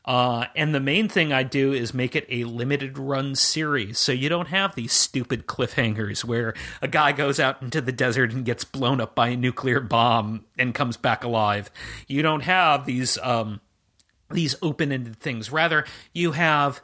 uh, 0.04 0.46
and 0.56 0.74
the 0.74 0.80
main 0.80 1.08
thing 1.08 1.32
I 1.32 1.44
do 1.44 1.74
is 1.74 1.94
make 1.94 2.16
it 2.16 2.26
a 2.28 2.44
limited 2.46 2.98
run 2.98 3.36
series. 3.36 4.00
So 4.00 4.12
you 4.12 4.30
don't 4.30 4.48
have 4.48 4.74
these 4.74 4.94
stupid 4.94 5.46
cliffhangers 5.46 6.24
where 6.24 6.56
a 6.82 6.88
guy 6.88 7.12
goes 7.12 7.40
out 7.40 7.62
into 7.62 7.82
the 7.82 7.92
desert 7.92 8.34
and 8.34 8.44
gets 8.44 8.64
blown 8.64 9.00
up 9.00 9.14
by 9.14 9.30
a 9.30 9.38
nuclear 9.38 9.80
bomb 9.80 10.46
and 10.58 10.74
comes 10.74 10.98
back 10.98 11.24
alive. 11.24 11.70
You 12.08 12.24
don't 12.24 12.42
have 12.42 12.86
these 12.86 13.20
um, 13.20 13.62
these 14.32 14.56
open-ended 14.62 15.18
things. 15.20 15.52
Rather, 15.52 15.86
you 16.14 16.32
have 16.32 16.82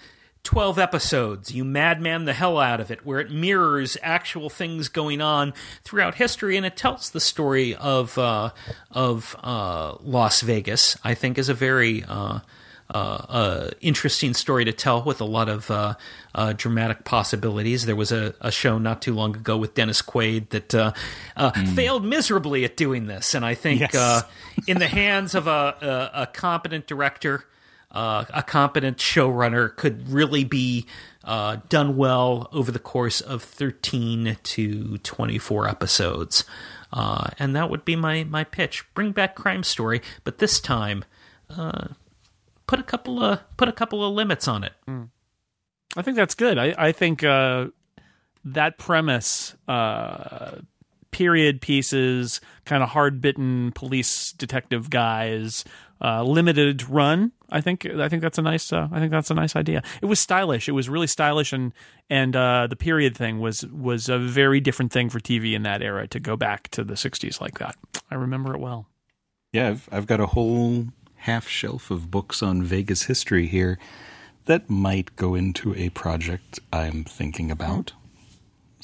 12 0.48 0.80
episodes. 0.80 1.52
You 1.52 1.66
madman 1.66 2.24
the 2.24 2.32
hell 2.32 2.58
out 2.58 2.80
of 2.80 2.90
it, 2.90 3.06
where 3.06 3.20
it 3.20 3.30
mirrors 3.30 3.98
actual 4.02 4.50
things 4.50 4.88
going 4.88 5.20
on 5.20 5.54
throughout 5.84 6.16
history, 6.16 6.56
and 6.56 6.66
it 6.66 6.78
tells 6.78 7.10
the 7.10 7.20
story 7.20 7.76
of 7.76 8.18
uh, 8.18 8.52
of 8.90 9.36
uh, 9.44 9.96
Las 10.00 10.40
Vegas. 10.42 10.98
I 11.04 11.16
think 11.16 11.38
is 11.38 11.50
a 11.50 11.54
very 11.54 12.06
uh, 12.06 12.40
uh, 12.90 12.98
uh, 12.98 13.70
interesting 13.82 14.34
story 14.34 14.64
to 14.64 14.72
tell 14.72 15.04
with 15.04 15.20
a 15.20 15.26
lot 15.26 15.50
of 15.50 15.70
uh, 15.70 15.96
uh, 16.34 16.54
dramatic 16.54 17.04
possibilities. 17.04 17.86
There 17.86 17.98
was 17.98 18.14
a, 18.14 18.34
a 18.40 18.50
show 18.50 18.78
not 18.78 19.02
too 19.02 19.14
long 19.14 19.36
ago 19.36 19.58
with 19.58 19.74
Dennis 19.76 20.02
Quaid 20.02 20.48
that 20.52 20.74
uh, 20.74 20.94
uh, 21.36 21.52
failed 21.76 22.06
miserably 22.06 22.64
at 22.64 22.78
doing 22.78 23.08
this, 23.08 23.34
and 23.36 23.44
I 23.46 23.54
think 23.54 23.82
Yes. 23.82 23.94
uh, 23.96 24.22
in 24.66 24.80
the 24.80 24.88
hands 24.88 25.36
of 25.36 25.48
a, 25.48 26.10
a, 26.16 26.22
a 26.22 26.28
competent 26.28 26.88
director, 26.88 27.44
uh, 27.92 28.26
a 28.34 28.44
competent 28.44 28.98
showrunner, 28.98 29.76
could 29.76 30.10
really 30.10 30.44
be 30.44 30.86
uh, 31.24 31.58
done 31.70 31.98
well 31.98 32.50
over 32.52 32.72
the 32.72 32.80
course 32.80 33.22
of 33.22 33.44
13 33.44 34.38
to 34.44 34.98
24 35.00 35.68
episodes. 35.68 36.44
Uh, 36.92 37.30
and 37.38 37.56
that 37.56 37.70
would 37.70 37.84
be 37.84 37.96
my, 37.96 38.24
my 38.24 38.44
pitch. 38.44 38.86
Bring 38.94 39.12
back 39.12 39.36
Crime 39.36 39.64
Story, 39.64 40.02
but 40.24 40.38
this 40.38 40.60
time, 40.60 41.04
uh, 41.50 41.90
put 42.68 42.80
a 42.80 42.84
couple 42.84 43.24
of 43.24 43.40
put 43.58 43.68
a 43.68 43.74
couple 43.74 44.06
of 44.06 44.14
limits 44.14 44.48
on 44.48 44.64
it. 44.64 44.74
I 45.96 46.02
think 46.02 46.18
that's 46.18 46.36
good. 46.36 46.58
I, 46.58 46.76
I 46.78 46.92
think 46.92 47.24
uh, 47.24 47.68
that 48.46 48.78
premise, 48.78 49.56
uh, 49.68 50.58
period 51.12 51.62
pieces, 51.62 52.40
kind 52.66 52.84
of 52.84 52.90
hard 52.90 53.22
bitten 53.22 53.72
police 53.72 54.34
detective 54.34 54.90
guys, 54.90 55.66
uh, 56.02 56.24
limited 56.24 56.88
run. 56.90 57.32
I 57.50 57.62
think 57.62 57.86
I 57.86 58.10
think 58.10 58.22
that's 58.22 58.38
a 58.38 58.42
nice. 58.42 58.74
Uh, 58.74 58.88
I 58.92 59.00
think 59.00 59.12
that's 59.12 59.32
a 59.32 59.34
nice 59.34 59.56
idea. 59.56 59.82
It 60.02 60.06
was 60.06 60.20
stylish. 60.20 60.68
It 60.68 60.74
was 60.74 60.90
really 60.90 61.08
stylish, 61.08 61.54
and 61.54 61.74
and 62.10 62.36
uh, 62.36 62.68
the 62.68 62.76
period 62.76 63.16
thing 63.16 63.40
was 63.40 63.66
was 63.68 64.10
a 64.10 64.20
very 64.20 64.60
different 64.60 64.92
thing 64.92 65.10
for 65.10 65.20
TV 65.20 65.54
in 65.54 65.64
that 65.64 65.82
era. 65.82 66.08
To 66.08 66.20
go 66.20 66.36
back 66.36 66.68
to 66.70 66.84
the 66.84 66.96
'60s 66.96 67.40
like 67.40 67.60
that, 67.60 67.76
I 68.12 68.16
remember 68.16 68.54
it 68.54 68.60
well. 68.60 68.88
Yeah, 69.54 69.70
I've, 69.70 69.90
I've 69.92 70.08
got 70.08 70.20
a 70.20 70.28
whole 70.28 70.88
half 71.16 71.48
shelf 71.48 71.90
of 71.90 72.12
books 72.12 72.44
on 72.44 72.64
Vegas 72.64 73.04
history 73.04 73.48
here 73.48 73.80
that 74.48 74.70
might 74.70 75.16
go 75.16 75.36
into 75.36 75.76
a 75.76 75.90
project 75.90 76.60
I'm 76.74 77.04
thinking 77.04 77.52
about. 77.52 77.94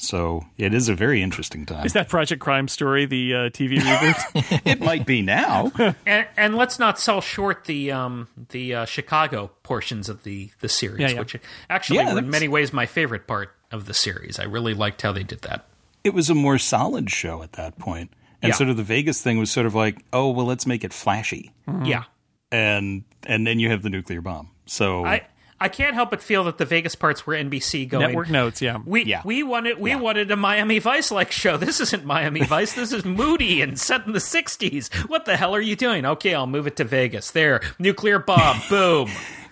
So 0.06 0.44
it 0.58 0.74
is 0.74 0.88
a 0.88 0.94
very 0.94 1.22
interesting 1.22 1.66
time. 1.66 1.84
Is 1.86 1.92
that 1.94 2.08
Project 2.08 2.40
Crime 2.42 2.68
Story 2.68 3.06
the 3.06 3.34
uh, 3.34 3.38
TV 3.50 3.78
reboot? 3.78 4.60
it 4.64 4.80
might 4.80 5.06
be 5.06 5.22
now. 5.22 5.72
And, 6.06 6.26
and 6.36 6.54
let's 6.56 6.78
not 6.78 6.98
sell 6.98 7.20
short 7.20 7.64
the 7.64 7.90
um, 7.92 8.28
the 8.50 8.74
uh, 8.74 8.84
Chicago 8.84 9.50
portions 9.62 10.08
of 10.08 10.22
the 10.24 10.50
the 10.60 10.68
series, 10.68 11.00
Yeah, 11.00 11.08
yeah. 11.08 11.18
which 11.20 11.36
actually 11.70 11.98
Yeah, 11.98 12.12
were 12.14 12.18
in 12.18 12.30
many 12.30 12.48
ways 12.48 12.72
my 12.72 12.86
favorite 12.86 13.26
part 13.26 13.54
of 13.72 13.86
the 13.86 13.94
series. 13.94 14.38
I 14.38 14.44
really 14.44 14.74
liked 14.74 15.02
how 15.02 15.12
they 15.12 15.22
did 15.24 15.42
that. 15.42 15.66
it 16.04 16.12
was 16.14 16.28
a 16.30 16.34
more 16.34 16.58
solid 16.58 17.10
show 17.10 17.42
at 17.42 17.52
that 17.52 17.78
point. 17.78 18.10
And 18.42 18.50
Yeah. 18.50 18.56
sort 18.56 18.68
of 18.70 18.76
the 18.76 18.82
Vegas 18.82 19.22
thing 19.22 19.38
was 19.38 19.50
sort 19.50 19.64
of 19.66 19.74
like, 19.74 20.04
oh 20.12 20.30
well, 20.30 20.44
let's 20.46 20.66
make 20.66 20.84
it 20.84 20.92
flashy, 20.92 21.52
Yeah, 21.84 22.04
and 22.52 23.04
and 23.26 23.46
then 23.46 23.58
you 23.58 23.70
have 23.70 23.82
the 23.82 23.90
nuclear 23.90 24.20
bomb. 24.20 24.50
So 24.66 25.04
I 25.06 25.22
I 25.64 25.68
can't 25.68 25.94
help 25.94 26.10
but 26.10 26.22
feel 26.22 26.44
that 26.44 26.58
the 26.58 26.66
Vegas 26.66 26.94
parts 26.94 27.26
were 27.26 27.32
NBC 27.34 27.88
going. 27.88 28.06
Network 28.06 28.28
notes, 28.28 28.60
yeah. 28.60 28.78
We 28.84 29.04
Yeah. 29.04 29.22
we 29.24 29.42
wanted 29.42 29.78
we 29.78 29.96
wanted 29.96 30.30
a 30.30 30.36
Miami 30.36 30.78
Vice 30.78 31.10
like 31.10 31.32
show. 31.32 31.56
This 31.56 31.80
isn't 31.80 32.04
Miami 32.04 32.44
Vice. 32.44 32.74
This 32.74 32.92
is 32.92 33.04
moody 33.04 33.62
and 33.62 33.78
set 33.80 34.06
in 34.06 34.12
the 34.12 34.18
'60s. 34.18 34.92
What 35.08 35.24
the 35.24 35.38
hell 35.38 35.54
are 35.54 35.60
you 35.62 35.74
doing? 35.74 36.04
Okay, 36.04 36.34
I'll 36.34 36.46
move 36.46 36.66
it 36.66 36.76
to 36.76 36.84
Vegas. 36.84 37.30
There, 37.30 37.62
nuclear 37.78 38.18
bomb. 38.18 38.60
Boom. 38.68 39.08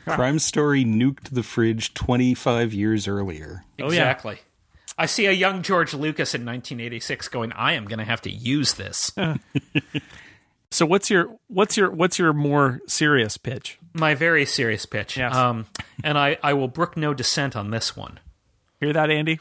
Crime 0.07 0.39
Story 0.39 0.85
nuked 0.85 1.31
the 1.31 1.43
fridge 1.43 1.95
25 1.95 2.75
years 2.75 3.09
earlier. 3.09 3.65
Oh, 3.81 3.85
yeah. 3.85 3.87
Exactly. 3.87 4.39
I 4.99 5.07
see 5.07 5.25
a 5.27 5.33
young 5.33 5.63
George 5.63 5.95
Lucas 5.95 6.35
in 6.35 6.45
1986 6.45 7.29
going. 7.29 7.53
I 7.53 7.73
am 7.73 7.87
going 7.87 8.01
to 8.01 8.05
have 8.05 8.21
to 8.23 8.31
use 8.31 8.75
this. 8.75 9.13
So 10.73 10.87
what's 10.87 11.11
your 11.11 11.37
what's 11.49 11.77
your 11.77 11.91
what's 11.91 12.19
your 12.19 12.33
more 12.33 12.81
serious 12.87 13.37
pitch? 13.37 13.79
My 13.93 14.15
very 14.15 14.47
serious 14.47 14.87
pitch. 14.87 15.17
Yes. 15.19 15.35
Um, 15.35 15.67
and 16.03 16.19
I 16.19 16.39
I 16.43 16.55
will 16.55 16.69
brook 16.69 16.97
no 16.97 17.13
dissent 17.13 17.55
on 17.55 17.71
this 17.71 17.95
one. 17.95 18.19
Hear 18.81 18.93
that, 18.93 19.11
Andy? 19.11 19.39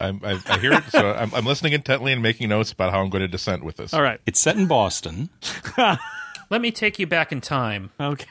I'm, 0.00 0.20
I, 0.24 0.38
I 0.46 0.58
hear 0.58 0.72
it, 0.72 0.82
so 0.90 1.12
I'm, 1.18 1.32
I'm 1.34 1.46
listening 1.46 1.72
intently 1.72 2.12
and 2.12 2.20
making 2.20 2.48
notes 2.48 2.72
about 2.72 2.92
how 2.92 3.00
I'm 3.00 3.10
going 3.10 3.22
to 3.22 3.28
dissent 3.28 3.64
with 3.64 3.76
this. 3.76 3.94
All 3.94 4.02
right. 4.02 4.20
It's 4.26 4.40
set 4.40 4.56
in 4.56 4.66
Boston. 4.66 5.30
Let 6.50 6.60
me 6.60 6.72
take 6.72 6.98
you 6.98 7.06
back 7.06 7.32
in 7.32 7.40
time 7.40 7.90
Okay. 7.98 8.26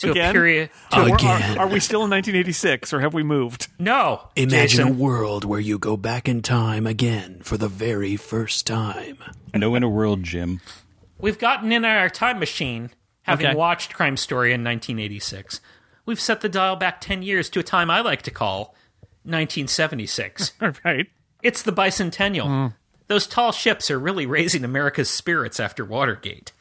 To 0.00 0.10
Again? 0.10 0.30
a 0.30 0.32
period. 0.32 0.70
So 0.92 1.02
we're- 1.02 1.12
Again. 1.14 1.58
Are, 1.58 1.62
are 1.66 1.68
we 1.68 1.80
still 1.80 2.04
in 2.04 2.10
1986 2.10 2.92
or 2.92 3.00
have 3.00 3.14
we 3.14 3.22
moved? 3.22 3.68
No, 3.78 4.28
Imagine 4.36 4.88
a 4.88 4.92
world 4.92 5.44
where 5.44 5.60
you 5.60 5.78
go 5.78 5.96
back 5.96 6.28
in 6.28 6.42
time 6.42 6.86
again 6.86 7.40
for 7.42 7.56
the 7.56 7.68
very 7.68 8.16
first 8.16 8.66
time. 8.66 9.18
No 9.54 9.74
in 9.74 9.82
a 9.82 9.88
world, 9.88 10.22
Jim. 10.22 10.60
We've 11.18 11.38
gotten 11.38 11.70
in 11.72 11.84
our 11.84 12.08
time 12.08 12.38
machine, 12.38 12.90
having 13.22 13.46
Okay. 13.46 13.54
watched 13.56 13.94
Crime 13.94 14.16
Story 14.16 14.52
in 14.52 14.64
1986. 14.64 15.60
We've 16.06 16.20
set 16.20 16.40
the 16.40 16.48
dial 16.48 16.76
back 16.76 17.00
10 17.00 17.22
years 17.22 17.50
to 17.50 17.60
a 17.60 17.62
time 17.62 17.90
I 17.90 18.00
like 18.00 18.22
to 18.22 18.30
call 18.30 18.74
1976. 19.24 20.52
All 20.62 20.72
right. 20.84 21.06
It's 21.42 21.62
the 21.62 21.72
bicentennial. 21.72 22.46
Mm. 22.46 22.74
Those 23.06 23.26
tall 23.26 23.52
ships 23.52 23.90
are 23.90 23.98
really 23.98 24.26
raising 24.26 24.64
America's 24.64 25.10
spirits 25.10 25.58
after 25.60 25.84
Watergate. 25.84 26.52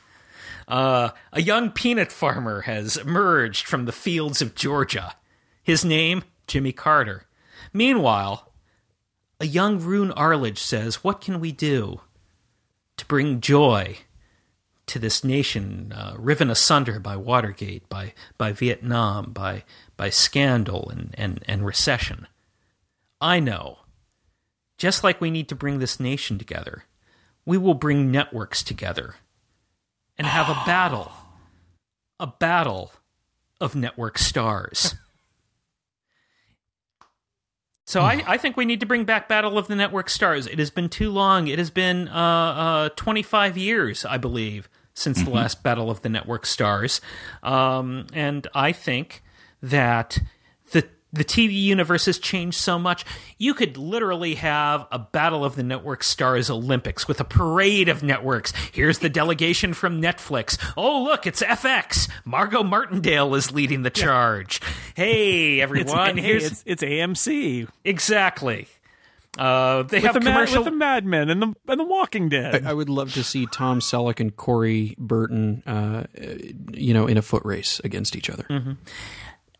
Uh, 0.69 1.09
a 1.33 1.41
young 1.41 1.71
peanut 1.71 2.11
farmer 2.11 2.61
has 2.61 2.95
emerged 2.95 3.65
from 3.65 3.85
the 3.85 3.91
fields 3.91 4.39
of 4.39 4.53
Georgia. 4.53 5.15
His 5.63 5.83
name, 5.83 6.23
Jimmy 6.45 6.71
Carter. 6.71 7.25
Meanwhile, 7.73 8.53
a 9.39 9.47
young 9.47 9.79
Roone 9.79 10.11
Arledge 10.11 10.59
says, 10.59 11.03
What 11.03 11.21
can 11.21 11.39
we 11.39 11.51
do 11.51 12.01
to 12.97 13.05
bring 13.07 13.41
joy 13.41 13.97
to 14.85 14.99
this 14.99 15.23
nation 15.23 15.91
uh, 15.91 16.13
riven 16.17 16.51
asunder 16.51 16.99
by 16.99 17.15
Watergate, 17.15 17.89
by, 17.89 18.13
by 18.37 18.51
Vietnam, 18.51 19.31
by, 19.31 19.63
by 19.97 20.11
scandal 20.11 20.89
and, 20.89 21.15
and, 21.17 21.43
and 21.47 21.65
recession? 21.65 22.27
I 23.19 23.39
know. 23.39 23.79
Just 24.77 25.03
like 25.03 25.19
we 25.19 25.31
need 25.31 25.49
to 25.49 25.55
bring 25.55 25.79
this 25.79 25.99
nation 25.99 26.37
together, 26.37 26.83
we 27.43 27.57
will 27.57 27.73
bring 27.73 28.11
networks 28.11 28.61
together 28.61 29.15
and 30.19 30.27
have 30.27 30.49
a 30.49 30.61
battle. 30.65 31.11
A 32.19 32.27
battle 32.27 32.91
of 33.59 33.75
network 33.75 34.19
stars. 34.19 34.95
So 37.85 38.01
I, 38.01 38.23
I 38.27 38.37
think 38.37 38.55
we 38.55 38.65
need 38.65 38.81
to 38.81 38.85
bring 38.85 39.03
back 39.05 39.27
Battle 39.27 39.57
of 39.57 39.65
the 39.65 39.75
Network 39.75 40.11
Stars. 40.11 40.45
It 40.45 40.59
has 40.59 40.69
been 40.69 40.89
too 40.89 41.09
long. 41.09 41.47
It 41.47 41.57
has 41.57 41.71
been 41.71 42.07
uh, 42.07 42.13
uh, 42.13 42.89
25 42.89 43.57
years, 43.57 44.05
I 44.05 44.19
believe, 44.19 44.69
since 44.93 45.23
the 45.23 45.31
last 45.31 45.63
Battle 45.63 45.89
of 45.89 46.03
the 46.03 46.09
Network 46.09 46.45
Stars. 46.45 47.01
Um, 47.41 48.05
and 48.13 48.45
I 48.53 48.73
think 48.73 49.23
that 49.63 50.19
the 51.13 51.19
the 51.19 51.25
TV 51.25 51.53
universe 51.53 52.05
has 52.05 52.17
changed 52.17 52.57
so 52.59 52.79
much. 52.79 53.03
You 53.37 53.53
could 53.53 53.77
literally 53.77 54.35
have 54.35 54.87
a 54.91 54.97
Battle 54.99 55.43
of 55.43 55.55
the 55.55 55.63
Network 55.63 56.03
Stars 56.03 56.49
Olympics 56.49 57.07
with 57.07 57.19
a 57.19 57.23
parade 57.25 57.89
of 57.89 58.03
networks. 58.03 58.53
Here's 58.71 58.99
the 58.99 59.09
delegation 59.09 59.73
from 59.73 60.01
Netflix. 60.01 60.57
Oh, 60.77 61.03
look, 61.03 61.27
it's 61.27 61.43
FX. 61.43 62.09
Margot 62.23 62.63
Martindale 62.63 63.35
is 63.35 63.51
leading 63.51 63.81
the 63.83 63.89
charge. 63.89 64.61
Hey, 64.95 65.59
It's, 65.59 65.63
everyone. 65.63 66.17
hey, 66.17 66.23
Here's 66.23 66.45
it's, 66.45 66.63
it's 66.65 66.83
AMC 66.83 67.67
exactly. 67.83 68.67
Uh, 69.37 69.83
they 69.83 69.97
with 69.97 70.05
have 70.05 70.13
the, 70.15 70.19
Mad, 70.21 70.33
commercial. 70.33 70.63
with 70.63 70.71
the 70.73 70.77
Mad 70.77 71.05
Men 71.05 71.29
and 71.29 71.41
the 71.41 71.53
and 71.67 71.79
the 71.79 71.85
Walking 71.85 72.29
Dead. 72.29 72.65
I 72.65 72.73
would 72.73 72.89
love 72.89 73.13
to 73.13 73.23
see 73.23 73.45
Tom 73.45 73.79
Selleck 73.79 74.19
and 74.19 74.35
Corey 74.35 74.95
Burton, 74.97 75.63
uh, 75.67 76.05
you 76.73 76.93
know, 76.93 77.07
in 77.07 77.17
a 77.17 77.21
foot 77.21 77.43
race 77.45 77.79
against 77.83 78.15
each 78.15 78.29
other. 78.29 78.77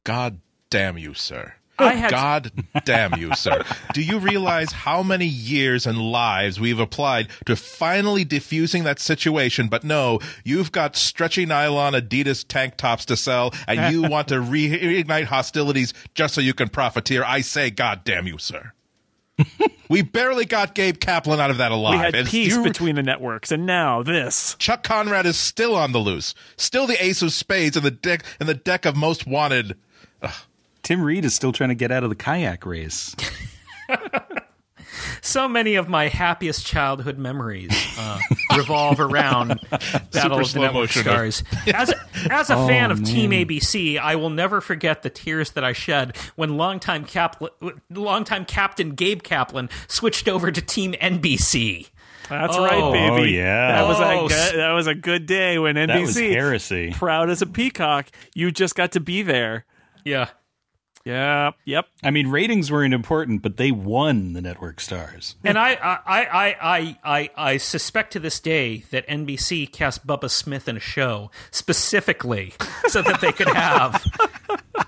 God 0.04 0.39
damn 0.70 0.97
you, 0.97 1.13
sir. 1.13 1.53
God 1.78 2.51
damn 2.84 3.15
you, 3.17 3.34
sir. 3.36 3.63
Do 3.93 4.01
you 4.01 4.20
realize 4.20 4.74
how 4.74 5.01
many 5.01 5.26
years 5.26 5.88
and 5.88 5.97
lives 5.97 6.59
we've 6.59 6.78
applied 6.80 7.30
to 7.45 7.55
finally 7.55 8.26
diffusing 8.26 8.84
that 8.84 8.99
situation? 8.99 9.70
But 9.70 9.86
no, 9.86 10.20
you've 10.43 10.74
got 10.74 10.97
stretchy 10.97 11.45
nylon 11.45 11.93
Adidas 11.93 12.45
tank 12.45 12.76
tops 12.76 13.05
to 13.05 13.15
sell 13.15 13.53
and 13.65 13.93
you 13.93 14.01
want 14.09 14.28
to 14.28 14.36
reignite 14.41 15.24
hostilities 15.26 15.93
just 16.15 16.34
so 16.36 16.41
you 16.41 16.53
can 16.53 16.67
profiteer. 16.67 17.24
I 17.24 17.39
say, 17.39 17.70
God 17.70 18.03
damn 18.03 18.28
you, 18.28 18.38
sir. 18.38 18.74
we 19.89 20.01
barely 20.01 20.43
got 20.43 20.76
Gabe 20.76 20.99
Kaplan 20.99 21.39
out 21.39 21.49
of 21.49 21.59
that 21.59 21.72
alive. 21.72 21.93
we 21.93 21.97
had 21.99 22.13
And 22.15 22.28
peace 22.28 22.57
you- 22.57 22.61
between 22.63 22.95
the 22.95 23.03
networks, 23.03 23.53
and 23.53 23.65
now 23.65 24.03
this. 24.03 24.55
Chuck 24.59 24.84
Conrad 24.84 25.26
is 25.26 25.38
still 25.38 25.78
on 25.78 25.93
the 25.93 25.99
loose. 25.99 26.36
Still 26.57 26.88
the 26.88 27.01
ace 27.01 27.22
of 27.22 27.32
spades 27.32 27.78
in 27.78 27.84
the 27.84 27.91
deck 27.91 28.24
in 28.41 28.47
the 28.47 28.53
deck 28.53 28.86
of 28.86 28.97
most 28.97 29.26
wanted. 29.26 29.78
Tim 30.90 31.04
Reid 31.04 31.24
is 31.24 31.36
still 31.36 31.52
trying 31.52 31.70
to 31.70 31.76
get 31.76 31.92
out 31.92 32.04
of 32.04 32.10
the 32.10 32.16
kayak 32.16 32.66
race. 32.66 33.16
so 35.22 35.48
many 35.48 35.76
of 35.76 35.88
my 35.88 36.08
happiest 36.08 36.66
childhood 36.66 37.20
memories 37.20 37.70
uh, 38.00 38.18
revolve 38.58 39.00
around 39.00 39.50
Battle 39.70 40.34
of 40.34 40.38
the 40.40 40.44
slow 40.46 40.62
Network 40.64 40.74
motion. 40.74 41.02
Stars. 41.04 41.44
As 41.72 41.92
a, 41.92 41.96
as 42.32 42.50
a 42.50 42.56
fan 42.68 42.90
of 42.90 43.04
Team 43.04 43.30
ABC, 43.30 44.00
I 44.00 44.16
will 44.16 44.32
never 44.32 44.62
forget 44.62 45.04
the 45.04 45.12
tears 45.12 45.52
that 45.52 45.64
I 45.64 45.74
shed 45.74 46.18
when 46.36 46.58
longtime 46.58 47.06
Cap- 47.06 47.40
longtime 47.92 48.46
Captain 48.46 48.96
Gabe 48.96 49.22
Kaplan 49.22 49.70
switched 49.88 50.28
over 50.28 50.52
to 50.52 50.60
Team 50.60 50.94
NBC. 50.94 51.90
That's 52.30 52.58
Oh. 52.58 52.66
right, 52.66 52.92
baby. 52.94 53.38
Oh, 53.38 53.42
yeah. 53.44 53.74
that 53.74 53.88
was 53.88 53.98
Oh, 54.00 54.26
a 54.26 54.28
good, 54.28 54.56
that 54.60 54.72
was 54.72 54.88
a 54.88 54.96
good 54.96 55.28
day 55.28 55.60
when 55.60 55.76
NBC 55.76 55.88
That 55.88 56.02
was 56.02 56.16
heresy. 56.18 56.92
proud 56.94 57.30
as 57.30 57.44
a 57.44 57.46
peacock. 57.48 58.08
You 58.34 58.52
just 58.52 58.74
got 58.74 58.94
to 58.94 59.00
be 59.00 59.22
there. 59.22 59.66
Yeah. 60.04 60.30
Yeah. 61.10 61.51
Yep. 61.66 61.88
I 62.03 62.12
mean, 62.12 62.28
ratings 62.28 62.72
weren't 62.72 62.93
important, 62.93 63.41
but 63.41 63.57
they 63.57 63.72
won 63.72 64.34
the 64.34 64.41
network 64.41 64.80
stars. 64.80 65.36
And 65.43 65.57
I, 65.57 65.74
I, 65.74 65.99
I, 66.05 66.55
I, 66.62 66.97
I, 67.03 67.30
I 67.36 67.57
suspect 67.57 68.14
to 68.14 68.20
this 68.20 68.39
day 68.39 68.84
that 68.91 69.07
NBC 69.07 69.72
cast 69.72 70.05
Bubba 70.05 70.30
Smith 70.30 70.68
in 70.68 70.78
a 70.78 70.80
show 70.80 71.32
specifically 71.49 72.53
so 72.88 73.01
that 73.01 73.22
they 73.22 73.32
could 73.32 73.49
have 73.49 73.93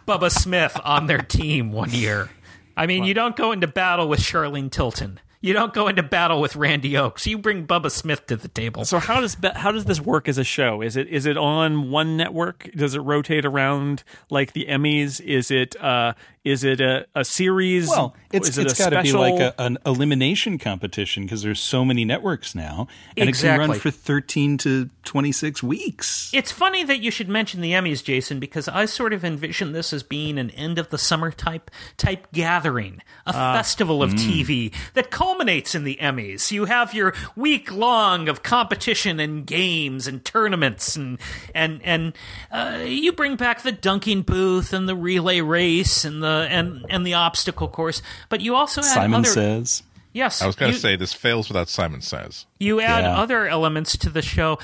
Bubba 0.08 0.30
Smith 0.30 0.80
on 0.84 1.08
their 1.08 1.24
team 1.24 1.72
one 1.72 1.90
year. 1.90 2.30
I 2.78 2.86
mean, 2.86 3.04
you 3.04 3.16
don't 3.16 3.36
go 3.36 3.52
into 3.52 3.68
battle 3.68 4.08
with 4.08 4.20
Charlene 4.20 4.72
Tilton. 4.72 5.20
You 5.44 5.54
don't 5.54 5.74
go 5.74 5.88
into 5.88 6.04
battle 6.04 6.40
with 6.40 6.56
Randi 6.56 6.96
Oakes. 6.96 7.26
You 7.26 7.40
bring 7.40 7.66
Bubba 7.66 7.90
Smith 7.90 8.28
to 8.28 8.36
the 8.36 8.48
table. 8.48 8.86
So 8.86 9.00
how 9.00 9.20
does 9.22 9.36
how 9.56 9.72
does 9.72 9.86
this 9.86 10.00
work 10.00 10.30
as 10.30 10.38
a 10.38 10.44
show? 10.44 10.82
Is 10.84 10.96
it 10.96 11.08
is 11.08 11.26
it 11.26 11.36
on 11.36 11.90
one 11.90 12.16
network? 12.16 12.70
Does 12.76 12.94
it 12.94 13.00
rotate 13.00 13.44
around 13.44 14.04
like 14.30 14.54
the 14.54 14.68
Emmys? 14.70 15.20
Is 15.20 15.50
it 15.50 15.76
uh 15.82 16.14
is 16.44 16.64
it 16.64 16.82
a, 16.82 17.06
a 17.14 17.24
series? 17.24 17.88
Well, 17.88 18.16
it's 18.32 18.50
Is 18.50 18.58
it 18.58 18.68
it's 18.68 18.80
a 18.80 18.90
got 18.90 18.90
to 18.90 19.04
be 19.04 19.12
like 19.12 19.40
a, 19.40 19.54
an 19.62 19.78
elimination 19.86 20.58
competition 20.58 21.24
because 21.24 21.44
there's 21.44 21.60
so 21.60 21.86
many 21.86 22.04
networks 22.06 22.56
now, 22.56 22.88
and 23.16 23.18
it 23.18 23.22
can 23.22 23.28
Exactly. 23.30 23.68
run 23.68 23.78
for 23.80 23.92
13 23.92 24.58
to 24.60 24.90
26 25.04 25.62
weeks. 25.62 26.32
It's 26.34 26.52
funny 26.52 26.84
that 26.86 27.00
you 27.02 27.12
should 27.12 27.30
mention 27.30 27.62
the 27.62 27.74
Emmys, 27.74 28.04
Jason, 28.04 28.40
because 28.40 28.68
I 28.68 28.86
sort 28.86 29.14
of 29.14 29.24
envision 29.24 29.74
this 29.74 29.94
as 29.94 30.02
being 30.02 30.40
an 30.40 30.50
end 30.52 30.80
of 30.80 30.90
the 30.90 30.98
summer 30.98 31.32
type 31.32 31.70
type 31.98 32.28
gathering, 32.32 33.02
a 33.28 33.34
festival 33.34 34.02
of 34.02 34.12
TV 34.14 34.74
that 34.96 35.12
culminates 35.12 35.76
in 35.76 35.84
the 35.84 35.98
Emmys. 36.02 36.52
You 36.52 36.66
have 36.66 36.94
your 36.94 37.14
week 37.36 37.72
long 37.72 38.28
of 38.30 38.42
competition 38.42 39.20
and 39.20 39.46
games 39.46 40.08
and 40.08 40.24
tournaments, 40.26 40.96
and 40.96 41.20
and 41.54 41.82
and 41.84 42.14
uh, 42.52 42.80
you 42.84 43.12
bring 43.12 43.36
back 43.36 43.62
the 43.62 43.72
dunking 43.72 44.22
booth 44.24 44.74
and 44.74 44.88
the 44.90 44.96
relay 44.96 45.42
race 45.42 46.04
and 46.06 46.24
the 46.24 46.31
and 46.50 46.86
and 46.90 47.06
the 47.06 47.14
obstacle 47.16 47.68
course. 47.68 48.02
But 48.30 48.42
you 48.42 48.56
also 48.56 48.82
add 48.82 48.86
Simon 48.86 49.20
other 49.22 49.30
says. 49.30 49.84
yes. 50.14 50.42
I 50.42 50.48
was 50.48 50.56
going 50.56 50.72
to 50.74 50.80
say 50.80 50.96
this 50.96 51.14
fails 51.14 51.48
without 51.48 51.70
Simon 51.70 52.02
Says. 52.02 52.46
you 52.60 52.82
add 52.82 53.04
Yeah. 53.04 53.18
other 53.18 53.48
elements 53.48 53.98
to 54.00 54.10
the 54.10 54.22
show 54.22 54.58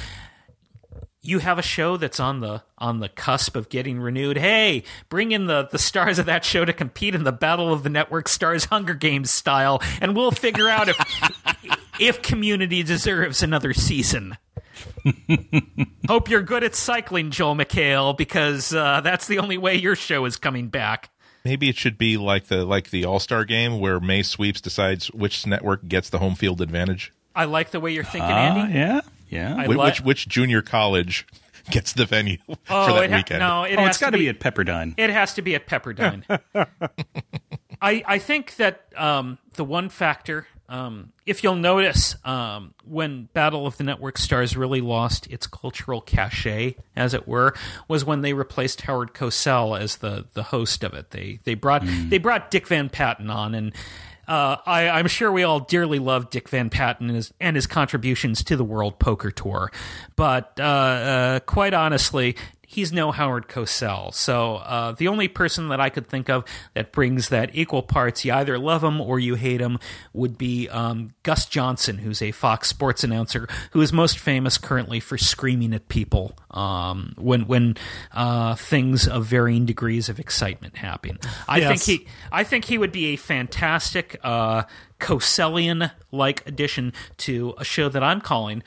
you 1.24 1.39
have 1.39 1.59
a 1.59 1.63
show 1.63 1.97
that's 1.97 2.22
on 2.22 2.39
the 2.39 2.61
on 2.78 2.99
the 3.01 3.09
cusp 3.09 3.57
of 3.57 3.68
getting 3.68 3.99
renewed 3.99 4.38
hey 4.38 4.82
bring 5.09 5.34
in 5.34 5.47
the 5.47 5.68
the 5.72 5.80
stars 5.80 6.20
of 6.20 6.26
that 6.26 6.45
show 6.45 6.63
to 6.63 6.72
compete 6.72 7.13
in 7.13 7.24
the 7.26 7.32
battle 7.34 7.74
of 7.74 7.84
the 7.84 7.89
network 7.89 8.30
stars 8.30 8.65
hunger 8.65 8.93
games 8.93 9.30
style 9.30 9.82
and 9.99 10.15
we'll 10.15 10.32
figure 10.32 10.70
out 10.70 10.88
if 10.88 10.97
if 11.99 12.22
community 12.22 12.82
deserves 12.82 13.43
another 13.43 13.74
season 13.74 14.38
hope 16.07 16.30
you're 16.30 16.41
good 16.43 16.63
at 16.63 16.76
cycling 16.76 17.30
joel 17.32 17.55
mchale 17.55 18.15
because 18.15 18.74
uh, 18.74 19.01
that's 19.01 19.28
the 19.28 19.39
only 19.39 19.57
way 19.57 19.76
your 19.76 19.95
show 19.95 20.24
is 20.26 20.38
coming 20.38 20.68
back 20.70 21.09
Maybe 21.48 21.70
it 21.70 21.78
should 21.78 21.98
be 21.98 22.18
like 22.18 22.48
the 22.48 22.66
like 22.66 22.89
the 22.89 23.06
All 23.06 23.20
Star 23.20 23.45
game 23.45 23.80
where 23.80 24.02
May 24.02 24.22
sweeps 24.22 24.60
decides 24.60 25.08
which 25.14 25.48
network 25.48 25.88
gets 25.88 26.10
the 26.10 26.20
home 26.20 26.36
field 26.36 26.60
advantage. 26.62 27.14
i 27.34 27.45
like 27.45 27.72
the 27.72 27.80
way 27.80 27.93
you're 27.93 28.04
thinking 28.04 28.30
Ah, 28.32 28.56
andy 28.58 28.74
yeah, 28.74 29.02
yeah. 29.30 29.56
I 29.58 29.66
Wh- 29.66 29.70
li- 29.70 29.78
which 29.78 30.02
which 30.02 30.28
junior 30.28 30.62
college 30.62 31.26
gets 31.72 31.93
the 31.93 32.06
venue 32.06 32.38
oh, 32.50 32.56
for 32.88 32.93
that 32.95 33.04
it 33.06 33.12
ha- 33.12 33.16
weekend? 33.18 33.39
no 33.39 33.64
it 33.64 33.78
oh, 33.78 33.82
has 33.84 33.89
it's 33.91 33.98
got 34.00 34.10
to 34.10 34.18
be 34.18 34.28
at 34.28 34.39
Pepperdine. 34.41 34.93
It 34.98 35.10
has 35.10 35.34
to 35.36 35.41
be 35.41 35.56
at 35.56 35.66
Pepperdine. 35.68 36.24
I 37.82 38.04
I 38.06 38.18
think 38.20 38.56
that 38.58 38.88
um, 38.98 39.38
the 39.56 39.64
one 39.64 39.89
factor, 39.89 40.48
um, 40.70 41.13
if 41.26 41.43
you'll 41.43 41.55
notice, 41.55 42.15
um, 42.26 42.74
when 42.86 43.30
Battle 43.34 43.65
of 43.65 43.78
the 43.78 43.84
Network 43.84 44.18
Stars 44.18 44.57
really 44.57 44.82
lost 44.82 45.28
its 45.28 45.47
cultural 45.47 46.01
cachet, 46.01 46.76
as 46.95 47.13
it 47.13 47.28
were, 47.28 47.53
was 47.88 48.03
when 48.03 48.22
they 48.22 48.34
replaced 48.34 48.82
Howard 48.82 49.13
Cosell 49.13 49.80
as 49.80 49.97
the 49.97 50.26
the 50.34 50.43
host 50.43 50.84
of 50.84 50.93
it. 50.93 51.11
They 51.11 51.39
they 51.45 51.53
brought 51.53 51.84
they 52.09 52.18
brought 52.18 52.51
Dick 52.51 52.68
Van 52.68 52.89
Patten 52.89 53.30
on 53.30 53.55
and. 53.55 53.74
Uh, 54.28 54.57
I, 54.65 54.89
I'm 54.89 55.07
sure 55.07 55.32
we 55.32 55.43
all 55.43 55.61
dearly 55.61 55.99
love 55.99 56.30
Dick 56.30 56.49
Van 56.49 56.70
Patten 56.70 57.07
and 57.07 57.15
his, 57.15 57.34
and 57.39 57.55
his 57.55 57.65
contributions 57.65 58.43
to 58.43 58.57
the 58.57 58.63
World 58.65 58.99
Poker 58.99 59.32
Tour, 59.32 59.72
but 60.18 60.51
uh, 60.59 60.63
uh, 60.63 61.39
quite 61.39 61.74
honestly, 61.74 62.36
he's 62.70 62.91
no 62.91 63.13
Howard 63.13 63.47
Cosell. 63.47 64.14
So 64.14 64.57
uh, 64.57 64.91
the 64.91 65.07
only 65.07 65.30
person 65.30 65.69
that 65.69 65.80
I 65.80 65.89
could 65.89 66.07
think 66.10 66.30
of 66.30 66.44
that 66.73 66.91
brings 66.91 67.30
that 67.30 67.52
equal 67.53 67.81
parts, 67.81 68.26
you 68.26 68.34
either 68.34 68.60
love 68.60 68.84
him 68.84 68.99
or 68.99 69.19
you 69.19 69.35
hate 69.35 69.61
him, 69.61 69.80
would 70.11 70.38
be 70.38 70.68
um, 70.68 71.14
Gus 71.23 71.45
Johnson, 71.45 71.99
who's 71.99 72.22
a 72.22 72.31
Fox 72.34 72.68
Sports 72.68 73.06
announcer 73.06 73.48
who 73.72 73.80
is 73.80 73.94
most 73.94 74.19
famous 74.19 74.57
currently 74.57 74.99
for 74.99 75.18
screaming 75.18 75.73
at 75.73 75.88
people 75.88 76.38
um, 76.52 77.14
when 77.18 77.48
when 77.48 77.77
uh, 78.11 78.56
things 78.56 79.07
of 79.07 79.26
varying 79.26 79.65
degrees 79.65 80.10
of 80.10 80.19
excitement 80.19 80.76
happen. 80.76 81.18
I 81.48 81.60
Yes. 81.60 81.85
think 81.85 82.02
he 82.02 82.07
I 82.34 82.44
think 82.44 82.65
he 82.65 82.77
would 82.77 82.91
be 82.91 83.14
a 83.14 83.15
fantastic 83.15 84.19
uh, 84.26 84.64
Cosellian 84.99 85.89
like 86.11 86.45
addition 86.45 86.91
to 87.19 87.53
a 87.57 87.64
show 87.64 87.88
that 87.88 88.03
I'm 88.03 88.19
calling. 88.19 88.61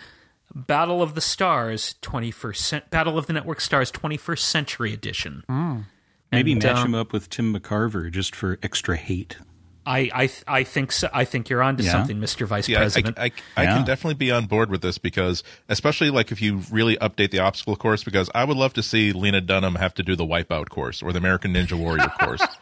Battle 0.54 1.02
of 1.02 1.14
the 1.14 1.20
Stars 1.20 1.94
21st 2.02 2.56
cent- 2.56 2.90
Battle 2.90 3.16
of 3.18 3.26
the 3.26 3.32
Network 3.32 3.60
Stars 3.60 3.90
21st 3.92 4.38
Century 4.40 4.92
Edition. 4.92 5.44
Maybe 6.32 6.52
And, 6.52 6.62
match 6.62 6.76
um, 6.78 6.86
him 6.88 6.94
up 6.94 7.12
with 7.12 7.28
Tim 7.28 7.54
McCarver 7.54 8.10
just 8.10 8.34
for 8.34 8.58
extra 8.62 8.96
hate. 8.96 9.36
I 9.86 10.10
I 10.14 10.30
I 10.60 10.64
think 10.64 10.92
so. 10.92 11.08
I 11.12 11.24
think 11.24 11.48
you're 11.48 11.62
onto 11.62 11.82
Yeah. 11.82 11.92
something, 11.92 12.18
Mr. 12.18 12.46
Vice 12.46 12.68
Yeah, 12.68 12.78
I, 12.78 12.80
President. 12.82 13.18
I, 13.18 13.24
I, 13.24 13.32
I 13.56 13.62
Yeah. 13.64 13.76
can 13.76 13.84
definitely 13.86 14.14
be 14.14 14.30
on 14.30 14.46
board 14.46 14.70
with 14.70 14.82
this 14.82 14.98
because, 14.98 15.42
especially 15.68 16.10
like 16.10 16.30
if 16.30 16.42
you 16.42 16.62
really 16.70 16.96
update 16.98 17.30
the 17.30 17.38
obstacle 17.38 17.76
course, 17.76 18.04
because 18.04 18.28
I 18.34 18.44
would 18.44 18.56
love 18.58 18.74
to 18.74 18.82
see 18.82 19.12
Lena 19.12 19.40
Dunham 19.40 19.76
have 19.76 19.94
to 19.94 20.02
do 20.02 20.14
the 20.14 20.26
Wipeout 20.26 20.68
course 20.68 21.02
or 21.02 21.12
the 21.12 21.18
American 21.18 21.54
Ninja 21.54 21.72
Warrior 21.72 22.08
course. 22.20 22.42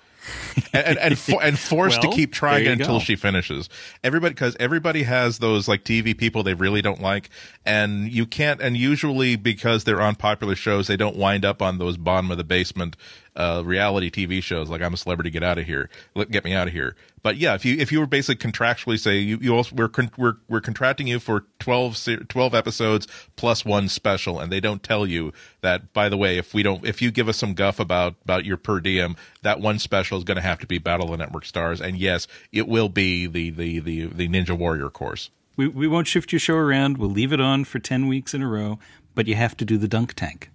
and 0.72 0.98
and 0.98 1.18
for, 1.18 1.42
and 1.42 1.58
forced 1.58 2.02
Well, 2.02 2.10
to 2.10 2.16
keep 2.16 2.32
trying 2.32 2.66
it 2.66 2.72
until 2.72 2.98
go. 2.98 3.04
she 3.04 3.16
finishes. 3.16 3.68
Everybody, 4.04 4.34
because 4.34 4.56
everybody 4.60 5.02
has 5.04 5.38
those 5.38 5.68
like 5.68 5.84
TV 5.84 6.16
people 6.16 6.42
they 6.42 6.54
really 6.54 6.82
don't 6.82 7.00
like, 7.00 7.30
and 7.64 8.10
you 8.10 8.26
can't. 8.26 8.60
And 8.60 8.76
usually 8.76 9.36
because 9.36 9.84
they're 9.84 10.00
on 10.00 10.14
popular 10.14 10.54
shows, 10.54 10.86
they 10.86 10.96
don't 10.96 11.16
wind 11.16 11.44
up 11.44 11.62
on 11.62 11.78
those 11.78 11.96
bottom 11.96 12.30
of 12.30 12.38
the 12.38 12.44
basement 12.44 12.96
uh, 13.38 13.62
reality 13.64 14.10
TV 14.10 14.42
shows 14.42 14.68
like 14.68 14.82
I'm 14.82 14.92
a 14.92 14.96
celebrity, 14.96 15.30
get 15.30 15.44
out 15.44 15.58
of 15.58 15.64
here, 15.64 15.88
get 16.30 16.44
me 16.44 16.52
out 16.52 16.66
of 16.66 16.72
here. 16.74 16.96
But 17.22 17.36
yeah, 17.36 17.54
if 17.54 17.64
you 17.64 17.76
if 17.78 17.92
you 17.92 18.00
were 18.00 18.06
basically 18.06 18.50
contractually 18.50 18.98
say 18.98 19.18
you, 19.18 19.38
you 19.40 19.54
also 19.54 19.74
we're 19.76 19.88
con- 19.88 20.10
we're 20.18 20.34
we're 20.48 20.60
contracting 20.60 21.06
you 21.06 21.20
for 21.20 21.44
12, 21.60 22.26
12 22.28 22.54
episodes 22.54 23.06
plus 23.36 23.64
one 23.64 23.88
special, 23.88 24.40
and 24.40 24.50
they 24.52 24.60
don't 24.60 24.82
tell 24.82 25.06
you 25.06 25.32
that 25.60 25.92
by 25.92 26.08
the 26.08 26.16
way, 26.16 26.36
if 26.36 26.52
we 26.52 26.64
don't 26.64 26.84
if 26.84 27.00
you 27.00 27.10
give 27.12 27.28
us 27.28 27.36
some 27.36 27.54
guff 27.54 27.78
about 27.78 28.16
about 28.24 28.44
your 28.44 28.56
per 28.56 28.80
diem, 28.80 29.16
that 29.42 29.60
one 29.60 29.78
special 29.78 30.18
is 30.18 30.24
going 30.24 30.36
to 30.36 30.42
have 30.42 30.58
to 30.58 30.66
be 30.66 30.78
Battle 30.78 31.06
of 31.06 31.12
the 31.12 31.24
Network 31.24 31.44
Stars, 31.44 31.80
and 31.80 31.96
yes, 31.96 32.26
it 32.52 32.66
will 32.66 32.88
be 32.88 33.26
the 33.26 33.50
the 33.50 33.78
the 33.78 34.06
the 34.06 34.28
Ninja 34.28 34.58
Warrior 34.58 34.90
course. 34.90 35.30
We, 35.56 35.66
we 35.66 35.88
won't 35.88 36.06
shift 36.06 36.32
your 36.32 36.38
show 36.38 36.54
around. 36.54 36.98
We'll 36.98 37.10
leave 37.10 37.32
it 37.32 37.40
on 37.40 37.64
for 37.64 37.80
10 37.80 38.06
weeks 38.06 38.32
in 38.32 38.42
a 38.42 38.48
row, 38.48 38.78
but 39.16 39.26
you 39.26 39.34
have 39.34 39.56
to 39.56 39.64
do 39.64 39.76
the 39.76 39.88
dunk 39.88 40.14
tank. 40.14 40.50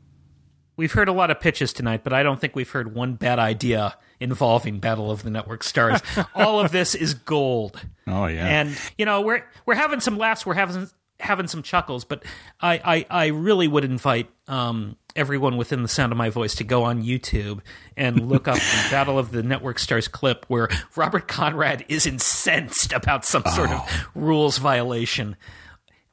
We've 0.75 0.91
heard 0.91 1.07
a 1.07 1.13
lot 1.13 1.29
of 1.31 1.39
pitches 1.39 1.71
tonight, 1.73 2.03
but 2.03 2.13
I 2.13 2.23
don't 2.23 2.39
think 2.41 2.55
we've 2.55 2.69
heard 2.69 2.95
one 2.95 3.13
bad 3.13 3.37
idea 3.39 3.95
involving 4.19 4.79
Battle 4.79 5.11
of 5.11 5.23
the 5.23 5.29
Network 5.29 5.63
Stars. 5.63 6.01
All 6.35 6.59
of 6.59 6.71
this 6.71 6.95
is 6.95 7.13
gold. 7.13 7.79
Oh, 8.07 8.25
yeah. 8.25 8.47
And 8.47 8.75
you 8.97 9.05
know, 9.05 9.21
we're 9.21 9.43
we're 9.65 9.75
having 9.75 9.99
some 9.99 10.17
laughs, 10.17 10.45
we're 10.45 10.53
having 10.55 10.89
having 11.19 11.47
some 11.47 11.61
chuckles, 11.63 12.03
but 12.05 12.23
I 12.59 13.05
I, 13.09 13.23
I 13.23 13.25
really 13.27 13.67
would 13.67 13.83
invite 13.85 14.29
um, 14.47 14.97
everyone 15.15 15.57
within 15.57 15.83
the 15.83 15.87
sound 15.87 16.11
of 16.11 16.17
my 16.17 16.29
voice 16.29 16.55
to 16.55 16.63
go 16.63 16.83
on 16.83 17.03
YouTube 17.03 17.59
and 17.95 18.27
look 18.27 18.47
up 18.47 18.55
the 18.55 18.87
Battle 18.91 19.19
of 19.19 19.31
the 19.31 19.43
Network 19.43 19.77
Stars 19.79 20.07
clip 20.07 20.43
where 20.47 20.69
Robert 20.95 21.27
Conrad 21.27 21.85
is 21.87 22.05
incensed 22.07 22.91
about 22.93 23.25
some 23.25 23.43
sort 23.53 23.69
Oh. 23.71 23.75
of 23.87 24.07
rules 24.15 24.57
violation. 24.57 25.35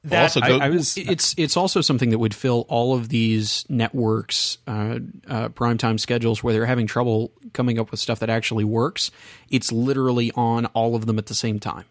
That, 0.04 0.22
also, 0.22 0.40
go, 0.40 0.58
I, 0.58 0.66
I 0.66 0.68
was. 0.70 0.96
It's 0.96 1.34
it's 1.36 1.58
also 1.58 1.82
something 1.82 2.08
that 2.10 2.18
would 2.18 2.34
fill 2.34 2.64
all 2.68 2.94
of 2.94 3.10
these 3.10 3.66
networks' 3.68 4.56
uh, 4.66 4.98
uh, 5.28 5.48
primetime 5.50 6.00
schedules 6.00 6.42
where 6.42 6.54
they're 6.54 6.64
having 6.64 6.86
trouble 6.86 7.32
coming 7.52 7.78
up 7.78 7.90
with 7.90 8.00
stuff 8.00 8.18
that 8.20 8.30
actually 8.30 8.64
works. 8.64 9.10
It's 9.50 9.70
literally 9.70 10.32
on 10.34 10.66
all 10.66 10.94
of 10.96 11.04
them 11.04 11.18
at 11.18 11.26
the 11.26 11.34
same 11.34 11.60
time. 11.60 11.84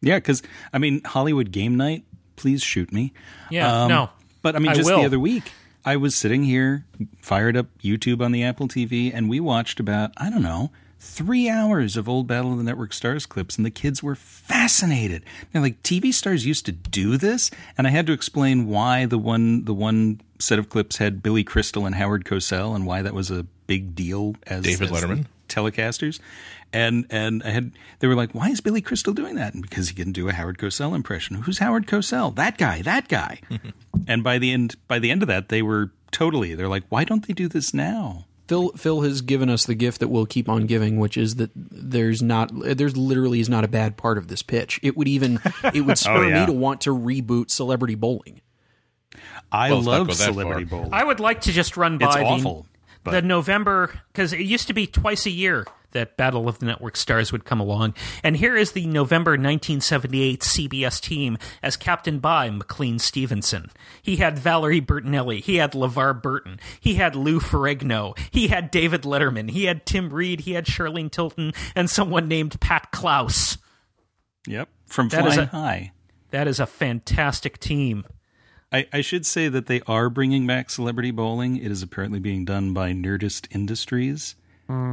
Yeah, 0.00 0.16
because, 0.16 0.42
I 0.72 0.78
mean, 0.78 1.02
Hollywood 1.04 1.50
Game 1.50 1.76
Night, 1.76 2.04
please 2.36 2.62
shoot 2.62 2.92
me. 2.92 3.12
Yeah, 3.50 3.86
no. 3.88 4.10
But, 4.42 4.56
I 4.56 4.60
mean, 4.60 4.72
just 4.74 4.88
will. 4.88 5.00
the 5.00 5.06
other 5.06 5.18
week, 5.18 5.52
I 5.84 5.96
was 5.96 6.14
sitting 6.14 6.44
here, 6.44 6.86
fired 7.20 7.56
up 7.56 7.66
YouTube 7.82 8.24
on 8.24 8.32
the 8.32 8.44
Apple 8.44 8.68
TV, 8.68 9.10
and 9.12 9.28
we 9.28 9.40
watched 9.40 9.80
about, 9.80 10.12
I 10.16 10.30
don't 10.30 10.42
know, 10.42 10.70
three 11.00 11.48
hours 11.48 11.96
of 11.96 12.08
old 12.08 12.26
Battle 12.26 12.52
of 12.52 12.58
the 12.58 12.64
Network 12.64 12.92
Stars 12.92 13.26
clips, 13.26 13.56
and 13.56 13.64
the 13.64 13.70
kids 13.70 14.02
were 14.02 14.14
fascinated. 14.14 15.24
They're 15.52 15.62
like, 15.62 15.82
TV 15.82 16.12
stars 16.12 16.46
used 16.46 16.66
to 16.66 16.72
do 16.72 17.16
this? 17.16 17.50
And 17.76 17.86
I 17.86 17.90
had 17.90 18.06
to 18.06 18.12
explain 18.12 18.68
why 18.68 19.06
the 19.06 19.18
one, 19.18 19.64
the 19.64 19.74
one 19.74 20.20
set 20.38 20.58
of 20.58 20.68
clips 20.68 20.98
had 20.98 21.22
Billy 21.22 21.42
Crystal 21.42 21.86
and 21.86 21.94
Howard 21.94 22.24
Cosell, 22.24 22.76
and 22.76 22.86
why 22.86 23.02
that 23.02 23.14
was 23.14 23.30
a 23.30 23.46
big 23.66 23.94
deal 23.94 24.36
as 24.46 24.62
David 24.62 24.90
as 24.92 25.02
Letterman. 25.02 25.26
telecasters. 25.48 26.20
And 26.72 27.06
and 27.10 27.42
I 27.42 27.50
had 27.50 27.72
they 27.98 28.06
were 28.06 28.14
like, 28.14 28.32
why 28.32 28.50
is 28.50 28.60
Billy 28.60 28.80
Crystal 28.80 29.12
doing 29.12 29.34
that? 29.36 29.54
And 29.54 29.62
because 29.62 29.88
he 29.88 29.94
can 29.94 30.12
do 30.12 30.28
a 30.28 30.32
Howard 30.32 30.58
Cosell 30.58 30.94
impression. 30.94 31.36
Who's 31.36 31.58
Howard 31.58 31.86
Cosell? 31.86 32.34
That 32.36 32.58
guy, 32.58 32.82
that 32.82 33.08
guy. 33.08 33.40
and 34.06 34.22
by 34.22 34.38
the 34.38 34.52
end 34.52 34.76
by 34.86 34.98
the 34.98 35.10
end 35.10 35.22
of 35.22 35.28
that, 35.28 35.48
they 35.48 35.62
were 35.62 35.90
totally 36.12 36.54
they're 36.54 36.68
like, 36.68 36.84
why 36.88 37.04
don't 37.04 37.26
they 37.26 37.32
do 37.32 37.48
this 37.48 37.74
now? 37.74 38.26
Phil 38.50 38.70
Phil 38.70 39.02
has 39.02 39.20
given 39.20 39.48
us 39.48 39.64
the 39.64 39.76
gift 39.76 40.00
that 40.00 40.08
we'll 40.08 40.26
keep 40.26 40.48
on 40.48 40.66
giving, 40.66 40.98
which 40.98 41.16
is 41.16 41.36
that 41.36 41.52
there's 41.54 42.20
not 42.20 42.50
there's 42.52 42.96
literally 42.96 43.38
is 43.38 43.48
not 43.48 43.62
a 43.62 43.68
bad 43.68 43.96
part 43.96 44.18
of 44.18 44.26
this 44.26 44.42
pitch. 44.42 44.80
It 44.82 44.96
would 44.96 45.06
even 45.06 45.38
it 45.72 45.82
would 45.82 45.96
spur 45.98 46.24
oh, 46.24 46.28
yeah. 46.28 46.40
me 46.40 46.46
to 46.46 46.52
want 46.52 46.80
to 46.80 46.90
reboot 46.90 47.52
Celebrity 47.52 47.94
Bowling. 47.94 48.40
I 49.52 49.70
Well, 49.70 49.82
love 49.82 50.12
Celebrity 50.14 50.64
far. 50.64 50.80
Bowl. 50.80 50.88
I 50.92 51.04
would 51.04 51.20
like 51.20 51.42
to 51.42 51.52
just 51.52 51.76
run 51.76 51.98
by 51.98 52.06
It's 52.06 52.16
the, 52.16 52.22
awful, 52.24 52.66
but- 53.04 53.12
the 53.12 53.22
November 53.22 54.00
because 54.12 54.32
it 54.32 54.40
used 54.40 54.66
to 54.66 54.72
be 54.72 54.88
twice 54.88 55.26
a 55.26 55.30
year 55.30 55.64
that 55.92 56.16
Battle 56.16 56.48
of 56.48 56.58
the 56.58 56.66
Network 56.66 56.96
Stars 56.96 57.32
would 57.32 57.44
come 57.44 57.60
along, 57.60 57.94
and 58.22 58.36
here 58.36 58.56
is 58.56 58.72
the 58.72 58.86
November 58.86 59.32
1978 59.32 60.40
CBS 60.40 61.00
team 61.00 61.38
as 61.62 61.76
captained 61.76 62.22
by 62.22 62.50
McLean 62.50 62.98
Stevenson. 62.98 63.70
He 64.02 64.16
had 64.16 64.38
Valerie 64.38 64.80
Bertinelli, 64.80 65.42
he 65.42 65.56
had 65.56 65.72
LeVar 65.72 66.22
Burton, 66.22 66.60
he 66.80 66.94
had 66.94 67.14
Lou 67.16 67.40
Ferrigno, 67.40 68.16
he 68.30 68.48
had 68.48 68.70
David 68.70 69.02
Letterman, 69.02 69.50
he 69.50 69.64
had 69.64 69.86
Tim 69.86 70.10
Reid, 70.10 70.40
he 70.40 70.52
had 70.52 70.66
Charlene 70.66 71.10
Tilton, 71.10 71.52
and 71.74 71.88
someone 71.90 72.28
named 72.28 72.60
Pat 72.60 72.92
Klous. 72.92 73.58
Yep. 74.46 74.68
From 74.86 75.08
That 75.08 75.24
Flying 75.24 75.40
a- 75.40 75.46
High. 75.46 75.92
That 76.30 76.46
is 76.48 76.60
a 76.60 76.66
fantastic 76.66 77.58
team. 77.58 78.04
I, 78.72 78.86
I 78.92 79.00
should 79.00 79.26
say 79.26 79.48
that 79.48 79.66
they 79.66 79.80
are 79.88 80.08
bringing 80.08 80.46
back 80.46 80.70
Celebrity 80.70 81.10
Bowling. 81.10 81.56
It 81.56 81.72
is 81.72 81.82
apparently 81.82 82.20
being 82.20 82.44
done 82.44 82.72
by 82.72 82.92
Nerdist 82.92 83.48
Industries. 83.50 84.36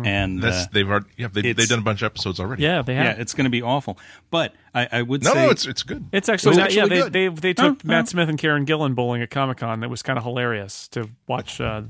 And 0.05 0.41
that's 0.41 0.65
uh, 0.65 0.65
they've 0.71 0.89
already, 0.89 1.07
yeah, 1.17 1.27
they, 1.27 1.39
it's- 1.41 1.55
they've 1.57 1.69
done 1.69 1.79
a 1.79 1.83
bunch 1.83 2.01
of 2.01 2.05
episodes 2.07 2.39
already. 2.39 2.63
Yeah, 2.63 2.81
they 2.81 2.95
have. 2.95 3.05
yeah, 3.17 3.21
it's 3.21 3.33
going 3.33 3.45
to 3.45 3.49
be 3.51 3.61
awful. 3.61 3.97
But 4.31 4.53
I, 4.73 4.87
I 4.91 5.01
would 5.01 5.23
no, 5.23 5.33
say 5.33 5.45
no, 5.45 5.49
it's 5.51 5.65
it's 5.65 5.83
good. 5.83 6.05
It's 6.11 6.29
actually, 6.29 6.51
It's 6.51 6.57
not- 6.57 6.65
actually 6.67 6.95
yeah. 6.97 7.03
good. 7.03 7.13
They, 7.13 7.27
they 7.27 7.35
they 7.35 7.53
took 7.53 7.79
Oh, 7.83 7.87
Matt 7.87 8.03
oh. 8.03 8.07
Smith 8.07 8.29
and 8.29 8.37
Karen 8.37 8.65
Gillan 8.65 8.95
bowling 8.95 9.21
at 9.21 9.29
Comic 9.29 9.57
Con. 9.57 9.79
That 9.81 9.89
was 9.89 10.01
kind 10.03 10.17
of 10.17 10.23
hilarious 10.23 10.87
to 10.89 11.09
watch 11.27 11.59
uh, 11.61 11.83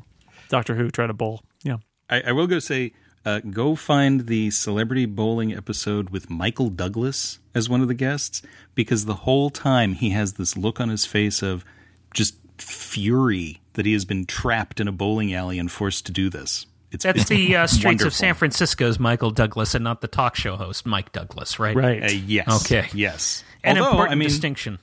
Doctor 0.49 0.75
Who 0.75 0.89
try 0.89 1.07
to 1.07 1.13
bowl. 1.13 1.43
Yeah, 1.63 1.77
I, 2.09 2.21
I 2.21 2.31
will 2.31 2.47
go 2.47 2.59
say, 2.59 2.93
uh, 3.25 3.39
go 3.39 3.75
find 3.75 4.27
the 4.27 4.51
celebrity 4.51 5.05
bowling 5.05 5.53
episode 5.53 6.09
with 6.09 6.29
Michael 6.29 6.69
Douglas 6.69 7.39
as 7.53 7.67
one 7.69 7.81
of 7.81 7.87
the 7.87 7.93
guests, 7.93 8.41
because 8.75 9.05
the 9.05 9.15
whole 9.15 9.49
time 9.49 9.93
he 9.93 10.11
has 10.11 10.33
this 10.33 10.55
look 10.55 10.79
on 10.79 10.89
his 10.89 11.05
face 11.05 11.41
of 11.43 11.65
just 12.13 12.35
fury 12.57 13.59
that 13.73 13.85
he 13.85 13.93
has 13.93 14.05
been 14.05 14.25
trapped 14.25 14.79
in 14.79 14.87
a 14.87 14.91
bowling 14.91 15.33
alley 15.33 15.59
and 15.59 15.71
forced 15.71 16.05
to 16.05 16.11
do 16.11 16.29
this. 16.29 16.65
It's 16.91 17.03
That's 17.03 17.21
it's 17.21 17.29
the 17.29 17.55
uh, 17.55 17.67
streets 17.67 17.85
wonderful. 17.85 18.07
of 18.07 18.13
San 18.13 18.33
Francisco's 18.33 18.97
Michael 18.99 19.31
Douglas, 19.31 19.75
and 19.75 19.83
not 19.83 20.01
the 20.01 20.07
talk 20.07 20.35
show 20.35 20.55
host 20.55 20.85
Mike 20.85 21.11
Douglas, 21.11 21.59
right? 21.59 21.75
right. 21.75 22.03
Uh, 22.03 22.11
yes. 22.11 22.65
Okay. 22.65 22.87
Yes. 22.93 23.43
An 23.63 23.77
Although, 23.77 23.89
important 23.91 24.11
I 24.13 24.15
mean, 24.15 24.29
distinction. 24.29 24.79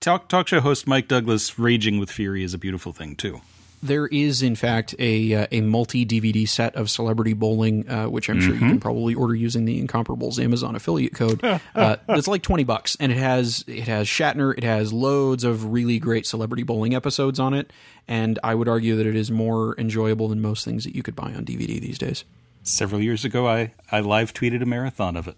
talk 0.00 0.28
talk 0.28 0.48
show 0.48 0.60
host 0.60 0.86
Mike 0.86 1.08
Douglas 1.08 1.58
raging 1.58 1.98
with 1.98 2.10
fury 2.10 2.42
is 2.42 2.54
a 2.54 2.58
beautiful 2.58 2.92
thing 2.92 3.14
too. 3.16 3.40
There 3.82 4.06
is, 4.06 4.42
in 4.42 4.56
fact, 4.56 4.94
a 4.98 5.34
uh, 5.34 5.46
a 5.52 5.60
multi 5.60 6.04
DVD 6.04 6.48
set 6.48 6.74
of 6.74 6.90
Celebrity 6.90 7.32
Bowling, 7.32 7.88
uh, 7.88 8.08
which 8.08 8.28
I'm 8.28 8.40
sure 8.40 8.54
you 8.54 8.60
can 8.60 8.80
probably 8.80 9.14
order 9.14 9.34
using 9.34 9.64
the 9.64 9.80
Incomparables 9.82 10.42
Amazon 10.42 10.74
affiliate 10.74 11.14
code. 11.14 11.42
uh, 11.74 11.96
it's 12.08 12.26
like 12.28 12.42
twenty 12.42 12.64
bucks, 12.64 12.96
and 12.98 13.12
it 13.12 13.18
has 13.18 13.64
it 13.68 13.86
has 13.86 14.08
Shatner, 14.08 14.56
it 14.56 14.64
has 14.64 14.92
loads 14.92 15.44
of 15.44 15.72
really 15.72 15.98
great 15.98 16.26
Celebrity 16.26 16.64
Bowling 16.64 16.94
episodes 16.94 17.38
on 17.38 17.54
it, 17.54 17.72
and 18.08 18.38
I 18.42 18.54
would 18.54 18.68
argue 18.68 18.96
that 18.96 19.06
it 19.06 19.14
is 19.14 19.30
more 19.30 19.78
enjoyable 19.78 20.28
than 20.28 20.40
most 20.40 20.64
things 20.64 20.84
that 20.84 20.96
you 20.96 21.02
could 21.02 21.14
buy 21.14 21.32
on 21.34 21.44
DVD 21.44 21.80
these 21.80 21.98
days. 21.98 22.24
Several 22.62 23.00
years 23.00 23.24
ago, 23.24 23.46
I 23.46 23.72
I 23.92 24.00
live 24.00 24.34
tweeted 24.34 24.62
a 24.62 24.66
marathon 24.66 25.16
of 25.16 25.28
it 25.28 25.36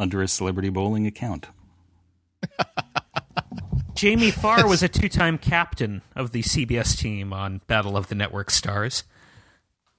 under 0.00 0.22
a 0.22 0.28
celebrity 0.28 0.70
bowling 0.70 1.06
account. 1.06 1.48
Jamie 4.04 4.30
Farr 4.42 4.68
was 4.68 4.82
a 4.82 4.88
two-time 4.88 5.38
captain 5.38 6.02
of 6.14 6.32
the 6.32 6.42
CBS 6.42 6.94
team 6.98 7.32
on 7.32 7.62
Battle 7.66 7.96
of 7.96 8.08
the 8.08 8.14
Network 8.14 8.50
Stars. 8.50 9.04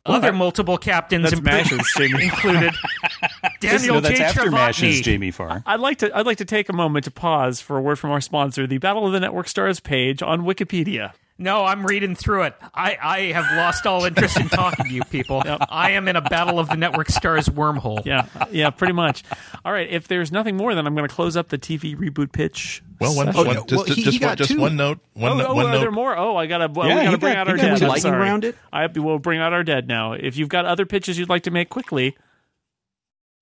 Oh, 0.06 0.14
Other 0.14 0.32
multiple 0.32 0.78
captains 0.78 1.32
That's 1.32 1.40
impl- 1.42 1.46
Mashes, 1.46 1.94
Jamie. 1.98 2.26
included 2.26 2.72
Daniel 3.62 3.96
no, 3.96 4.02
that's 4.02 4.20
J. 4.20 4.24
after 4.24 4.52
Mashes, 4.52 5.02
Jamie 5.02 5.32
Farr. 5.32 5.64
I'd 5.66 5.80
like 5.80 5.98
to 5.98 6.16
I'd 6.16 6.28
like 6.28 6.38
to 6.38 6.46
take 6.46 6.70
a 6.70 6.74
moment 6.74 7.06
to 7.06 7.12
pause 7.12 7.62
for 7.62 7.80
a 7.80 7.82
word 7.82 7.98
from 7.98 8.12
our 8.12 8.22
sponsor, 8.22 8.68
the 8.68 8.78
Battle 8.78 9.08
of 9.08 9.12
the 9.12 9.20
Network 9.20 9.48
Stars 9.48 9.80
page 9.80 10.22
on 10.22 10.42
Wikipedia. 10.44 11.14
No, 11.40 11.66
I'm 11.66 11.84
reading 11.84 12.14
through 12.16 12.44
it. 12.44 12.56
I, 12.76 12.98
I 13.02 13.20
have 13.34 13.58
lost 13.58 13.88
all 13.88 14.06
interest 14.06 14.40
in 14.40 14.50
talking 14.50 14.86
to 14.86 14.92
you 14.92 15.04
people. 15.06 15.42
I 15.68 15.92
am 15.92 16.08
in 16.08 16.16
a 16.16 16.22
battle 16.22 16.60
of 16.60 16.70
the 16.70 16.78
network 16.78 17.10
stars 17.10 17.50
wormhole. 17.50 18.06
Yeah, 18.06 18.28
yeah, 18.52 18.70
pretty 18.70 18.94
much. 18.94 19.24
All 19.66 19.74
right, 19.74 19.90
if 19.90 20.08
there's 20.08 20.32
nothing 20.32 20.56
more, 20.56 20.76
then 20.76 20.86
I'm 20.88 20.96
going 20.96 21.10
to 21.10 21.14
close 21.14 21.36
up 21.36 21.50
the 21.50 21.58
TV 21.58 21.94
reboot 21.98 22.32
pitch. 22.32 22.84
Well, 23.00 23.16
one, 23.16 23.26
session. 23.28 23.38
one, 23.48 23.48
yeah. 23.48 23.54
just, 23.68 23.72
Well, 23.72 23.84
he- 23.96 24.04
just, 24.04 24.14
he 24.14 24.20
got 24.20 24.28
one, 24.30 24.38
just 24.38 24.52
two. 24.52 24.60
one 24.60 24.76
note. 24.76 25.00
One, 25.14 25.32
Oh, 25.32 25.36
no- 25.38 25.48
oh, 25.48 25.54
one 25.56 25.66
are 25.68 25.72
note. 25.74 25.80
there 25.80 25.92
more? 25.92 26.18
Oh, 26.18 26.36
I 26.36 26.46
gotta. 26.48 26.68
Well, 26.68 26.88
Yeah, 26.88 26.96
we 26.96 27.00
gotta 27.04 27.12
he 27.12 27.18
bring 27.18 27.34
got- 27.34 27.40
out 27.40 27.48
he 27.48 27.52
our 27.52 27.58
got 27.58 27.64
dead. 27.64 27.78
two. 27.80 27.84
I'm 27.86 27.90
Lightning 27.90 28.02
sorry. 28.12 28.22
round 28.22 28.44
it? 28.46 28.56
I 28.72 28.88
we'll 28.88 29.20
bring 29.20 29.40
out 29.40 29.54
our 29.54 29.64
dead 29.64 29.88
now. 29.88 30.14
If 30.14 30.38
you've 30.38 30.50
got 30.50 30.66
other 30.66 30.86
pitches 30.86 31.18
you'd 31.20 31.30
like 31.30 31.44
to 31.44 31.52
make 31.52 31.70
quickly, 31.70 32.16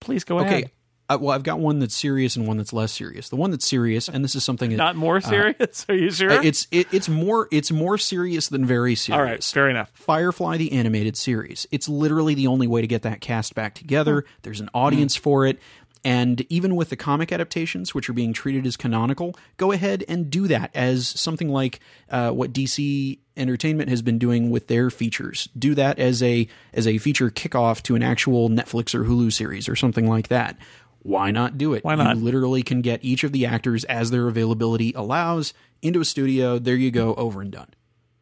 please 0.02 0.24
go 0.24 0.40
ahead. 0.40 0.48
Okay. 0.48 0.58
ahead. 0.64 0.72
Uh, 1.10 1.18
well, 1.20 1.36
I've 1.36 1.44
got 1.44 1.60
one 1.60 1.80
that's 1.80 1.94
serious 1.94 2.38
and 2.38 2.48
one 2.48 2.56
that's 2.56 2.72
less 2.72 2.90
serious. 2.94 3.28
The 3.28 3.36
one 3.36 3.52
that's 3.52 3.68
serious, 3.68 4.08
and 4.08 4.24
this 4.24 4.36
is 4.36 4.44
something 4.46 4.70
that 4.70 4.78
Not 4.88 4.96
more 4.96 5.20
serious? 5.20 5.86
Are 5.90 5.94
you 5.96 6.10
sure? 6.10 6.32
uh, 6.32 6.42
it's 6.42 6.66
it, 6.72 6.88
it's 6.94 7.10
more 7.10 7.50
it's 7.52 7.72
more 7.72 7.98
serious 7.98 8.48
than 8.48 8.66
very 8.66 8.96
serious. 8.96 9.20
All 9.20 9.24
right, 9.24 9.44
fair 9.44 9.70
enough. 9.70 9.92
Firefly 9.94 10.56
the 10.58 10.72
animated 10.72 11.18
series. 11.18 11.68
It's 11.72 11.90
literally 11.90 12.36
the 12.36 12.48
only 12.48 12.68
way 12.68 12.80
to 12.80 12.88
get 12.88 13.02
that 13.02 13.20
cast 13.20 13.54
back 13.54 13.76
together. 13.76 14.24
There's 14.44 14.62
an 14.62 14.70
audience 14.74 15.18
for 15.18 15.46
it. 15.46 15.60
And 16.06 16.46
even 16.50 16.76
with 16.76 16.90
the 16.90 16.98
comic 16.98 17.32
adaptations, 17.32 17.96
which 17.96 18.10
are 18.10 18.14
being 18.14 18.34
treated 18.34 18.66
as 18.66 18.76
canonical, 18.76 19.36
go 19.56 19.72
ahead 19.72 20.04
and 20.10 20.30
do 20.30 20.48
that 20.50 20.70
as 20.74 21.08
something 21.08 21.48
like 21.48 21.80
uh, 22.10 22.32
what 22.32 22.52
DC 22.52 23.20
Entertainment 23.38 23.90
has 23.90 24.02
been 24.02 24.20
doing 24.20 24.52
with 24.52 24.68
their 24.68 24.90
features. 24.92 25.50
Do 25.58 25.74
that 25.76 25.98
as 26.00 26.22
a 26.22 26.48
as 26.74 26.86
a 26.88 26.98
feature 27.00 27.30
kickoff 27.32 27.82
to 27.84 27.96
an 27.96 28.04
actual 28.04 28.50
Netflix 28.50 28.94
or 28.94 29.06
Hulu 29.06 29.32
series 29.34 29.68
or 29.70 29.76
something 29.76 30.08
like 30.08 30.28
that. 30.28 30.58
Why 31.00 31.32
not 31.32 31.58
do 31.58 31.74
it? 31.74 31.84
Why 31.84 31.96
not? 31.96 32.18
You 32.18 32.24
literally 32.24 32.64
can 32.64 32.82
get 32.82 33.04
each 33.04 33.24
of 33.24 33.32
the 33.32 33.46
actors 33.46 33.86
as 33.86 34.12
their 34.12 34.28
availability 34.28 34.94
allows 34.96 35.54
into 35.82 36.00
a 36.00 36.06
studio. 36.06 36.60
There 36.60 36.76
you 36.76 36.92
go, 36.92 37.16
over 37.16 37.42
and 37.42 37.52
done 37.52 37.70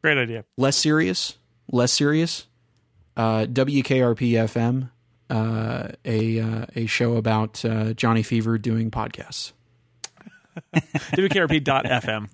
Great 0.01 0.17
idea. 0.17 0.45
less 0.57 0.77
serious, 0.77 1.37
less 1.71 1.91
serious. 1.91 2.45
Uh, 3.17 3.45
WKRP 3.45 4.31
FM, 4.31 4.89
uh, 5.31 5.89
a 6.05 6.39
uh, 6.39 6.65
a 6.75 6.85
show 6.85 7.15
about 7.15 7.63
uh, 7.65 7.93
Johnny 7.93 8.21
Fever 8.23 8.57
doing 8.57 8.91
podcasts. 8.91 9.53
WKRP.FM. 10.75 12.29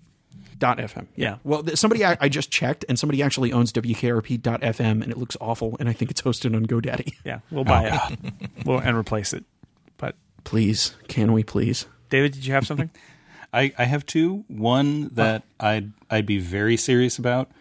Dot 0.58 0.80
FM. 0.80 1.06
Yeah. 1.16 1.38
Well, 1.44 1.62
th- 1.62 1.78
somebody 1.78 2.04
I, 2.04 2.18
I 2.20 2.30
just 2.30 2.50
checked, 2.50 2.84
and 2.90 2.98
somebody 2.98 3.22
actually 3.22 3.54
owns 3.54 3.72
WKRP.FM, 3.74 5.04
and 5.04 5.12
it 5.12 5.18
looks 5.18 5.38
awful, 5.40 5.78
and 5.80 5.88
I 5.88 5.94
think 5.94 6.10
it's 6.10 6.22
hosted 6.22 6.56
on 6.56 6.66
GoDaddy. 6.66 7.14
Yeah, 7.24 7.42
we'll 7.52 7.64
buy 7.64 8.10
it. 8.10 8.20
We'll 8.66 8.80
and 8.80 8.98
replace 8.98 9.34
it. 9.34 9.46
But 9.98 10.16
Please, 10.44 10.96
can 11.08 11.34
we 11.34 11.44
please? 11.44 11.86
David, 12.10 12.32
did 12.32 12.46
you 12.46 12.54
have 12.54 12.66
something? 12.66 12.90
I, 13.54 13.74
I 13.78 13.84
have 13.84 14.06
two. 14.06 14.46
One 14.48 15.10
that 15.10 15.44
I'd 15.60 15.92
I'd 16.10 16.26
be 16.26 16.40
very 16.40 16.76
serious 16.78 17.18
about 17.20 17.52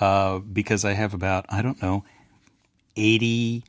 uh, 0.00 0.38
because 0.38 0.84
I 0.84 0.92
have 0.92 1.14
about 1.14 1.46
I 1.48 1.62
don't 1.62 1.80
know 1.82 2.04
eighty 2.94 3.64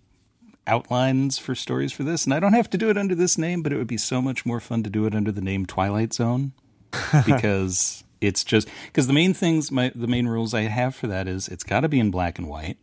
outlines 0.67 1.37
for 1.37 1.55
stories 1.55 1.91
for 1.91 2.03
this, 2.03 2.25
and 2.25 2.33
I 2.33 2.39
don't 2.39 2.53
have 2.53 2.69
to 2.71 2.77
do 2.77 2.89
it 2.89 2.97
under 2.97 3.15
this 3.15 3.37
name, 3.37 3.61
but 3.63 3.71
it 3.73 3.77
would 3.77 3.87
be 3.87 3.97
so 3.97 4.21
much 4.21 4.45
more 4.45 4.59
fun 4.59 4.83
to 4.83 4.89
do 4.89 5.05
it 5.05 5.15
under 5.15 5.31
the 5.31 5.41
name 5.41 5.65
Twilight 5.65 6.13
Zone 6.13 6.51
because 7.25 8.03
it's 8.21 8.43
just 8.43 8.67
because 8.87 9.07
the 9.07 9.13
main 9.13 9.33
things 9.33 9.71
my 9.71 9.91
the 9.95 10.07
main 10.07 10.27
rules 10.27 10.53
I 10.53 10.61
have 10.63 10.95
for 10.95 11.07
that 11.07 11.27
is 11.27 11.47
it's 11.47 11.63
got 11.63 11.81
to 11.81 11.89
be 11.89 11.99
in 11.99 12.11
black 12.11 12.37
and 12.37 12.47
white. 12.47 12.77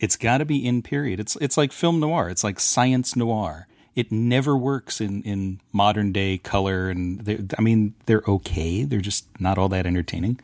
It's 0.00 0.16
got 0.16 0.38
to 0.38 0.44
be 0.44 0.64
in 0.64 0.82
period. 0.82 1.18
It's 1.20 1.36
it's 1.36 1.56
like 1.56 1.72
film 1.72 2.00
noir. 2.00 2.28
It's 2.28 2.44
like 2.44 2.60
science 2.60 3.16
noir. 3.16 3.66
It 3.96 4.12
never 4.12 4.56
works 4.56 5.00
in, 5.00 5.22
in 5.24 5.60
modern 5.72 6.12
day 6.12 6.38
color, 6.38 6.88
and 6.88 7.20
they're- 7.22 7.44
I 7.58 7.62
mean 7.62 7.94
they're 8.06 8.22
okay. 8.28 8.84
They're 8.84 9.00
just 9.00 9.26
not 9.40 9.58
all 9.58 9.68
that 9.70 9.86
entertaining, 9.86 10.38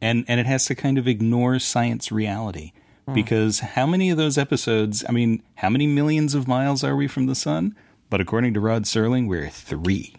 and 0.00 0.24
and 0.28 0.40
it 0.40 0.46
has 0.46 0.64
to 0.66 0.74
kind 0.74 0.96
of 0.98 1.06
ignore 1.06 1.58
science 1.58 2.10
reality 2.10 2.72
because 3.14 3.60
how 3.60 3.86
many 3.86 4.10
of 4.10 4.16
those 4.16 4.36
episodes? 4.38 5.04
I 5.08 5.12
mean, 5.12 5.42
how 5.56 5.68
many 5.70 5.86
millions 5.86 6.34
of 6.34 6.48
miles 6.48 6.82
are 6.84 6.96
we 6.96 7.06
from 7.08 7.26
the 7.26 7.34
sun? 7.34 7.74
But 8.10 8.20
according 8.20 8.54
to 8.54 8.60
Rod 8.60 8.84
Serling, 8.84 9.28
we're 9.28 9.48
three. 9.48 10.14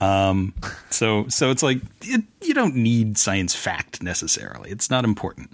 Um, 0.00 0.54
so 0.88 1.26
so 1.28 1.50
it's 1.50 1.62
like 1.62 1.78
it, 2.02 2.22
you 2.40 2.54
don't 2.54 2.74
need 2.74 3.18
science 3.18 3.54
fact 3.54 4.02
necessarily. 4.02 4.70
It's 4.70 4.88
not 4.90 5.04
important. 5.04 5.50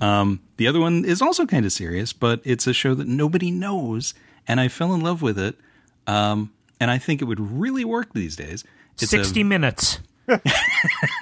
Um, 0.00 0.40
the 0.58 0.66
other 0.68 0.80
one 0.80 1.04
is 1.04 1.22
also 1.22 1.46
kind 1.46 1.64
of 1.64 1.72
serious, 1.72 2.12
but 2.12 2.40
it's 2.44 2.66
a 2.66 2.74
show 2.74 2.94
that 2.94 3.06
nobody 3.08 3.50
knows, 3.50 4.12
and 4.46 4.60
I 4.60 4.68
fell 4.68 4.92
in 4.92 5.00
love 5.00 5.22
with 5.22 5.38
it. 5.38 5.56
Um, 6.06 6.52
and 6.78 6.90
I 6.90 6.98
think 6.98 7.22
it 7.22 7.24
would 7.24 7.40
really 7.40 7.84
work 7.84 8.12
these 8.12 8.36
days. 8.36 8.64
It's 8.94 9.04
a- 9.04 9.06
60 9.24 9.42
minutes. 9.44 9.98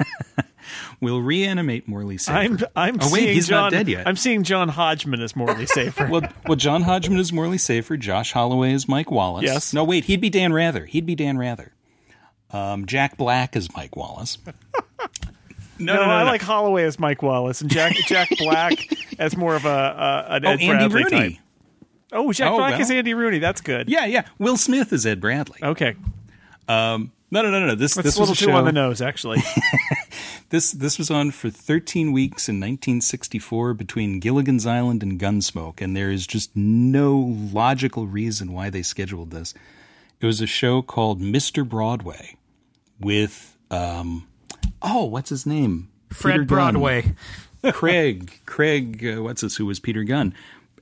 We'll 1.01 1.21
reanimate 1.21 1.87
Morley 1.89 2.19
Safer. 2.19 2.39
I'm 2.39 2.59
I'm 2.77 2.99
oh 3.01 3.13
wait, 3.13 3.21
seeing 3.21 3.35
he's 3.35 3.49
John, 3.49 3.63
not 3.65 3.73
dead 3.73 3.89
yet. 3.89 4.07
I'm 4.07 4.17
seeing 4.17 4.43
John 4.43 4.69
Hodgman 4.69 5.21
as 5.21 5.35
Morley 5.37 5.67
Safer. 5.67 6.07
well, 6.11 6.23
well, 6.47 6.57
John 6.57 6.83
Hodgman 6.83 7.19
is 7.19 7.33
Morley 7.33 7.59
Safer. 7.59 7.97
Josh 7.97 8.33
Holloway 8.33 8.73
is 8.73 8.89
Mike 8.89 9.11
Wallace. 9.11 9.45
Yes. 9.45 9.73
No, 9.75 9.85
wait, 9.85 10.05
he'd 10.05 10.21
be 10.21 10.31
Dan 10.31 10.53
Rather. 10.53 10.85
He'd 10.87 11.07
be 11.07 11.15
Dan 11.15 11.37
Rather. 11.39 11.73
Um, 12.51 12.87
Jack 12.87 13.17
Black 13.17 13.57
is 13.57 13.75
Mike 13.75 13.97
Wallace. 13.97 14.39
no, 15.79 15.95
no 15.95 16.03
I 16.03 16.23
like 16.23 16.41
Holloway 16.43 16.85
as 16.85 16.99
Mike 16.99 17.23
Wallace 17.23 17.61
and 17.61 17.71
Jack 17.71 17.95
Jack 18.07 18.29
Black 18.39 18.75
as 19.19 19.37
more 19.37 19.57
of 19.57 19.65
a, 19.65 19.69
a 19.69 20.35
an 20.37 20.47
Oh, 20.47 20.51
Ed 20.51 20.61
Andy 20.61 20.69
Bradley 20.89 21.03
Rooney. 21.05 21.31
type. 21.35 21.43
Oh, 22.13 22.33
Jack 22.33 22.53
Oh, 22.53 22.59
Black 22.59 22.73
well. 22.73 22.81
is 22.81 22.91
Andy 22.91 23.13
Rooney. 23.15 23.41
That's 23.41 23.61
good. 23.61 23.89
Yeah, 23.89 24.07
yeah. 24.07 24.25
Will 24.39 24.57
Smith 24.57 24.93
is 24.93 25.05
Ed 25.05 25.21
Bradley. 25.21 25.59
Okay, 25.63 25.97
Um, 26.69 27.11
no, 27.33 27.43
no, 27.43 27.51
no, 27.51 27.59
no, 27.59 27.67
no. 27.67 27.75
This 27.75 27.95
that's 27.95 28.05
this 28.07 28.17
a 28.17 28.21
little 28.21 28.33
was 28.33 28.41
a 28.41 28.45
too 28.45 28.51
show. 28.53 28.57
on 28.57 28.65
the 28.67 28.71
nose, 28.73 29.03
actually. 29.03 29.43
This 30.55 30.71
this 30.71 30.99
was 30.99 31.11
on 31.11 31.33
for 31.33 31.51
13 31.51 32.13
weeks 32.13 32.49
in 32.49 32.61
1964 32.61 33.75
between 33.75 34.21
Gilligan's 34.21 34.67
Island 34.67 35.03
and 35.03 35.19
Gunsmoke, 35.19 35.81
and 35.81 35.97
there 35.97 36.13
is 36.13 36.29
just 36.29 36.55
no 36.55 37.37
logical 37.53 38.07
reason 38.07 38.53
why 38.53 38.71
they 38.71 38.83
scheduled 38.83 39.33
this. 39.33 39.53
It 40.21 40.27
was 40.27 40.41
a 40.41 40.47
show 40.47 40.81
called 40.81 41.21
Mr. 41.21 41.69
Broadway 41.69 42.37
with 43.01 43.59
um 43.69 44.29
oh 44.81 45.07
what's 45.07 45.31
his 45.31 45.45
name 45.45 45.89
Fred 46.11 46.35
Peter. 46.35 46.45
Broadway. 46.45 47.17
Craig 47.73 48.41
Craig 48.47 49.05
uh, 49.05 49.25
what's 49.25 49.41
this 49.41 49.57
who 49.57 49.67
was 49.67 49.81
Peter 49.81 50.05
Gunn 50.05 50.35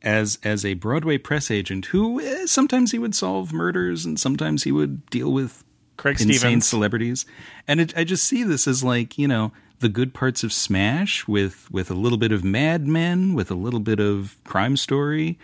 as 0.02 0.38
as 0.44 0.66
a 0.66 0.74
Broadway 0.74 1.16
press 1.16 1.50
agent 1.50 1.86
who 1.86 2.20
eh, 2.20 2.44
sometimes 2.44 2.92
he 2.92 2.98
would 2.98 3.14
solve 3.14 3.54
murders 3.54 4.04
and 4.04 4.20
sometimes 4.20 4.64
he 4.64 4.70
would 4.70 5.06
deal 5.06 5.32
with 5.32 5.64
Craig 6.02 6.20
insane 6.20 6.38
Stevens. 6.38 6.68
celebrities 6.68 7.24
and 7.68 7.80
it, 7.80 7.96
I 7.96 8.02
just 8.02 8.24
see 8.24 8.42
this 8.42 8.66
as 8.66 8.82
like 8.82 9.16
you 9.16 9.28
know 9.28 9.52
the 9.78 9.88
good 9.88 10.12
parts 10.12 10.42
of 10.42 10.52
Smash 10.52 11.28
with 11.28 11.70
with 11.70 11.90
a 11.90 11.94
little 11.94 12.18
bit 12.18 12.32
of 12.32 12.42
Mad 12.42 12.86
Men 12.88 13.34
with 13.34 13.50
a 13.52 13.54
little 13.54 13.78
bit 13.80 14.00
of 14.00 14.36
Crime 14.44 14.76
Story 14.76 15.38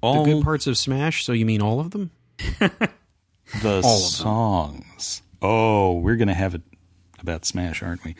all 0.00 0.22
The 0.24 0.34
good 0.34 0.44
parts 0.44 0.66
of 0.68 0.78
Smash. 0.78 1.24
So 1.24 1.32
you 1.32 1.44
mean 1.44 1.60
all 1.62 1.80
of 1.80 1.90
them? 1.90 2.10
the 3.62 3.82
songs 3.82 5.22
oh 5.42 5.94
we're 5.98 6.16
gonna 6.16 6.32
have 6.34 6.54
it 6.54 6.62
about 7.20 7.44
Smash 7.44 7.82
aren't 7.82 8.04
we 8.04 8.14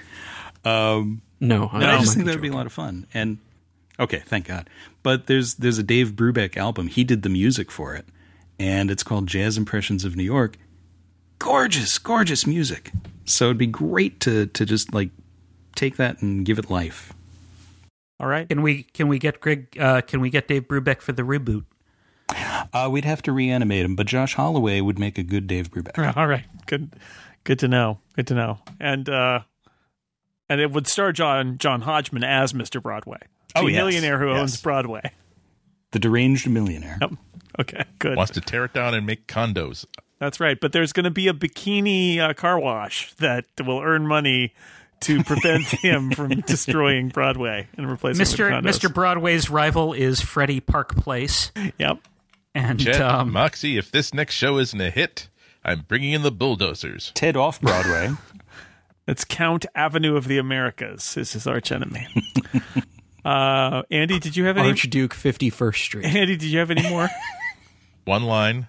um 0.65 1.23
No, 1.41 1.69
But 1.73 1.85
I 1.85 1.95
I'm 1.95 2.01
just 2.01 2.15
think 2.15 2.27
that 2.27 2.35
would 2.35 2.43
be 2.43 2.49
a 2.49 2.53
lot 2.55 2.67
of 2.67 2.73
fun. 2.73 3.07
And 3.15 3.39
okay, 4.01 4.23
thank 4.27 4.47
God. 4.49 4.69
But 5.03 5.27
there's 5.27 5.55
there's 5.55 5.79
a 5.79 5.83
Dave 5.83 6.13
Brubeck 6.13 6.57
album. 6.57 6.89
He 6.89 7.05
did 7.05 7.23
the 7.23 7.29
music 7.29 7.71
for 7.71 7.95
it, 7.95 8.07
and 8.59 8.91
it's 8.91 9.03
called 9.03 9.27
Jazz 9.27 9.57
Impressions 9.59 10.05
of 10.05 10.17
New 10.17 10.25
York. 10.25 10.57
Gorgeous, 11.45 11.99
gorgeous 11.99 12.47
music. 12.47 12.91
So 13.27 13.47
it'd 13.47 13.59
be 13.59 13.67
great 13.67 14.19
to 14.21 14.47
to 14.47 14.65
just 14.65 14.95
like 14.95 15.11
take 15.77 15.97
that 15.97 16.23
and 16.23 16.45
give 16.45 16.59
it 16.59 16.71
life. 16.71 17.13
All 18.19 18.27
right. 18.29 18.49
Can 18.49 18.63
we 18.63 18.85
can 18.85 19.09
we 19.09 19.19
get 19.19 19.41
Greg? 19.41 19.77
Uh, 19.79 20.01
can 20.01 20.21
we 20.21 20.31
get 20.31 20.49
Dave 20.49 20.63
Brubeck 20.69 21.03
for 21.03 21.13
the 21.13 21.23
reboot? 21.23 21.65
Uh, 22.73 22.89
we'd 22.91 23.05
have 23.05 23.21
to 23.23 23.33
reanimate 23.33 23.85
him, 23.85 23.95
but 23.95 24.07
Josh 24.07 24.35
Holloway 24.35 24.81
would 24.81 24.99
make 24.99 25.19
a 25.19 25.23
good 25.23 25.47
Dave 25.47 25.71
Brubeck. 25.71 25.99
All 26.17 26.27
right. 26.27 26.45
Good. 26.67 26.95
Good 27.45 27.59
to 27.59 27.69
know. 27.69 27.99
Good 28.17 28.27
to 28.29 28.35
know. 28.35 28.61
And 28.81 29.07
uh, 29.11 29.41
and 30.49 30.63
it 30.63 30.71
would 30.73 30.87
star 30.87 31.13
John 31.13 31.59
John 31.59 31.83
Hodgman 31.83 32.25
as 32.25 32.55
Mr. 32.55 32.83
Broadway, 32.83 33.19
the 33.55 33.61
Oh, 33.61 33.67
yes. 33.67 33.77
millionaire 33.77 34.19
who 34.19 34.29
Yes. 34.31 34.41
owns 34.41 34.63
Broadway. 34.63 35.13
The 35.93 35.99
deranged 35.99 36.49
millionaire. 36.49 36.97
Yep. 37.03 37.11
Okay. 37.61 37.85
Good. 37.99 38.17
Wants 38.17 38.33
to 38.33 38.41
tear 38.41 38.65
it 38.65 38.73
down 38.73 38.95
and 38.95 39.07
make 39.07 39.27
condos. 39.27 39.85
That's 40.25 40.41
right. 40.41 40.59
But 40.59 40.73
there's 40.73 40.93
going 40.93 41.05
to 41.05 41.11
be 41.11 41.29
a 41.29 41.35
bikini 41.35 42.19
uh, 42.19 42.33
car 42.33 42.59
wash 42.59 43.13
that 43.15 43.45
will 43.65 43.81
earn 43.81 44.07
money 44.07 44.55
to 45.01 45.23
prevent 45.23 45.65
him 45.83 46.11
from 46.13 46.41
destroying 46.41 47.09
Broadway 47.11 47.69
and 47.77 47.91
replace 47.91 48.19
Mr. 48.19 48.51
it. 48.51 48.65
Mr. 48.65 48.93
Broadway's 48.93 49.51
rival 49.51 49.93
is 49.93 50.23
Freddie 50.23 50.61
Park 50.61 50.97
Place, 50.97 51.53
Yep. 51.79 51.99
and 52.55 52.81
Chet, 52.81 53.03
um, 53.03 53.33
Moxie, 53.33 53.77
if 53.77 53.91
this 53.91 54.15
next 54.15 54.35
show 54.35 54.57
isn't 54.57 54.81
a 54.81 54.91
hit, 54.91 55.29
I'm 55.63 55.81
bringing 55.87 56.13
in 56.13 56.23
the 56.23 56.33
bulldozers. 56.33 57.13
Ted 57.15 57.37
off 57.37 57.61
Broadway. 57.61 58.11
It's 59.07 59.23
Count 59.23 59.67
Avenue 59.75 60.17
of 60.17 60.29
the 60.29 60.39
Americas. 60.39 61.13
This 61.13 61.29
Is 61.29 61.33
his 61.35 61.47
arch 61.47 61.71
enemy. 61.71 62.07
uh, 63.25 63.83
Andy, 63.91 64.19
did 64.19 64.35
you 64.35 64.47
have 64.47 64.57
any? 64.57 64.69
Archduke 64.71 65.13
51st 65.15 65.77
Street. 65.77 66.07
Andy, 66.07 66.37
did 66.39 66.45
you 66.45 66.59
have 66.59 66.71
any 66.71 66.89
more? 66.89 67.11
One 68.07 68.23
line 68.23 68.67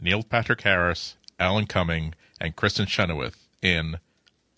Neil 0.00 0.22
Patrick 0.22 0.60
Harris, 0.62 1.16
Alan 1.38 1.66
Cumming, 1.66 2.14
and 2.40 2.56
Kristin 2.56 2.86
Chenoweth 2.86 3.46
in 3.62 3.98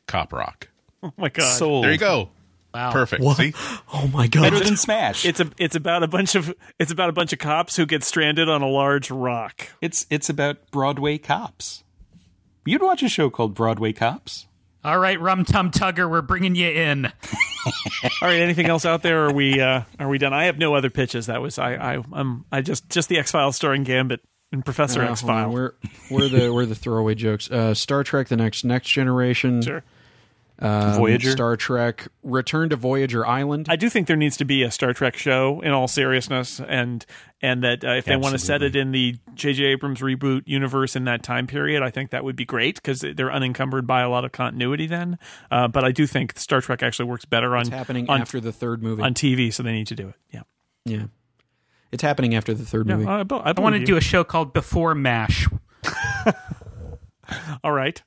Cop 0.07 0.33
Rock. 0.33 0.69
Oh 1.03 1.13
my 1.17 1.29
God. 1.29 1.57
Sold. 1.57 1.85
There 1.85 1.93
you 1.93 1.99
go. 1.99 2.31
Wow. 2.75 2.93
Perfect. 2.93 3.23
See, 3.37 3.55
Oh 3.93 4.09
my 4.13 4.27
god! 4.27 4.43
Better 4.43 4.61
than 4.63 4.77
Smash. 4.77 5.25
It's 5.25 5.41
a 5.41 5.51
it's 5.59 5.75
about 5.75 6.03
a 6.03 6.07
bunch 6.07 6.35
of 6.35 6.55
it's 6.79 6.93
about 6.93 7.09
a 7.09 7.13
bunch 7.13 7.33
of 7.33 7.39
cops 7.39 7.77
who 7.77 7.87
get 7.87 8.05
stranded 8.05 8.49
on 8.49 8.61
a 8.63 8.69
large 8.69 9.11
rock. 9.11 9.69
It's 9.81 10.07
it's 10.11 10.29
about 10.29 10.71
Broadway 10.71 11.17
cops. 11.19 11.83
You'd 12.67 12.83
watch 12.83 13.03
a 13.03 13.09
show 13.09 13.31
called 13.31 13.55
Broadway 13.55 13.95
Cops. 13.95 14.47
All 14.85 14.99
right, 14.99 15.19
Rum 15.19 15.47
Tum 15.47 15.71
Tugger, 15.71 16.09
we're 16.09 16.21
bringing 16.21 16.55
you 16.55 16.69
in. 16.69 17.07
All 17.67 18.29
right, 18.29 18.41
anything 18.41 18.67
else 18.67 18.85
out 18.85 19.03
there? 19.03 19.25
Are 19.25 19.33
we 19.33 19.59
uh, 19.61 19.83
are 19.99 20.09
we 20.09 20.19
done? 20.19 20.35
I 20.35 20.45
have 20.45 20.59
no 20.59 20.75
other 20.75 20.91
pitches. 20.91 21.27
That 21.27 21.41
was 21.41 21.59
I 21.59 21.75
I 21.75 21.97
um 22.13 22.45
I 22.53 22.61
just 22.61 22.89
just 22.91 23.09
the 23.09 23.17
X 23.19 23.31
Files 23.33 23.57
starring 23.57 23.85
Gambit 23.85 24.21
and 24.53 24.65
Professor 24.65 25.03
Uh, 25.03 25.11
X 25.11 25.23
File. 25.23 25.51
Where 25.53 25.75
where 26.09 26.29
the 26.29 26.53
where 26.53 26.67
the 26.67 26.75
throwaway 26.75 27.15
jokes? 27.15 27.51
Uh, 27.51 27.75
Star 27.75 28.03
Trek: 28.05 28.29
The 28.29 28.37
Next 28.37 28.65
Next 28.65 28.89
Generation. 28.91 29.63
Sure. 29.63 29.83
um, 30.61 30.95
Voyager? 30.95 31.31
Star 31.31 31.57
Trek: 31.57 32.09
Return 32.23 32.69
to 32.71 32.77
Voyager 32.77 33.25
Island. 33.27 33.67
I 33.69 33.77
do 33.77 33.89
think 33.89 34.07
there 34.09 34.17
needs 34.17 34.37
to 34.39 34.45
be 34.45 34.63
a 34.63 34.71
Star 34.71 34.93
Trek 34.93 35.17
show 35.17 35.61
in 35.61 35.71
all 35.73 35.87
seriousness, 35.87 36.61
and 36.61 37.05
and 37.41 37.63
that 37.63 37.85
uh, 37.85 37.91
if 37.93 38.07
they 38.07 38.17
want 38.17 38.33
to 38.33 38.39
set 38.39 38.63
it 38.63 38.75
in 38.75 38.91
the 38.91 39.17
J.J. 39.35 39.63
Abrams 39.67 40.01
reboot 40.01 40.43
universe 40.47 40.97
in 40.97 41.05
that 41.05 41.23
time 41.23 41.47
period, 41.47 41.83
I 41.85 41.91
think 41.91 42.11
that 42.11 42.25
would 42.25 42.35
be 42.35 42.45
great 42.45 42.75
because 42.77 43.01
they're 43.15 43.31
unencumbered 43.33 43.87
by 43.87 44.01
a 44.01 44.09
lot 44.09 44.25
of 44.25 44.33
continuity 44.33 44.89
then. 44.89 45.19
Uh, 45.51 45.69
but 45.69 45.85
I 45.85 45.93
do 45.93 46.07
think 46.09 46.37
Star 46.39 46.61
Trek 46.61 46.83
actually 46.83 47.09
works 47.09 47.25
better 47.25 47.55
on 47.55 47.61
it's 47.63 47.71
happening 47.71 48.09
on, 48.11 48.21
after 48.21 48.41
the 48.41 48.51
third 48.51 48.83
movie. 48.83 49.03
on 49.03 49.15
TV, 49.15 49.53
so 49.55 49.63
they 49.63 49.71
need 49.73 49.87
to 49.89 49.95
do 49.95 50.09
it. 50.09 50.15
Yeah, 50.33 50.43
yeah, 50.85 51.05
it's 51.93 52.03
happening 52.03 52.35
after 52.35 52.55
the 52.55 52.65
third 52.65 52.89
yeah. 52.89 52.97
movie. 52.97 53.09
I, 53.09 53.21
I, 53.21 53.53
I 53.57 53.61
want 53.61 53.77
to 53.77 53.85
do 53.85 53.97
a 53.97 54.01
show 54.01 54.25
called 54.25 54.53
Before 54.53 54.95
MASH. 54.95 55.49
All 57.65 57.73
right. 57.73 58.03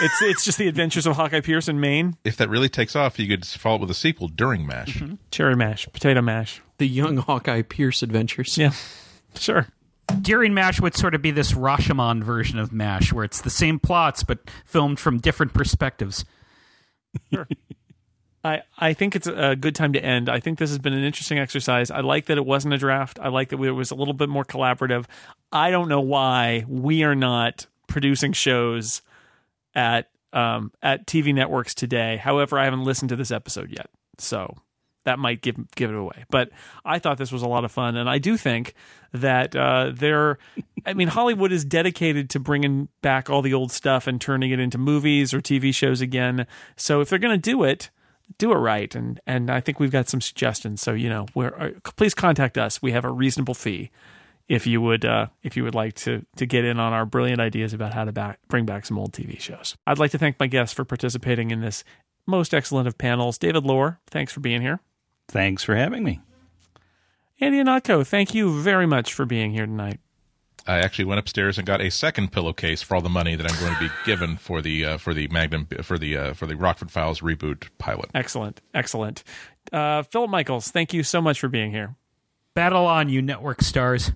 it's 0.00 0.22
it's 0.22 0.44
just 0.44 0.58
the 0.58 0.68
adventures 0.68 1.06
of 1.06 1.16
Hawkeye 1.16 1.40
Pierce 1.40 1.68
in 1.68 1.80
Maine. 1.80 2.16
if 2.24 2.36
that 2.36 2.48
really 2.48 2.68
takes 2.68 2.96
off, 2.96 3.18
you 3.18 3.28
could 3.28 3.46
follow 3.46 3.76
it 3.76 3.80
with 3.82 3.90
a 3.90 3.94
sequel 3.94 4.28
during 4.28 4.66
Mash. 4.66 4.96
Mm-hmm. 4.96 5.14
Cherry 5.30 5.56
mash, 5.56 5.86
potato 5.92 6.22
mash. 6.22 6.62
the 6.78 6.88
young 6.88 7.18
Hawkeye 7.18 7.62
Pierce 7.62 8.02
adventures. 8.02 8.56
Yeah, 8.56 8.72
sure. 9.34 9.66
During 10.22 10.54
MASH 10.54 10.80
would 10.80 10.96
sort 10.96 11.14
of 11.14 11.22
be 11.22 11.30
this 11.30 11.52
Rashomon 11.52 12.24
version 12.24 12.58
of 12.58 12.72
MASH, 12.72 13.12
where 13.12 13.24
it's 13.24 13.40
the 13.42 13.50
same 13.50 13.78
plots 13.78 14.24
but 14.24 14.40
filmed 14.64 14.98
from 14.98 15.18
different 15.18 15.54
perspectives. 15.54 16.24
I, 18.42 18.62
I 18.78 18.94
think 18.94 19.16
it's 19.16 19.26
a 19.26 19.54
good 19.54 19.74
time 19.74 19.92
to 19.92 20.02
end. 20.02 20.28
I 20.28 20.40
think 20.40 20.58
this 20.58 20.70
has 20.70 20.78
been 20.78 20.94
an 20.94 21.04
interesting 21.04 21.38
exercise. 21.38 21.90
I 21.90 22.00
like 22.00 22.26
that 22.26 22.38
it 22.38 22.46
wasn't 22.46 22.72
a 22.72 22.78
draft. 22.78 23.18
I 23.20 23.28
like 23.28 23.50
that 23.50 23.60
it 23.60 23.72
was 23.72 23.90
a 23.90 23.94
little 23.94 24.14
bit 24.14 24.28
more 24.28 24.44
collaborative. 24.44 25.04
I 25.52 25.70
don't 25.70 25.88
know 25.88 26.00
why 26.00 26.64
we 26.66 27.02
are 27.02 27.14
not 27.14 27.66
producing 27.86 28.32
shows 28.32 29.02
at 29.74 30.08
um, 30.32 30.72
at 30.82 31.06
TV 31.06 31.34
networks 31.34 31.74
today. 31.74 32.16
However, 32.16 32.58
I 32.58 32.64
haven't 32.64 32.84
listened 32.84 33.10
to 33.10 33.16
this 33.16 33.30
episode 33.30 33.70
yet, 33.70 33.90
so 34.18 34.56
that 35.04 35.18
might 35.18 35.42
give 35.42 35.56
give 35.74 35.90
it 35.90 35.96
away. 35.96 36.24
But 36.30 36.50
I 36.84 36.98
thought 36.98 37.18
this 37.18 37.32
was 37.32 37.42
a 37.42 37.48
lot 37.48 37.64
of 37.64 37.72
fun, 37.72 37.96
and 37.96 38.08
I 38.08 38.18
do 38.18 38.36
think 38.36 38.74
that 39.12 39.54
uh, 39.54 39.90
they're. 39.92 40.38
I 40.86 40.94
mean, 40.94 41.08
Hollywood 41.08 41.52
is 41.52 41.64
dedicated 41.64 42.30
to 42.30 42.40
bringing 42.40 42.88
back 43.02 43.28
all 43.28 43.42
the 43.42 43.52
old 43.52 43.70
stuff 43.70 44.06
and 44.06 44.18
turning 44.18 44.50
it 44.50 44.60
into 44.60 44.78
movies 44.78 45.34
or 45.34 45.40
TV 45.40 45.74
shows 45.74 46.00
again. 46.00 46.46
So 46.76 47.02
if 47.02 47.10
they're 47.10 47.18
going 47.18 47.38
to 47.38 47.50
do 47.50 47.64
it, 47.64 47.90
do 48.38 48.52
it 48.52 48.56
right. 48.56 48.94
And 48.94 49.20
and 49.26 49.50
I 49.50 49.60
think 49.60 49.80
we've 49.80 49.90
got 49.90 50.08
some 50.08 50.20
suggestions. 50.20 50.80
So 50.80 50.92
you 50.92 51.08
know, 51.08 51.26
we're, 51.34 51.54
uh, 51.54 51.70
please 51.96 52.14
contact 52.14 52.58
us. 52.58 52.82
We 52.82 52.92
have 52.92 53.04
a 53.04 53.12
reasonable 53.12 53.54
fee 53.54 53.90
if 54.48 54.66
you 54.66 54.80
would 54.80 55.04
uh, 55.04 55.28
if 55.42 55.56
you 55.56 55.64
would 55.64 55.74
like 55.74 55.94
to 55.94 56.26
to 56.36 56.44
get 56.44 56.64
in 56.64 56.80
on 56.80 56.92
our 56.92 57.06
brilliant 57.06 57.40
ideas 57.40 57.72
about 57.72 57.94
how 57.94 58.04
to 58.04 58.12
back, 58.12 58.40
bring 58.48 58.66
back 58.66 58.84
some 58.84 58.98
old 58.98 59.12
TV 59.12 59.40
shows. 59.40 59.76
I'd 59.86 59.98
like 59.98 60.10
to 60.10 60.18
thank 60.18 60.38
my 60.40 60.48
guests 60.48 60.74
for 60.74 60.84
participating 60.84 61.50
in 61.50 61.60
this 61.60 61.84
most 62.26 62.52
excellent 62.52 62.88
of 62.88 62.98
panels. 62.98 63.38
David 63.38 63.64
Loehr, 63.64 63.98
thanks 64.08 64.32
for 64.32 64.40
being 64.40 64.60
here. 64.60 64.80
Thanks 65.28 65.62
for 65.62 65.76
having 65.76 66.02
me. 66.02 66.20
Andy 67.40 67.62
Ihnatko, 67.62 68.06
thank 68.06 68.34
you 68.34 68.60
very 68.60 68.86
much 68.86 69.14
for 69.14 69.24
being 69.24 69.52
here 69.52 69.66
tonight. 69.66 70.00
I 70.66 70.78
actually 70.78 71.06
went 71.06 71.18
upstairs 71.18 71.58
and 71.58 71.66
got 71.66 71.80
a 71.80 71.90
second 71.90 72.32
pillowcase 72.32 72.82
for 72.82 72.94
all 72.94 73.00
the 73.00 73.08
money 73.08 73.36
that 73.36 73.50
I'm 73.50 73.60
going 73.60 73.74
to 73.74 73.80
be 73.80 73.90
given 74.06 74.36
for 74.36 74.60
the 74.62 74.84
uh, 74.84 74.98
for 74.98 75.14
the 75.14 75.28
Magnum 75.28 75.66
for 75.82 75.98
the 75.98 76.16
uh, 76.16 76.34
for 76.34 76.46
the 76.46 76.56
Rockford 76.56 76.90
Files 76.90 77.20
reboot 77.20 77.68
pilot. 77.78 78.10
Excellent, 78.14 78.60
excellent. 78.74 79.24
Uh, 79.72 80.02
Philip 80.02 80.30
Michaels, 80.30 80.70
thank 80.70 80.92
you 80.92 81.02
so 81.02 81.20
much 81.20 81.40
for 81.40 81.48
being 81.48 81.70
here. 81.70 81.96
Battle 82.54 82.86
on, 82.86 83.08
you 83.08 83.22
network 83.22 83.62
stars. 83.62 84.12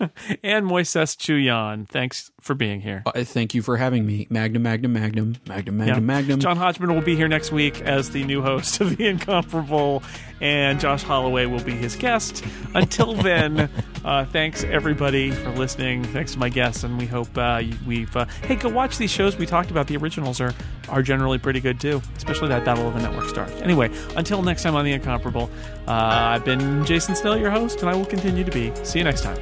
And 0.42 0.66
Moises 0.66 1.16
Chiullan, 1.16 1.88
thanks 1.88 2.30
for 2.40 2.54
being 2.54 2.80
here. 2.80 3.02
Uh, 3.04 3.24
thank 3.24 3.54
you 3.54 3.62
for 3.62 3.76
having 3.76 4.06
me, 4.06 4.26
Magnum, 4.30 4.62
Magnum, 4.62 4.92
Magnum, 4.92 5.36
Magnum, 5.46 5.76
Magnum, 5.76 5.96
Yeah. 5.96 6.00
Magnum. 6.00 6.40
John 6.40 6.56
Hodgman 6.56 6.94
will 6.94 7.02
be 7.02 7.16
here 7.16 7.26
next 7.28 7.50
week 7.52 7.80
as 7.82 8.10
the 8.10 8.22
new 8.24 8.40
host 8.42 8.80
of 8.80 8.96
The 8.96 9.06
Incomparable, 9.08 10.02
and 10.40 10.78
Josh 10.78 11.02
Holloway 11.02 11.46
will 11.46 11.62
be 11.64 11.72
his 11.72 11.96
guest. 11.96 12.44
Until 12.74 13.14
then, 13.22 13.68
uh, 14.04 14.24
thanks 14.26 14.62
everybody 14.64 15.32
for 15.32 15.50
listening. 15.50 16.04
Thanks 16.04 16.32
to 16.34 16.38
my 16.38 16.48
guests, 16.48 16.84
and 16.84 16.96
we 16.98 17.06
hope 17.06 17.36
uh, 17.36 17.62
we've. 17.86 18.14
Uh, 18.16 18.26
hey, 18.44 18.54
go 18.54 18.68
watch 18.68 18.98
these 18.98 19.10
shows 19.10 19.36
we 19.36 19.46
talked 19.46 19.70
about. 19.70 19.86
The 19.88 19.96
originals 19.96 20.40
are 20.40 20.54
are 20.88 21.02
generally 21.02 21.38
pretty 21.38 21.60
good 21.60 21.80
too, 21.80 22.00
especially 22.16 22.48
that 22.48 22.64
Battle 22.64 22.86
of 22.86 22.94
the 22.94 23.00
Network 23.00 23.28
Stars. 23.28 23.50
Anyway, 23.62 23.90
until 24.16 24.42
next 24.42 24.62
time 24.62 24.74
on 24.76 24.84
The 24.84 24.92
Incomparable, 24.92 25.50
uh, 25.86 25.92
I've 25.92 26.44
been 26.44 26.84
Jason 26.84 27.14
Snell, 27.16 27.36
your 27.36 27.50
host, 27.50 27.80
and 27.80 27.90
I 27.90 27.94
will 27.96 28.06
continue 28.06 28.44
to 28.44 28.50
be. 28.52 28.72
See 28.84 28.98
you 28.98 29.04
next 29.04 29.22
time. 29.22 29.38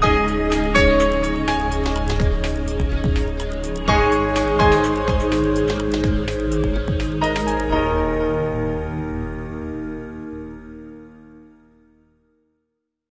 Bye. 0.00 0.25